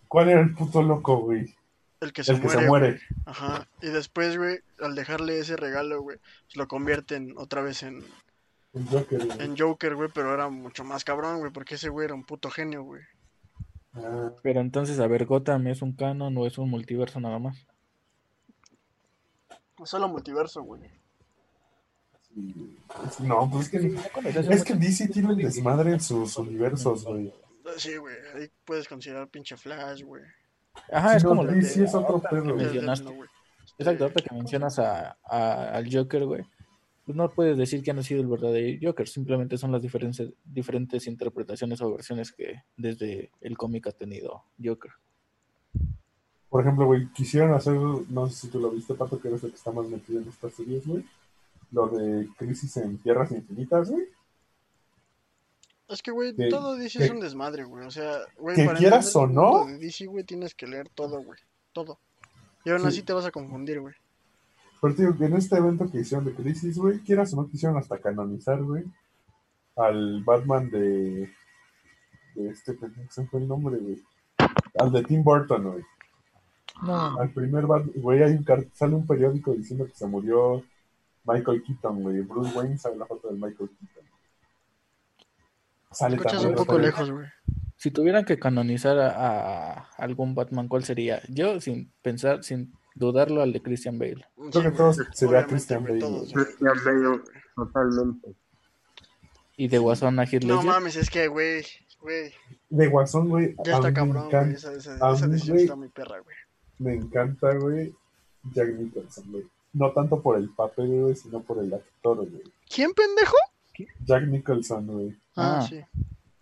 ¿Cuál 0.07 0.29
era 0.29 0.41
el 0.41 0.53
puto 0.53 0.83
loco, 0.83 1.21
güey? 1.21 1.55
El 2.01 2.13
que 2.13 2.23
se 2.23 2.33
El 2.33 2.41
que 2.41 2.45
muere. 2.49 2.61
se 2.61 2.67
muere. 2.67 2.87
güey. 2.91 3.01
Ajá. 3.25 3.67
Y 3.81 3.87
después, 3.87 4.37
güey, 4.37 4.59
al 4.79 4.93
dejarle 4.93 5.39
ese 5.39 5.57
regalo, 5.57 6.03
güey, 6.03 6.19
pues 6.45 6.55
lo 6.55 6.67
convierten 6.67 7.33
otra 7.35 7.63
vez 7.63 7.81
en, 7.81 8.05
El 8.73 8.87
Joker, 8.87 9.25
güey. 9.25 9.41
en 9.41 9.57
Joker, 9.57 9.95
güey. 9.95 10.09
Pero 10.13 10.33
era 10.33 10.49
mucho 10.49 10.83
más 10.83 11.03
cabrón, 11.03 11.39
güey, 11.39 11.51
porque 11.51 11.75
ese 11.75 11.89
güey 11.89 12.05
era 12.05 12.13
un 12.13 12.23
puto 12.23 12.49
genio, 12.49 12.83
güey. 12.83 13.01
Ah, 13.93 14.31
Pero 14.41 14.61
entonces, 14.61 14.99
a 14.99 15.07
ver, 15.07 15.25
Gotham 15.25 15.67
es 15.67 15.81
un 15.81 15.91
canon 15.93 16.37
o 16.37 16.45
es 16.47 16.57
un 16.57 16.69
multiverso 16.69 17.19
nada 17.19 17.39
más. 17.39 17.65
Solo 19.83 20.07
multiverso, 20.07 20.61
güey. 20.63 20.81
sí, 22.33 23.23
No, 23.23 23.49
pues 23.51 23.65
es 23.65 23.69
que, 23.71 24.29
Es 24.29 24.47
es 24.47 24.63
que 24.63 24.75
DC 24.75 25.07
tiene 25.09 25.29
un 25.33 25.37
desmadre 25.37 25.93
en 25.93 25.99
sus 25.99 26.37
universos, 26.37 27.03
güey. 27.03 27.33
Sí, 27.77 27.97
güey. 27.97 28.15
Ahí 28.35 28.49
puedes 28.63 28.87
considerar 28.87 29.27
pinche 29.27 29.57
Flash, 29.57 30.03
güey. 30.03 30.23
Ajá, 30.91 31.15
es 31.15 31.21
Sí, 31.23 31.27
como 31.27 31.43
no, 31.43 31.51
DC 31.51 31.79
de- 31.81 31.85
es 31.87 31.95
otro 31.95 32.19
pedo, 32.21 32.43
güey. 32.53 32.55
mencionaste. 32.57 33.05
No, 33.05 33.11
güey. 33.13 33.29
Exacto, 33.77 34.03
ahorita 34.05 34.21
que 34.21 34.35
mencionas 34.35 34.79
a, 34.79 35.17
a- 35.23 35.71
al 35.75 35.93
Joker, 35.93 36.25
güey. 36.25 36.45
Pues 37.11 37.17
no 37.17 37.29
puedes 37.29 37.57
decir 37.57 37.83
que 37.83 37.93
no 37.93 37.99
ha 37.99 38.03
sido 38.03 38.21
el 38.21 38.27
verdadero 38.27 38.79
Joker, 38.81 39.05
simplemente 39.05 39.57
son 39.57 39.73
las 39.73 39.81
diferentes, 39.81 40.31
diferentes 40.45 41.07
interpretaciones 41.07 41.81
o 41.81 41.91
versiones 41.91 42.31
que 42.31 42.63
desde 42.77 43.31
el 43.41 43.57
cómic 43.57 43.87
ha 43.87 43.91
tenido 43.91 44.45
Joker. 44.63 44.91
Por 46.49 46.61
ejemplo, 46.61 46.85
güey, 46.85 47.11
quisieron 47.11 47.53
hacer, 47.53 47.73
no 47.75 48.29
sé 48.29 48.35
si 48.35 48.47
tú 48.47 48.61
lo 48.61 48.71
viste, 48.71 48.93
Pato, 48.93 49.19
que 49.19 49.27
eres 49.27 49.43
el 49.43 49.49
que 49.49 49.57
está 49.57 49.73
más 49.73 49.87
metido 49.89 50.21
en 50.21 50.29
estas 50.29 50.53
series, 50.53 50.87
güey. 50.87 51.03
Lo 51.73 51.89
de 51.89 52.29
Crisis 52.37 52.77
en 52.77 52.97
Tierras 52.99 53.31
Infinitas, 53.33 53.89
güey. 53.91 54.05
Es 55.89 56.01
que, 56.01 56.11
güey, 56.11 56.33
todo 56.49 56.77
DC 56.77 56.97
que- 56.99 57.05
es 57.05 57.11
un 57.11 57.19
desmadre, 57.19 57.65
güey. 57.65 57.85
O 57.85 57.91
sea, 57.91 58.19
güey, 58.37 58.55
que 58.55 58.63
para 58.65 58.77
quieras 58.77 59.13
o 59.17 59.27
no. 59.27 59.65
De 59.65 59.77
DC, 59.79 60.05
güey, 60.05 60.23
tienes 60.23 60.55
que 60.55 60.65
leer 60.65 60.87
todo, 60.87 61.21
güey. 61.21 61.39
Todo. 61.73 61.99
Y 62.63 62.69
aún 62.69 62.79
Sí. 62.83 62.87
así 62.87 63.01
te 63.03 63.11
vas 63.11 63.25
a 63.25 63.31
confundir, 63.31 63.81
güey. 63.81 63.95
Pero 64.81 64.95
te 64.95 65.03
digo 65.03 65.15
que 65.17 65.25
en 65.25 65.35
este 65.35 65.57
evento 65.57 65.89
que 65.91 65.99
hicieron 65.99 66.25
de 66.25 66.33
Crisis, 66.33 66.77
güey, 66.77 66.99
quieras 66.99 67.31
o 67.33 67.37
no 67.37 67.47
quisieron 67.47 67.77
hasta 67.77 67.99
canonizar, 67.99 68.61
güey, 68.63 68.83
al 69.75 70.23
Batman 70.23 70.69
de. 70.71 71.29
de 72.35 72.49
este, 72.49 72.75
se 73.09 73.21
me 73.21 73.27
fue 73.27 73.39
el 73.41 73.47
nombre, 73.47 73.77
güey. 73.77 74.01
Al 74.79 74.91
de 74.91 75.03
Tim 75.03 75.23
Burton, 75.23 75.71
güey. 75.71 75.83
No, 76.81 77.19
Al 77.19 77.29
primer 77.29 77.67
Batman, 77.67 77.91
güey, 77.97 78.23
hay 78.23 78.31
un 78.33 78.45
sale 78.73 78.95
un 78.95 79.05
periódico 79.05 79.53
diciendo 79.53 79.85
que 79.85 79.93
se 79.93 80.07
murió 80.07 80.63
Michael 81.25 81.61
Keaton, 81.63 82.01
güey. 82.01 82.21
Bruce 82.21 82.57
Wayne 82.57 82.77
sale 82.79 82.97
la 82.97 83.05
foto 83.05 83.27
de 83.27 83.35
Michael 83.35 83.69
Keaton. 83.79 84.03
Sale 85.91 86.15
Escuchas 86.15 86.33
también 86.41 86.51
un 86.51 86.65
poco 86.65 86.73
otra- 86.77 86.85
lejos, 86.85 87.11
güey. 87.11 87.27
si 87.75 87.91
tuvieran 87.91 88.25
que 88.25 88.39
canonizar 88.39 88.97
a, 88.97 89.09
a 89.73 89.87
algún 89.97 90.33
Batman, 90.33 90.67
¿cuál 90.67 90.83
sería? 90.85 91.21
Yo, 91.27 91.59
sin 91.59 91.91
pensar, 92.01 92.43
sin 92.43 92.73
dudarlo, 92.95 93.41
al 93.41 93.53
de 93.53 93.61
Christian 93.61 93.97
Bale. 93.99 94.25
Creo 94.51 94.63
que 94.63 94.71
todos 94.71 94.97
se 95.13 95.27
ve 95.27 95.37
a 95.37 95.45
Christian 95.45 95.83
Bale, 95.83 95.99
todos. 95.99 96.31
Christian 96.33 96.73
Bale. 96.85 97.21
Totalmente. 97.55 98.35
Y 99.57 99.67
de 99.67 99.77
Guasón 99.77 100.19
a 100.19 100.23
Heath 100.25 100.43
No 100.43 100.63
mames, 100.63 100.95
es 100.95 101.09
que, 101.09 101.27
güey, 101.27 101.63
güey, 101.99 102.33
De 102.69 102.87
Guasón, 102.87 103.29
güey. 103.29 103.55
ya 103.63 103.75
está 103.75 103.93
cabrón, 103.93 104.13
güey. 104.15 104.25
encanta- 104.27 104.55
Esa, 104.57 104.73
esa, 104.73 104.93
a 105.05 105.13
esa 105.13 105.27
mí, 105.27 105.33
decisión 105.33 105.57
está 105.59 105.75
muy 105.75 105.89
perra, 105.89 106.19
güey. 106.19 106.35
Me 106.79 106.95
encanta, 106.95 107.53
güey, 107.55 107.93
Jack 108.53 108.69
Nicholson, 108.69 109.31
güey. 109.31 109.43
No 109.73 109.91
tanto 109.91 110.21
por 110.21 110.37
el 110.37 110.49
papel, 110.49 110.87
güey, 111.01 111.15
sino 111.15 111.41
por 111.43 111.59
el 111.59 111.73
actor, 111.73 112.17
güey. 112.17 112.41
¿Quién, 112.73 112.91
pendejo? 112.93 113.35
Jack 114.03 114.23
Nicholson, 114.27 114.87
güey. 114.87 115.17
Ah, 115.35 115.59
Ah. 115.59 115.67
sí. 115.67 115.79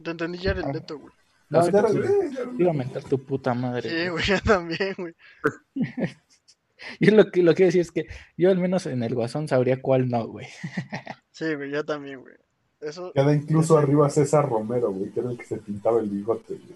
Te 0.01 0.11
entendí 0.11 0.37
ya 0.37 0.51
el 0.51 0.63
Ah. 0.63 0.71
Leto, 0.71 0.97
güey. 0.97 1.13
No 1.49 1.59
No, 1.61 1.65
ya 1.69 1.71
ya 1.89 2.41
Iba 2.57 2.69
a 2.71 2.73
mentar 2.73 3.03
tu 3.03 3.17
puta 3.23 3.53
madre. 3.53 3.89
Sí, 3.89 3.95
güey. 3.95 4.09
güey, 4.09 4.23
yo 4.27 4.39
también, 4.41 4.95
güey. 4.97 5.13
Yo 6.99 7.11
lo 7.15 7.31
que, 7.31 7.43
lo 7.43 7.53
que 7.55 7.65
decir 7.65 7.81
es 7.81 7.91
que 7.91 8.07
yo 8.37 8.49
al 8.49 8.57
menos 8.57 8.85
en 8.85 9.03
el 9.03 9.15
Guasón 9.15 9.47
sabría 9.47 9.81
cuál 9.81 10.09
no, 10.09 10.27
güey. 10.27 10.47
Sí, 11.31 11.55
güey, 11.55 11.71
yo 11.71 11.85
también, 11.85 12.19
güey. 12.19 12.35
Eso. 12.81 13.13
Queda 13.13 13.33
incluso 13.33 13.77
arriba. 13.77 14.09
César 14.09 14.49
Romero, 14.49 14.91
güey, 14.91 15.09
que 15.09 15.21
era 15.21 15.31
el 15.31 15.37
que 15.37 15.45
se 15.45 15.55
pintaba 15.57 16.01
el 16.01 16.09
bigote, 16.09 16.55
güey. 16.55 16.75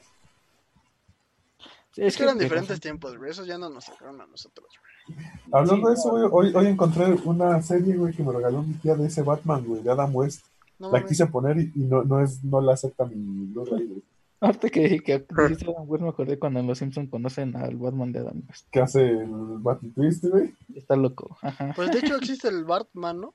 Es 1.98 2.16
que 2.16 2.24
eran 2.24 2.38
diferentes 2.38 2.80
tiempos, 2.80 3.18
güey. 3.18 3.32
Esos 3.32 3.46
ya 3.46 3.58
no 3.58 3.70
nos 3.70 3.84
sacaron 3.84 4.22
a 4.22 4.26
nosotros, 4.26 4.68
güey. 4.80 5.18
Hablando 5.52 5.88
Sí, 5.88 5.94
de 5.94 5.94
eso, 6.00 6.10
güey, 6.12 6.30
hoy, 6.32 6.56
hoy 6.56 6.68
encontré 6.68 7.06
una 7.26 7.62
serie, 7.62 7.98
güey, 7.98 8.14
que 8.14 8.24
me 8.24 8.32
regaló 8.32 8.64
mi 8.64 8.74
tía 8.76 8.96
de 8.96 9.08
ese 9.08 9.22
Batman, 9.22 9.66
güey, 9.66 9.84
de 9.84 9.92
Adam 9.92 10.16
West. 10.16 10.46
No 10.80 10.92
La 10.92 11.06
quise 11.06 11.28
poner 11.28 11.58
y, 11.58 11.72
y 11.76 11.84
no, 11.84 12.04
no, 12.04 12.22
es, 12.22 12.42
no 12.44 12.62
la 12.62 12.74
acepta 12.74 13.06
mi 13.06 13.16
Blu-ray, 13.48 13.86
güey. 13.86 14.04
Ahorita 14.44 14.70
que, 14.70 15.00
que 15.00 15.26
dijiste 15.50 15.66
Adam 15.72 15.86
West, 15.90 16.04
me 16.04 16.10
acordé 16.10 16.38
cuando 16.38 16.60
en 16.60 16.68
Los 16.68 16.78
Simpsons 16.80 17.10
conocen 17.10 17.56
al 17.56 17.76
Batman 17.78 18.12
de 18.12 18.20
Adam 18.20 18.42
West. 18.48 18.68
Que 18.72 18.82
hace 18.82 19.10
el 19.10 19.28
Batitwist, 19.60 20.26
güey. 20.26 20.54
Está 20.76 20.96
loco. 20.96 21.38
Ajá. 21.42 21.72
Pues 21.76 21.92
de 21.92 22.00
hecho 22.00 22.16
existe 22.18 22.48
el 22.50 22.66
Bartman, 22.66 23.22
¿no? 23.22 23.34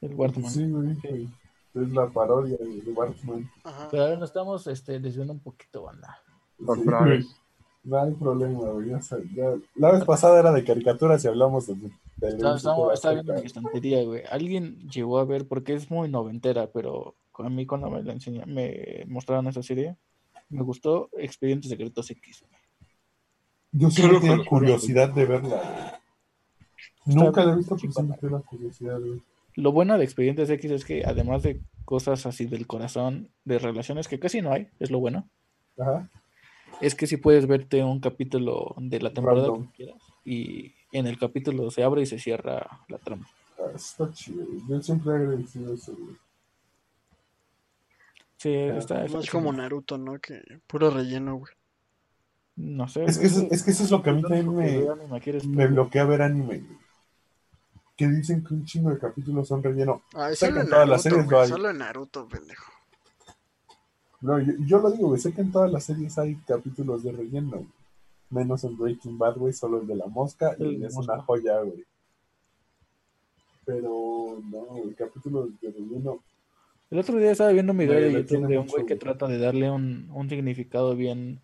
El 0.00 0.14
Batman. 0.14 0.50
Sí, 0.50 0.66
güey. 0.68 0.96
Es 1.74 1.92
la 1.92 2.08
parodia 2.08 2.56
de 2.56 2.92
Batman. 2.92 3.50
Ajá. 3.64 3.88
Pero 3.90 4.02
ahora 4.04 4.16
nos 4.16 4.30
estamos 4.30 4.66
este, 4.66 4.98
desviando 4.98 5.32
un 5.32 5.40
poquito, 5.40 5.82
banda. 5.82 6.18
Sí. 6.58 7.28
No 7.84 7.98
hay 7.98 8.12
problema, 8.12 8.58
güey. 8.70 8.90
ya 8.90 9.00
sé, 9.00 9.16
ya- 9.34 9.54
La 9.76 9.92
vez 9.92 10.04
pasada 10.04 10.38
era 10.38 10.52
de 10.52 10.64
caricaturas 10.64 11.24
y 11.24 11.28
hablamos 11.28 11.66
de, 11.66 11.74
estaba- 12.20 12.92
estaba 12.92 13.14
viendo 13.14 13.32
mi 13.34 13.46
estantería, 13.46 14.04
güey. 14.04 14.22
Alguien 14.30 14.78
llegó 14.90 15.18
a 15.18 15.24
ver, 15.24 15.48
porque 15.48 15.72
es 15.74 15.90
muy 15.90 16.08
noventera, 16.10 16.66
pero 16.72 17.14
a 17.38 17.48
mí 17.48 17.64
cuando 17.64 17.88
me 17.88 18.02
la 18.02 18.12
enseña, 18.12 18.44
me 18.44 19.04
mostraron 19.08 19.46
esa 19.46 19.62
serie, 19.62 19.96
me 20.50 20.62
gustó 20.62 21.08
Expedientes 21.16 21.70
Secretos 21.70 22.10
X. 22.10 22.44
Yo 23.72 23.90
siempre 23.90 24.18
con- 24.20 24.44
curiosidad 24.44 25.08
de 25.14 25.24
verla. 25.24 26.00
Nunca 27.06 27.44
la 27.44 27.52
he 27.54 27.56
visto, 27.56 27.76
pero 27.80 27.92
siempre 27.92 28.18
tengo 28.20 28.36
la 28.38 28.42
curiosidad, 28.42 28.98
güey. 29.00 29.22
Lo 29.54 29.72
bueno 29.72 29.96
de 29.98 30.04
Expedientes 30.04 30.48
X 30.50 30.70
es 30.70 30.84
que 30.84 31.04
además 31.04 31.42
de 31.42 31.60
cosas 31.84 32.24
así 32.26 32.46
del 32.46 32.66
corazón, 32.66 33.30
de 33.44 33.58
relaciones 33.58 34.06
que 34.08 34.18
casi 34.20 34.40
no 34.42 34.52
hay, 34.52 34.68
es 34.78 34.90
lo 34.90 35.00
bueno, 35.00 35.28
Ajá. 35.78 36.08
es 36.80 36.94
que 36.94 37.06
sí 37.06 37.16
puedes 37.16 37.46
verte 37.46 37.82
un 37.82 38.00
capítulo 38.00 38.74
de 38.78 39.00
la 39.00 39.12
temporada 39.12 39.48
Random. 39.48 39.66
que 39.72 39.76
quieras 39.84 40.02
y 40.24 40.74
en 40.92 41.06
el 41.06 41.18
capítulo 41.18 41.70
se 41.70 41.82
abre 41.82 42.02
y 42.02 42.06
se 42.06 42.18
cierra 42.18 42.66
la 42.88 42.98
trama. 42.98 43.26
Ah, 43.58 43.70
Está 43.74 44.10
chido. 44.12 44.44
Yo 44.68 44.80
siempre 44.82 45.12
he 45.12 45.16
agradecido 45.16 45.74
eso, 45.74 45.94
güey. 45.96 46.16
Sí, 48.40 48.54
está, 48.54 49.00
No 49.00 49.04
está 49.04 49.18
es 49.18 49.30
como 49.30 49.50
chido. 49.50 49.62
Naruto, 49.62 49.98
¿no? 49.98 50.18
Que 50.18 50.40
puro 50.66 50.90
relleno, 50.90 51.36
güey. 51.36 51.52
No 52.56 52.88
sé. 52.88 53.04
Es 53.04 53.18
que 53.18 53.26
eso, 53.26 53.46
es 53.50 53.62
que 53.62 53.70
eso 53.70 53.84
es 53.84 53.90
lo 53.90 54.02
que 54.02 54.08
a 54.08 54.12
mí 54.14 54.22
lo 54.22 54.28
también 54.28 54.54
me, 55.50 55.66
bloquea 55.66 56.04
ver 56.04 56.22
anime, 56.22 56.46
güey. 56.60 56.78
Que 57.98 58.08
dicen 58.08 58.42
que 58.42 58.54
un 58.54 58.64
chingo 58.64 58.88
de 58.88 58.98
capítulos 58.98 59.46
son 59.46 59.62
relleno. 59.62 60.02
Sé 60.32 60.48
que 60.48 60.52
solo 60.54 60.60
en 60.62 60.70
todas 60.70 60.88
las 60.88 61.04
Naruto, 61.04 61.10
series 61.10 61.26
lo 61.26 61.30
güey. 61.30 61.42
hay. 61.42 61.48
Solo 61.48 61.70
en 61.70 61.78
Naruto, 61.78 62.28
pendejo. 62.28 62.72
No, 64.22 64.38
yo, 64.40 64.52
yo 64.60 64.78
lo 64.78 64.90
digo, 64.90 65.08
güey. 65.08 65.20
Sé 65.20 65.34
que 65.34 65.42
en 65.42 65.52
todas 65.52 65.70
las 65.70 65.84
series 65.84 66.16
hay 66.16 66.36
capítulos 66.46 67.02
de 67.02 67.12
relleno, 67.12 67.58
güey. 67.58 67.68
Menos 68.30 68.64
en 68.64 68.78
Breaking 68.78 69.18
Bad, 69.18 69.36
güey, 69.36 69.52
solo 69.52 69.82
el 69.82 69.86
de 69.86 69.96
la 69.96 70.06
mosca. 70.06 70.56
El 70.58 70.72
Y 70.72 70.78
de 70.78 70.86
es 70.86 70.94
mosca. 70.94 71.12
una 71.12 71.22
joya, 71.24 71.60
güey. 71.60 71.84
Pero, 73.66 74.40
no, 74.50 74.60
güey, 74.64 74.94
capítulos 74.94 75.50
de 75.60 75.70
relleno. 75.70 76.20
El 76.90 76.98
otro 76.98 77.16
día 77.18 77.30
estaba 77.30 77.52
viendo 77.52 77.70
un 77.72 77.78
video 77.78 77.94
Me 77.94 78.00
de 78.00 78.12
YouTube 78.12 78.48
de 78.48 78.58
un 78.58 78.66
güey 78.66 78.84
que 78.84 78.96
trata 78.96 79.28
de 79.28 79.38
darle 79.38 79.70
un, 79.70 80.10
un 80.12 80.28
significado 80.28 80.96
bien, 80.96 81.40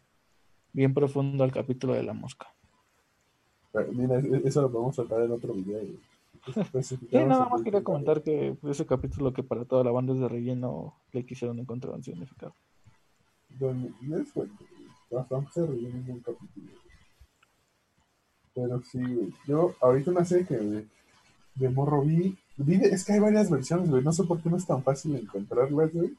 bien 0.72 0.92
profundo 0.92 1.44
al 1.44 1.52
capítulo 1.52 1.94
de 1.94 2.02
la 2.02 2.14
mosca. 2.14 2.52
Pero, 3.72 3.92
mira, 3.92 4.18
e- 4.18 4.42
eso 4.44 4.62
lo 4.62 4.72
podemos 4.72 4.96
tratar 4.96 5.22
en 5.22 5.30
otro 5.30 5.54
video, 5.54 5.78
güey. 5.78 6.82
Sí, 6.82 6.98
nada 7.12 7.48
más 7.48 7.62
quería 7.62 7.82
comentar 7.82 8.22
que 8.22 8.56
pues, 8.60 8.76
ese 8.76 8.86
capítulo 8.86 9.32
que 9.32 9.42
para 9.42 9.64
toda 9.64 9.82
la 9.84 9.90
banda 9.90 10.12
es 10.14 10.20
de 10.20 10.28
relleno 10.28 10.94
le 11.12 11.24
quisieron 11.24 11.58
encontrar 11.58 11.94
un 11.94 12.02
significado. 12.02 12.54
Bastante 15.10 15.50
se 15.52 15.66
rellena 15.66 15.98
en 15.98 16.10
un 16.10 16.20
capítulo. 16.20 16.72
Pero 18.54 18.82
sí. 18.82 19.32
Yo, 19.46 19.74
ahorita 19.80 20.10
una 20.10 20.24
serie 20.24 20.46
que 20.46 20.56
de, 20.56 20.86
de 21.54 21.68
morro 21.68 22.02
vi, 22.02 22.36
es 22.58 23.04
que 23.04 23.12
hay 23.12 23.20
varias 23.20 23.50
versiones, 23.50 23.90
güey. 23.90 24.02
No 24.02 24.12
sé 24.12 24.24
por 24.24 24.40
qué 24.40 24.48
no 24.48 24.56
es 24.56 24.66
tan 24.66 24.82
fácil 24.82 25.14
encontrarlas, 25.16 25.92
güey. 25.92 26.14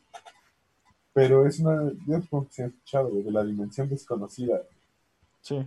Pero 1.14 1.48
es 1.48 1.60
una, 1.60 1.92
yo 2.06 2.22
supongo 2.22 2.48
que 2.48 2.54
se 2.54 2.64
ha 2.64 2.68
escuchado, 2.68 3.10
güey, 3.10 3.24
de 3.24 3.32
la 3.32 3.44
dimensión 3.44 3.90
desconocida. 3.90 4.62
Sí. 5.42 5.66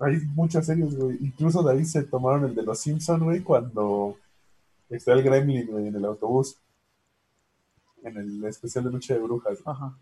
Hay 0.00 0.16
muchas 0.34 0.66
series, 0.66 0.96
güey. 0.96 1.18
Incluso 1.20 1.62
de 1.62 1.72
ahí 1.72 1.84
se 1.84 2.02
tomaron 2.02 2.44
el 2.44 2.54
de 2.54 2.62
los 2.62 2.78
Simpson, 2.80 3.22
güey, 3.22 3.42
cuando 3.42 4.16
está 4.90 5.12
el 5.12 5.22
Gremlin, 5.22 5.66
güey, 5.66 5.86
en 5.86 5.94
el 5.94 6.04
autobús. 6.04 6.56
En 8.02 8.16
el 8.16 8.44
especial 8.44 8.84
de 8.84 8.90
Noche 8.90 9.14
de 9.14 9.20
Brujas. 9.20 9.58
Ajá. 9.64 9.96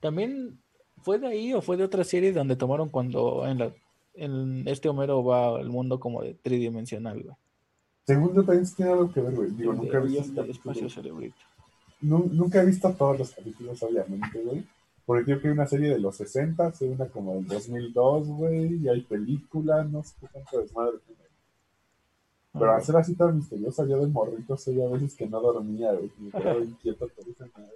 También 0.00 0.58
fue 1.02 1.18
de 1.18 1.26
ahí 1.26 1.52
o 1.52 1.62
fue 1.62 1.76
de 1.76 1.84
otra 1.84 2.04
serie 2.04 2.32
donde 2.32 2.56
tomaron 2.56 2.88
cuando 2.88 3.46
en 3.46 3.58
la 3.58 3.72
en 4.14 4.66
este 4.68 4.88
Homero 4.88 5.24
va 5.24 5.58
al 5.58 5.68
mundo 5.68 6.00
como 6.00 6.22
de 6.22 6.34
tridimensional, 6.34 7.22
güey. 7.22 7.36
Según 8.06 8.34
yo 8.34 8.44
también 8.44 8.66
tiene 8.74 8.90
algo 8.92 9.12
que 9.12 9.20
ver, 9.20 9.34
güey. 9.34 9.50
Digo, 9.50 9.72
El 9.72 9.78
nunca 9.78 9.98
he 9.98 10.00
visto 10.02 10.40
del 10.42 10.50
espacio 10.50 10.90
cerebrito. 10.90 11.36
Nu- 12.00 12.28
Nunca 12.30 12.62
he 12.62 12.66
visto 12.66 12.92
todos 12.92 13.18
los 13.18 13.30
capítulos, 13.32 13.82
obviamente, 13.82 14.40
güey. 14.42 14.64
Porque 15.06 15.24
creo 15.24 15.40
que 15.40 15.48
hay 15.48 15.52
una 15.54 15.66
serie 15.66 15.90
de 15.90 15.98
los 15.98 16.16
60, 16.16 16.72
hay 16.80 16.88
una 16.88 17.06
como 17.08 17.34
del 17.34 17.46
2002, 17.46 18.28
güey, 18.28 18.74
y 18.76 18.88
hay 18.88 19.02
películas, 19.02 19.88
no 19.90 20.02
sé 20.02 20.14
qué 20.20 20.26
tanto 20.28 20.58
desmadre 20.60 20.98
tiene. 21.06 21.20
Pero 22.52 22.70
Ah, 22.70 22.76
al 22.76 22.82
ser 22.84 22.96
así 22.96 23.14
tan 23.14 23.36
misteriosa, 23.36 23.84
yo 23.86 23.98
de 24.00 24.06
morrito 24.06 24.56
soy 24.56 24.80
a 24.80 24.88
veces 24.88 25.14
que 25.14 25.26
no 25.26 25.40
dormía, 25.40 25.92
güey, 25.92 26.10
me 26.18 26.30
quedaba 26.30 26.60
inquieto 26.60 27.08
por 27.08 27.28
esa 27.28 27.46
madre. 27.58 27.72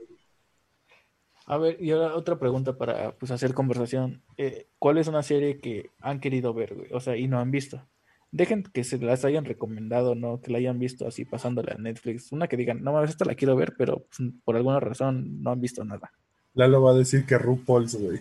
A 1.47 1.57
ver, 1.57 1.83
y 1.83 1.91
ahora 1.91 2.14
otra 2.14 2.39
pregunta 2.39 2.76
para 2.76 3.12
pues, 3.12 3.31
hacer 3.31 3.55
conversación. 3.55 4.22
Eh, 4.37 4.66
¿Cuál 4.79 4.99
es 4.99 5.09
una 5.09 5.22
serie 5.22 5.59
que 5.59 5.91
han 6.01 6.20
querido 6.20 6.53
ver, 6.55 6.74
güey? 6.74 6.93
O 6.93 7.01
sea, 7.01 7.16
y 7.16 7.26
no 7.26 7.39
han 7.41 7.51
visto. 7.51 7.83
Dejen 8.31 8.62
que 8.62 8.85
se 8.85 8.99
las 8.99 9.24
hayan 9.24 9.45
recomendado, 9.47 10.14
¿no? 10.14 10.41
Que 10.41 10.51
la 10.53 10.59
hayan 10.59 10.79
visto 10.79 11.07
así 11.09 11.24
pasándole 11.24 11.72
a 11.72 11.79
Netflix. 11.79 12.31
Una 12.31 12.47
que 12.47 12.57
digan, 12.59 12.83
no 12.83 12.93
mames, 12.93 13.11
esta 13.11 13.24
la 13.24 13.35
quiero 13.35 13.57
ver, 13.57 13.74
pero 13.79 14.07
pues, 14.07 14.31
por 14.45 14.57
alguna 14.57 14.81
razón 14.81 15.43
no 15.43 15.51
han 15.53 15.61
visto 15.61 15.83
nada. 15.85 16.11
Lalo 16.55 16.83
va 16.83 16.91
a 16.93 16.95
decir 16.95 17.24
que 17.24 17.39
RuPaul's, 17.39 17.95
güey. 17.97 18.20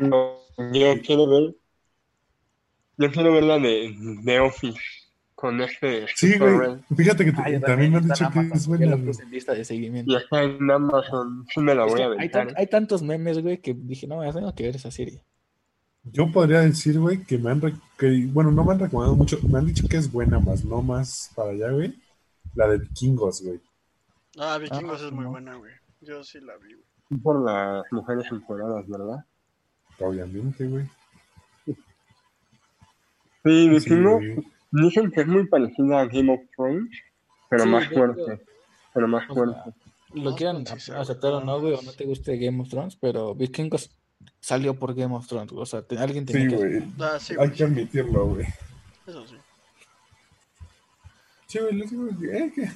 No, 0.00 0.34
yo 0.72 1.00
quiero 1.04 1.26
ver. 1.28 1.54
Yo 2.98 3.10
quiero 3.12 3.32
ver 3.32 3.44
la 3.44 3.58
de, 3.58 3.94
de 4.22 4.40
Office 4.40 4.78
con 5.34 5.60
este. 5.60 6.06
Sí, 6.16 6.36
güey. 6.38 6.78
Fíjate 6.96 7.24
que 7.24 7.30
Ah, 7.36 7.60
también 7.64 7.92
me 7.92 7.98
han 7.98 8.08
dicho 8.08 8.28
que 8.32 8.40
es 8.52 8.66
buena, 8.66 8.86
la 8.86 8.96
güey. 8.96 9.06
puse 9.06 9.22
en 9.22 9.30
lista 9.30 9.54
de 9.54 9.64
seguimiento. 9.64 10.10
Y 10.12 10.16
está 10.16 10.42
en 10.42 10.68
Amazon. 10.70 11.46
Sí 11.54 11.60
me 11.60 11.74
la 11.74 11.84
Es 11.86 11.92
voy 11.92 11.96
que 11.98 12.02
a 12.02 12.06
hay, 12.08 12.12
aventar. 12.18 12.46
tan- 12.48 12.56
hay 12.58 12.66
tantos 12.66 13.02
memes, 13.02 13.40
güey, 13.40 13.58
que 13.58 13.72
dije, 13.74 14.06
no, 14.08 14.24
ya 14.24 14.32
tengo 14.32 14.52
que 14.54 14.64
ver 14.64 14.76
esa 14.76 14.90
serie. 14.90 15.22
Yo 16.12 16.30
podría 16.32 16.60
decir, 16.60 16.98
güey, 16.98 17.22
que 17.24 17.38
me 17.38 17.50
han, 17.50 17.60
re- 17.60 17.74
que, 17.98 18.26
bueno, 18.32 18.50
no 18.50 18.64
me 18.64 18.72
han 18.72 18.78
recomendado 18.80 19.16
mucho, 19.16 19.38
me 19.48 19.58
han 19.58 19.66
dicho 19.66 19.86
que 19.88 19.96
es 19.96 20.10
buena, 20.10 20.38
más 20.38 20.64
no 20.64 20.82
más 20.82 21.30
para 21.34 21.50
allá, 21.50 21.70
güey. 21.70 21.94
La 22.54 22.68
de 22.68 22.78
Vikingos, 22.78 23.42
güey. 23.42 23.60
Ah, 24.38 24.58
Vikingos 24.58 25.02
Ah, 25.02 25.06
es 25.06 25.12
muy 25.12 25.24
no. 25.24 25.30
buena, 25.30 25.54
güey. 25.56 25.72
Yo 26.00 26.22
sí 26.24 26.40
la 26.40 26.56
vi, 26.56 26.74
güey. 26.74 27.20
Por 27.22 27.44
las 27.44 27.84
mujeres 27.90 28.26
encuadradas, 28.30 28.86
¿verdad? 28.88 29.24
Obviamente, 29.98 30.66
güey. 30.66 30.86
Sí, 31.66 31.74
Sí, 33.44 33.68
Vikingo. 33.68 34.14
güey. 34.16 34.36
Dicen 34.70 35.10
que 35.10 35.22
es 35.22 35.26
muy 35.26 35.46
parecida 35.46 36.00
a 36.00 36.06
Game 36.06 36.32
of 36.32 36.40
Thrones, 36.54 36.90
pero 37.48 37.64
Sí, 37.64 37.68
más 37.70 37.88
fuerte. 37.88 38.40
Pero 38.92 39.08
más 39.08 39.30
o 39.30 39.34
fuerte. 39.34 39.54
sea, 39.62 39.72
lo 40.22 40.34
quieran 40.34 40.64
aceptar 40.68 41.32
o 41.34 41.40
no, 41.44 41.60
güey, 41.60 41.74
o 41.74 41.82
no 41.82 41.92
te 41.92 42.04
guste 42.04 42.36
Game 42.38 42.60
of 42.60 42.68
Thrones, 42.68 42.96
pero 42.96 43.34
Vikingos 43.34 43.90
salió 44.40 44.74
por 44.78 44.94
Game 44.94 45.14
of 45.14 45.26
Thrones, 45.26 45.52
o 45.52 45.66
sea, 45.66 45.82
te- 45.82 45.98
alguien 45.98 46.24
tenía 46.26 46.50
Sí, 46.50 46.56
que. 46.56 46.82
Ah, 47.00 47.18
sí, 47.20 47.32
Hay 47.32 47.36
güey. 47.48 47.52
que 47.52 47.64
admitirlo, 47.64 48.26
güey. 48.26 48.46
Eso 49.06 49.26
sí. 49.26 49.36
Sí, 51.46 51.58
güey, 51.60 51.74
les 51.76 51.90
digo, 51.90 52.08
eh, 52.30 52.52
que 52.54 52.68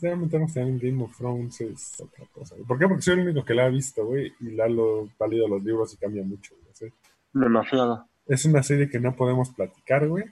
ya 0.00 0.14
meternos 0.16 0.54
en 0.56 0.78
Game 0.78 1.02
of 1.02 1.16
Thrones 1.16 1.60
es 1.60 2.00
otra 2.00 2.24
cosa. 2.32 2.54
güey. 2.54 2.66
¿Por 2.66 2.78
qué? 2.78 2.86
Porque 2.86 3.02
soy 3.02 3.14
el 3.14 3.28
único 3.28 3.44
que 3.44 3.54
la 3.54 3.64
ha 3.66 3.68
visto, 3.68 4.04
güey, 4.06 4.32
y 4.40 4.50
Lalo 4.52 5.08
ha 5.18 5.26
leído 5.26 5.48
los 5.48 5.62
libros 5.64 5.92
y 5.94 5.96
cambia 5.96 6.22
mucho, 6.22 6.54
güey. 6.62 6.74
¿sí? 6.74 6.86
Demasiado. 7.32 8.06
Es 8.26 8.44
una 8.44 8.62
serie 8.62 8.88
que 8.88 9.00
no 9.00 9.16
podemos 9.16 9.50
platicar, 9.50 10.06
güey. 10.08 10.24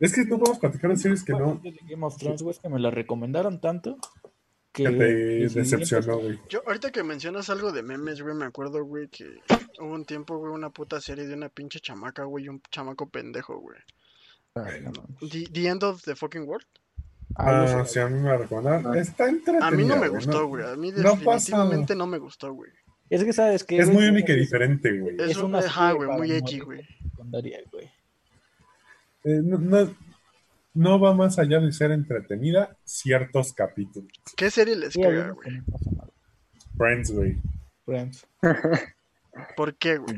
Es 0.00 0.14
que 0.14 0.24
no 0.24 0.38
podemos 0.38 0.58
platicar 0.60 0.90
de 0.90 0.96
series 0.96 1.24
que 1.24 1.32
no 1.32 1.56
de 1.62 1.76
Game 1.88 2.06
of 2.06 2.16
Thrones, 2.16 2.42
güey, 2.42 2.54
es 2.54 2.60
que 2.60 2.68
me 2.68 2.78
la 2.78 2.90
recomendaron 2.90 3.60
tanto 3.60 3.98
que 4.84 4.90
te 4.90 5.60
decepcionó, 5.60 6.18
güey. 6.18 6.38
Yo, 6.48 6.62
ahorita 6.66 6.90
que 6.90 7.02
mencionas 7.02 7.50
algo 7.50 7.72
de 7.72 7.82
memes, 7.82 8.22
güey, 8.22 8.34
me 8.34 8.44
acuerdo, 8.46 8.84
güey, 8.84 9.08
que 9.08 9.40
hubo 9.80 9.92
un 9.92 10.04
tiempo, 10.04 10.38
güey, 10.38 10.52
una 10.52 10.70
puta 10.70 11.00
serie 11.00 11.26
de 11.26 11.34
una 11.34 11.48
pinche 11.48 11.80
chamaca, 11.80 12.24
güey, 12.24 12.44
y 12.44 12.48
un 12.48 12.60
chamaco 12.70 13.08
pendejo, 13.08 13.58
güey. 13.58 13.78
Ay, 14.54 14.82
no. 14.82 14.92
The, 15.28 15.48
The 15.52 15.68
End 15.68 15.84
of 15.84 16.02
the 16.02 16.16
Fucking 16.16 16.48
World. 16.48 16.66
Ah, 17.36 17.66
yo 17.68 17.78
Ah, 17.80 17.84
sí, 17.84 17.98
a 17.98 18.08
mí 18.08 18.18
me 18.20 18.36
recomendaron. 18.36 18.96
Está 18.96 19.28
entretenida. 19.28 19.66
A 19.66 19.70
mí 19.70 19.84
no 19.84 19.94
me 19.96 20.08
güey, 20.08 20.24
gustó, 20.24 20.46
güey. 20.46 20.64
A 20.64 20.76
mí 20.76 20.90
no 20.92 21.02
definitivamente 21.14 21.94
no 21.94 22.06
me 22.06 22.18
gustó, 22.18 22.52
güey. 22.52 22.70
Es 23.10 23.24
que 23.24 23.32
sabes 23.32 23.64
que 23.64 23.78
Es 23.78 23.88
muy 23.88 24.06
única 24.06 24.32
y 24.32 24.36
diferente, 24.38 24.98
güey. 24.98 25.16
Es, 25.18 25.30
Es 25.32 25.36
un, 25.38 25.46
una 25.46 25.60
ajá, 25.60 25.92
güey, 25.92 26.08
muy 26.08 26.32
edgy, 26.32 26.58
güey. 26.60 26.86
secundaria, 27.10 27.60
güey. 27.70 27.86
Eh, 29.24 29.40
no, 29.42 29.58
no, 29.58 29.94
no 30.74 31.00
va 31.00 31.14
más 31.14 31.38
allá 31.38 31.60
de 31.60 31.72
ser 31.72 31.90
entretenida 31.90 32.76
ciertos 32.84 33.52
capítulos. 33.52 34.10
¿Qué 34.36 34.50
serie 34.50 34.76
les 34.76 34.92
Sí, 34.92 35.02
caga, 35.02 35.30
güey? 35.30 35.62
Friends, 36.76 37.10
güey. 37.10 37.36
Friends. 37.84 38.26
¿Por 39.56 39.74
qué, 39.76 39.98
güey? 39.98 40.16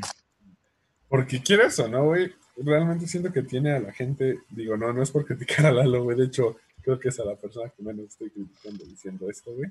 Porque 1.09 1.41
quieres 1.41 1.77
o 1.79 1.87
no, 1.87 2.05
güey, 2.05 2.33
realmente 2.57 3.07
siento 3.07 3.31
que 3.31 3.43
tiene 3.43 3.71
a 3.71 3.79
la 3.79 3.91
gente, 3.91 4.39
digo, 4.49 4.77
no, 4.77 4.93
no 4.93 5.01
es 5.01 5.11
por 5.11 5.25
criticar 5.25 5.65
a 5.65 5.71
Lalo, 5.71 6.03
güey, 6.03 6.17
de 6.17 6.25
hecho, 6.25 6.57
creo 6.81 6.99
que 6.99 7.09
es 7.09 7.19
a 7.19 7.25
la 7.25 7.35
persona 7.35 7.69
que 7.69 7.83
menos 7.83 8.05
estoy 8.05 8.29
criticando 8.29 8.85
diciendo 8.85 9.29
esto, 9.29 9.53
güey. 9.53 9.69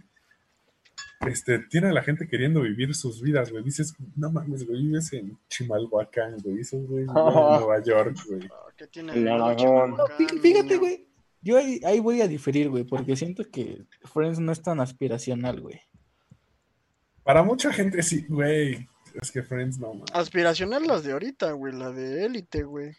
Este, 1.26 1.58
tiene 1.58 1.88
a 1.88 1.92
la 1.92 2.02
gente 2.02 2.26
queriendo 2.26 2.62
vivir 2.62 2.94
sus 2.94 3.20
vidas, 3.20 3.50
güey. 3.52 3.62
Dices, 3.62 3.94
no 4.16 4.30
mames, 4.32 4.66
güey, 4.66 4.82
vives 4.82 5.12
en 5.12 5.38
Chimalhuacán, 5.48 6.36
güey. 6.42 6.60
Esos 6.60 6.86
güey 6.86 7.04
viven 7.04 7.16
en 7.16 7.24
Nueva 7.24 7.82
York, 7.82 8.16
güey. 8.26 8.48
Ah, 8.50 8.72
¿Qué 8.76 8.86
tiene 8.86 9.12
El 9.12 9.28
Aragón. 9.28 9.96
No, 9.96 10.06
fíjate, 10.40 10.76
güey. 10.78 11.06
Yo 11.42 11.58
ahí, 11.58 11.80
ahí 11.84 12.00
voy 12.00 12.20
a 12.22 12.28
diferir, 12.28 12.68
güey, 12.70 12.84
porque 12.84 13.16
siento 13.16 13.44
que 13.50 13.84
Friends 14.12 14.38
no 14.38 14.52
es 14.52 14.62
tan 14.62 14.80
aspiracional, 14.80 15.60
güey. 15.60 15.80
Para 17.22 17.42
mucha 17.42 17.72
gente 17.72 18.02
sí, 18.02 18.24
güey. 18.28 18.88
Es 19.20 19.30
que 19.30 19.42
Friends 19.42 19.78
no, 19.78 19.92
man. 19.94 20.04
Aspiracional 20.14 20.86
las 20.86 21.02
de 21.04 21.12
ahorita, 21.12 21.52
güey, 21.52 21.74
la 21.74 21.90
de 21.92 22.24
élite, 22.24 22.62
güey. 22.62 22.96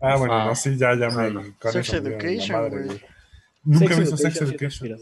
Ah, 0.00 0.16
bueno, 0.16 0.34
Ah. 0.34 0.46
no, 0.46 0.54
sí, 0.54 0.76
ya, 0.76 0.94
ya 0.98 1.08
me. 1.10 1.30
Bueno. 1.30 1.42
Sex 1.60 1.76
eso 1.76 1.96
Education, 1.98 2.68
güey. 2.70 3.00
Nunca 3.64 3.94
he 3.94 4.00
visto 4.00 4.16
Sex 4.16 4.40
Education. 4.40 4.96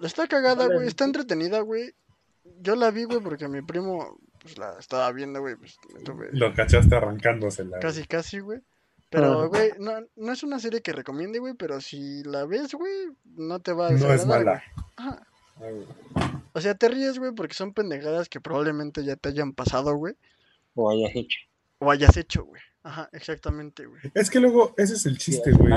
Está 0.00 0.26
cagada, 0.26 0.66
güey, 0.66 0.86
está 0.86 1.04
entretenida, 1.04 1.60
güey. 1.60 1.94
Yo 2.60 2.74
la 2.76 2.90
vi, 2.90 3.04
güey, 3.04 3.20
porque 3.20 3.48
mi 3.48 3.62
primo, 3.62 4.18
pues 4.40 4.56
la 4.58 4.78
estaba 4.78 5.10
viendo, 5.12 5.40
güey, 5.40 5.56
pues 5.56 5.76
Lo 6.32 6.54
cachaste 6.54 6.94
arrancándosela. 6.96 7.70
güey. 7.70 7.80
casi, 7.82 8.04
casi, 8.06 8.38
güey. 8.40 8.60
Pero, 9.10 9.40
Ah. 9.42 9.46
güey, 9.46 9.72
no, 9.78 9.92
no 10.16 10.32
es 10.32 10.42
una 10.42 10.58
serie 10.60 10.80
que 10.82 10.92
recomiende, 10.92 11.38
güey, 11.40 11.54
pero 11.54 11.80
si 11.80 12.22
la 12.24 12.44
ves, 12.46 12.72
güey, 12.74 12.92
no 13.36 13.58
te 13.60 13.72
va 13.72 13.88
a 13.88 13.90
No 13.90 14.12
es 14.12 14.24
mala. 14.26 14.62
Ajá. 14.96 15.26
O 16.52 16.60
sea, 16.60 16.74
te 16.74 16.88
ríes, 16.88 17.18
güey, 17.18 17.32
porque 17.32 17.54
son 17.54 17.72
pendejadas 17.74 18.28
que 18.28 18.40
probablemente 18.40 19.04
ya 19.04 19.16
te 19.16 19.28
hayan 19.28 19.52
pasado, 19.52 19.94
güey, 19.96 20.14
O 20.74 20.90
hayas 20.90 21.10
hecho. 21.14 21.38
o 21.78 21.90
hayas 21.90 22.16
hecho, 22.16 22.44
güey. 22.44 22.62
Ajá, 22.82 23.08
exactamente, 23.12 23.84
güey. 23.86 24.00
Es 24.14 24.30
que 24.30 24.40
luego, 24.40 24.74
ese 24.78 24.94
es 24.94 25.04
el 25.06 25.18
chiste, 25.18 25.52
güey. 25.52 25.72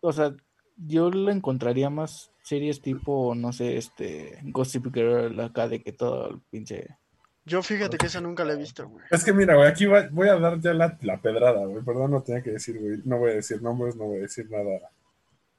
o 0.00 0.12
sea, 0.12 0.34
yo 0.76 1.10
le 1.10 1.32
encontraría 1.32 1.90
más 1.90 2.30
series 2.42 2.80
tipo, 2.80 3.34
no 3.34 3.52
sé, 3.52 3.76
este, 3.76 4.38
Gossip 4.44 4.86
Girl, 4.94 5.38
acá 5.40 5.68
de 5.68 5.82
que 5.82 5.92
todo 5.92 6.28
el 6.30 6.40
pinche... 6.50 6.96
Yo 7.44 7.62
fíjate 7.62 7.96
que 7.96 8.06
esa 8.06 8.20
nunca 8.20 8.44
la 8.44 8.54
he 8.54 8.56
visto, 8.56 8.88
güey. 8.88 9.04
Es 9.10 9.24
que 9.24 9.32
mira, 9.32 9.54
güey, 9.54 9.68
aquí 9.68 9.86
va- 9.86 10.08
voy 10.10 10.28
a 10.28 10.36
dar 10.36 10.58
ya 10.60 10.74
la, 10.74 10.98
la 11.02 11.20
pedrada, 11.20 11.64
güey. 11.64 11.84
Perdón, 11.84 12.10
no 12.10 12.22
tenía 12.22 12.42
que 12.42 12.50
decir, 12.50 12.76
güey. 12.80 13.00
No 13.04 13.18
voy 13.18 13.30
a 13.30 13.34
decir 13.34 13.62
nombres, 13.62 13.94
no 13.94 14.04
voy 14.04 14.18
a 14.18 14.22
decir 14.22 14.50
nada 14.50 14.90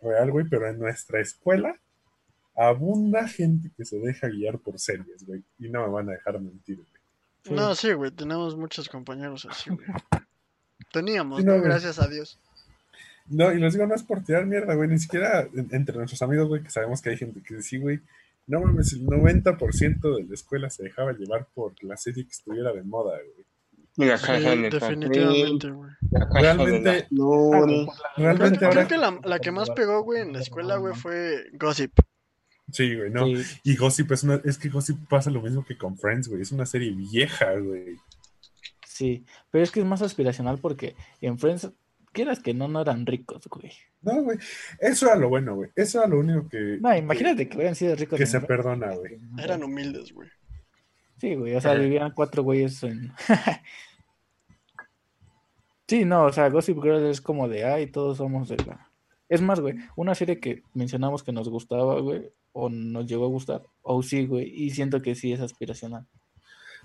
real, 0.02 0.32
güey. 0.32 0.46
Pero 0.50 0.68
en 0.68 0.80
nuestra 0.80 1.22
escuela 1.22 1.80
abunda 2.58 3.26
gente 3.28 3.72
que 3.78 3.86
se 3.86 4.00
deja 4.00 4.28
guiar 4.28 4.60
por 4.60 4.78
series, 4.80 5.26
güey. 5.26 5.42
Y 5.60 5.70
no 5.70 5.82
me 5.88 5.94
van 5.94 6.10
a 6.10 6.14
dejar 6.14 6.40
mentir, 6.42 6.76
güey. 6.76 7.58
No, 7.58 7.74
sí, 7.74 7.94
güey, 7.94 8.12
tenemos 8.12 8.58
muchos 8.58 8.90
compañeros 8.90 9.48
así, 9.50 9.70
güey. 9.70 9.88
Teníamos, 10.92 11.40
Sí, 11.40 11.46
no. 11.46 11.62
Gracias 11.62 12.00
a 12.00 12.08
Dios. 12.08 12.38
No, 13.30 13.52
y 13.52 13.60
les 13.60 13.74
digo, 13.74 13.86
no 13.86 13.96
es 13.96 14.04
por 14.04 14.24
tirar 14.24 14.46
mierda, 14.46 14.74
güey. 14.76 14.90
Ni 14.90 15.00
siquiera 15.00 15.42
en- 15.54 15.68
entre 15.72 15.98
nuestros 15.98 16.22
amigos, 16.22 16.48
güey, 16.48 16.64
que 16.64 16.70
sabemos 16.70 17.02
que 17.02 17.10
hay 17.10 17.18
gente 17.18 17.42
que 17.42 17.62
sí, 17.62 17.78
güey. 17.78 18.00
No 18.48 18.62
mames, 18.62 18.94
el 18.94 19.06
90% 19.06 20.16
de 20.16 20.24
la 20.24 20.34
escuela 20.34 20.70
se 20.70 20.84
dejaba 20.84 21.12
llevar 21.12 21.48
por 21.54 21.74
la 21.84 21.98
serie 21.98 22.24
que 22.24 22.32
estuviera 22.32 22.72
de 22.72 22.84
moda, 22.84 23.18
güey. 23.18 23.46
La 24.10 24.18
Sí, 24.18 24.32
definitivamente, 24.70 25.70
güey. 25.72 25.90
Realmente- 26.32 26.94
las 26.94 27.08
flores. 27.10 27.88
Realmente 28.16 28.58
Creo, 28.60 28.70
ahora. 28.70 28.86
creo 28.86 28.88
que 28.88 28.98
la, 28.98 29.20
la 29.24 29.40
que 29.40 29.52
más 29.52 29.70
pegó, 29.72 30.04
güey, 30.04 30.22
en 30.22 30.34
la 30.34 30.40
escuela, 30.40 30.78
güey, 30.78 30.94
fue 30.94 31.46
Gossip. 31.54 31.94
Sí, 32.72 32.96
güey, 32.96 33.10
no. 33.10 33.26
Sí, 33.26 33.60
Y 33.64 33.76
Gossip 33.76 34.12
es 34.12 34.24
una. 34.24 34.40
Es 34.46 34.58
que 34.60 34.70
Gossip 34.70 34.98
pasa 35.10 35.32
lo 35.32 35.42
mismo 35.42 35.66
que 35.66 35.78
con 35.78 35.98
Friends, 35.98 36.28
güey. 36.28 36.42
Es 36.44 36.52
una 36.52 36.66
serie 36.66 36.92
vieja, 36.92 37.54
güey. 37.56 37.98
sí, 38.86 39.26
pero 39.52 39.64
es 39.64 39.72
que 39.72 39.80
es 39.82 39.86
más 39.86 40.02
aspiracional 40.02 40.58
porque 40.60 40.96
en 41.22 41.38
Friends, 41.40 41.70
quieras 42.18 42.40
que 42.40 42.56
no, 42.56 42.68
no 42.68 42.82
eran 42.82 43.06
ricos, 43.06 43.48
güey. 43.48 43.72
No, 44.02 44.24
güey. 44.24 44.40
Eso 44.80 45.06
era 45.06 45.16
lo 45.16 45.30
bueno, 45.30 45.56
güey. 45.56 45.70
Eso 45.76 46.00
era 46.00 46.08
lo 46.08 46.20
único 46.20 46.50
que. 46.50 46.80
No, 46.82 46.96
imagínate 46.96 47.48
que 47.48 47.58
hubieran 47.58 47.76
sido 47.76 47.96
ricos. 47.96 48.18
Que 48.18 48.26
se 48.26 48.42
perdona, 48.42 48.96
güey. 48.96 49.20
Eran 49.38 49.64
humildes, 49.64 50.12
güey. 50.12 50.30
Sí, 51.18 51.36
güey, 51.36 51.56
o 51.56 51.62
sea, 51.62 51.74
vivían 51.74 52.12
cuatro 52.12 52.44
güeyes 52.44 52.84
en... 52.84 53.12
sí, 55.88 56.06
no, 56.06 56.26
o 56.26 56.32
sea, 56.32 56.50
Gossip 56.50 56.82
Girl 56.82 57.08
es 57.08 57.22
como 57.22 57.48
de, 57.48 57.66
ay, 57.66 57.88
todos 57.88 58.18
somos 58.18 58.50
de 58.50 58.58
la... 58.58 58.92
Es 59.28 59.42
más, 59.42 59.60
güey, 59.60 59.76
una 59.96 60.14
serie 60.14 60.40
que 60.40 60.62
mencionamos 60.74 61.24
que 61.24 61.32
nos 61.32 61.50
gustaba, 61.50 62.00
güey, 62.02 62.32
o 62.54 62.70
nos 62.70 63.08
llegó 63.08 63.26
a 63.26 63.30
gustar, 63.30 63.64
o 63.82 64.04
sí, 64.04 64.28
güey, 64.28 64.46
y 64.46 64.70
siento 64.70 65.02
que 65.02 65.16
sí 65.16 65.34
es 65.34 65.42
aspiracional. 65.42 66.06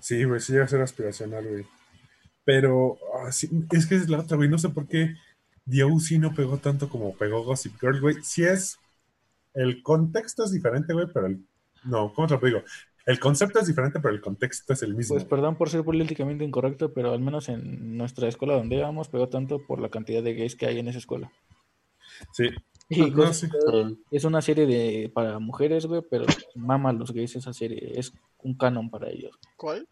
Sí, 0.01 0.25
güey, 0.25 0.41
sí 0.41 0.53
llega 0.53 0.65
a 0.65 0.69
ser 0.69 0.81
aspiracional, 0.81 1.47
güey. 1.47 1.67
Pero 2.45 2.99
ah, 3.15 3.31
sí, 3.33 3.49
es 3.71 3.87
que 3.87 3.95
es 3.95 4.09
la 4.09 4.21
otra, 4.21 4.37
güey. 4.37 4.49
No 4.49 4.59
sé 4.59 4.69
por 4.69 4.87
qué 4.89 5.15
The 5.69 5.85
O.C. 5.85 6.19
no 6.19 6.35
pegó 6.35 6.59
tanto 6.59 6.89
como 6.89 7.15
pegó 7.15 7.45
Gossip 7.45 7.81
Girl, 7.81 8.01
güey. 8.01 8.17
Sí 8.23 8.45
es. 8.45 8.79
El 9.55 9.83
contexto 9.83 10.45
es 10.45 10.53
diferente, 10.53 10.93
güey, 10.93 11.07
pero 11.13 11.27
el. 11.27 11.45
No, 11.85 12.13
¿cómo 12.13 12.27
te 12.27 12.35
lo 12.35 12.41
digo? 12.41 12.63
El 13.05 13.19
concepto 13.19 13.59
es 13.59 13.67
diferente, 13.67 13.99
pero 14.01 14.15
el 14.15 14.21
contexto 14.21 14.73
es 14.73 14.83
el 14.83 14.95
mismo. 14.95 15.15
Pues 15.15 15.25
perdón 15.25 15.57
por 15.57 15.69
ser 15.69 15.85
políticamente 15.85 16.45
incorrecto, 16.45 16.93
pero 16.93 17.13
al 17.13 17.21
menos 17.21 17.49
en 17.49 17.97
nuestra 17.97 18.29
escuela 18.29 18.55
donde 18.55 18.77
íbamos 18.77 19.09
pegó 19.09 19.29
tanto 19.29 19.65
por 19.67 19.81
la 19.81 19.89
cantidad 19.89 20.23
de 20.23 20.35
gays 20.35 20.55
que 20.55 20.67
hay 20.67 20.79
en 20.79 20.89
esa 20.89 20.99
escuela. 20.99 21.33
Sí. 22.33 22.49
Y 22.89 23.11
No, 23.11 23.17
Gossip 23.17 23.51
sí. 23.51 23.59
Girl 23.67 23.99
es 24.11 24.25
una 24.25 24.43
serie 24.43 24.67
de 24.67 25.11
para 25.13 25.39
mujeres, 25.39 25.87
güey, 25.87 26.03
pero 26.09 26.27
mama 26.55 26.91
a 26.91 26.93
los 26.93 27.13
gays 27.13 27.35
esa 27.35 27.53
serie, 27.53 27.99
es 27.99 28.13
un 28.39 28.57
canon 28.57 28.91
para 28.91 29.11
ellos. 29.11 29.37
¿Cuál? 29.57 29.89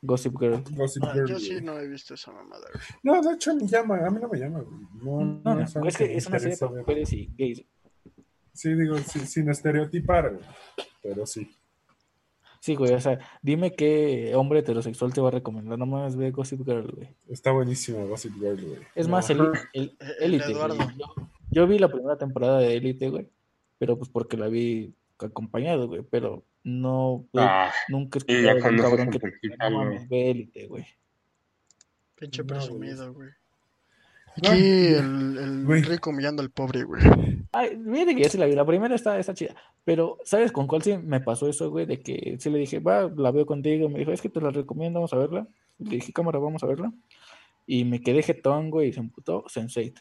Gossip 0.00 0.38
Girl. 0.38 0.62
Gossip 0.70 1.02
Ah, 1.04 1.12
Girl. 1.12 1.26
yo 1.28 1.38
sí 1.38 1.60
no 1.60 1.78
he 1.78 1.88
visto 1.88 2.14
esa 2.14 2.30
mamada. 2.32 2.64
No, 3.02 3.20
de 3.20 3.34
hecho 3.34 3.54
me 3.56 3.66
llama. 3.66 3.98
A 4.06 4.10
mí 4.10 4.18
no 4.20 4.28
me 4.28 4.38
llama, 4.38 4.60
güey. 4.60 4.80
No, 5.02 5.40
No, 5.44 5.54
no, 5.56 5.88
es 5.88 5.96
que 5.96 6.16
es 6.16 6.26
una 6.28 6.38
serie 6.38 6.56
para 6.56 6.72
mujeres 6.72 7.12
y 7.12 7.30
gays. 7.36 7.64
Sí, 8.52 8.74
digo, 8.74 8.96
sí, 8.98 9.20
sin 9.20 9.48
estereotipar, 9.50 10.34
güey. 10.34 10.44
Pero 11.02 11.26
sí. 11.26 11.50
Sí, 12.60 12.74
güey, 12.74 12.92
o 12.92 13.00
sea, 13.00 13.18
dime 13.40 13.74
qué 13.76 14.32
hombre 14.34 14.58
heterosexual 14.60 15.12
te 15.12 15.20
va 15.20 15.28
a 15.28 15.32
recomendar. 15.32 15.78
No 15.78 15.86
mames, 15.86 16.16
ve 16.16 16.32
Gossip 16.32 16.64
Girl, 16.64 16.90
güey. 16.90 17.14
Está 17.28 17.52
buenísimo 17.52 18.04
Gossip 18.08 18.34
Girl, 18.34 18.60
güey. 18.60 18.80
Es 18.96 19.06
No. 19.06 19.12
más, 19.12 19.30
el, 19.30 19.40
el, 19.72 19.96
El 20.20 20.34
Elite, 20.34 20.54
güey. 20.54 20.78
Yo, 20.98 21.14
yo 21.50 21.66
vi 21.68 21.78
la 21.78 21.88
primera 21.90 22.18
temporada 22.18 22.58
de 22.58 22.76
Elite, 22.76 23.10
güey, 23.10 23.28
pero 23.78 23.96
pues 23.96 24.10
porque 24.10 24.36
la 24.36 24.48
vi 24.48 24.92
acompañado, 25.20 25.86
güey, 25.86 26.02
pero 26.02 26.44
no, 26.68 27.26
güey, 27.32 27.44
Ah, 27.48 27.72
nunca 27.88 28.18
he 28.26 28.32
y 28.40 28.42
ya 28.42 28.52
escuchado 28.52 28.74
de 28.96 29.02
un 29.02 29.08
cabrón 29.10 29.10
que 29.10 29.48
no 29.70 30.06
ve 30.08 30.30
Elite, 30.30 30.66
güey. 30.66 30.86
Pinche 32.14 32.42
No, 32.42 32.46
presumido, 32.48 33.12
güey. 33.14 33.30
Aquí 34.36 34.48
el, 34.94 35.38
el 35.38 35.64
güey. 35.64 35.82
rico 35.82 36.10
humillando 36.10 36.42
al 36.42 36.50
pobre, 36.50 36.84
güey. 36.84 37.02
Ay, 37.52 37.76
mire 37.76 38.14
que 38.14 38.22
ya 38.22 38.28
se 38.28 38.38
la 38.38 38.46
vi. 38.46 38.52
La 38.54 38.64
primera 38.66 38.94
está, 38.94 39.18
está 39.18 39.34
chida. 39.34 39.54
Pero, 39.84 40.18
¿sabes 40.24 40.52
con 40.52 40.66
cuál 40.66 40.82
sí 40.82 40.96
me 40.96 41.20
pasó 41.20 41.48
eso, 41.48 41.70
güey? 41.70 41.86
De 41.86 42.00
que 42.00 42.36
sí 42.38 42.50
le 42.50 42.58
dije, 42.58 42.78
va, 42.78 43.10
la 43.16 43.30
veo 43.32 43.46
contigo. 43.46 43.88
Me 43.88 43.98
dijo, 43.98 44.12
es 44.12 44.20
que 44.22 44.28
te 44.28 44.40
la 44.40 44.50
recomiendo, 44.50 44.98
vamos 45.00 45.12
a 45.12 45.16
verla. 45.18 45.48
Le 45.78 45.90
dije, 45.96 46.12
cámara, 46.12 46.38
vamos 46.38 46.62
a 46.62 46.66
verla. 46.66 46.92
Y 47.66 47.84
me 47.84 48.00
quedé 48.00 48.22
jetón, 48.22 48.70
güey, 48.70 48.88
y 48.90 48.92
se 48.92 49.00
emputó 49.00 49.44
Sense8. 49.44 49.94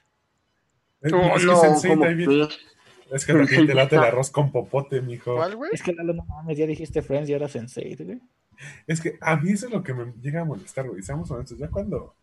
Es, 1.02 1.12
no, 1.12 1.36
es 1.36 1.42
que 1.42 1.46
no, 1.46 1.62
Sense8 1.64 1.88
¿cómo 1.90 2.04
ahí 2.06 2.14
viene- 2.16 2.34
crees? 2.48 2.60
Es 3.12 3.26
que 3.26 3.34
también 3.34 3.68
te 3.68 3.74
late 3.74 3.96
el 3.96 4.04
arroz 4.04 4.32
con 4.32 4.52
popote, 4.52 5.02
mijo. 5.02 5.36
¿Cuál, 5.36 5.56
güey? 5.56 5.72
Es 5.74 5.84
que 5.84 5.94
Lalo, 5.94 6.14
no 6.14 6.26
mames, 6.26 6.58
ya 6.58 6.66
dijiste 6.66 7.02
Friends 7.02 7.30
y 7.30 7.34
ahora 7.34 7.48
Sense8, 7.48 8.06
güey. 8.06 8.22
Es 8.88 9.02
que 9.02 9.18
a 9.22 9.38
mí 9.38 9.52
eso 9.52 9.68
es 9.68 9.74
lo 9.74 9.84
que 9.84 9.94
me 9.94 10.14
llega 10.22 10.42
a 10.42 10.46
molestar, 10.46 10.88
güey. 10.88 11.02
Seamos 11.02 11.30
honestos, 11.32 11.58
ya 11.58 11.70
cuando. 11.70 12.16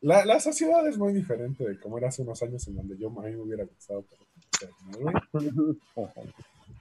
La, 0.00 0.24
la 0.24 0.38
sociedad 0.38 0.86
es 0.86 0.98
muy 0.98 1.14
diferente 1.14 1.66
de 1.66 1.78
como 1.80 1.96
era 1.98 2.08
hace 2.08 2.22
unos 2.22 2.42
años 2.42 2.66
en 2.68 2.76
donde 2.76 2.96
yo 2.98 3.08
a 3.08 3.22
mí 3.22 3.30
me 3.30 3.40
hubiera 3.40 3.64
gustado. 3.64 4.04
Pero. 4.60 4.72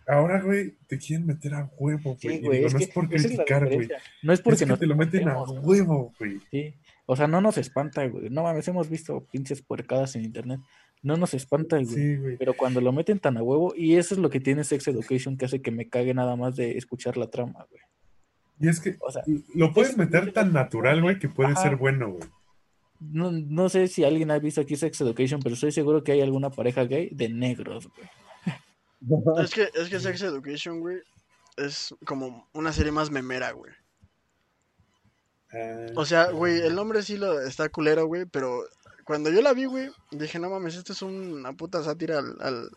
Ahora, 0.06 0.41
güey, 0.41 0.76
te 0.88 0.97
quieren 0.97 1.26
meter 1.26 1.54
a 1.54 1.70
huevo, 1.78 2.01
güey. 2.04 2.18
Sí, 2.20 2.28
y 2.28 2.41
güey, 2.41 2.58
digo, 2.58 2.68
es 2.68 2.74
no 2.74 2.80
que 2.80 2.86
es 2.86 2.91
por 2.91 3.10
criticar, 3.10 3.74
güey. 3.74 3.89
No 4.22 4.34
es 4.34 4.41
porque 4.41 4.56
Es 4.56 4.60
que 4.62 4.66
nos 4.66 4.80
te 4.80 4.86
lo 4.86 4.95
meten 4.95 5.30
a 5.30 5.41
huevo, 5.41 6.14
güey. 6.20 6.39
Sí. 6.51 6.74
O 7.06 7.16
sea, 7.16 7.28
no 7.28 7.39
nos 7.39 7.58
espanta, 7.58 8.06
güey. 8.08 8.30
No 8.30 8.43
mames, 8.43 8.68
hemos 8.68 8.89
visto 8.89 9.26
pinches 9.32 9.62
puercadas 9.62 10.16
en 10.16 10.24
internet. 10.24 10.60
No 11.04 11.18
nos 11.18 11.34
espanta, 11.36 11.76
güey. 11.76 11.86
Sí, 11.88 12.16
güey. 12.18 12.38
Pero 12.38 12.54
cuando 12.56 12.82
lo 12.82 12.91
meten 12.91 13.20
tan 13.20 13.38
a 13.38 13.43
huevo, 13.43 13.74
y 13.76 13.97
eso 13.97 14.16
es 14.16 14.20
lo 14.22 14.30
que 14.30 14.39
tiene 14.39 14.64
Sex 14.64 14.88
Education, 14.88 15.38
que 15.38 15.45
hace 15.45 15.62
que 15.62 15.70
me 15.70 15.89
cague 15.89 16.14
nada 16.14 16.36
más 16.36 16.56
de 16.56 16.78
escuchar 16.78 17.18
la 17.18 17.30
trama, 17.30 17.68
güey. 17.70 17.82
Y 18.60 18.70
es 18.70 18.80
que 18.80 18.95
O 19.01 19.12
sea, 19.12 19.22
lo 19.54 19.74
puedes 19.74 19.91
es- 19.91 19.97
meter 19.97 20.32
tan 20.32 20.54
natural, 20.54 21.01
güey, 21.01 21.20
que 21.20 21.28
puede 21.30 21.51
Ajá. 21.51 21.62
ser 21.62 21.76
bueno, 21.76 22.12
güey. 22.14 22.24
no, 23.01 23.32
no 23.32 23.68
sé 23.68 23.89
si 23.89 24.06
alguien 24.06 24.32
ha 24.32 24.39
visto 24.39 24.62
aquí 24.62 24.78
Sex 24.78 25.01
Education, 25.01 25.41
pero 25.41 25.56
estoy 25.56 25.74
seguro 25.74 26.04
que 26.06 26.14
hay 26.14 26.22
alguna 26.22 26.49
pareja 26.49 26.86
gay 26.86 27.10
de 27.12 27.28
negros, 27.30 27.89
güey. 27.89 28.08
Es 29.43 29.54
que, 29.54 29.68
es 29.74 29.89
que 29.89 29.99
Sex 29.99 30.22
Education, 30.22 30.80
güey, 30.80 30.99
es 31.58 31.93
como 32.06 32.47
una 32.54 32.72
serie 32.72 32.93
más 32.93 33.12
memera, 33.12 33.51
güey. 33.51 33.74
Ah, 35.51 35.88
O 35.95 36.06
sea, 36.06 36.32
güey, 36.32 36.62
el 36.62 36.76
nombre 36.76 37.04
sí 37.04 37.18
lo 37.18 37.41
está 37.41 37.68
culero, 37.70 38.06
güey, 38.08 38.26
pero 38.26 38.64
cuando 39.06 39.30
yo 39.30 39.41
la 39.41 39.54
vi, 39.54 39.66
güey, 39.66 39.89
dije, 40.12 40.39
no 40.39 40.49
mames, 40.49 40.76
esto 40.76 40.93
es 40.93 41.01
una 41.01 41.54
puta 41.54 41.84
sátira 41.84 42.20
al, 42.20 42.36
al- 42.41 42.70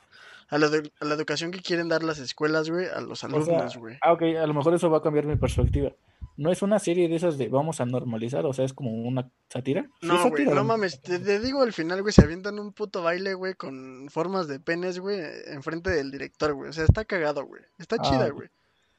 a, 0.49 0.59
la 0.59 0.66
edu- 0.68 0.93
a 1.01 1.05
la 1.05 1.14
educación 1.14 1.51
que 1.51 1.61
quieren 1.61 1.89
dar 1.89 2.03
las 2.05 2.18
escuelas, 2.18 2.70
güey, 2.70 2.87
a 2.87 3.01
los 3.01 3.24
O 3.24 3.29
sea, 3.29 3.37
alumnos, 3.37 3.77
güey. 3.77 3.99
ah, 4.03 4.12
ok, 4.12 4.22
a 4.41 4.47
lo 4.47 4.55
mejor 4.55 4.74
eso 4.74 4.89
va 4.91 4.99
a 4.99 5.03
cambiar 5.03 5.27
mi 5.27 5.37
perspectiva. 5.37 5.91
No 6.39 6.53
es 6.53 6.61
una 6.61 6.79
serie 6.79 7.09
de 7.09 7.16
esas 7.16 7.39
de 7.39 7.49
vamos 7.49 7.81
a 7.81 7.87
normalizar, 7.87 8.45
o 8.45 8.53
sea, 8.53 8.64
es 8.66 8.74
como 8.74 8.91
una 8.93 9.31
sátira. 9.49 9.89
No, 10.03 10.29
güey, 10.29 10.45
no 10.45 10.64
mames, 10.64 11.01
te, 11.01 11.18
te 11.18 11.41
digo 11.41 11.62
al 11.62 11.72
final, 11.72 12.03
güey, 12.03 12.12
se 12.12 12.22
avientan 12.22 12.59
un 12.59 12.72
puto 12.72 13.03
baile, 13.03 13.33
güey, 13.35 13.55
con 13.55 14.09
formas 14.11 14.47
de 14.47 14.61
penes, 14.61 14.99
güey, 15.01 15.18
enfrente 15.47 15.91
del 15.91 16.11
director, 16.11 16.53
güey. 16.53 16.68
O 16.70 16.72
sea, 16.74 16.85
está 16.85 17.05
cagado, 17.07 17.45
güey. 17.47 17.62
Está 17.79 17.97
Ah, 17.99 18.03
chida, 18.03 18.29
güey. 18.29 18.49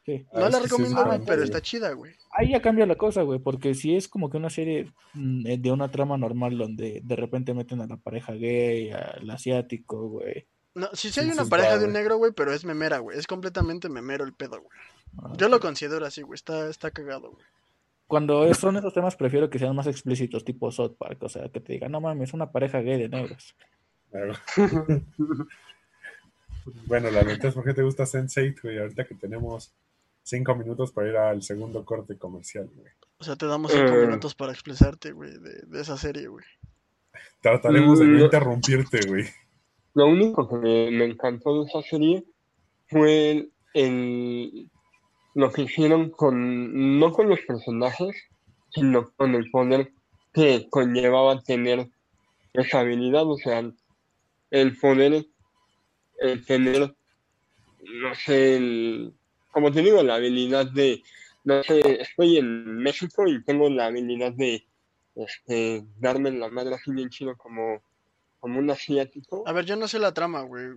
Sí. 0.16 0.26
Ah, 0.32 0.40
No 0.40 0.46
es 0.48 0.54
la 0.54 0.60
recomiendo, 0.62 1.06
güey, 1.06 1.20
pero 1.26 1.44
está 1.44 1.62
chida, 1.62 1.92
güey. 1.92 2.14
Ahí 2.32 2.52
ya 2.52 2.62
cambia 2.62 2.86
la 2.86 2.96
cosa, 2.96 3.24
güey, 3.24 3.40
porque 3.40 3.74
si 3.76 3.94
es 3.94 4.08
como 4.08 4.30
que 4.30 4.38
una 4.38 4.50
serie 4.50 4.90
mm, 5.14 5.46
eh, 5.46 5.58
de 5.58 5.70
una 5.70 5.92
trama 5.92 6.18
normal 6.18 6.58
donde 6.58 7.02
de 7.04 7.16
repente 7.18 7.54
meten 7.54 7.82
a 7.82 7.88
la 7.88 7.98
pareja 7.98 8.32
gay, 8.32 8.92
al 8.92 9.30
asiático, 9.30 10.08
güey. 10.08 10.48
No, 10.76 10.88
sí, 10.94 11.10
sí 11.10 11.20
hay 11.20 11.30
una 11.30 11.44
pareja 11.44 11.78
de 11.78 11.88
un 11.88 11.92
negro, 11.92 12.16
güey, 12.18 12.32
pero 12.32 12.54
es 12.54 12.64
memera, 12.64 13.00
güey. 13.00 13.20
Es 13.20 13.28
completamente 13.28 13.90
memero 13.90 14.24
el 14.24 14.32
pedo, 14.34 14.62
güey. 14.62 14.80
Ah, 15.18 15.34
Yo 15.36 15.50
lo 15.50 15.60
considero 15.60 16.06
así, 16.06 16.22
güey. 16.22 16.36
Está, 16.36 16.70
está 16.70 16.90
cagado, 16.92 17.32
güey. 17.32 17.46
cuando 18.08 18.54
son 18.54 18.78
esos 18.78 18.94
temas 18.94 19.18
prefiero 19.18 19.50
que 19.50 19.60
sean 19.60 19.76
más 19.76 19.88
explícitos, 19.88 20.46
tipo 20.46 20.72
South 20.72 20.96
Park, 20.98 21.22
o 21.24 21.28
sea, 21.28 21.50
que 21.50 21.60
te 21.60 21.74
digan, 21.74 21.92
no 21.92 22.00
mames, 22.00 22.30
es 22.30 22.34
una 22.34 22.50
pareja 22.54 22.80
gay 22.80 22.98
de 22.98 23.10
negros. 23.10 23.56
Claro. 24.10 24.36
bueno, 26.86 27.12
la 27.12 27.24
neta 27.24 27.50
es 27.50 27.54
porque 27.54 27.74
te 27.74 27.84
gusta 27.84 28.04
Sense8, 28.04 28.62
güey. 28.62 28.80
Ahorita 28.80 29.06
que 29.06 29.16
tenemos 29.16 29.74
cinco 30.28 30.56
minutos 30.56 30.92
para 30.92 31.08
ir 31.10 31.18
al 31.18 31.42
segundo 31.42 31.86
corte 31.86 32.18
comercial, 32.18 32.70
güey. 32.76 32.92
O 33.20 33.24
sea, 33.24 33.36
te 33.36 33.46
damos 33.46 33.72
cinco 33.72 33.94
Eh. 33.94 34.06
minutos 34.08 34.36
para 34.36 34.52
expresarte, 34.52 35.12
güey, 35.12 35.32
de, 35.40 35.62
de 35.66 35.82
esa 35.82 35.98
serie, 35.98 36.28
güey. 36.28 36.46
Trataremos 37.42 38.00
de 38.00 38.06
no 38.06 38.20
Mm. 38.20 38.22
interrumpirte, 38.24 39.00
güey. 39.08 39.26
Lo 39.94 40.08
único 40.08 40.48
que 40.50 40.56
me, 40.58 40.92
me 40.92 41.06
encantó 41.06 41.60
de 41.64 41.70
esa 41.70 41.82
serie 41.82 42.24
fue 42.90 43.32
el, 43.32 43.52
el- 43.74 44.70
lo 45.34 45.52
que 45.52 45.64
hicieron 45.64 46.10
con, 46.10 47.00
no 47.00 47.12
con 47.14 47.30
los 47.30 47.40
personajes, 47.42 48.16
sino 48.72 49.10
con 49.12 49.34
el 49.36 49.50
poder 49.50 49.92
que 50.34 50.68
conllevaba 50.70 51.42
tener 51.42 51.90
esa 52.54 52.80
habilidad, 52.82 53.26
o 53.26 53.38
sea, 53.38 53.64
el 54.52 54.78
poder, 54.78 55.26
el 56.20 56.46
tener, 56.46 56.94
no 58.02 58.16
sé, 58.16 58.58
el- 58.58 59.14
como 59.58 59.72
te 59.72 59.82
digo, 59.82 60.04
la 60.04 60.14
habilidad 60.14 60.68
de, 60.68 61.02
no 61.44 61.64
sé, 61.64 62.00
estoy 62.00 62.38
en 62.38 62.78
México 62.78 63.28
y 63.28 63.44
tengo 63.44 63.68
la 63.72 63.88
habilidad 63.88 64.32
de 64.34 64.64
este, 65.16 65.84
darme 65.98 66.30
en 66.30 66.40
la 66.40 66.50
madre 66.50 66.76
así 66.76 66.92
bien 66.92 67.10
chido 67.10 67.36
como, 67.36 67.82
como 68.40 68.60
un 68.60 68.70
asiático. 68.70 69.42
A 69.48 69.54
ver, 69.54 69.66
yo 69.66 69.76
no 69.76 69.88
sé 69.88 69.98
la 69.98 70.14
trama, 70.14 70.42
güey. 70.42 70.68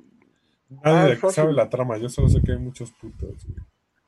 Nadie 0.83 1.19
Ah, 1.23 1.31
sabe 1.31 1.53
la 1.53 1.69
trama, 1.69 1.99
yo 1.99 2.09
solo 2.09 2.31
sé 2.31 2.41
que 2.41 2.53
hay 2.53 2.59
muchos 2.59 2.91
putos, 2.93 3.45
güey. 3.45 3.59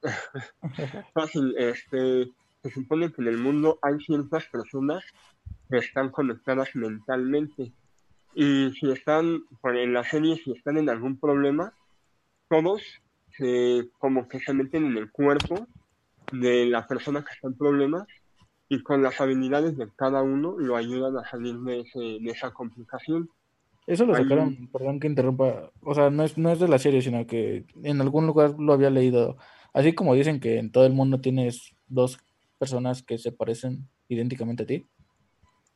fácil, 1.12 1.54
este, 1.58 2.32
se 2.62 2.70
supone 2.70 3.12
que 3.12 3.20
en 3.20 3.28
el 3.28 3.36
mundo 3.36 3.78
hay 3.82 4.00
ciertas 4.00 4.46
personas 4.46 5.04
que 5.68 5.76
están 5.76 6.08
conectadas 6.08 6.74
mentalmente. 6.74 7.74
Y 8.34 8.70
si 8.80 8.90
están, 8.90 9.42
por 9.60 9.76
en 9.76 9.92
la 9.92 10.02
serie, 10.02 10.40
si 10.42 10.52
están 10.52 10.78
en 10.78 10.88
algún 10.88 11.20
problema, 11.20 11.74
todos 12.48 13.01
se, 13.37 13.89
como 13.99 14.28
que 14.28 14.41
se 14.41 14.53
meten 14.53 14.87
en 14.87 14.97
el 14.97 15.11
cuerpo 15.11 15.66
de 16.33 16.66
la 16.66 16.87
persona 16.87 17.24
que 17.24 17.33
está 17.33 17.49
en 17.49 17.57
problemas 17.57 18.07
y 18.68 18.83
con 18.83 19.03
las 19.03 19.20
habilidades 19.20 19.76
de 19.76 19.89
cada 19.97 20.22
uno 20.22 20.57
lo 20.59 20.76
ayudan 20.76 21.16
a 21.18 21.28
salir 21.28 21.57
de, 21.59 21.80
ese, 21.80 21.99
de 21.99 22.30
esa 22.30 22.53
complicación. 22.53 23.28
Eso 23.87 24.07
lo 24.07 24.14
sacaron, 24.14 24.68
perdón 24.72 25.01
que 25.01 25.09
interrumpa, 25.09 25.70
o 25.83 25.95
sea, 25.95 26.09
no 26.09 26.22
es, 26.22 26.39
no 26.39 26.51
es 26.51 26.61
de 26.61 26.68
la 26.68 26.78
serie, 26.78 27.03
sino 27.03 27.26
que 27.26 27.66
en 27.83 28.01
algún 28.01 28.26
lugar 28.26 28.55
lo 28.59 28.72
había 28.72 28.91
leído. 28.91 29.37
Así 29.74 29.93
como 29.93 30.14
dicen 30.14 30.41
que 30.41 30.59
en 30.59 30.70
todo 30.70 30.87
el 30.87 30.93
mundo 30.93 31.20
tienes 31.20 31.74
dos 31.89 32.18
personas 32.59 33.03
que 33.03 33.18
se 33.18 33.33
parecen 33.33 33.89
idénticamente 34.09 34.62
a 34.62 34.66
ti. 34.66 34.87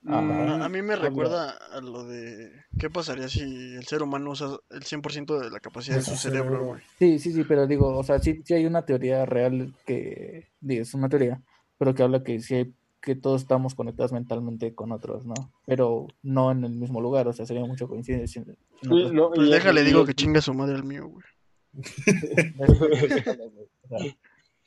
Ah, 0.08 0.58
A, 0.60 0.64
a 0.64 0.68
mí 0.68 0.82
me 0.82 0.94
recuerda 0.96 1.50
a 1.72 1.80
lo 1.80 2.04
de 2.04 2.52
qué 2.78 2.88
pasaría 2.90 3.28
si 3.28 3.40
el 3.74 3.84
ser 3.86 4.02
humano 4.02 4.30
usa 4.30 4.56
el 4.70 4.82
100% 4.84 5.38
de 5.40 5.50
la 5.50 5.60
capacidad 5.60 5.96
de 5.96 6.02
su 6.02 6.16
cerebro, 6.16 6.64
güey. 6.64 6.82
Sí, 6.98 7.18
sí, 7.18 7.32
sí, 7.32 7.44
pero 7.44 7.66
digo, 7.66 7.96
o 7.96 8.02
sea, 8.04 8.18
sí, 8.18 8.40
sí 8.44 8.54
hay 8.54 8.66
una 8.66 8.84
teoría 8.84 9.26
real 9.26 9.74
que, 9.84 10.48
digo, 10.60 10.82
es 10.82 10.94
una 10.94 11.08
teoría, 11.08 11.42
pero 11.78 11.94
que 11.94 12.02
habla 12.02 12.22
que 12.22 12.40
sí 12.40 12.54
hay, 12.54 12.74
que 13.00 13.14
todos 13.16 13.42
estamos 13.42 13.74
conectados 13.74 14.12
mentalmente 14.12 14.74
con 14.74 14.92
otros, 14.92 15.24
¿no? 15.26 15.34
Pero 15.66 16.06
no 16.22 16.50
en 16.52 16.64
el 16.64 16.72
mismo 16.72 17.00
lugar, 17.00 17.26
o 17.28 17.32
sea, 17.32 17.46
sería 17.46 17.64
mucho 17.64 17.88
coincidencia. 17.88 18.42
en- 18.42 18.50
en 18.50 18.56
Sí, 19.08 19.14
no, 19.14 19.30
Pues 19.30 19.48
y- 19.48 19.50
déjale, 19.50 19.82
y- 19.82 19.84
digo 19.84 20.04
que 20.04 20.14
chinga 20.14 20.40
su 20.40 20.54
madre 20.54 20.74
al 20.76 20.84
mío, 20.84 21.06
güey. 21.08 21.24
O 23.84 23.88
sea, 23.88 23.98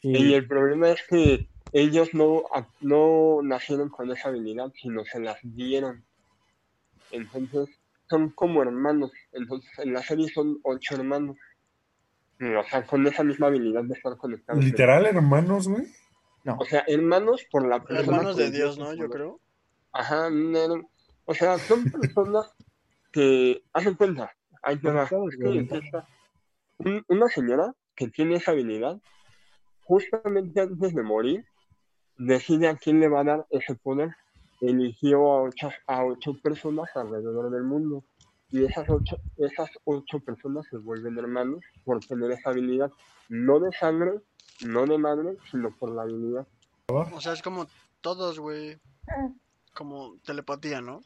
sí, 0.01 0.09
Y 0.11 0.33
el 0.33 0.47
problema 0.47 0.89
es 0.89 0.99
que 1.09 1.47
ellos 1.73 2.13
no, 2.13 2.43
no 2.81 3.39
nacieron 3.43 3.89
con 3.89 4.11
esa 4.11 4.29
habilidad, 4.29 4.71
sino 4.75 5.03
se 5.05 5.19
las 5.19 5.37
dieron. 5.43 6.03
Entonces, 7.11 7.69
son 8.09 8.29
como 8.31 8.61
hermanos. 8.61 9.11
Entonces, 9.31 9.69
en 9.79 9.93
la 9.93 10.01
serie 10.03 10.27
son 10.29 10.59
ocho 10.63 10.95
hermanos. 10.95 11.37
O 12.41 12.63
sea, 12.63 12.85
con 12.85 13.05
esa 13.05 13.23
misma 13.23 13.47
habilidad 13.47 13.83
de 13.83 13.93
estar 13.93 14.15
conectados. 14.17 14.63
Literal, 14.63 15.05
hermanos, 15.05 15.67
güey. 15.67 15.87
no. 16.45 16.55
O 16.59 16.65
sea, 16.65 16.83
hermanos 16.87 17.45
por 17.51 17.67
la 17.67 17.83
persona 17.83 17.99
Hermanos 18.17 18.37
de 18.37 18.49
Dios, 18.51 18.77
¿no? 18.79 18.93
Yo 18.93 19.09
creo. 19.09 19.39
Ajá, 19.91 20.29
no, 20.29 20.89
o 21.25 21.33
sea, 21.33 21.57
son 21.57 21.83
personas 21.91 22.51
que 23.11 23.63
hacen 23.73 23.95
cuenta. 23.95 24.31
Empieza- 24.63 26.07
un- 26.77 27.03
una 27.09 27.27
señora 27.27 27.73
que 27.95 28.07
tiene 28.07 28.35
esa 28.35 28.51
habilidad, 28.51 29.01
justamente 29.83 30.61
antes 30.61 30.93
de 30.95 31.03
morir, 31.03 31.45
decide 32.19 32.67
a 32.67 32.75
quién 32.75 32.99
le 32.99 33.07
va 33.07 33.21
a 33.21 33.23
dar 33.23 33.47
ese 33.49 33.73
poder. 33.75 34.15
Eligió 34.61 35.31
a 35.31 35.41
ocho, 35.43 35.69
a 35.87 36.03
ocho 36.03 36.33
personas 36.43 36.89
alrededor 36.95 37.49
del 37.49 37.63
mundo. 37.63 38.03
Y 38.51 38.65
esas 38.65 38.89
ocho, 38.89 39.17
esas 39.37 39.69
ocho 39.85 40.19
personas 40.19 40.65
se 40.69 40.77
vuelven 40.77 41.17
hermanos 41.17 41.63
por 41.85 41.99
tener 41.99 42.31
esa 42.31 42.49
habilidad. 42.49 42.91
No 43.29 43.59
de 43.59 43.71
sangre, 43.71 44.19
no 44.65 44.85
de 44.85 44.97
madre, 44.97 45.37
sino 45.49 45.75
por 45.77 45.91
la 45.91 46.03
habilidad. 46.03 46.45
O 46.87 47.21
sea, 47.21 47.33
es 47.33 47.41
como 47.41 47.67
todos, 48.01 48.39
güey. 48.39 48.77
Como 49.73 50.17
telepatía, 50.25 50.81
¿no? 50.81 51.01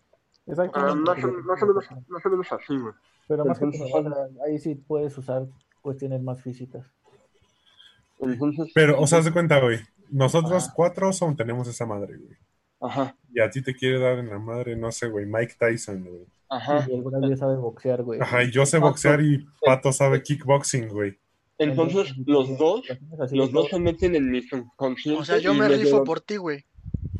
Exacto. 0.47 0.79
Ah, 0.79 0.95
más, 0.95 1.23
o, 1.23 1.27
más 1.27 1.61
o 1.61 1.65
menos, 1.67 1.85
más 2.07 2.25
o 2.25 2.29
menos 2.29 2.51
así, 2.51 2.77
güey. 2.77 2.93
Pero 3.27 3.45
más 3.45 3.59
que 3.59 3.65
Entonces, 3.65 3.91
sea, 3.91 4.45
ahí 4.45 4.59
sí 4.59 4.75
puedes 4.75 5.17
usar 5.17 5.45
cuestiones 5.81 6.21
más 6.21 6.41
físicas. 6.41 6.85
Entonces, 8.19 8.71
Pero, 8.73 8.99
o 8.99 9.05
sea, 9.05 9.19
haz 9.19 9.25
de 9.25 9.33
cuenta, 9.33 9.59
güey. 9.59 9.79
Nosotros 10.13 10.65
Ajá. 10.65 10.73
cuatro 10.75 11.11
son, 11.13 11.35
tenemos 11.35 11.67
esa 11.67 11.85
madre, 11.85 12.17
güey. 12.17 12.37
ajá, 12.81 13.15
Y 13.33 13.39
a 13.41 13.49
ti 13.49 13.61
te 13.61 13.73
quiere 13.75 13.99
dar 13.99 14.19
en 14.19 14.29
la 14.29 14.39
madre, 14.39 14.75
no 14.75 14.91
sé, 14.91 15.07
güey, 15.07 15.25
Mike 15.25 15.55
Tyson, 15.59 16.03
güey. 16.03 16.25
ajá. 16.49 16.85
Y 16.89 16.93
alguna 16.95 17.19
vez 17.27 17.39
sabe 17.39 17.55
boxear, 17.57 18.03
güey. 18.03 18.19
Ajá, 18.21 18.43
y 18.43 18.51
yo 18.51 18.65
sé 18.65 18.77
boxear 18.77 19.21
y 19.21 19.45
Pato 19.65 19.91
sabe 19.91 20.21
kickboxing, 20.21 20.87
güey. 20.89 21.17
Entonces, 21.57 22.13
los 22.25 22.57
dos, 22.57 22.81
Así 23.19 23.35
los 23.35 23.51
dos 23.51 23.69
se 23.69 23.79
meten 23.79 24.15
en 24.15 24.29
mi 24.29 24.41
subconsciente. 24.41 25.21
O 25.21 25.25
sea, 25.25 25.37
yo 25.37 25.53
me 25.53 25.67
rifo 25.69 26.03
por 26.03 26.19
ti, 26.21 26.37
güey. 26.37 26.65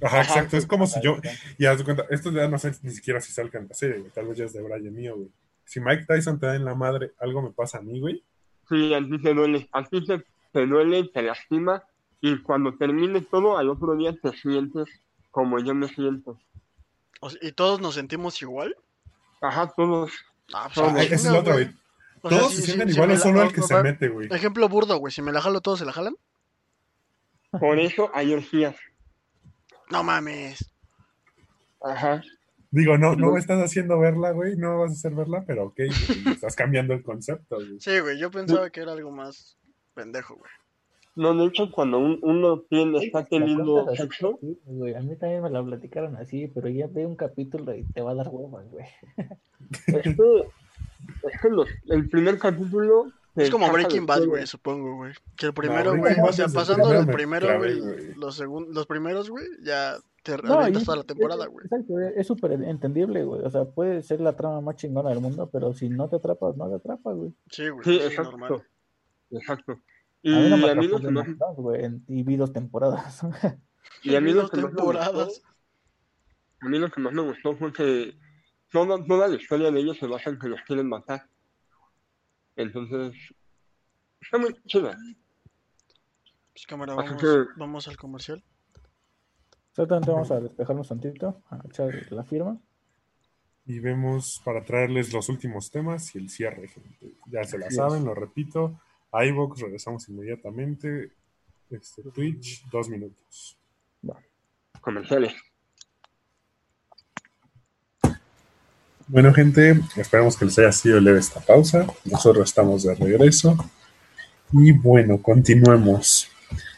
Ajá, 0.02 0.20
Ajá, 0.20 0.24
exacto. 0.24 0.58
Es 0.58 0.66
como 0.66 0.86
si 0.86 1.02
yo. 1.02 1.18
Y 1.58 1.66
haz 1.66 1.78
de 1.78 1.84
cuenta, 1.86 2.06
esto 2.10 2.32
ya 2.32 2.48
no 2.48 2.58
sé 2.58 2.72
ni 2.82 2.92
siquiera 2.92 3.22
si 3.22 3.32
salga 3.32 3.60
en 3.60 3.68
la 3.70 3.74
serie, 3.76 4.00
güey. 4.00 4.12
Tal 4.12 4.28
vez 4.28 4.38
ya 4.38 4.46
es 4.46 4.54
de 4.54 4.62
Brian 4.62 4.94
mío, 4.94 5.16
güey. 5.16 5.30
Si 5.66 5.80
Mike 5.80 6.06
Tyson 6.08 6.40
te 6.40 6.46
da 6.48 6.56
en 6.56 6.66
la 6.66 6.76
madre, 6.76 7.12
algo 7.20 7.42
me 7.42 7.52
pasa 7.52 7.78
a 7.78 7.82
mí, 7.82 8.00
güey. 8.02 8.22
Sí, 8.68 8.94
a 8.94 9.00
ti 9.00 9.22
te 9.22 9.34
duele, 9.34 9.68
a 9.72 9.84
ti 9.86 10.06
te, 10.06 10.24
te 10.52 10.66
duele, 10.68 11.06
te 11.14 11.22
lastima, 11.22 11.84
y 12.26 12.42
cuando 12.42 12.74
termine 12.78 13.20
todo, 13.22 13.58
al 13.58 13.70
otro 13.70 13.96
día 13.98 14.16
te 14.20 14.32
sientes 14.38 14.88
como 15.30 15.60
yo 15.60 15.76
me 15.76 15.90
siento. 15.90 16.40
¿Y 17.42 17.52
todos 17.52 17.82
nos 17.82 17.96
sentimos 17.96 18.42
igual? 18.42 18.76
Ajá, 19.42 19.72
todos. 19.76 20.12
Ah, 20.54 20.70
pues, 20.74 20.94
la 20.94 21.04
esa 21.04 21.16
es 21.16 21.26
la 21.26 21.40
otra, 21.40 21.54
güey. 21.54 21.70
O 22.22 22.30
Todos 22.30 22.52
si- 22.52 22.56
se 22.56 22.62
si- 22.62 22.68
sienten 22.68 22.88
si 22.90 22.96
igual, 22.96 23.12
es 23.12 23.20
la- 23.20 23.24
solo 23.24 23.42
el 23.44 23.52
que 23.54 23.62
se 23.62 23.84
mete, 23.84 24.08
güey. 24.08 24.30
Ejemplo 24.32 24.70
burdo, 24.70 24.96
güey. 24.98 25.12
Si 25.12 25.22
me 25.22 25.34
la 25.34 25.42
jalo, 25.42 25.60
¿todos 25.60 25.80
se 25.80 25.86
la 25.86 25.92
jalan? 25.92 26.16
Por 27.52 27.78
eso 27.80 28.10
hay 28.14 28.34
orgías. 28.34 28.76
No 29.92 30.02
mames. 30.04 30.72
Ajá. 31.82 32.24
Digo, 32.72 32.98
no, 32.98 33.16
no 33.16 33.28
No. 33.28 33.32
me 33.34 33.40
estás 33.40 33.60
haciendo 33.62 34.00
verla, 34.00 34.32
güey. 34.32 34.56
No 34.56 34.72
me 34.72 34.78
vas 34.84 34.92
a 34.92 34.94
hacer 34.94 35.14
verla, 35.14 35.44
pero 35.46 35.66
ok, 35.66 35.76
güey, 35.78 36.34
estás 36.36 36.56
cambiando 36.56 36.94
el 36.94 37.04
concepto, 37.04 37.58
güey. 37.58 37.80
Sí, 37.80 38.00
güey. 38.00 38.18
Yo 38.18 38.32
pensaba 38.32 38.70
que 38.70 38.80
era 38.82 38.94
algo 38.94 39.12
más 39.12 39.58
pendejo, 39.94 40.36
güey. 40.36 40.52
No, 41.16 41.36
de 41.36 41.46
hecho, 41.46 41.70
cuando 41.72 42.00
un- 42.00 42.20
uno 42.24 42.62
tiene, 42.62 43.06
está 43.06 43.24
teniendo 43.26 43.88
así, 43.88 43.98
sexo, 43.98 44.40
sí, 44.42 44.60
güey. 44.66 44.96
A 44.96 45.00
mí 45.02 45.16
también 45.16 45.44
me 45.44 45.50
la 45.52 45.64
platicaron 45.64 46.16
así, 46.16 46.48
pero 46.48 46.70
ya 46.70 46.88
ve 46.88 47.06
un 47.06 47.16
capítulo 47.16 47.76
y 47.76 47.84
te 47.84 48.02
va 48.02 48.12
a 48.12 48.16
dar 48.16 48.30
huevas, 48.30 48.66
güey. 48.72 48.86
es 49.88 50.02
que, 50.04 50.10
es 50.10 51.42
que 51.42 51.50
los- 51.50 51.70
el 51.90 52.10
primer 52.10 52.38
capítulo... 52.40 53.12
Es 53.36 53.50
como 53.50 53.72
Breaking 53.72 54.06
Bad, 54.06 54.26
güey, 54.26 54.46
supongo, 54.46 54.96
güey. 54.96 55.14
Que 55.38 55.48
el 55.48 55.54
primero, 55.56 55.98
güey, 55.98 56.14
o 56.24 56.32
sea, 56.34 56.48
pasando 56.48 56.84
primero 56.84 56.98
del 57.00 57.08
me 57.08 57.14
primero, 57.14 57.58
güey, 57.58 58.14
los, 58.16 58.40
segun- 58.40 58.68
los 58.74 58.86
primeros, 58.86 59.30
güey, 59.32 59.46
ya 59.64 59.96
te 60.24 60.38
No, 60.38 60.56
revientas 60.58 60.84
y- 60.84 60.86
toda 60.86 60.98
la 60.98 61.04
temporada, 61.04 61.48
güey. 61.48 61.66
Exacto, 61.66 62.00
es 62.00 62.28
súper 62.28 62.52
entendible, 62.54 63.24
güey. 63.24 63.42
O 63.42 63.50
sea, 63.50 63.66
puede 63.66 64.04
ser 64.04 64.22
la 64.22 64.34
trama 64.36 64.62
más 64.62 64.76
chingona 64.76 65.10
del 65.10 65.20
mundo, 65.20 65.50
pero 65.52 65.74
si 65.74 65.90
no 65.90 66.10
te 66.10 66.18
atrapas, 66.18 66.56
no 66.58 66.70
te 66.70 66.76
atrapas, 66.76 67.16
güey. 67.16 67.34
Sí, 67.50 67.70
güey, 67.70 67.84
Sí, 67.84 67.96
eso 67.96 68.02
es 68.06 68.12
exacto. 68.12 68.32
normal. 68.38 68.64
Exacto. 69.32 69.80
A 70.26 70.30
mí 70.30 70.50
no 70.50 70.58
Y 70.58 70.62
me 70.62 70.70
a 70.72 70.76
mí 70.76 70.88
que 70.88 71.12
más 71.12 71.56
güey, 71.58 71.84
en- 71.86 72.06
y 72.08 72.24
vi 72.24 72.36
dos 72.38 72.54
temporadas. 72.54 73.22
Y 74.04 74.16
a 74.16 74.22
mí 74.22 74.32
dos 74.34 74.44
más 74.44 74.52
temporadas. 74.52 75.28
gustó, 75.28 75.48
a 76.62 76.68
mí 76.70 76.80
lo 76.80 76.90
que 76.90 77.02
más 77.02 77.14
me 77.14 77.22
gustó 77.22 77.56
fue 77.56 77.72
que 77.74 78.18
toda, 78.72 79.06
toda 79.06 79.28
la 79.28 79.36
historia 79.36 79.72
de 79.72 79.80
ellos 79.80 79.98
se 79.98 80.08
basa 80.08 80.30
en 80.30 80.40
que 80.40 80.48
los 80.48 80.62
quieren 80.62 80.88
matar. 80.90 81.28
Entonces, 82.56 83.14
está 84.22 84.38
muy 84.38 84.54
chida. 84.66 84.98
Pues 86.54 86.66
cámara, 86.68 86.96
vamos, 86.96 87.22
que- 87.22 87.46
vamos 87.58 87.88
al 87.88 87.98
comercial. 87.98 88.44
Exactamente, 89.72 90.12
vamos 90.12 90.32
a 90.32 90.40
despejarnos 90.40 90.88
tantito, 90.88 91.42
a 91.50 91.60
echar 91.66 92.12
la 92.12 92.24
firma. 92.24 92.58
Y 93.66 93.80
vemos 93.80 94.42
para 94.44 94.64
traerles 94.64 95.14
los 95.14 95.30
últimos 95.30 95.72
temas 95.72 96.14
y 96.16 96.20
el 96.20 96.30
cierre, 96.30 96.68
gente. 96.68 97.16
Ya 97.28 97.44
se 97.44 97.58
la 97.58 97.68
Así 97.68 97.76
saben, 97.78 98.00
es. 98.00 98.04
lo 98.06 98.14
repito. 98.14 98.80
iVoox, 99.14 99.62
regresamos 99.62 100.08
inmediatamente. 100.10 101.12
Este, 101.70 102.04
Twitch, 102.04 102.66
dos 102.72 102.90
minutos. 102.90 103.58
comerciales. 104.82 105.34
Bueno, 109.08 109.34
gente, 109.34 109.80
esperamos 109.96 110.38
que 110.38 110.46
les 110.46 110.58
haya 110.60 110.72
sido 110.72 111.00
leve 111.00 111.20
esta 111.20 111.40
pausa. 111.40 111.86
Nosotros 112.06 112.50
estamos 112.50 112.84
de 112.84 112.96
regreso. 112.96 113.58
Y 114.52 114.72
bueno, 114.72 115.22
continuemos. 115.22 116.30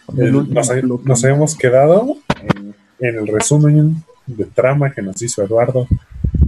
Nos, 0.07 0.69
nos 1.03 1.23
habíamos 1.23 1.55
quedado 1.55 2.17
en, 2.41 2.75
en 2.99 3.15
el 3.15 3.27
resumen 3.27 4.03
de 4.25 4.45
trama 4.45 4.91
que 4.91 5.01
nos 5.01 5.21
hizo 5.21 5.43
Eduardo 5.43 5.87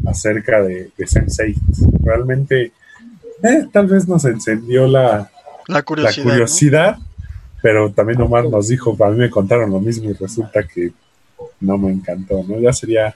acerca 0.06 0.62
de, 0.62 0.92
de 0.98 1.06
Sense8. 1.06 2.00
Realmente, 2.04 2.72
eh, 3.44 3.68
tal 3.72 3.88
vez 3.88 4.08
nos 4.08 4.26
encendió 4.26 4.88
la, 4.88 5.30
La 5.68 5.76
la 5.76 5.84
curiosidad. 5.84 6.26
¿no? 6.26 6.32
curiosidad, 6.32 6.98
pero 7.62 7.92
también 7.92 8.22
Omar 8.22 8.46
nos 8.46 8.68
dijo, 8.68 8.96
a 9.00 9.10
mí 9.10 9.18
me 9.18 9.30
contaron 9.30 9.72
lo 9.72 9.80
mismo 9.80 10.10
y 10.10 10.14
resulta 10.14 10.64
que 10.64 10.92
no 11.60 11.78
me 11.78 11.92
encantó, 11.92 12.44
¿no? 12.48 12.60
Ya 12.60 12.72
sería 12.74 13.16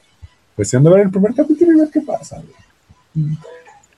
cuestión 0.56 0.84
de 0.84 0.90
ver 0.90 1.00
el 1.02 1.12
primer 1.12 1.34
capítulo 1.34 1.74
y 1.74 1.80
ver 1.80 1.90
qué 1.92 2.02
pasa. 2.02 2.38
güey. 2.38 3.38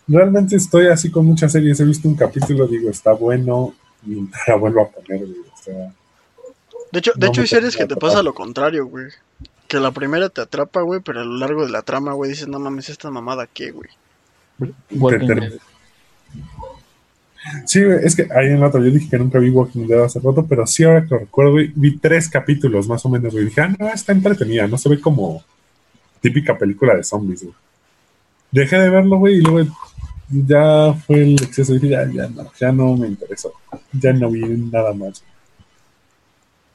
Realmente 0.08 0.56
estoy 0.56 0.88
así 0.88 1.10
con 1.10 1.26
muchas 1.26 1.52
series, 1.52 1.80
he 1.80 1.86
visto 1.86 2.08
un 2.08 2.16
capítulo, 2.16 2.68
digo, 2.68 2.90
está 2.90 3.14
bueno, 3.14 3.74
y 4.06 4.16
la 4.48 4.56
vuelvo 4.56 4.82
a 4.82 4.90
poner, 4.90 5.20
güey, 5.20 5.40
o 5.40 5.64
sea, 5.64 5.94
De 6.92 7.00
hecho, 7.00 7.14
de 7.16 7.26
No 7.26 7.32
hecho 7.32 7.42
hay 7.42 7.48
series 7.48 7.78
que 7.78 7.86
te 7.86 7.96
pasa 7.96 8.22
lo 8.22 8.34
contrario, 8.34 8.86
güey. 8.88 9.08
Que 9.68 9.80
la 9.80 9.92
primera 9.92 10.30
te 10.30 10.42
atrapa, 10.42 10.82
güey, 10.82 11.00
pero 11.00 11.22
a 11.22 11.26
lo 11.26 11.38
largo 11.38 11.66
de 11.66 11.72
la 11.72 11.82
trama, 11.82 12.14
güey, 12.14 12.32
dices, 12.32 12.48
no 12.48 12.60
mames, 12.60 12.90
esta 12.90 13.10
mamada 13.10 13.48
qué, 13.48 13.72
güey. 13.72 13.90
Te-. 14.60 15.60
Sí, 17.66 17.84
güey, 17.84 18.00
es 18.04 18.16
que 18.16 18.28
hay 18.34 18.48
en 18.48 18.64
otro, 18.64 18.84
yo 18.84 18.92
dije 18.92 19.10
que 19.10 19.18
nunca 19.18 19.40
vi 19.40 19.50
Walking 19.50 19.88
Dead 19.88 20.04
hace 20.04 20.20
rato, 20.20 20.46
pero 20.48 20.66
sí 20.66 20.84
ahora 20.84 21.06
que 21.06 21.18
recuerdo, 21.18 21.56
vi 21.76 21.98
tres 21.98 22.30
capítulos 22.30 22.88
más 22.88 23.06
o 23.06 23.10
menos, 23.10 23.34
güey. 23.34 23.46
Dije, 23.46 23.62
ah, 23.62 23.76
no, 23.78 23.90
está 23.90 24.12
entretenida, 24.14 24.68
no 24.68 24.78
se 24.78 24.90
ve 24.90 25.00
como 25.00 25.44
típica 26.22 26.58
película 26.58 26.96
de 26.96 27.04
zombies, 27.04 27.44
güey. 27.44 27.56
Dejé 28.52 28.78
de 28.78 28.90
verlo, 28.90 29.18
güey, 29.18 29.36
y 29.36 29.42
luego 29.42 29.70
ya 30.30 30.94
fue 30.94 31.24
el 31.24 31.34
exceso, 31.34 31.74
dije, 31.74 31.90
ya, 31.90 32.10
ya 32.12 32.28
no, 32.30 32.52
ya 32.60 32.72
no 32.72 32.96
me 32.96 33.08
interesó. 33.08 33.54
Ya 33.92 34.14
no 34.14 34.30
vi 34.30 34.42
nada 34.42 34.94
más. 34.94 35.24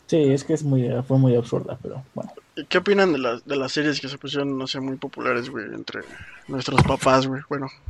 Sí, 0.06 0.16
es 0.16 0.44
que 0.44 0.54
es 0.54 0.62
muy, 0.62 0.88
fue 1.06 1.18
muy 1.18 1.36
absurda, 1.36 1.78
pero 1.82 2.02
bueno. 2.14 2.32
¿Y 2.56 2.64
¿Qué 2.64 2.78
opinan 2.78 3.12
de 3.12 3.18
las, 3.18 3.44
de 3.44 3.56
las 3.56 3.72
series 3.72 4.00
que 4.00 4.08
se 4.08 4.18
pusieron, 4.18 4.56
no 4.58 4.66
sé, 4.66 4.80
muy 4.80 4.96
populares, 4.96 5.50
güey, 5.50 5.66
entre 5.66 6.00
nuestros 6.48 6.82
papás, 6.82 7.26
güey? 7.26 7.42
Bueno, 7.48 7.68
en 7.68 7.87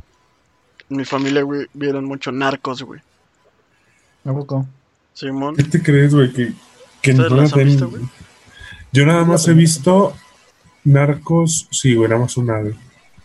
mi 0.89 1.05
familia, 1.05 1.43
güey, 1.43 1.67
vieron 1.73 2.05
mucho 2.05 2.31
Narcos, 2.31 2.83
güey. 2.83 2.99
¿A 4.25 4.33
poco? 4.33 4.65
Simón. 5.13 5.55
¿Qué 5.55 5.63
te 5.63 5.81
crees, 5.81 6.13
güey? 6.13 6.31
Que, 6.31 6.51
que 7.01 7.11
¿Ustedes 7.11 7.31
no 7.31 7.37
las 7.37 7.53
den- 7.53 7.67
visto, 7.67 7.89
güey? 7.89 8.03
Yo 8.91 9.05
nada 9.05 9.23
más 9.23 9.47
he 9.47 9.53
visto 9.53 10.13
Narcos, 10.83 11.67
sí, 11.71 11.95
güey, 11.95 12.09
nada 12.09 12.21
más 12.21 12.35
una, 12.37 12.59
güey. 12.59 12.73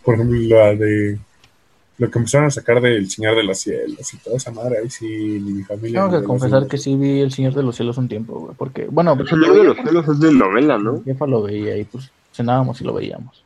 Por 0.04 0.14
ejemplo, 0.14 0.38
la 0.40 0.74
de 0.74 1.18
lo 1.96 2.10
que 2.10 2.18
empezaron 2.18 2.48
a 2.48 2.50
sacar 2.50 2.80
del 2.80 3.08
Señor 3.08 3.36
de 3.36 3.44
los 3.44 3.58
Cielos 3.58 4.12
y 4.12 4.16
toda 4.18 4.36
esa 4.36 4.50
madre, 4.50 4.78
ahí 4.82 4.90
sí, 4.90 5.06
ni 5.06 5.52
mi 5.52 5.62
familia. 5.62 6.02
Tengo 6.04 6.20
que 6.20 6.26
confesar 6.26 6.66
que 6.66 6.76
sí 6.76 6.96
vi 6.96 7.20
El 7.20 7.32
Señor 7.32 7.54
de 7.54 7.62
los 7.62 7.76
Cielos 7.76 7.96
un 7.98 8.08
tiempo, 8.08 8.40
güey. 8.40 8.54
Porque, 8.56 8.86
bueno, 8.90 9.12
El 9.18 9.26
Señor 9.28 9.54
de 9.56 9.64
los 9.64 9.76
Cielos 9.76 10.08
es 10.08 10.20
de 10.20 10.32
novela, 10.32 10.76
¿no? 10.78 10.94
mi 10.94 11.04
jefa 11.04 11.26
lo 11.26 11.42
veía 11.42 11.76
y 11.76 11.84
pues 11.84 12.10
cenábamos 12.34 12.80
y 12.80 12.84
lo 12.84 12.92
veíamos. 12.92 13.43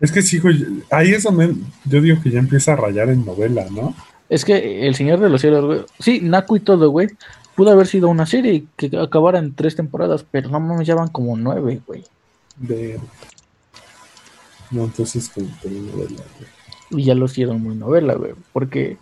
Es 0.00 0.12
que 0.12 0.22
sí, 0.22 0.38
güey, 0.38 0.82
ahí 0.90 1.12
es 1.12 1.22
donde 1.22 1.54
yo 1.84 2.00
digo 2.00 2.20
que 2.22 2.30
ya 2.30 2.38
empieza 2.38 2.74
a 2.74 2.76
rayar 2.76 3.08
en 3.08 3.24
novela, 3.24 3.66
¿no? 3.70 3.94
Es 4.28 4.44
que 4.44 4.86
El 4.86 4.94
Señor 4.94 5.20
de 5.20 5.30
los 5.30 5.40
Cielos, 5.40 5.64
güey. 5.64 5.80
Sí, 5.98 6.20
Naku 6.22 6.56
y 6.56 6.60
todo, 6.60 6.90
güey. 6.90 7.08
Pudo 7.54 7.70
haber 7.70 7.86
sido 7.86 8.08
una 8.08 8.26
serie 8.26 8.66
que 8.76 8.90
acabara 8.98 9.38
en 9.38 9.54
tres 9.54 9.76
temporadas, 9.76 10.26
pero 10.30 10.50
no 10.50 10.60
mames, 10.60 10.86
ya 10.86 10.94
van 10.94 11.08
como 11.08 11.36
nueve, 11.36 11.80
güey. 11.86 12.04
De... 12.56 13.00
No, 14.70 14.84
entonces 14.84 15.30
como 15.30 15.48
que 15.62 15.70
novela, 15.70 16.22
güey. 16.38 17.00
Y 17.02 17.04
ya 17.04 17.14
lo 17.14 17.24
hicieron 17.26 17.62
muy 17.62 17.74
novela, 17.74 18.14
güey. 18.14 18.34
Porque 18.52 18.98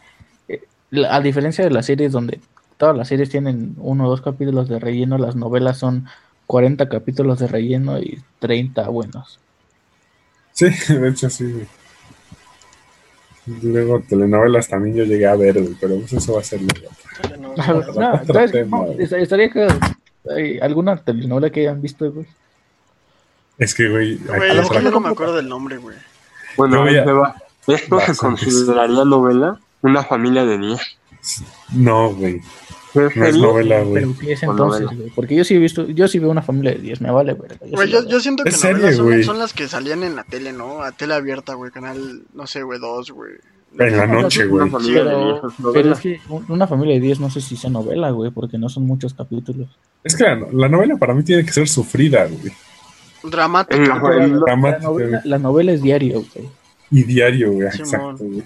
eh, 0.48 0.62
a 1.10 1.20
diferencia 1.20 1.64
de 1.64 1.70
las 1.70 1.86
series 1.86 2.12
donde 2.12 2.40
todas 2.76 2.96
las 2.96 3.08
series 3.08 3.30
tienen 3.30 3.74
uno 3.78 4.06
o 4.06 4.10
dos 4.10 4.20
capítulos 4.20 4.68
de 4.68 4.78
relleno, 4.78 5.18
las 5.18 5.34
novelas 5.34 5.78
son 5.78 6.06
40 6.46 6.88
capítulos 6.88 7.40
de 7.40 7.48
relleno 7.48 7.98
y 7.98 8.22
30 8.38 8.88
buenos. 8.88 9.40
Sí, 10.54 10.66
de 10.88 11.08
hecho 11.08 11.28
sí, 11.28 11.44
güey. 11.52 11.66
Luego 13.62 14.00
telenovelas 14.00 14.68
también 14.68 14.96
yo 14.96 15.04
llegué 15.04 15.26
a 15.26 15.36
ver, 15.36 15.60
güey, 15.60 15.76
pero 15.78 15.98
pues 15.98 16.14
eso 16.14 16.32
va 16.34 16.40
a 16.40 16.44
ser 16.44 16.60
luego. 16.62 16.88
No, 17.38 17.54
tema, 18.50 18.78
No, 18.78 18.92
est- 18.92 19.12
estaría 19.12 19.50
que 19.50 19.68
hay 20.34 20.58
alguna 20.60 20.96
telenovela 20.96 21.50
que 21.50 21.60
hayan 21.60 21.82
visto, 21.82 22.10
güey. 22.10 22.26
Es 23.58 23.74
que, 23.74 23.88
güey, 23.90 24.18
a 24.32 24.36
lo 24.36 24.62
es 24.62 24.70
mejor 24.70 24.82
no 24.90 25.00
me 25.00 25.08
acuerdo 25.10 25.36
del 25.36 25.48
nombre, 25.48 25.76
güey. 25.76 25.96
Bueno, 26.56 26.84
¿esto 27.66 28.00
se 28.00 28.16
consideraría 28.16 29.04
novela? 29.04 29.60
Una 29.82 30.02
familia 30.02 30.46
de 30.46 30.56
10. 30.58 30.80
No, 31.74 32.14
güey, 32.14 32.40
¿Qué 32.94 33.10
no 33.20 33.26
es 33.26 33.36
novela, 33.36 33.82
güey. 33.82 33.94
Pero 34.04 34.14
¿qué 34.18 34.32
es 34.32 34.42
O 34.44 34.50
entonces, 34.52 34.86
güey? 34.86 35.10
Porque 35.14 35.34
yo 35.36 35.44
sí 35.44 35.54
he 35.54 35.58
visto, 35.58 35.86
yo 35.88 36.08
sí 36.08 36.18
veo 36.18 36.30
una 36.30 36.40
familia 36.42 36.72
de 36.72 36.78
10, 36.78 37.00
me 37.02 37.10
vale, 37.10 37.34
verga. 37.34 37.58
yo 37.66 37.76
sí 37.82 37.90
yo, 37.90 38.00
la 38.02 38.08
yo 38.08 38.20
siento 38.20 38.42
que 38.44 38.48
Es 38.50 38.60
serie, 38.60 38.92
novelas 38.96 39.26
son, 39.26 39.38
las 39.38 39.52
que 39.52 39.68
salían 39.68 40.02
en 40.04 40.16
la 40.16 40.24
tele, 40.24 40.52
¿no? 40.52 40.80
A 40.82 40.92
tele 40.92 41.14
abierta, 41.14 41.54
güey, 41.54 41.70
canal, 41.72 42.22
no 42.32 42.46
sé, 42.46 42.62
güey, 42.62 42.78
2, 42.80 43.10
güey. 43.10 43.32
En 43.76 43.96
la 43.96 44.06
noche, 44.06 44.46
güey. 44.46 44.70
familia 44.70 45.02
de 45.04 45.10
10 45.10 45.18
Pero, 45.18 45.48
es 45.48 45.54
pero 45.56 45.68
novela. 45.68 45.92
es 45.94 46.00
que 46.00 46.20
un- 46.28 46.44
una 46.48 46.66
familia 46.68 46.94
de 46.94 47.00
10 47.00 47.18
no 47.18 47.28
sé 47.30 47.40
si 47.40 47.56
sea 47.56 47.70
novela, 47.70 48.10
güey, 48.10 48.30
porque 48.30 48.56
no 48.56 48.68
son 48.68 48.86
muchos 48.86 49.12
capítulos. 49.14 49.66
Es 50.04 50.14
que 50.14 50.22
la, 50.22 50.46
la 50.52 50.68
novela 50.68 50.96
para 50.96 51.12
mí 51.12 51.24
tiene 51.24 51.44
que 51.44 51.50
ser 51.52 51.66
sufrida, 51.68 52.26
güey. 52.26 52.52
Dramática. 53.24 53.76
En 53.82 53.88
la- 53.88 53.98
la- 54.28 54.38
Dramática, 54.38 54.84
novela, 54.86 55.22
la 55.24 55.38
novela 55.38 55.72
es 55.72 55.82
diario, 55.82 56.24
güey. 56.34 56.48
Y 56.90 57.02
diario, 57.02 57.50
güey, 57.52 57.68
Simón. 57.72 57.84
exacto, 57.86 58.24
güey. 58.24 58.42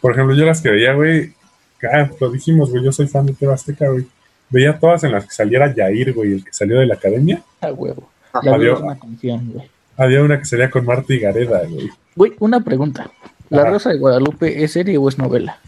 Por 0.00 0.12
ejemplo, 0.12 0.34
yo 0.34 0.44
las 0.46 0.60
que 0.62 0.70
veía, 0.70 0.94
güey, 0.94 1.34
ah, 1.86 2.10
lo 2.20 2.30
dijimos, 2.30 2.70
güey, 2.70 2.84
yo 2.84 2.92
soy 2.92 3.06
fan 3.08 3.26
de 3.26 3.32
TV 3.34 3.52
Azteca, 3.52 3.88
güey. 3.88 4.06
Veía 4.50 4.78
todas 4.78 5.04
en 5.04 5.12
las 5.12 5.24
que 5.26 5.30
saliera 5.32 5.72
Yair, 5.74 6.12
güey, 6.12 6.32
el 6.32 6.44
que 6.44 6.52
salió 6.52 6.78
de 6.80 6.86
la 6.86 6.94
academia. 6.94 7.42
A 7.60 7.72
huevo. 7.72 8.10
Ajá. 8.32 8.56
La 8.58 8.72
es 8.72 8.80
una 8.80 8.98
canción, 8.98 9.52
güey. 9.52 9.70
Había 9.96 10.22
una 10.22 10.38
que 10.38 10.44
salía 10.44 10.70
con 10.70 10.84
Marta 10.84 11.12
y 11.14 11.18
Gareda, 11.20 11.62
güey. 11.68 11.90
Güey, 12.16 12.32
una 12.40 12.60
pregunta. 12.64 13.10
¿La. 13.48 13.64
Rosa 13.68 13.90
de 13.90 13.98
Guadalupe 13.98 14.62
es 14.62 14.72
serie 14.72 14.96
o 14.98 15.08
es 15.08 15.18
novela? 15.18 15.58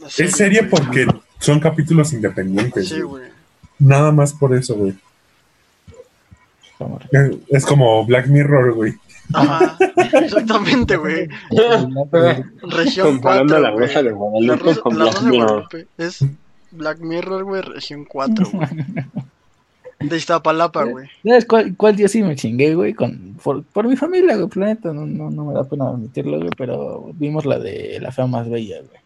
La 0.00 0.06
Es 0.08 0.32
serie 0.32 0.60
güey. 0.60 0.70
porque 0.70 1.06
son 1.38 1.60
capítulos 1.60 2.12
independientes, 2.12 2.88
Sí, 2.88 3.00
güey. 3.00 3.22
güey. 3.22 3.32
Nada 3.78 4.12
más 4.12 4.32
por 4.32 4.54
eso, 4.54 4.74
güey. 4.76 4.94
Es 7.48 7.64
como 7.64 8.04
Black 8.04 8.26
Mirror, 8.26 8.74
güey. 8.74 8.94
Ajá, 9.32 9.76
exactamente, 10.20 10.96
güey. 10.96 11.28
Región 12.62 13.14
Comparando 13.14 13.54
4, 13.54 13.60
la 13.60 13.70
güey. 13.70 13.86
Rosa 13.86 14.02
de 14.02 14.10
La 14.10 14.16
Guadalupe 14.16 14.64
Rosa, 14.64 14.80
con 14.80 14.98
la 14.98 15.04
Black 15.04 15.14
Rosa 15.14 15.24
de 15.24 15.30
Mirror. 15.30 15.48
Guadalupe 15.48 15.86
es 15.98 16.24
Black 16.70 16.98
Mirror, 17.00 17.44
güey, 17.44 17.62
región 17.62 18.04
4, 18.04 18.46
güey. 18.52 18.68
De 20.00 20.16
Iztapalapa, 20.16 20.84
güey. 20.84 21.08
¿Sabes 21.24 21.46
cuál, 21.46 21.74
cuál 21.76 21.96
yo 21.96 22.08
sí 22.08 22.22
me 22.22 22.36
chingué, 22.36 22.74
güey? 22.74 22.92
Con, 22.92 23.36
por, 23.42 23.62
por 23.64 23.86
mi 23.88 23.96
familia, 23.96 24.36
güey, 24.36 24.48
planeta. 24.48 24.92
No, 24.92 25.06
no, 25.06 25.30
no 25.30 25.44
me 25.46 25.54
da 25.54 25.64
pena 25.64 25.88
admitirlo, 25.88 26.38
güey, 26.38 26.50
pero 26.56 27.10
vimos 27.14 27.46
la 27.46 27.58
de 27.58 27.98
La 28.00 28.12
Fea 28.12 28.26
Más 28.26 28.48
Bella, 28.50 28.78
güey. 28.80 29.00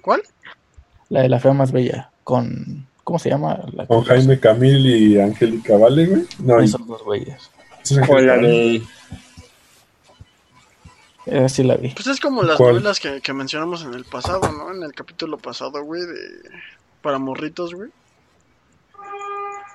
¿Cuál? 0.00 0.22
La 1.10 1.22
de 1.22 1.28
La 1.28 1.40
Fea 1.40 1.52
Más 1.52 1.72
Bella, 1.72 2.10
con... 2.24 2.86
¿Cómo 3.04 3.18
se 3.18 3.30
llama? 3.30 3.58
La 3.72 3.86
Con 3.86 4.04
Jaime 4.04 4.38
Camil 4.38 4.86
y 4.86 5.18
Angélica 5.18 5.76
Vale, 5.76 6.06
güey. 6.06 6.22
No, 6.44 6.60
Esos 6.60 6.86
dos 6.86 7.02
güeyes. 7.02 7.50
¿sí 7.82 7.96
es 8.00 8.08
O 8.08 8.18
la 8.20 8.36
de. 8.36 8.82
La 11.26 11.76
vi. 11.76 11.90
Pues 11.90 12.06
es 12.06 12.18
como 12.20 12.42
las 12.42 12.56
¿Cuál? 12.56 12.74
novelas 12.76 12.98
que, 12.98 13.20
que 13.20 13.32
mencionamos 13.32 13.84
en 13.84 13.94
el 13.94 14.04
pasado, 14.04 14.40
¿no? 14.52 14.72
En 14.74 14.82
el 14.82 14.92
capítulo 14.92 15.36
pasado, 15.38 15.82
güey, 15.84 16.02
de... 16.02 16.16
Para 17.02 17.18
morritos, 17.18 17.74
güey. 17.74 17.90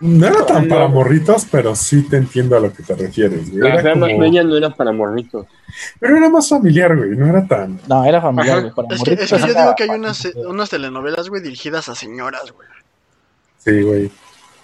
No 0.02 0.28
era 0.28 0.46
tan 0.46 0.68
para 0.68 0.88
morritos, 0.90 1.48
pero 1.50 1.74
sí 1.76 2.04
te 2.04 2.18
entiendo 2.18 2.58
a 2.58 2.60
lo 2.60 2.74
que 2.74 2.84
te 2.84 2.96
refieres, 2.96 3.50
güey. 3.50 3.62
La 3.64 3.80
Era 3.80 3.96
más 3.96 4.10
como- 4.10 4.20
bella 4.22 4.44
no 4.44 4.58
era 4.58 4.70
para 4.70 4.92
morritos. 4.92 5.46
Pero 6.00 6.18
era 6.18 6.30
más 6.30 6.50
familiar, 6.50 6.96
güey. 6.98 7.12
No 7.12 7.28
era 7.28 7.48
tan. 7.48 7.80
No, 7.88 8.04
era 8.04 8.22
familiar, 8.22 8.60
güey. 8.62 8.74
Para 8.74 8.94
Es 8.94 9.02
que, 9.04 9.14
es 9.14 9.32
que 9.32 9.40
yo 9.40 9.48
digo 9.48 9.74
que 9.78 9.84
hay 9.84 9.90
unas, 9.98 10.26
eh, 10.26 10.34
unas 10.48 10.70
telenovelas, 10.70 11.30
güey, 11.30 11.42
dirigidas 11.42 11.88
a 11.88 11.96
señoras, 11.96 12.52
güey. 12.52 12.68
Sí, 13.60 13.82
güey. 13.82 14.12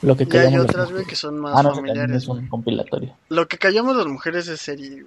Lo 0.02 0.18
que 0.18 0.24
Y 0.24 0.26
hay 0.26 0.32
callamos 0.32 0.58
las 0.58 0.66
otras, 0.66 0.86
güey, 0.88 0.92
mujeres. 0.94 1.08
que 1.10 1.16
son 1.16 1.40
más 1.40 1.54
Ah, 1.58 1.64
no, 1.64 1.76
familiares. 1.76 2.18
es 2.18 2.28
un 2.28 2.48
compilatorio. 2.50 3.16
Lo 3.30 3.48
que 3.48 3.58
callamos 3.58 3.96
las 3.96 4.08
mujeres 4.08 4.48
es 4.50 4.60
serie. 4.60 5.06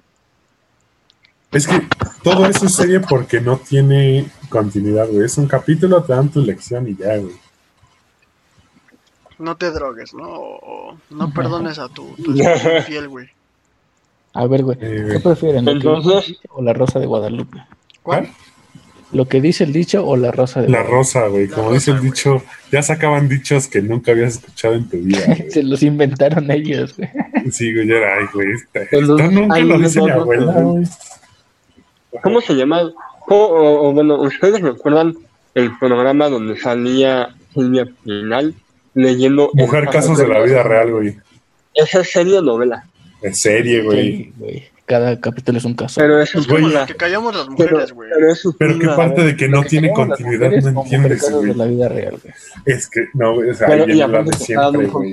Es 1.55 1.67
que 1.67 1.81
todo 2.23 2.47
eso 2.47 2.67
es 2.67 2.75
serie 2.75 3.01
porque 3.01 3.41
no 3.41 3.57
tiene 3.59 4.27
continuidad, 4.49 5.09
güey. 5.09 5.25
Es 5.25 5.39
un 5.39 5.47
capítulo, 5.47 6.03
te 6.03 6.13
dan 6.13 6.29
tu 6.29 6.41
lección 6.43 6.89
y 6.89 6.97
ya, 6.97 7.17
güey. 7.17 7.35
No 9.39 9.57
te 9.57 9.71
drogues, 9.71 10.15
¿no? 10.15 10.29
O, 10.29 10.97
no 11.11 11.33
perdones 11.33 11.79
a 11.79 11.89
tu, 11.89 12.07
tu 12.17 12.33
infiel, 12.37 13.09
güey. 13.09 13.29
A 14.33 14.47
ver, 14.47 14.63
güey. 14.65 14.79
Eh, 14.81 15.09
¿Qué 15.13 15.21
prefieren? 15.21 15.65
¿Lo 15.65 15.73
que 15.73 15.77
Entonces- 15.79 16.13
dice 16.15 16.27
el 16.27 16.33
dicho 16.35 16.49
o 16.55 16.63
la 16.63 16.73
Rosa 16.73 16.99
de 17.01 17.07
Guadalupe? 17.07 17.59
¿Cuál? 18.03 18.29
¿Lo 19.13 19.27
que 19.29 19.41
dice 19.41 19.63
el 19.63 19.73
dicho 19.73 20.05
o 20.05 20.17
la 20.17 20.33
Rosa 20.33 20.61
de 20.61 20.69
La 20.69 20.79
Guadalupe? 20.79 20.97
rosa, 20.97 21.27
güey. 21.29 21.47
La 21.47 21.55
Como 21.55 21.69
rosa, 21.69 21.75
dice 21.79 21.91
el 21.93 22.01
dicho, 22.01 22.43
ya 22.73 22.83
sacaban 22.83 23.29
dichos 23.29 23.69
que 23.69 23.81
nunca 23.81 24.11
habías 24.13 24.35
escuchado 24.35 24.75
en 24.75 24.89
tu 24.89 24.97
vida. 24.99 25.21
Se 25.51 25.63
los 25.63 25.83
inventaron 25.85 26.51
ellos, 26.51 26.97
güey. 26.97 27.09
Sí, 27.53 27.73
güey, 27.73 27.87
yo 27.87 27.97
era, 27.97 28.17
ay, 28.19 28.25
güey. 28.33 28.49
Esto, 28.73 29.17
nunca 29.31 29.55
ay, 29.55 29.65
lo 29.65 29.79
dice 29.79 30.01
mi 30.01 30.11
abuela, 30.11 30.53
güey. 30.61 30.85
¿Cómo 32.23 32.41
se 32.41 32.55
llama? 32.55 32.93
¿Cómo- 33.27 33.45
o, 33.47 33.89
o, 33.89 33.93
bueno, 33.93 34.21
¿ustedes 34.21 34.61
recuerdan 34.61 35.15
el 35.55 35.77
programa 35.79 36.29
donde 36.29 36.59
salía 36.59 37.35
Silvia 37.55 37.87
Pinal 38.05 38.55
leyendo... 38.95 39.51
Mujer, 39.55 39.85
caso 39.87 39.99
casos 40.11 40.19
de 40.19 40.29
la 40.29 40.41
vida 40.43 40.63
real, 40.63 40.91
güey. 40.93 41.17
Esa 41.75 42.01
es 42.01 42.11
serie 42.13 42.39
o 42.39 42.43
novela. 42.43 42.85
En 43.23 43.35
serie, 43.35 43.83
güey. 43.83 44.03
Sí, 44.17 44.33
güey. 44.37 44.65
Cada 44.87 45.19
capítulo 45.19 45.57
es 45.59 45.65
un 45.65 45.75
caso. 45.75 45.99
Pero 46.01 46.21
eso 46.21 46.39
Es 46.39 46.45
es 46.45 46.53
como 46.53 46.61
Güey. 46.69 46.75
lo 46.75 46.87
que 46.87 46.95
callamos 46.95 47.35
las 47.35 47.47
pero, 47.57 47.71
mujeres, 47.71 47.93
güey. 47.93 48.11
pero 48.15 48.31
eso 48.31 48.51
es 48.51 48.57
Pero 48.59 48.79
qué 48.79 48.85
una- 48.87 48.97
parte 48.97 49.25
de 49.25 49.35
que 49.37 49.49
no 49.49 49.63
que 49.63 49.69
tiene 49.71 49.93
continuidad, 49.95 50.51
no 50.51 50.83
entiendes, 50.83 51.31
güey. 51.33 51.47
de 51.47 51.55
la 51.55 51.65
vida 51.65 51.89
real, 51.89 52.19
güey. 52.23 52.35
Es 52.67 52.91
que, 52.91 53.07
no, 53.15 53.33
o 53.37 53.55
sea, 53.55 53.67
Pero, 53.67 53.85
ahí 53.85 53.93
y 53.99 54.03
en 54.03 54.13
la 54.13 54.23
de 54.23 54.33
siempre, 54.35 54.87
güey. 54.87 55.13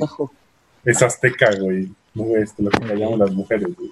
Es 0.83 1.01
azteca, 1.01 1.51
güey. 1.57 1.87
No, 2.13 2.35
este, 2.35 2.61
lo 2.63 2.69
que 2.69 2.79
callamos 2.85 3.17
las 3.19 3.31
mujeres, 3.31 3.67
güey. 3.77 3.91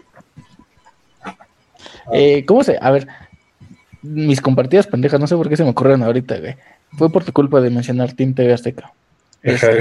Eh, 2.13 2.45
¿Cómo 2.45 2.63
se? 2.63 2.77
A 2.81 2.91
ver, 2.91 3.07
mis 4.01 4.41
compartidas 4.41 4.87
pendejas, 4.87 5.19
no 5.19 5.27
sé 5.27 5.35
por 5.35 5.49
qué 5.49 5.57
se 5.57 5.63
me 5.63 5.69
ocurren 5.69 6.03
ahorita, 6.03 6.37
güey. 6.39 6.55
Fue 6.97 7.11
por 7.11 7.23
tu 7.23 7.33
culpa 7.33 7.61
de 7.61 7.69
mencionar 7.69 8.13
Team 8.13 8.33
TV 8.33 8.53
Azteca. 8.53 8.93
Este, 9.43 9.79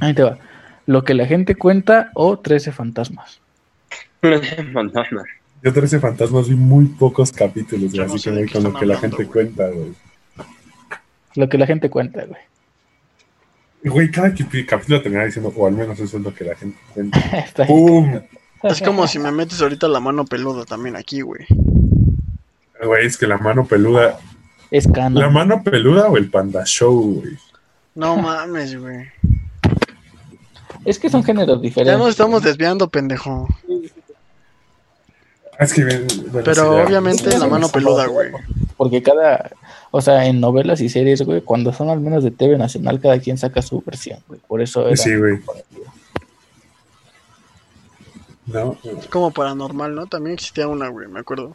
ahí 0.00 0.14
te 0.14 0.22
va. 0.22 0.38
Lo 0.86 1.04
que 1.04 1.14
la 1.14 1.26
gente 1.26 1.54
cuenta 1.54 2.10
o 2.14 2.38
13 2.38 2.72
fantasmas. 2.72 3.40
Fantasmas. 4.72 5.24
Yo 5.62 5.72
13 5.72 6.00
fantasmas 6.00 6.48
vi 6.48 6.54
muy 6.54 6.86
pocos 6.86 7.32
capítulos, 7.32 7.92
güey, 7.92 8.06
no 8.06 8.14
así 8.14 8.22
que 8.22 8.30
de 8.30 8.38
voy 8.40 8.48
con 8.48 8.62
lo 8.62 8.72
que 8.72 8.86
la 8.86 8.94
hablando, 8.94 9.16
gente 9.16 9.30
güey. 9.30 9.46
cuenta, 9.46 9.68
güey. 9.68 9.92
Lo 11.36 11.48
que 11.48 11.58
la 11.58 11.66
gente 11.66 11.90
cuenta, 11.90 12.24
güey. 12.24 12.40
Güey, 13.84 14.10
cada 14.10 14.32
capítulo 14.66 15.00
terminaba 15.00 15.26
diciendo, 15.26 15.52
o 15.54 15.66
al 15.66 15.72
menos 15.72 15.98
eso 16.00 16.16
es 16.16 16.22
lo 16.22 16.34
que 16.34 16.44
la 16.44 16.54
gente 16.54 16.78
cuenta. 16.94 17.18
Está 17.44 17.62
ahí. 17.64 17.68
¡Pum! 17.68 18.20
Es 18.62 18.82
como 18.82 19.06
si 19.06 19.18
me 19.18 19.32
metes 19.32 19.60
ahorita 19.62 19.88
la 19.88 20.00
mano 20.00 20.24
peluda 20.24 20.64
también 20.64 20.96
aquí, 20.96 21.22
güey. 21.22 21.46
Güey, 22.82 23.06
es 23.06 23.16
que 23.16 23.26
la 23.26 23.38
mano 23.38 23.66
peluda. 23.66 24.18
Es 24.70 24.86
canon. 24.86 25.22
¿La 25.22 25.30
mano 25.30 25.62
peluda 25.62 26.08
o 26.08 26.16
el 26.16 26.30
panda 26.30 26.64
show, 26.64 27.20
güey? 27.20 27.36
No 27.94 28.16
mames, 28.16 28.78
güey. 28.78 29.06
Es 30.84 30.98
que 30.98 31.10
son 31.10 31.22
géneros 31.24 31.60
diferentes. 31.60 31.92
Ya 31.92 31.98
nos 31.98 32.10
estamos 32.10 32.42
desviando, 32.42 32.88
pendejo. 32.88 33.48
Es 35.58 35.74
que, 35.74 35.84
bueno, 35.84 36.42
Pero 36.44 36.54
sí, 36.54 36.60
obviamente 36.86 37.30
Sí, 37.30 37.38
la 37.38 37.46
mano 37.46 37.68
peluda, 37.68 38.06
güey. 38.06 38.30
Porque 38.78 39.02
cada, 39.02 39.50
o 39.90 40.00
sea, 40.00 40.24
en 40.24 40.40
novelas 40.40 40.80
y 40.80 40.88
series, 40.88 41.20
güey, 41.20 41.42
cuando 41.42 41.72
son 41.74 41.90
al 41.90 42.00
menos 42.00 42.24
de 42.24 42.30
TV 42.30 42.56
Nacional, 42.56 42.98
cada 42.98 43.18
quien 43.18 43.36
saca 43.36 43.60
su 43.60 43.82
versión, 43.82 44.20
güey. 44.26 44.40
Por 44.46 44.62
eso 44.62 44.86
era 44.86 44.96
Sí, 44.96 45.14
güey. 45.16 45.38
No, 48.52 48.76
Es 48.98 49.06
como 49.06 49.30
paranormal, 49.30 49.94
¿no? 49.94 50.06
También 50.06 50.34
existía 50.34 50.66
una, 50.68 50.88
güey, 50.88 51.08
me 51.08 51.20
acuerdo. 51.20 51.54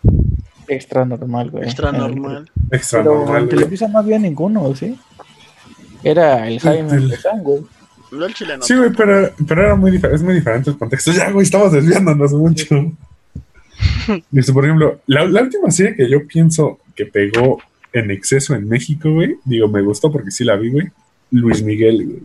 extra 0.68 1.06
normal, 1.06 1.52
güey. 1.52 1.64
Extra 1.66 1.89
En 1.89 1.96
el- 1.96 2.02
normal. 2.02 2.52
extra 2.72 3.04
Pero 3.04 3.20
normal, 3.20 3.43
en. 3.43 3.50
Televisa 3.50 3.88
no 3.88 4.00
había 4.00 4.18
ninguno, 4.20 4.74
¿sí? 4.76 4.98
Era 6.04 6.48
el 6.48 6.60
Jaime 6.60 6.91
El- 6.93 7.18
güey. 7.41 7.62
No 8.12 8.26
el 8.26 8.34
chileno. 8.34 8.64
Sí, 8.64 8.76
güey, 8.76 8.91
pero, 8.96 9.30
pero 9.48 9.62
era 9.64 9.76
muy 9.76 9.91
diferente, 9.91 10.16
es 10.16 10.24
muy 10.24 10.36
diferente 10.36 10.70
el 10.70 10.78
contexto. 10.78 11.12
Ya, 11.12 11.32
güey, 11.32 11.43
estamos 11.43 11.72
desviándonos 11.72 12.32
mucho. 12.34 12.91
Dice, 14.32 14.54
por 14.54 14.64
ejemplo, 14.66 15.02
la, 15.08 15.26
la 15.26 15.41
última 15.41 15.70
serie 15.72 15.96
que 15.96 16.10
yo 16.10 16.26
pienso 16.28 16.80
que 16.96 17.06
pegó 17.06 17.60
en 17.91 18.12
exceso 18.12 18.54
en 18.56 18.68
México, 18.70 19.12
güey, 19.12 19.36
digo, 19.43 19.68
me 19.68 19.82
gustó 19.82 20.12
porque 20.12 20.32
sí 20.32 20.43
la 20.43 20.56
vi, 20.56 20.70
güey, 20.70 20.88
Luis 21.32 21.62
Miguel, 21.64 22.06
güey. 22.06 22.22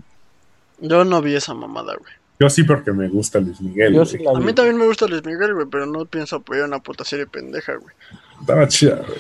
Yo 0.81 1.05
no 1.05 1.21
vi 1.23 1.35
esa 1.35 1.55
mamada, 1.55 1.95
güey. 1.97 2.12
Yo 2.41 2.49
sí 2.49 2.64
porque 2.64 2.91
me 2.93 3.07
gusta 3.09 3.38
Luis 3.38 3.61
Miguel, 3.61 3.93
Yo 3.93 4.01
güey. 4.01 4.11
sí 4.11 4.18
la 4.18 4.30
A 4.30 4.41
mí 4.41 4.55
también 4.55 4.78
me 4.78 4.86
gusta 4.86 5.07
Luis 5.07 5.22
Miguel, 5.24 5.53
güey, 5.53 5.66
pero 5.70 5.84
no 5.84 6.07
pienso 6.07 6.36
apoyar 6.36 6.64
una 6.64 6.78
puta 6.78 7.05
serie 7.05 7.26
pendeja, 7.26 7.74
güey. 7.74 7.95
Estaba 8.41 8.66
chida, 8.66 8.97
güey. 8.97 9.18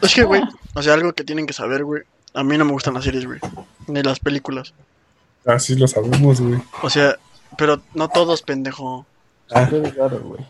Es 0.00 0.14
que, 0.14 0.24
güey, 0.24 0.42
o 0.72 0.82
sea, 0.82 0.94
algo 0.94 1.12
que 1.12 1.24
tienen 1.24 1.46
que 1.46 1.52
saber, 1.52 1.84
güey. 1.84 2.02
A 2.32 2.42
mí 2.42 2.56
no 2.56 2.64
me 2.64 2.72
gustan 2.72 2.94
las 2.94 3.04
series, 3.04 3.26
güey. 3.26 3.38
Ni 3.86 4.02
las 4.02 4.18
películas. 4.18 4.72
Así 5.44 5.76
lo 5.76 5.86
sabemos, 5.86 6.40
güey. 6.40 6.58
O 6.82 6.88
sea, 6.88 7.18
pero 7.58 7.82
no 7.92 8.08
todos, 8.08 8.40
pendejo. 8.40 9.04
Ah, 9.50 9.68
güey. 9.70 10.40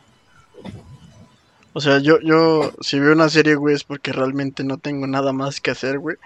O 1.72 1.80
sea, 1.80 1.98
yo, 1.98 2.20
yo, 2.20 2.72
si 2.80 3.00
veo 3.00 3.12
una 3.12 3.28
serie, 3.28 3.56
güey, 3.56 3.74
es 3.74 3.82
porque 3.82 4.12
realmente 4.12 4.62
no 4.62 4.78
tengo 4.78 5.08
nada 5.08 5.32
más 5.32 5.60
que 5.60 5.72
hacer, 5.72 5.98
güey. 5.98 6.16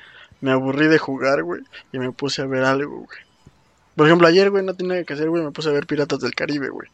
Me 0.43 0.51
aburrí 0.53 0.87
de 0.89 0.99
jugar, 0.99 1.43
güey, 1.43 1.63
y 1.95 1.99
me 1.99 2.13
puse 2.13 2.43
a 2.43 2.47
ver 2.47 2.65
algo, 2.65 2.99
güey. 3.07 3.28
Por 3.99 4.07
ejemplo, 4.07 4.29
ayer, 4.29 4.49
güey, 4.49 4.65
no 4.65 4.75
tenía 4.75 4.93
nada 4.93 5.05
que 5.05 5.15
hacer, 5.15 5.29
güey, 5.29 5.43
me 5.43 5.51
puse 5.51 5.69
a 5.69 5.73
ver 5.73 5.85
Piratas 5.85 6.21
del 6.21 6.33
Caribe, 6.33 6.69
güey. 6.69 6.89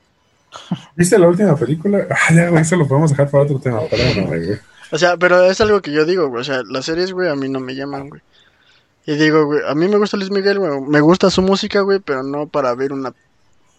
¿Viste 0.97 1.19
la 1.19 1.29
última 1.29 1.55
película? 1.55 2.07
Ah, 2.11 2.33
ya, 2.35 2.49
güey, 2.49 2.63
eso 2.63 2.77
lo 2.77 2.89
podemos 2.89 3.11
dejar 3.11 3.31
para 3.31 3.45
otro 3.45 3.59
tema. 3.59 3.83
Perdóname, 3.91 4.39
güey. 4.39 4.59
O 4.91 4.97
sea, 4.97 5.19
pero 5.19 5.45
es 5.45 5.61
algo 5.61 5.83
que 5.83 5.93
yo 5.93 6.07
digo, 6.07 6.29
güey. 6.29 6.41
O 6.41 6.45
sea, 6.45 6.63
las 6.67 6.87
series, 6.87 7.13
güey, 7.13 7.29
a 7.29 7.37
mí 7.37 7.51
no 7.51 7.61
me 7.61 7.75
llaman, 7.75 8.09
güey. 8.09 8.23
Y 9.05 9.17
digo, 9.17 9.45
güey, 9.45 9.61
a 9.69 9.75
mí 9.75 9.87
me 9.87 9.99
gusta 9.99 10.17
Luis 10.17 10.31
Miguel, 10.31 10.59
güey. 10.59 10.81
Me 10.81 11.03
gusta 11.03 11.29
su 11.29 11.43
música, 11.43 11.83
güey, 11.83 11.99
pero 11.99 12.23
no 12.23 12.47
para 12.47 12.75
ver 12.75 12.95
una 12.95 13.13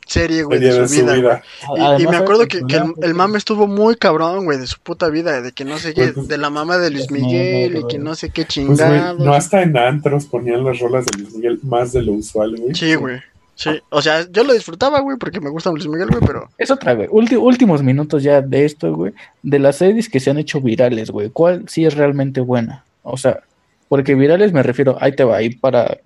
serie, 0.06 0.44
güey, 0.44 0.60
de 0.60 0.88
su 0.88 0.94
vida, 0.96 1.42
güey. 1.68 2.02
Y, 2.04 2.08
me 2.08 2.18
acuerdo 2.18 2.48
que, 2.48 2.58
el, 2.60 2.94
el 3.02 3.14
mame 3.14 3.38
estuvo 3.38 3.68
muy 3.68 3.96
cabrón, 3.96 4.46
güey, 4.46 4.58
de 4.60 4.68
su 4.68 4.80
puta 4.80 5.10
vida, 5.10 5.42
de 5.42 5.52
que 5.52 5.66
no 5.66 5.78
sé 5.78 5.94
qué, 5.94 6.14
Pues, 6.14 6.28
de 6.28 6.38
la 6.38 6.50
mamá 6.50 6.78
de 6.78 6.92
Luis 6.92 7.10
no, 7.10 7.18
Miguel 7.18 7.74
no, 7.74 7.80
y 7.80 7.88
que 7.88 7.98
no. 8.00 8.16
sé 8.16 8.30
qué 8.30 8.46
Pues, 8.46 8.66
güey, 8.66 8.68
chingados. 8.78 9.20
no 9.20 9.34
hasta 9.34 9.62
en 9.62 9.78
antros 9.78 10.26
ponían 10.26 10.64
las 10.64 10.80
rolas 10.80 11.06
de 11.06 11.18
Luis 11.20 11.34
Miguel 11.36 11.60
más 11.64 11.92
de 11.94 12.04
lo 12.04 12.14
usual, 12.14 12.56
güey. 12.58 12.76
Sí, 12.76 12.96
güey. 12.96 13.20
Sí, 13.58 13.70
o 13.90 14.02
sea, 14.02 14.30
yo 14.32 14.44
lo 14.44 14.52
disfrutaba, 14.54 15.00
güey, 15.00 15.18
porque 15.18 15.40
me 15.40 15.50
gusta 15.50 15.72
Luis 15.72 15.88
Miguel, 15.88 16.10
güey, 16.10 16.22
pero 16.28 16.50
Es 16.58 16.72
otra, 16.72 16.94
güey. 16.94 17.08
Ulti- 17.08 17.40
últimos 17.42 17.82
minutos 17.84 18.22
ya 18.22 18.42
de 18.42 18.66
esto, 18.66 18.94
güey. 18.94 19.14
De 19.44 19.60
las 19.60 19.78
series 19.78 20.10
que 20.10 20.20
se 20.20 20.30
han 20.30 20.38
hecho 20.38 20.60
virales, 20.60 21.10
güey. 21.10 21.30
¿Cuál 21.30 21.64
sí 21.70 21.86
es 21.86 21.96
realmente 21.96 22.42
buena? 22.42 22.84
O 23.04 23.16
sea, 23.16 23.40
porque 23.88 24.14
virales 24.16 24.52
me 24.52 24.62
refiero, 24.62 24.98
ahí 25.00 25.16
te 25.16 25.24
va, 25.24 25.38
ahí 25.38 25.52
para, 25.52 26.00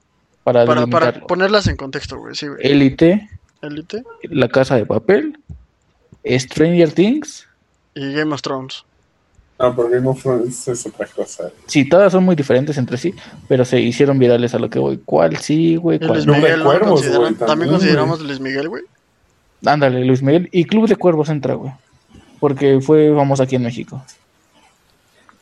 para, 0.44 0.64
para, 0.66 0.86
para 0.86 1.14
ponerlas 1.22 1.66
en 1.68 1.76
contexto, 1.76 2.20
güey, 2.20 2.36
sí, 2.36 2.48
güey. 2.48 2.60
Élite, 2.62 3.28
Elite 3.62 4.04
La 4.24 4.48
Casa 4.50 4.76
de 4.76 4.86
Papel, 4.86 5.38
Stranger 6.26 6.92
Things. 6.92 7.48
y 7.96 8.14
Game 8.14 8.34
of 8.34 8.42
Thrones. 8.42 8.84
No, 9.60 9.76
porque 9.76 9.96
Game 9.96 10.08
of 10.08 10.22
Thrones 10.22 10.68
es 10.70 10.86
otra 10.86 11.06
cosa. 11.08 11.52
Sí, 11.66 11.84
todas 11.88 12.14
son 12.14 12.24
muy 12.24 12.36
diferentes 12.36 12.78
entre 12.78 12.98
sí, 12.98 13.14
pero 13.50 13.66
se 13.66 13.80
hicieron 13.82 14.18
virales 14.18 14.54
a 14.54 14.60
lo 14.60 14.70
que 14.70 14.80
voy. 14.80 15.02
¿Cuál 15.04 15.36
sí, 15.38 15.76
güey? 15.76 16.00
¿Cuál 16.00 16.12
Luis 16.14 16.26
no? 16.26 16.34
Club 16.34 16.44
de 16.44 16.48
Miguel, 16.48 16.60
¿no? 16.60 16.66
Cuervos, 16.66 17.02
Consideran- 17.02 17.18
güey, 17.20 17.30
también, 17.34 17.48
también, 17.48 17.72
consideramos 17.72 18.22
Luis 18.22 18.40
Miguel, 18.40 18.70
güey. 18.70 18.84
Ándale, 19.66 20.06
Luis 20.06 20.22
Miguel. 20.24 20.48
Y 20.54 20.64
Club 20.64 20.88
de 20.88 20.96
Cuervos 20.96 21.28
entra, 21.28 21.56
güey. 21.56 21.74
Porque 22.40 22.80
fue 22.80 23.14
famoso 23.14 23.44
aquí 23.44 23.56
en 23.58 23.64
México. 23.64 24.02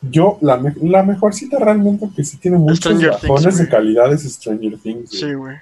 Yo, 0.02 0.38
la, 0.40 0.56
me- 0.56 0.74
la 0.82 1.02
mejorcita 1.04 1.58
realmente 1.58 2.08
que 2.14 2.24
sí 2.24 2.36
tiene 2.38 2.56
muchos 2.58 2.78
Stranger 2.78 3.10
Things, 3.16 3.22
bajones 3.22 3.58
de 3.58 3.68
calidad 3.68 4.12
es 4.12 4.22
Stranger 4.24 4.78
Things. 4.78 5.10
güey. 5.10 5.20
Sí, 5.22 5.34
güey. 5.34 5.56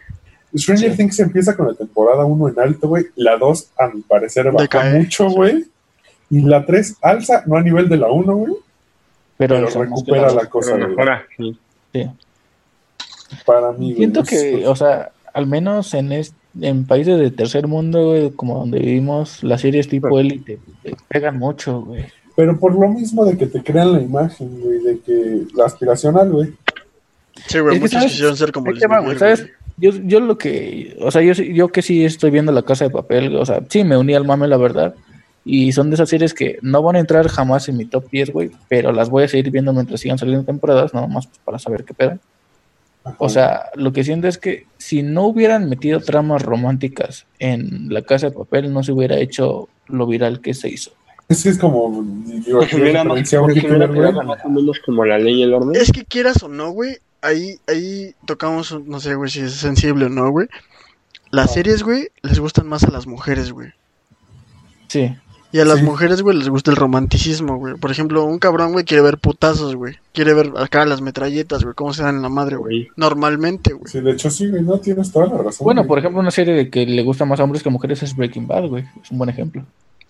Stranger 0.57 0.91
Sí. 0.93 0.97
Things 0.97 1.19
empieza 1.21 1.57
con 1.57 1.67
la 1.69 1.75
temporada 1.75 2.25
1 2.25 2.49
en 2.49 2.61
alto, 2.61 2.89
güey. 2.89 3.07
La 3.17 3.37
2, 3.37 3.71
a 3.79 3.89
mi 3.89 4.01
parecer, 4.03 4.47
baja 4.51 4.63
Decae, 4.63 4.99
mucho, 4.99 5.29
sí. 5.29 5.35
güey. 5.35 5.65
Y 6.31 6.41
la 6.41 6.65
3 6.67 6.97
alza, 7.03 7.43
no 7.47 7.57
a 7.57 7.63
nivel 7.63 7.89
de 7.89 7.97
la 7.97 8.11
1, 8.11 8.35
güey. 8.37 8.53
Pero, 9.39 9.57
Pero 9.57 9.69
recupera 9.83 10.19
claros. 10.29 10.35
la 10.35 10.47
cosa, 10.49 10.77
mejora, 10.77 11.23
sí. 11.37 11.59
Sí. 11.93 12.11
Para 13.45 13.73
mí, 13.73 13.87
güey. 13.89 13.97
Siento 13.97 14.21
no 14.21 14.27
que, 14.27 14.37
sé. 14.37 14.67
o 14.67 14.77
sea, 14.77 15.11
al 15.33 15.47
menos 15.47 15.93
en, 15.95 16.13
es- 16.13 16.35
en 16.61 16.87
países 16.87 17.19
de 17.19 17.31
tercer 17.31 17.67
mundo, 17.67 18.09
güey, 18.11 18.31
como 18.31 18.59
donde 18.61 18.79
vivimos, 18.79 19.43
las 19.45 19.61
series 19.61 19.89
tipo 19.89 20.19
élite 20.19 20.59
te 20.83 20.97
pegan 21.09 21.39
mucho, 21.39 21.83
güey. 21.83 22.07
Pero 22.35 22.59
por 22.59 22.75
lo 22.75 22.89
mismo 22.89 23.25
de 23.25 23.37
que 23.37 23.47
te 23.47 23.63
crean 23.63 23.93
la 23.93 24.01
imagen, 24.01 24.61
güey. 24.61 24.79
De 24.83 24.99
que 25.01 25.43
la 25.55 25.67
aspiracional, 25.67 26.31
güey. 26.31 26.55
Sí, 27.47 27.59
güey, 27.61 27.79
muchos 27.79 28.03
quisieron 28.05 28.37
ser 28.37 28.53
como 28.53 28.67
Ahí 28.67 28.73
Luis 28.73 28.81
te 28.83 28.89
va, 28.89 29.01
Miguel, 29.01 29.19
güey, 29.19 29.37
¿sabes? 29.37 29.51
Yo, 29.79 29.91
yo 30.05 30.21
lo 30.21 30.39
que, 30.39 30.97
o 31.01 31.11
sea, 31.11 31.23
yo, 31.23 31.35
sí- 31.35 31.53
yo 31.55 31.69
que 31.69 31.83
sí 31.83 32.05
estoy 32.05 32.31
viendo 32.31 32.53
La 32.53 32.63
Casa 32.63 32.85
de 32.85 32.91
Papel, 32.91 33.37
o 33.37 33.45
sea, 33.45 33.63
sí 33.69 33.85
me 33.85 33.97
uní 33.97 34.15
al 34.15 34.25
mame, 34.25 34.49
la 34.49 34.57
verdad. 34.57 34.95
Y 35.45 35.73
son 35.73 35.91
de 35.91 35.95
esas 35.95 36.09
series 36.09 36.35
que 36.35 36.59
no 36.63 36.83
van 36.83 36.97
a 36.97 37.01
entrar 37.01 37.29
jamás 37.29 37.69
en 37.69 37.77
mi 37.77 37.85
top 37.85 38.11
10, 38.11 38.31
güey, 38.33 38.51
pero 38.69 38.91
las 38.93 39.11
voy 39.11 39.25
a 39.25 39.29
seguir 39.29 39.51
viendo 39.51 39.73
mientras 39.73 40.01
sigan 40.01 40.19
saliendo 40.19 40.45
temporadas, 40.45 40.93
nada 40.95 41.07
más 41.07 41.27
pues, 41.27 41.39
para 41.45 41.59
saber 41.59 41.85
qué 41.85 41.95
pedo. 41.95 42.19
O 43.19 43.29
sea, 43.29 43.67
lo 43.77 43.93
que 43.93 44.03
siento 44.03 44.27
es 44.27 44.37
que 44.39 44.67
si 44.79 45.05
no 45.05 45.27
hubieran 45.27 45.69
metido 45.69 46.01
tramas 46.01 46.43
románticas 46.43 47.27
en 47.39 47.89
La 47.93 48.03
Casa 48.03 48.31
de 48.31 48.37
Papel, 48.37 48.73
no 48.73 48.83
se 48.83 48.91
hubiera 48.91 49.17
hecho 49.19 49.69
lo 49.87 50.09
viral 50.09 50.41
que 50.41 50.55
se 50.55 50.69
hizo. 50.71 50.91
Es 51.29 51.45
que 51.45 51.51
es 51.51 51.59
como. 51.59 52.05
Digo, 52.25 52.61
más, 52.61 52.71
youtuber, 52.71 53.55
que 53.55 53.61
güey. 53.61 54.09
era 54.09 54.23
más 54.23 54.45
o 54.45 54.49
menos 54.49 54.81
como 54.85 55.05
la 55.05 55.19
ley 55.19 55.35
y 55.41 55.43
el 55.45 55.55
orden. 55.55 55.81
Es 55.81 55.93
que 55.93 56.05
quieras 56.05 56.43
o 56.43 56.49
no, 56.49 56.71
güey, 56.71 56.97
ahí, 57.27 57.59
ahí 57.69 58.15
tocamos, 58.27 58.71
un- 58.73 58.89
no 58.89 59.01
sé, 59.01 59.15
güey, 59.15 59.31
si 59.31 59.41
es 59.41 59.53
sensible 59.55 60.07
o 60.07 60.09
no, 60.09 60.31
güey. 60.31 60.49
Las 61.31 61.53
series, 61.55 61.83
güey, 61.83 62.09
les 62.23 62.39
gustan 62.39 62.67
más 62.69 62.85
a 62.85 62.91
las 62.91 63.07
mujeres, 63.07 63.53
güey. 63.53 63.71
Sí. 64.89 65.15
Y 65.53 65.61
a 65.61 65.65
las 65.65 65.79
Sí. 65.79 65.85
mujeres, 65.85 66.23
güey, 66.23 66.37
les 66.37 66.49
gusta 66.49 66.71
el 66.71 66.77
romanticismo, 66.77 67.57
güey. 67.57 67.75
Por 67.77 67.91
ejemplo, 67.91 68.25
un 68.25 68.39
cabrón, 68.39 68.73
güey, 68.73 68.85
quiere 68.85 69.03
ver 69.03 69.19
putazos, 69.19 69.75
güey. 69.75 69.95
Quiere 70.13 70.35
ver 70.35 70.53
acá 70.57 70.85
las 70.85 71.01
metralletas, 71.01 71.63
güey, 71.63 71.75
cómo 71.75 71.95
se 71.95 72.03
dan 72.03 72.17
en 72.17 72.23
la 72.23 72.29
madre, 72.29 72.57
güey. 72.57 72.89
Normalmente, 72.97 73.73
güey. 73.73 73.91
Sí, 73.91 74.01
de 74.01 74.11
hecho 74.13 74.29
sí, 74.31 74.49
güey, 74.49 74.63
no 74.63 74.79
tienes 74.81 75.11
toda 75.13 75.27
la 75.27 75.39
razón. 75.39 75.65
Bueno, 75.65 75.83
güey. 75.83 75.89
por 75.89 75.99
ejemplo, 75.99 76.21
una 76.21 76.31
serie 76.31 76.55
de 76.55 76.69
que 76.71 76.85
le 76.87 77.03
gusta 77.03 77.25
más 77.25 77.41
a 77.41 77.45
hombres 77.45 77.63
que 77.63 77.69
a 77.69 77.73
mujeres 77.73 78.03
es 78.03 78.15
Breaking 78.15 78.47
Bad, 78.47 78.67
güey. 78.69 78.85
Es 79.03 79.11
un 79.11 79.19
buen 79.19 79.31
ejemplo. 79.31 79.65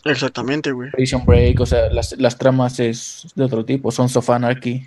Exactamente, 0.04 0.72
güey. 0.72 0.90
Prison 0.92 1.24
Break, 1.24 1.60
o 1.60 1.66
sea, 1.66 1.90
las, 1.90 2.16
las 2.18 2.38
tramas 2.38 2.78
es 2.80 3.26
de 3.34 3.44
otro 3.44 3.64
tipo. 3.64 3.90
Sons 3.90 4.16
of 4.16 4.28
Anarchy. 4.30 4.86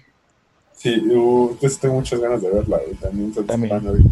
Sí, 0.82 0.98
uh, 0.98 1.50
entonces 1.52 1.78
tengo 1.80 1.96
muchas 1.96 2.20
ganas 2.22 2.42
de 2.42 2.50
verla, 2.50 2.78
güey. 2.78 2.96
También, 2.96 3.34
También. 3.34 4.04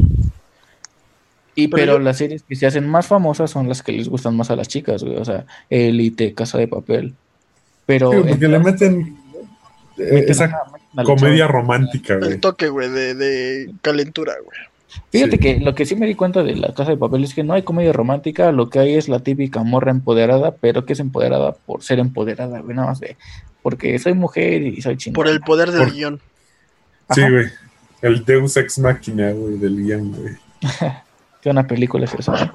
Y 1.56 1.70
Pero 1.70 1.82
pero, 1.82 1.94
yo- 1.94 2.00
las 2.00 2.18
series 2.18 2.44
que 2.44 2.56
se 2.56 2.68
hacen 2.68 2.88
más 2.88 3.08
famosas 3.08 3.50
son 3.50 3.68
las 3.68 3.82
que 3.82 3.92
les 3.94 4.10
gustan 4.10 4.36
más 4.36 4.52
a 4.52 4.56
las 4.56 4.68
chicas, 4.68 5.04
güey. 5.04 5.16
O 5.18 5.26
sea, 5.26 5.46
Elite, 5.70 6.34
Casa 6.34 6.58
de 6.58 6.68
Papel. 6.68 7.16
Pero 7.86 8.12
Sí, 8.12 8.18
porque 8.28 8.48
le 8.48 8.60
meten 8.60 9.18
eh, 9.98 10.12
meten 10.12 10.30
esa 10.30 10.52
la 10.94 11.04
comedia 11.04 11.46
chava. 11.48 11.52
romántica, 11.54 12.18
güey. 12.18 12.32
El 12.34 12.40
toque, 12.40 12.68
güey, 12.68 12.90
de, 12.90 13.16
de 13.16 13.72
calentura, 13.82 14.34
güey. 14.44 14.58
Fíjate 15.12 15.32
Sí. 15.32 15.38
que 15.40 15.60
lo 15.62 15.74
que 15.74 15.86
sí 15.86 15.96
me 15.96 16.06
di 16.06 16.16
cuenta 16.16 16.44
de 16.44 16.56
la 16.56 16.74
Casa 16.74 16.92
de 16.92 16.98
Papel 16.98 17.24
es 17.24 17.34
que 17.34 17.44
no 17.44 17.54
hay 17.54 17.64
comedia 17.64 17.94
romántica, 17.94 18.52
lo 18.52 18.70
que 18.70 18.80
hay 18.80 18.96
es 18.96 19.08
la 19.10 19.20
típica 19.20 19.64
morra 19.64 19.92
empoderada, 19.92 20.52
pero 20.56 20.86
que 20.86 20.94
es 20.94 21.00
empoderada 21.00 21.54
por 21.54 21.82
ser 21.84 22.00
empoderada, 22.00 22.60
güey, 22.60 22.76
nada 22.76 22.90
más 22.90 23.00
de 23.00 23.16
porque 23.64 23.98
soy 24.00 24.14
mujer 24.14 24.62
y 24.64 24.82
soy 24.82 24.98
chingona. 24.98 25.24
Por 25.26 25.28
el 25.34 25.42
poder 25.42 25.72
del 25.72 25.84
Por- 25.86 25.94
guion. 25.94 26.20
Sí, 27.12 27.22
güey. 27.22 27.48
El 28.02 28.24
Deus 28.26 28.58
Ex 28.58 28.80
Machina, 28.80 29.32
güey, 29.32 29.58
del 29.58 29.76
guion, 29.84 30.12
güey. 30.14 30.36
Que 31.42 31.52
una 31.52 31.68
película 31.68 32.06
es 32.06 32.14
eso, 32.16 32.32
¿no? 32.32 32.52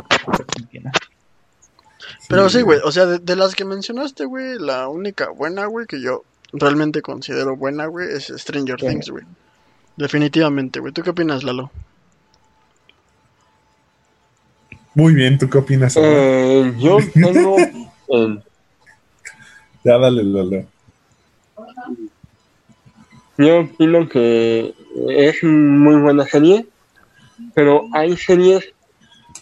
Pero 2.28 2.48
sí, 2.48 2.62
güey, 2.62 2.80
o 2.84 2.90
sea, 2.90 3.06
de, 3.06 3.18
de 3.20 3.36
las 3.36 3.54
que 3.54 3.64
mencionaste, 3.64 4.24
güey, 4.24 4.58
la 4.58 4.88
única 4.88 5.30
buena, 5.30 5.66
güey, 5.66 5.86
que 5.86 6.00
yo 6.00 6.24
realmente 6.52 7.00
considero 7.00 7.56
buena, 7.56 7.86
güey, 7.86 8.08
es 8.12 8.32
Stranger 8.36 8.80
Sí. 8.80 8.86
Things, 8.88 9.10
güey. 9.10 9.24
Definitivamente, 9.96 10.80
güey. 10.80 10.92
¿Tú 10.92 11.02
qué 11.02 11.10
opinas, 11.10 11.44
Lalo? 11.44 11.70
Muy 14.94 15.14
bien, 15.14 15.38
¿tú 15.38 15.48
qué 15.48 15.58
opinas? 15.58 15.94
Eh, 15.96 16.74
yo 16.78 16.98
tengo 17.14 17.56
eh, 17.58 18.42
Ya 19.84 19.98
dale, 19.98 20.22
Lalo. 20.24 20.66
Yo 23.38 23.60
opino 23.60 24.08
que 24.08 24.74
es 25.08 25.42
muy 25.42 25.96
buena 25.96 26.26
serie, 26.26 26.66
pero 27.54 27.86
hay 27.92 28.16
series 28.16 28.72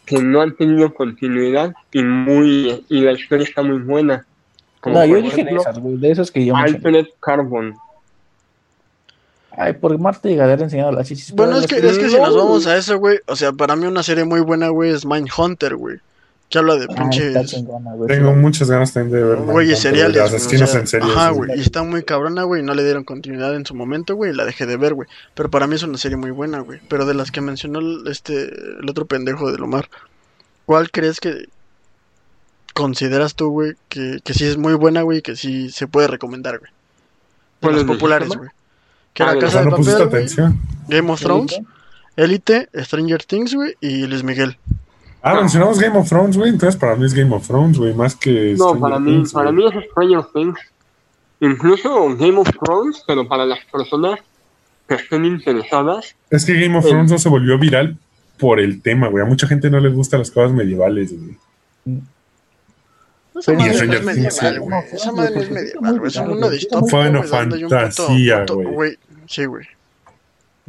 que 0.06 0.22
no 0.22 0.40
han 0.40 0.56
tenido 0.56 0.94
continuidad 0.94 1.74
y 1.92 2.02
muy 2.02 2.84
y 2.88 3.00
la 3.00 3.12
historia 3.12 3.44
está 3.44 3.62
muy 3.62 3.78
buena. 3.78 4.26
Como 4.80 4.96
No, 4.96 5.04
yo 5.04 5.14
por 5.14 5.22
dije 5.22 5.36
de 5.36 5.42
ejemplo, 5.42 5.62
esas, 5.62 6.00
de 6.00 6.10
esas 6.10 6.30
que 6.30 6.44
yo. 6.44 6.56
Altered 6.56 7.06
Carbon. 7.20 7.76
Ay, 9.52 9.74
por 9.74 9.96
Marta 9.98 10.30
y 10.30 10.36
Gadera 10.36 10.62
enseñando 10.62 10.92
las 10.92 11.08
chichis. 11.08 11.32
Bueno, 11.32 11.58
es 11.58 11.66
que, 11.66 11.76
es 11.76 11.98
que 11.98 12.08
si 12.08 12.16
no, 12.16 12.26
nos 12.26 12.36
vamos 12.36 12.66
a 12.66 12.76
eso, 12.76 12.98
güey, 12.98 13.18
o 13.26 13.36
sea, 13.36 13.52
para 13.52 13.76
mí 13.76 13.86
una 13.86 14.02
serie 14.02 14.24
muy 14.24 14.40
buena, 14.40 14.68
güey, 14.68 14.90
es 14.90 15.04
Mindhunter, 15.04 15.76
güey. 15.76 15.98
Que 16.50 16.58
habla 16.58 16.74
de 16.76 16.86
Ah, 16.90 16.94
pinches 16.94 17.46
chingona, 17.50 17.92
güey. 17.94 18.08
Tengo 18.08 18.34
muchas 18.34 18.68
ganas 18.68 18.92
también 18.92 19.22
de 19.22 19.24
ver. 19.24 19.76
seriales, 19.76 20.14
de 20.14 20.20
güey, 20.20 20.32
o 20.32 20.36
Asesinos 20.36 20.70
sea, 20.70 20.80
en 20.80 20.86
serie. 20.88 21.08
Ajá, 21.08 21.28
sí. 21.30 21.34
güey. 21.36 21.50
Y 21.56 21.60
está 21.60 21.82
muy 21.84 22.02
cabrona, 22.02 22.42
güey, 22.42 22.60
y 22.60 22.64
no 22.64 22.74
le 22.74 22.82
dieron 22.82 23.04
continuidad 23.04 23.54
en 23.54 23.64
su 23.64 23.74
momento, 23.76 24.16
güey, 24.16 24.32
y 24.32 24.34
la 24.34 24.44
dejé 24.44 24.66
de 24.66 24.76
ver, 24.76 24.94
güey. 24.94 25.08
Pero 25.34 25.48
para 25.48 25.68
mí 25.68 25.76
es 25.76 25.84
una 25.84 25.96
serie 25.96 26.16
muy 26.16 26.32
buena, 26.32 26.58
güey. 26.58 26.80
Pero 26.88 27.06
de 27.06 27.14
las 27.14 27.30
que 27.30 27.40
mencionó 27.40 27.78
el- 27.78 28.02
este, 28.08 28.50
el 28.80 28.90
otro 28.90 29.06
pendejo 29.06 29.52
de 29.52 29.62
Omar, 29.62 29.88
¿cuál 30.66 30.90
crees 30.90 31.20
que 31.20 31.46
consideras 32.74 33.34
tú, 33.34 33.50
güey, 33.50 33.74
que, 33.88 34.20
que 34.24 34.34
sí 34.34 34.44
es 34.44 34.56
muy 34.56 34.74
buena, 34.74 35.02
güey, 35.02 35.18
y 35.18 35.22
que 35.22 35.36
sí 35.36 35.70
se 35.70 35.86
puede 35.86 36.08
recomendar, 36.08 36.58
güey? 36.58 36.70
De 36.70 36.76
¿Cuál 37.60 37.76
las 37.76 37.84
populares, 37.84 38.28
güey. 38.28 38.48
Que 39.14 39.22
Ah, 39.22 39.26
era 39.26 39.32
de 39.34 39.38
O 39.38 39.40
Casa 39.42 39.58
de 39.60 39.64
no 39.70 39.76
pusiste 39.76 40.04
Papel. 40.04 40.28
Game 40.88 41.10
of 41.12 41.20
Thrones, 41.20 41.60
Elite, 42.16 42.68
Stranger 42.74 43.22
Things, 43.24 43.54
güey, 43.54 43.74
y 43.80 44.06
Luis 44.06 44.22
Miguel. 44.24 44.56
Ah, 45.22 45.34
mencionamos 45.34 45.78
Game 45.78 45.98
of 45.98 46.08
Thrones, 46.08 46.36
güey. 46.36 46.50
Entonces 46.50 46.80
para 46.80 46.96
mí 46.96 47.04
es 47.04 47.14
Game 47.14 47.34
of 47.34 47.46
Thrones, 47.46 47.78
güey, 47.78 47.94
más 47.94 48.16
que. 48.16 48.54
No, 48.58 48.70
Stranger 48.70 48.80
para 48.80 48.98
mí, 48.98 49.12
Things, 49.12 49.32
para 49.32 49.52
mí 49.52 49.66
es 49.66 49.84
Stranger 49.90 50.24
Things. 50.32 50.60
Incluso 51.40 52.16
Game 52.16 52.38
of 52.38 52.48
Thrones, 52.62 53.02
pero 53.06 53.26
para 53.26 53.44
las 53.46 53.64
personas 53.66 54.20
que 54.88 54.94
estén 54.94 55.24
interesadas, 55.24 56.14
Es 56.30 56.44
que 56.44 56.60
Game 56.60 56.76
of 56.76 56.84
Thrones 56.84 57.10
no 57.10 57.18
se 57.18 57.28
volvió 57.28 57.58
viral 57.58 57.96
por 58.38 58.60
el 58.60 58.82
tema, 58.82 59.08
güey. 59.08 59.24
A 59.24 59.28
mucha 59.28 59.46
gente 59.46 59.70
no 59.70 59.78
le 59.80 59.90
gustan 59.90 60.20
las 60.20 60.30
cosas 60.30 60.52
medievales, 60.52 61.12
güey. 61.16 61.36
Esa 63.38 63.52
madre 63.52 63.86
no 63.86 63.94
es 63.94 64.04
medieval, 64.04 64.32
sí, 64.32 64.58
güey. 64.58 64.78
Esa 64.92 65.12
madre 65.12 65.34
no 65.34 65.40
es 65.42 65.50
medieval, 65.50 65.98
güey. 65.98 66.08
Es 66.08 66.16
un 66.16 66.28
mundo 66.28 66.50
distópico, 66.50 67.22
fantasía, 67.24 68.44
güey. 68.46 68.98
Sí, 69.26 69.44
güey. 69.44 69.66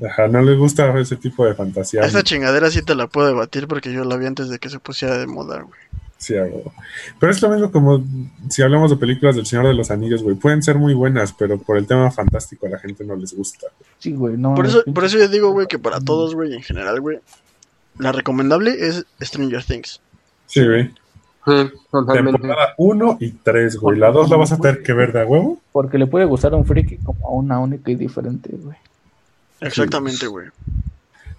Ajá, 0.06 0.28
no 0.28 0.42
les 0.42 0.58
gusta 0.58 0.98
ese 1.00 1.16
tipo 1.16 1.46
de 1.46 1.54
fantasía. 1.54 2.02
Esta 2.02 2.24
chingadera 2.24 2.72
sí 2.72 2.82
te 2.82 2.96
la 2.96 3.08
puedo 3.08 3.28
debatir 3.28 3.68
porque 3.68 3.94
yo 3.94 4.04
la 4.04 4.18
vi 4.18 4.26
antes 4.26 4.50
de 4.50 4.58
que 4.58 4.70
se 4.70 4.80
pusiera 4.80 5.18
de 5.18 5.28
moda, 5.28 5.62
güey. 5.62 5.80
Sí, 6.18 6.38
hago. 6.38 6.72
Pero 7.20 7.32
es 7.32 7.42
lo 7.42 7.50
mismo 7.50 7.72
como 7.72 8.04
si 8.48 8.62
hablamos 8.62 8.92
de 8.92 8.98
películas 8.98 9.36
del 9.36 9.48
Señor 9.48 9.66
de 9.66 9.74
los 9.74 9.90
Anillos, 9.90 10.22
güey. 10.22 10.36
Pueden 10.36 10.62
ser 10.62 10.78
muy 10.78 10.94
buenas, 10.94 11.34
pero 11.34 11.58
por 11.58 11.78
el 11.78 11.88
tema 11.88 12.12
fantástico 12.12 12.68
a 12.68 12.70
la 12.70 12.78
gente 12.78 13.04
no 13.04 13.16
les 13.16 13.34
gusta. 13.36 13.68
Sí, 13.98 14.12
güey, 14.14 14.38
no. 14.38 14.54
Por 14.54 14.68
eso, 14.68 14.84
por 14.94 15.04
eso 15.04 15.18
yo 15.18 15.28
digo, 15.28 15.52
güey, 15.52 15.66
que 15.66 15.80
para 15.80 16.00
todos, 16.00 16.36
güey, 16.36 16.54
en 16.54 16.62
general, 16.62 17.02
güey, 17.02 17.20
la 17.98 18.12
recomendable 18.12 18.76
es 18.80 19.04
Stranger 19.20 19.64
Things. 19.64 20.00
Sí, 20.46 20.64
güey. 20.64 20.92
sí, 21.46 21.72
totalmente. 21.92 22.40
Temporada 22.40 22.74
1 22.78 23.18
y 23.20 23.32
3, 23.32 23.78
güey. 23.78 23.98
La 23.98 24.12
2 24.12 24.30
la 24.30 24.38
vas 24.38 24.52
a 24.52 24.58
tener 24.58 24.84
que 24.84 24.94
ver 24.94 25.14
de 25.14 25.22
a 25.22 25.26
huevo. 25.26 25.60
Porque 25.72 25.98
le 25.98 26.06
puede 26.06 26.26
gustar 26.26 26.54
a 26.54 26.58
un 26.58 26.66
friki 26.66 26.98
como 26.98 27.28
a 27.28 27.32
una 27.32 27.60
única 27.60 27.90
y 27.90 27.96
diferente, 27.96 28.50
güey. 28.52 28.78
Exactamente, 29.62 30.28
güey. 30.28 30.48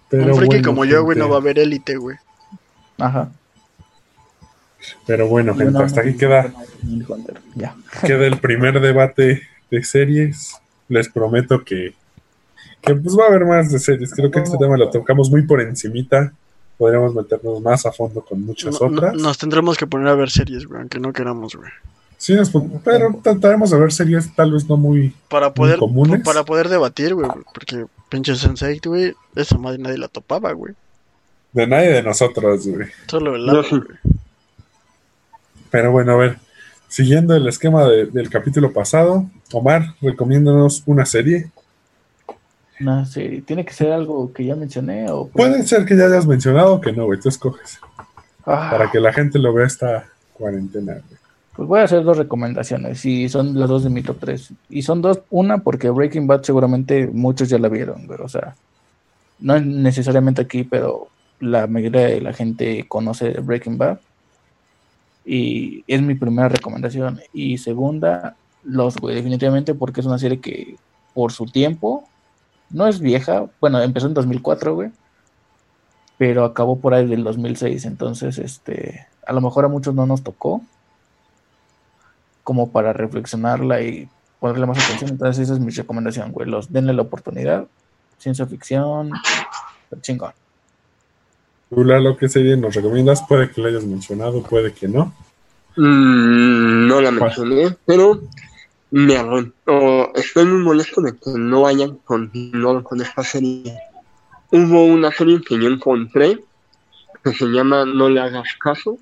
Pero 0.08 0.32
Un 0.32 0.38
friki 0.38 0.56
bueno, 0.56 0.68
como 0.68 0.84
yo, 0.84 1.02
güey, 1.04 1.18
no 1.18 1.28
va 1.28 1.36
a 1.38 1.40
ver 1.40 1.58
élite, 1.58 1.96
güey. 1.96 2.16
Ajá. 2.98 3.30
Pero 5.06 5.28
bueno, 5.28 5.54
gente, 5.54 5.82
hasta 5.82 6.00
aquí 6.00 6.16
queda, 6.16 6.52
Ya. 7.54 7.74
queda 8.06 8.26
el 8.26 8.38
primer 8.38 8.80
debate 8.80 9.42
de 9.70 9.84
series. 9.84 10.56
Les 10.88 11.08
prometo 11.08 11.64
que, 11.64 11.94
que 12.82 12.94
pues 12.94 13.16
va 13.16 13.24
a 13.24 13.28
haber 13.28 13.44
más 13.46 13.70
de 13.72 13.78
series. 13.78 14.12
Creo 14.12 14.30
que 14.30 14.40
este 14.40 14.58
tema 14.58 14.76
lo 14.76 14.90
tocamos 14.90 15.30
muy 15.30 15.42
por 15.42 15.60
encimita. 15.60 16.32
Podríamos 16.76 17.14
meternos 17.14 17.60
más 17.62 17.86
a 17.86 17.92
fondo 17.92 18.22
con 18.22 18.42
muchas 18.44 18.78
No- 18.80 18.88
no- 18.90 18.96
otras. 18.96 19.14
nos 19.14 19.38
tendremos 19.38 19.76
que 19.78 19.86
poner 19.86 20.08
a 20.08 20.14
ver 20.14 20.30
series, 20.30 20.66
güey, 20.66 20.80
aunque 20.80 20.98
no 20.98 21.12
queramos, 21.12 21.54
güey. 21.54 21.70
Sí, 22.22 22.34
nos 22.36 22.52
pero 22.84 23.18
trataremos 23.20 23.70
de 23.72 23.78
ver 23.80 23.92
series 23.92 24.32
tal 24.36 24.52
vez 24.52 24.68
no 24.68 24.76
muy... 24.76 25.12
Para 25.28 25.52
poder, 25.52 25.80
comunes? 25.80 26.22
para 26.22 26.44
poder 26.44 26.68
debatir, 26.68 27.14
güey, 27.16 27.28
porque 27.52 27.86
pinche 28.08 28.36
Sensei, 28.36 28.78
güey, 28.84 29.12
esa 29.34 29.58
madre 29.58 29.78
nadie 29.78 29.98
la 29.98 30.06
topaba, 30.06 30.52
güey. 30.52 30.72
De 31.52 31.66
nadie 31.66 31.88
de 31.90 32.00
nosotros, 32.04 32.64
güey. 32.64 32.86
Solo 33.08 33.34
el 33.34 33.44
lado, 33.44 33.64
güey. 33.68 33.82
Pero 35.72 35.90
bueno, 35.90 36.12
a 36.12 36.16
ver, 36.16 36.38
siguiendo 36.86 37.34
el 37.34 37.48
esquema 37.48 37.86
de- 37.88 38.06
del 38.06 38.30
capítulo 38.30 38.72
pasado, 38.72 39.28
Omar, 39.52 39.96
recomiéndanos 40.00 40.84
una 40.86 41.04
serie. 41.04 41.50
Una 42.78 43.04
serie. 43.04 43.42
¿Tiene 43.42 43.64
que 43.64 43.72
ser 43.72 43.90
algo 43.90 44.32
que 44.32 44.44
ya 44.44 44.54
mencioné 44.54 45.10
o...? 45.10 45.26
Puede 45.26 45.60
ser 45.64 45.84
que 45.86 45.96
ya 45.96 46.04
hayas 46.06 46.28
mencionado 46.28 46.74
o 46.74 46.80
que 46.80 46.92
no, 46.92 47.06
güey, 47.06 47.18
tú 47.18 47.28
escoges. 47.28 47.80
Ah, 48.46 48.68
Para 48.70 48.92
que 48.92 49.00
la 49.00 49.12
gente 49.12 49.40
lo 49.40 49.52
vea 49.52 49.66
esta 49.66 50.06
cuarentena, 50.34 50.92
güey. 50.92 51.21
Pues 51.54 51.68
voy 51.68 51.80
a 51.80 51.84
hacer 51.84 52.02
dos 52.02 52.16
recomendaciones 52.16 53.04
y 53.04 53.28
son 53.28 53.58
las 53.58 53.68
dos 53.68 53.84
de 53.84 53.90
mi 53.90 54.02
top 54.02 54.18
3. 54.20 54.52
Y 54.70 54.82
son 54.82 55.02
dos, 55.02 55.20
una 55.30 55.58
porque 55.58 55.90
Breaking 55.90 56.26
Bad 56.26 56.42
seguramente 56.44 57.06
muchos 57.08 57.48
ya 57.50 57.58
la 57.58 57.68
vieron, 57.68 58.06
güey. 58.06 58.18
O 58.22 58.28
sea, 58.28 58.56
no 59.38 59.56
es 59.56 59.66
necesariamente 59.66 60.40
aquí, 60.42 60.64
pero 60.64 61.08
la 61.40 61.66
mayoría 61.66 62.06
de 62.06 62.20
la 62.22 62.32
gente 62.32 62.86
conoce 62.88 63.40
Breaking 63.40 63.76
Bad. 63.76 63.98
Y 65.26 65.84
es 65.86 66.00
mi 66.00 66.14
primera 66.14 66.48
recomendación. 66.48 67.20
Y 67.34 67.58
segunda, 67.58 68.34
Los, 68.64 68.96
güey, 68.96 69.14
definitivamente 69.14 69.74
porque 69.74 70.00
es 70.00 70.06
una 70.06 70.18
serie 70.18 70.40
que 70.40 70.76
por 71.14 71.32
su 71.32 71.44
tiempo 71.46 72.08
no 72.70 72.86
es 72.86 72.98
vieja. 72.98 73.46
Bueno, 73.60 73.80
empezó 73.82 74.06
en 74.06 74.14
2004, 74.14 74.74
güey. 74.74 74.90
Pero 76.16 76.44
acabó 76.44 76.78
por 76.78 76.94
ahí 76.94 77.06
del 77.06 77.24
2006. 77.24 77.84
Entonces, 77.84 78.38
este, 78.38 79.06
a 79.26 79.34
lo 79.34 79.42
mejor 79.42 79.66
a 79.66 79.68
muchos 79.68 79.94
no 79.94 80.06
nos 80.06 80.22
tocó 80.22 80.62
como 82.44 82.70
para 82.70 82.92
reflexionarla 82.92 83.82
y 83.82 84.08
ponerle 84.40 84.66
más 84.66 84.84
atención. 84.84 85.10
Entonces, 85.10 85.44
esa 85.44 85.54
es 85.54 85.60
mi 85.60 85.70
recomendación, 85.70 86.32
güey. 86.32 86.48
Los 86.48 86.72
denle 86.72 86.92
la 86.92 87.02
oportunidad. 87.02 87.66
Ciencia 88.18 88.46
ficción, 88.46 89.12
chingón. 90.00 90.32
Tú, 91.70 91.84
Lalo, 91.84 92.16
¿qué 92.16 92.28
serie 92.28 92.56
nos 92.56 92.74
recomiendas? 92.74 93.22
Puede 93.26 93.50
que 93.50 93.60
la 93.60 93.68
hayas 93.68 93.84
mencionado, 93.84 94.42
puede 94.42 94.72
que 94.72 94.88
no. 94.88 95.14
Mm, 95.76 96.86
no 96.86 97.00
la 97.00 97.10
mencioné, 97.10 97.74
pero 97.86 98.20
me 98.90 99.18
o 99.66 100.12
estoy 100.14 100.44
muy 100.44 100.62
molesto 100.62 101.00
de 101.00 101.12
que 101.12 101.30
no 101.30 101.66
hayan 101.66 101.96
continuado 102.04 102.84
con 102.84 103.00
esta 103.00 103.24
serie. 103.24 103.74
Hubo 104.50 104.84
una 104.84 105.10
serie 105.10 105.40
que 105.40 105.58
yo 105.58 105.68
encontré 105.68 106.38
que 107.24 107.32
se 107.32 107.46
llama 107.46 107.86
No 107.86 108.08
le 108.10 108.20
hagas 108.20 108.48
caso 108.60 108.98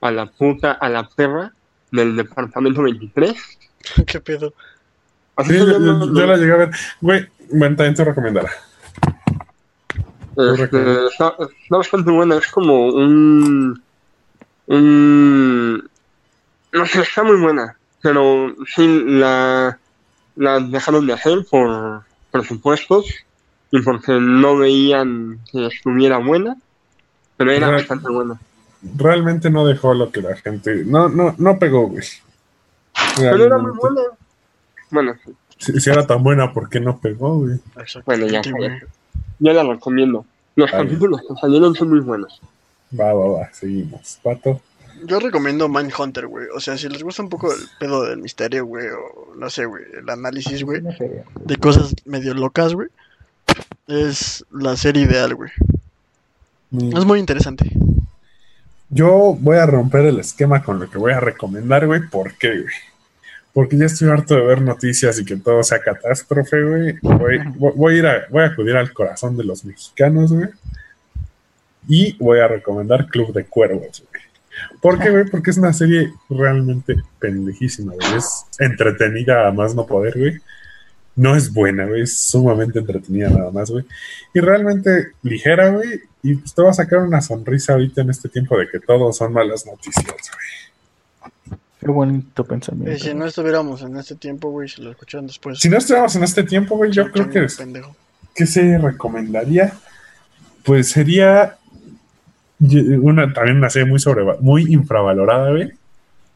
a 0.00 0.10
la 0.10 0.26
puta, 0.26 0.72
a 0.72 0.88
la 0.90 1.08
perra 1.08 1.52
del 1.94 2.16
departamento 2.16 2.82
23. 2.82 3.34
¿Qué 4.06 4.20
pedo? 4.20 4.52
Así 5.36 5.50
Sí, 5.52 5.58
yo, 5.58 5.66
llama, 5.66 6.04
yo- 6.06 6.14
yo 6.14 6.26
la 6.26 6.36
llegué 6.36 6.52
a 6.52 6.56
ver. 6.56 6.70
Güey, 7.00 7.28
bueno, 7.52 7.76
también 7.76 7.94
te 7.94 8.04
recomendará. 8.04 8.50
Este, 10.36 11.06
está, 11.06 11.34
está 11.38 11.76
bastante 11.76 12.10
buena, 12.10 12.36
es 12.38 12.46
como 12.50 12.88
un, 12.88 13.80
un... 14.66 15.88
No 16.72 16.86
sé, 16.86 17.02
está 17.02 17.22
muy 17.22 17.36
buena, 17.40 17.76
pero 18.02 18.52
sí 18.74 19.04
la, 19.06 19.78
la 20.34 20.58
dejaron 20.60 21.06
de 21.06 21.12
hacer 21.12 21.38
por 21.48 22.02
presupuestos 22.32 23.06
y 23.70 23.80
porque 23.82 24.12
no 24.20 24.56
veían 24.56 25.38
que 25.52 25.66
estuviera 25.66 26.18
buena, 26.18 26.56
pero 27.36 27.52
era 27.52 27.66
Ajá. 27.68 27.76
bastante 27.76 28.08
buena. 28.10 28.40
Realmente 28.96 29.50
no 29.50 29.66
dejó 29.66 29.94
lo 29.94 30.10
que 30.10 30.20
la 30.22 30.36
gente. 30.36 30.84
No, 30.84 31.08
no, 31.08 31.34
no 31.38 31.58
pegó, 31.58 31.88
güey. 31.88 32.04
Pero 33.16 33.44
era 33.44 33.58
muy 33.58 33.72
buena. 33.72 34.00
Bueno, 34.90 35.14
sí, 35.24 35.32
Si, 35.58 35.80
si 35.80 35.90
era 35.90 36.06
tan 36.06 36.22
buena, 36.22 36.52
¿por 36.52 36.68
qué 36.68 36.80
no 36.80 36.98
pegó, 36.98 37.38
güey? 37.38 37.58
bueno, 38.04 38.26
ya, 38.26 38.42
ya 39.38 39.52
la 39.52 39.62
recomiendo. 39.72 40.24
Los 40.56 40.70
capítulos 40.70 41.20
que 41.26 41.34
salieron 41.40 41.74
son 41.74 41.90
muy 41.90 42.00
buenos. 42.00 42.40
Va, 42.98 43.12
va, 43.12 43.28
va, 43.40 43.52
seguimos. 43.52 44.20
Pato. 44.22 44.60
Yo 45.04 45.18
recomiendo 45.18 45.68
Mindhunter, 45.68 46.28
güey. 46.28 46.46
O 46.54 46.60
sea, 46.60 46.78
si 46.78 46.88
les 46.88 47.02
gusta 47.02 47.22
un 47.22 47.28
poco 47.28 47.52
el 47.52 47.58
pedo 47.80 48.04
del 48.04 48.18
misterio, 48.20 48.64
güey, 48.64 48.86
o 48.88 49.34
no 49.36 49.50
sé, 49.50 49.64
güey, 49.66 49.82
el 49.98 50.08
análisis, 50.08 50.62
güey, 50.62 50.80
de 50.80 51.56
cosas 51.56 51.94
medio 52.04 52.32
locas, 52.34 52.74
güey, 52.74 52.88
es 53.88 54.44
la 54.52 54.76
serie 54.76 55.02
ideal, 55.02 55.34
güey. 55.34 55.50
Mm, 56.70 56.96
Es 56.96 57.04
muy 57.04 57.18
interesante. 57.18 57.70
Yo 58.90 59.36
voy 59.40 59.56
a 59.58 59.66
romper 59.66 60.04
el 60.06 60.20
esquema 60.20 60.62
con 60.62 60.78
lo 60.78 60.88
que 60.90 60.98
voy 60.98 61.12
a 61.12 61.20
recomendar, 61.20 61.86
güey. 61.86 62.02
¿Por 62.08 62.34
qué, 62.34 62.48
güey? 62.60 62.74
Porque 63.52 63.76
ya 63.76 63.86
estoy 63.86 64.08
harto 64.08 64.34
de 64.34 64.42
ver 64.42 64.62
noticias 64.62 65.18
y 65.20 65.24
que 65.24 65.36
todo 65.36 65.62
sea 65.62 65.78
catástrofe, 65.80 66.62
güey. 66.62 66.98
Voy, 67.02 67.38
voy- 67.56 67.72
voy 67.76 67.94
a 67.94 67.98
ir 67.98 68.06
a, 68.06 68.26
voy 68.30 68.42
a 68.42 68.46
acudir 68.46 68.76
al 68.76 68.92
corazón 68.92 69.36
de 69.36 69.44
los 69.44 69.64
mexicanos, 69.64 70.32
güey. 70.32 70.48
Y 71.88 72.16
voy 72.18 72.40
a 72.40 72.48
recomendar 72.48 73.06
Club 73.08 73.32
de 73.32 73.44
Cuervos, 73.44 74.04
güey. 74.10 74.22
¿Por 74.80 74.98
qué, 75.00 75.10
güey? 75.10 75.24
Porque 75.24 75.50
es 75.50 75.56
una 75.58 75.72
serie 75.72 76.12
realmente 76.30 76.96
pendejísima, 77.18 77.92
güey. 77.94 78.16
Es 78.16 78.46
entretenida 78.58 79.48
a 79.48 79.52
más 79.52 79.74
no 79.74 79.86
poder, 79.86 80.16
güey. 80.18 80.40
No 81.16 81.36
es 81.36 81.52
buena, 81.52 81.86
güey. 81.86 82.02
Es 82.02 82.18
sumamente 82.18 82.78
entretenida 82.78 83.30
nada 83.30 83.50
más, 83.50 83.70
güey. 83.70 83.84
Y 84.32 84.40
realmente 84.40 85.08
ligera, 85.22 85.70
güey. 85.70 86.00
Y 86.24 86.34
pues 86.36 86.54
te 86.54 86.62
va 86.62 86.70
a 86.70 86.74
sacar 86.74 87.00
una 87.00 87.20
sonrisa 87.20 87.74
ahorita 87.74 88.00
en 88.00 88.08
este 88.10 88.28
tiempo 88.30 88.56
de 88.58 88.66
que 88.68 88.80
todo 88.80 89.12
son 89.12 89.32
malas 89.34 89.66
noticias, 89.66 90.04
güey. 90.06 91.60
Qué 91.80 91.90
bonito 91.90 92.42
Y 92.42 92.46
pensamiento. 92.48 93.04
si 93.04 93.12
no 93.14 93.26
estuviéramos 93.26 93.82
en 93.82 93.96
este 93.98 94.14
tiempo, 94.16 94.50
güey, 94.50 94.68
si 94.68 94.80
lo 94.82 94.90
escucharan 94.90 95.26
después. 95.26 95.58
Si 95.58 95.68
no 95.68 95.76
estuviéramos 95.76 96.16
en 96.16 96.24
este 96.24 96.42
tiempo, 96.42 96.76
güey, 96.78 96.90
yo 96.90 97.12
creo 97.12 97.28
que, 97.28 97.46
Pendejo. 97.58 97.94
que 98.34 98.46
se 98.46 98.78
recomendaría, 98.78 99.74
pues 100.64 100.88
sería 100.88 101.58
una, 102.58 103.30
también 103.34 103.58
una 103.58 103.68
serie 103.68 103.86
muy 103.86 103.98
sobre, 104.00 104.24
muy 104.40 104.72
infravalorada, 104.72 105.50
güey, 105.50 105.72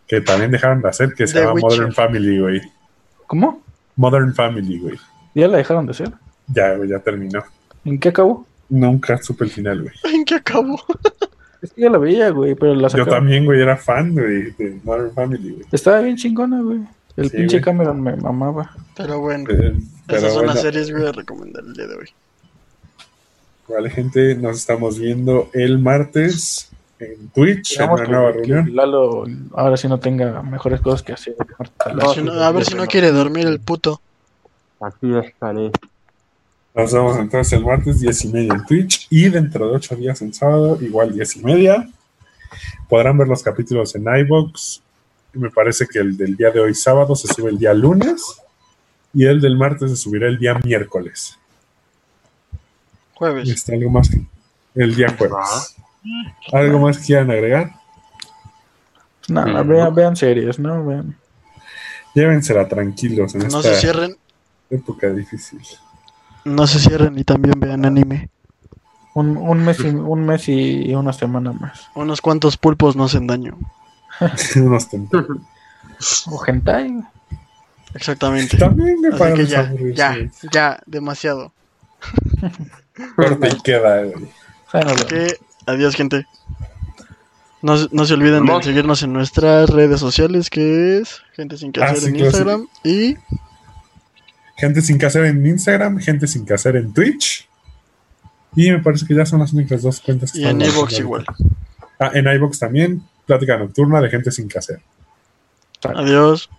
que 0.06 0.20
también 0.20 0.50
dejaron 0.50 0.82
de 0.82 0.90
hacer, 0.90 1.14
que 1.14 1.26
se 1.26 1.32
The 1.34 1.40
llama 1.40 1.52
Witcher. 1.54 1.70
Modern 1.78 1.92
Family, 1.94 2.38
güey. 2.40 2.60
¿Cómo? 3.26 3.62
Modern 3.96 4.34
Family, 4.34 4.78
güey. 4.78 4.98
¿Ya 5.34 5.48
la 5.48 5.56
dejaron 5.56 5.86
de 5.86 5.92
hacer? 5.92 6.12
Ya, 6.48 6.74
güey, 6.74 6.90
ya 6.90 6.98
terminó. 6.98 7.42
¿En 7.86 7.98
qué 7.98 8.10
acabó? 8.10 8.46
Nunca 8.68 9.16
supe 9.22 9.44
el 9.44 9.50
final, 9.50 9.82
güey. 9.82 9.94
¿En 10.14 10.24
qué 10.24 10.36
acabó? 10.36 10.80
Es 11.60 11.72
que 11.72 11.80
ya 11.82 11.90
la 11.90 11.98
veía, 11.98 12.30
güey, 12.30 12.54
pero 12.54 12.72
la 12.76 12.86
Yo 12.86 13.04
también, 13.04 13.44
güey, 13.44 13.60
era 13.60 13.76
fan, 13.76 14.12
güey, 14.12 14.52
de 14.52 14.78
Modern 14.84 15.12
Family, 15.12 15.50
güey. 15.54 15.66
Estaba 15.72 15.98
bien 16.00 16.16
chingona, 16.16 16.60
güey. 16.62 16.78
El 17.16 17.30
Sí, 17.30 17.36
pinche 17.36 17.56
güey. 17.56 17.64
Cameron 17.64 18.00
me 18.00 18.14
mamaba. 18.14 18.70
Pero 18.96 19.18
bueno, 19.18 19.44
Eh, 19.50 19.74
Pero 20.06 20.18
esas 20.18 20.32
son 20.34 20.42
bueno, 20.44 20.54
las 20.54 20.62
series, 20.62 20.88
güey, 20.92 21.04
a 21.08 21.10
recomendar 21.10 21.64
el 21.64 21.74
día 21.74 21.88
de 21.88 21.96
hoy. 21.96 22.08
vale, 23.68 23.90
gente, 23.90 24.36
nos 24.36 24.56
estamos 24.58 25.00
viendo 25.00 25.50
el 25.52 25.78
martes 25.80 26.70
en 27.00 27.28
Twitch, 27.30 27.78
en 27.80 27.90
una 27.90 28.02
que- 28.04 28.08
nueva 28.12 28.32
que 28.32 28.38
reunión. 28.38 28.76
Lalo 28.76 29.24
ahora 29.54 29.76
sí 29.76 29.88
no 29.88 29.98
tenga 29.98 30.40
mejores 30.42 30.80
cosas 30.80 31.02
que 31.02 31.12
hacer. 31.12 31.34
No, 31.94 32.14
Si 32.14 32.22
no- 32.22 32.32
a 32.34 32.52
ver 32.52 32.64
si 32.64 32.74
no 32.76 32.86
quiere 32.86 33.10
dormir 33.10 33.48
el 33.48 33.58
puto. 33.58 34.00
Aquí 34.80 35.12
estaré. 35.16 35.72
Nos 36.78 36.92
vemos 36.92 37.18
entonces 37.18 37.52
el 37.54 37.64
martes 37.64 37.98
10 37.98 38.24
y 38.26 38.28
media 38.28 38.54
en 38.54 38.64
Twitch 38.64 39.08
y 39.10 39.28
dentro 39.28 39.68
de 39.68 39.74
8 39.76 39.96
días 39.96 40.22
en 40.22 40.32
sábado, 40.32 40.78
igual 40.80 41.12
10 41.12 41.36
y 41.38 41.42
media. 41.42 41.88
Podrán 42.88 43.18
ver 43.18 43.26
los 43.26 43.42
capítulos 43.42 43.96
en 43.96 44.04
iBox. 44.04 44.80
Me 45.32 45.50
parece 45.50 45.88
que 45.88 45.98
el 45.98 46.16
del 46.16 46.36
día 46.36 46.52
de 46.52 46.60
hoy 46.60 46.74
sábado 46.74 47.16
se 47.16 47.26
sube 47.34 47.50
el 47.50 47.58
día 47.58 47.74
lunes 47.74 48.22
y 49.12 49.24
el 49.26 49.40
del 49.40 49.56
martes 49.58 49.90
se 49.90 49.96
subirá 49.96 50.28
el 50.28 50.38
día 50.38 50.54
miércoles. 50.62 51.36
Jueves. 53.14 53.48
Este, 53.48 53.74
algo 53.74 53.90
más 53.90 54.08
que 54.08 54.24
el 54.76 54.94
día 54.94 55.12
jueves. 55.18 55.74
¿Algo 56.52 56.78
más 56.78 56.98
que 56.98 57.06
quieran 57.06 57.30
agregar? 57.32 57.72
Nada, 59.28 59.64
Mm. 59.64 59.68
vean, 59.68 59.94
vean 59.96 60.16
series, 60.16 60.60
¿no? 60.60 60.86
Vean. 60.86 61.16
Llévensela 62.14 62.68
tranquilos 62.68 63.34
en 63.34 63.40
No 63.40 63.46
esta 63.48 63.62
se 63.74 63.80
cierren, 63.80 64.16
época 64.70 65.08
difícil. 65.10 65.60
No 66.48 66.66
se 66.66 66.78
cierren 66.78 67.18
y 67.18 67.24
también 67.24 67.58
vean 67.60 67.84
anime. 67.84 68.28
Un, 69.14 69.36
un 69.36 69.64
mes 69.64 69.80
y, 69.80 69.88
un 69.88 70.26
mes 70.26 70.48
y 70.48 70.94
una 70.94 71.12
semana 71.12 71.52
más. 71.52 71.88
Unos 71.94 72.20
cuantos 72.20 72.56
pulpos 72.56 72.96
no 72.96 73.04
hacen 73.04 73.26
daño. 73.26 73.56
Unos. 74.56 74.88
O 76.26 76.44
hentai. 76.46 77.02
Exactamente. 77.94 78.56
También 78.58 79.00
me 79.00 79.08
Así 79.08 79.18
parece 79.18 79.42
que 79.42 79.46
ya, 79.46 79.72
ya, 79.94 80.16
ya, 80.52 80.80
demasiado. 80.86 81.52
Corte 83.16 83.48
y 83.48 83.60
queda, 83.62 84.04
güey. 84.04 84.28
Bueno, 84.72 84.90
Así 84.90 85.04
que, 85.06 85.36
adiós, 85.66 85.94
gente. 85.94 86.26
No, 87.62 87.76
se- 87.76 87.88
no 87.90 88.04
se 88.04 88.14
olviden 88.14 88.44
de 88.46 88.62
seguirnos 88.62 89.02
en 89.02 89.12
nuestras 89.12 89.68
redes 89.70 89.98
sociales, 89.98 90.48
que 90.50 90.98
es 90.98 91.22
Gente 91.34 91.56
Sin 91.56 91.72
Que 91.72 91.82
Ah, 91.82 91.86
Hacer 91.86 91.98
sí, 92.00 92.06
en 92.10 92.14
sí. 92.16 92.20
Instagram 92.24 92.68
y 92.84 93.16
Gente 94.58 94.82
sin 94.82 94.98
que 94.98 95.06
hacer 95.06 95.24
en 95.24 95.46
Instagram, 95.46 95.98
gente 95.98 96.26
sin 96.26 96.44
que 96.44 96.54
hacer 96.54 96.76
en 96.76 96.92
Twitch. 96.92 97.48
Y 98.56 98.70
me 98.70 98.80
parece 98.80 99.06
que 99.06 99.14
ya 99.14 99.24
son 99.24 99.38
las 99.38 99.52
únicas 99.52 99.82
dos 99.82 100.00
cuentas 100.00 100.32
que 100.32 100.40
Y 100.40 100.44
en 100.44 100.60
haciendo 100.60 100.98
igual. 100.98 101.24
Ah, 102.00 102.10
en 102.12 102.26
iVoox 102.26 102.58
también, 102.58 103.02
plática 103.24 103.56
nocturna 103.56 104.00
de 104.00 104.10
gente 104.10 104.30
sin 104.32 104.48
que 104.48 104.58
hacer. 104.58 104.80
Adiós. 105.84 106.50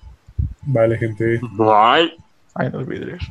Vale, 0.61 0.97
gente. 0.97 1.39
Bye. 1.51 2.13
Ay, 2.55 2.69
los 2.71 2.87
vidrios. 2.87 3.21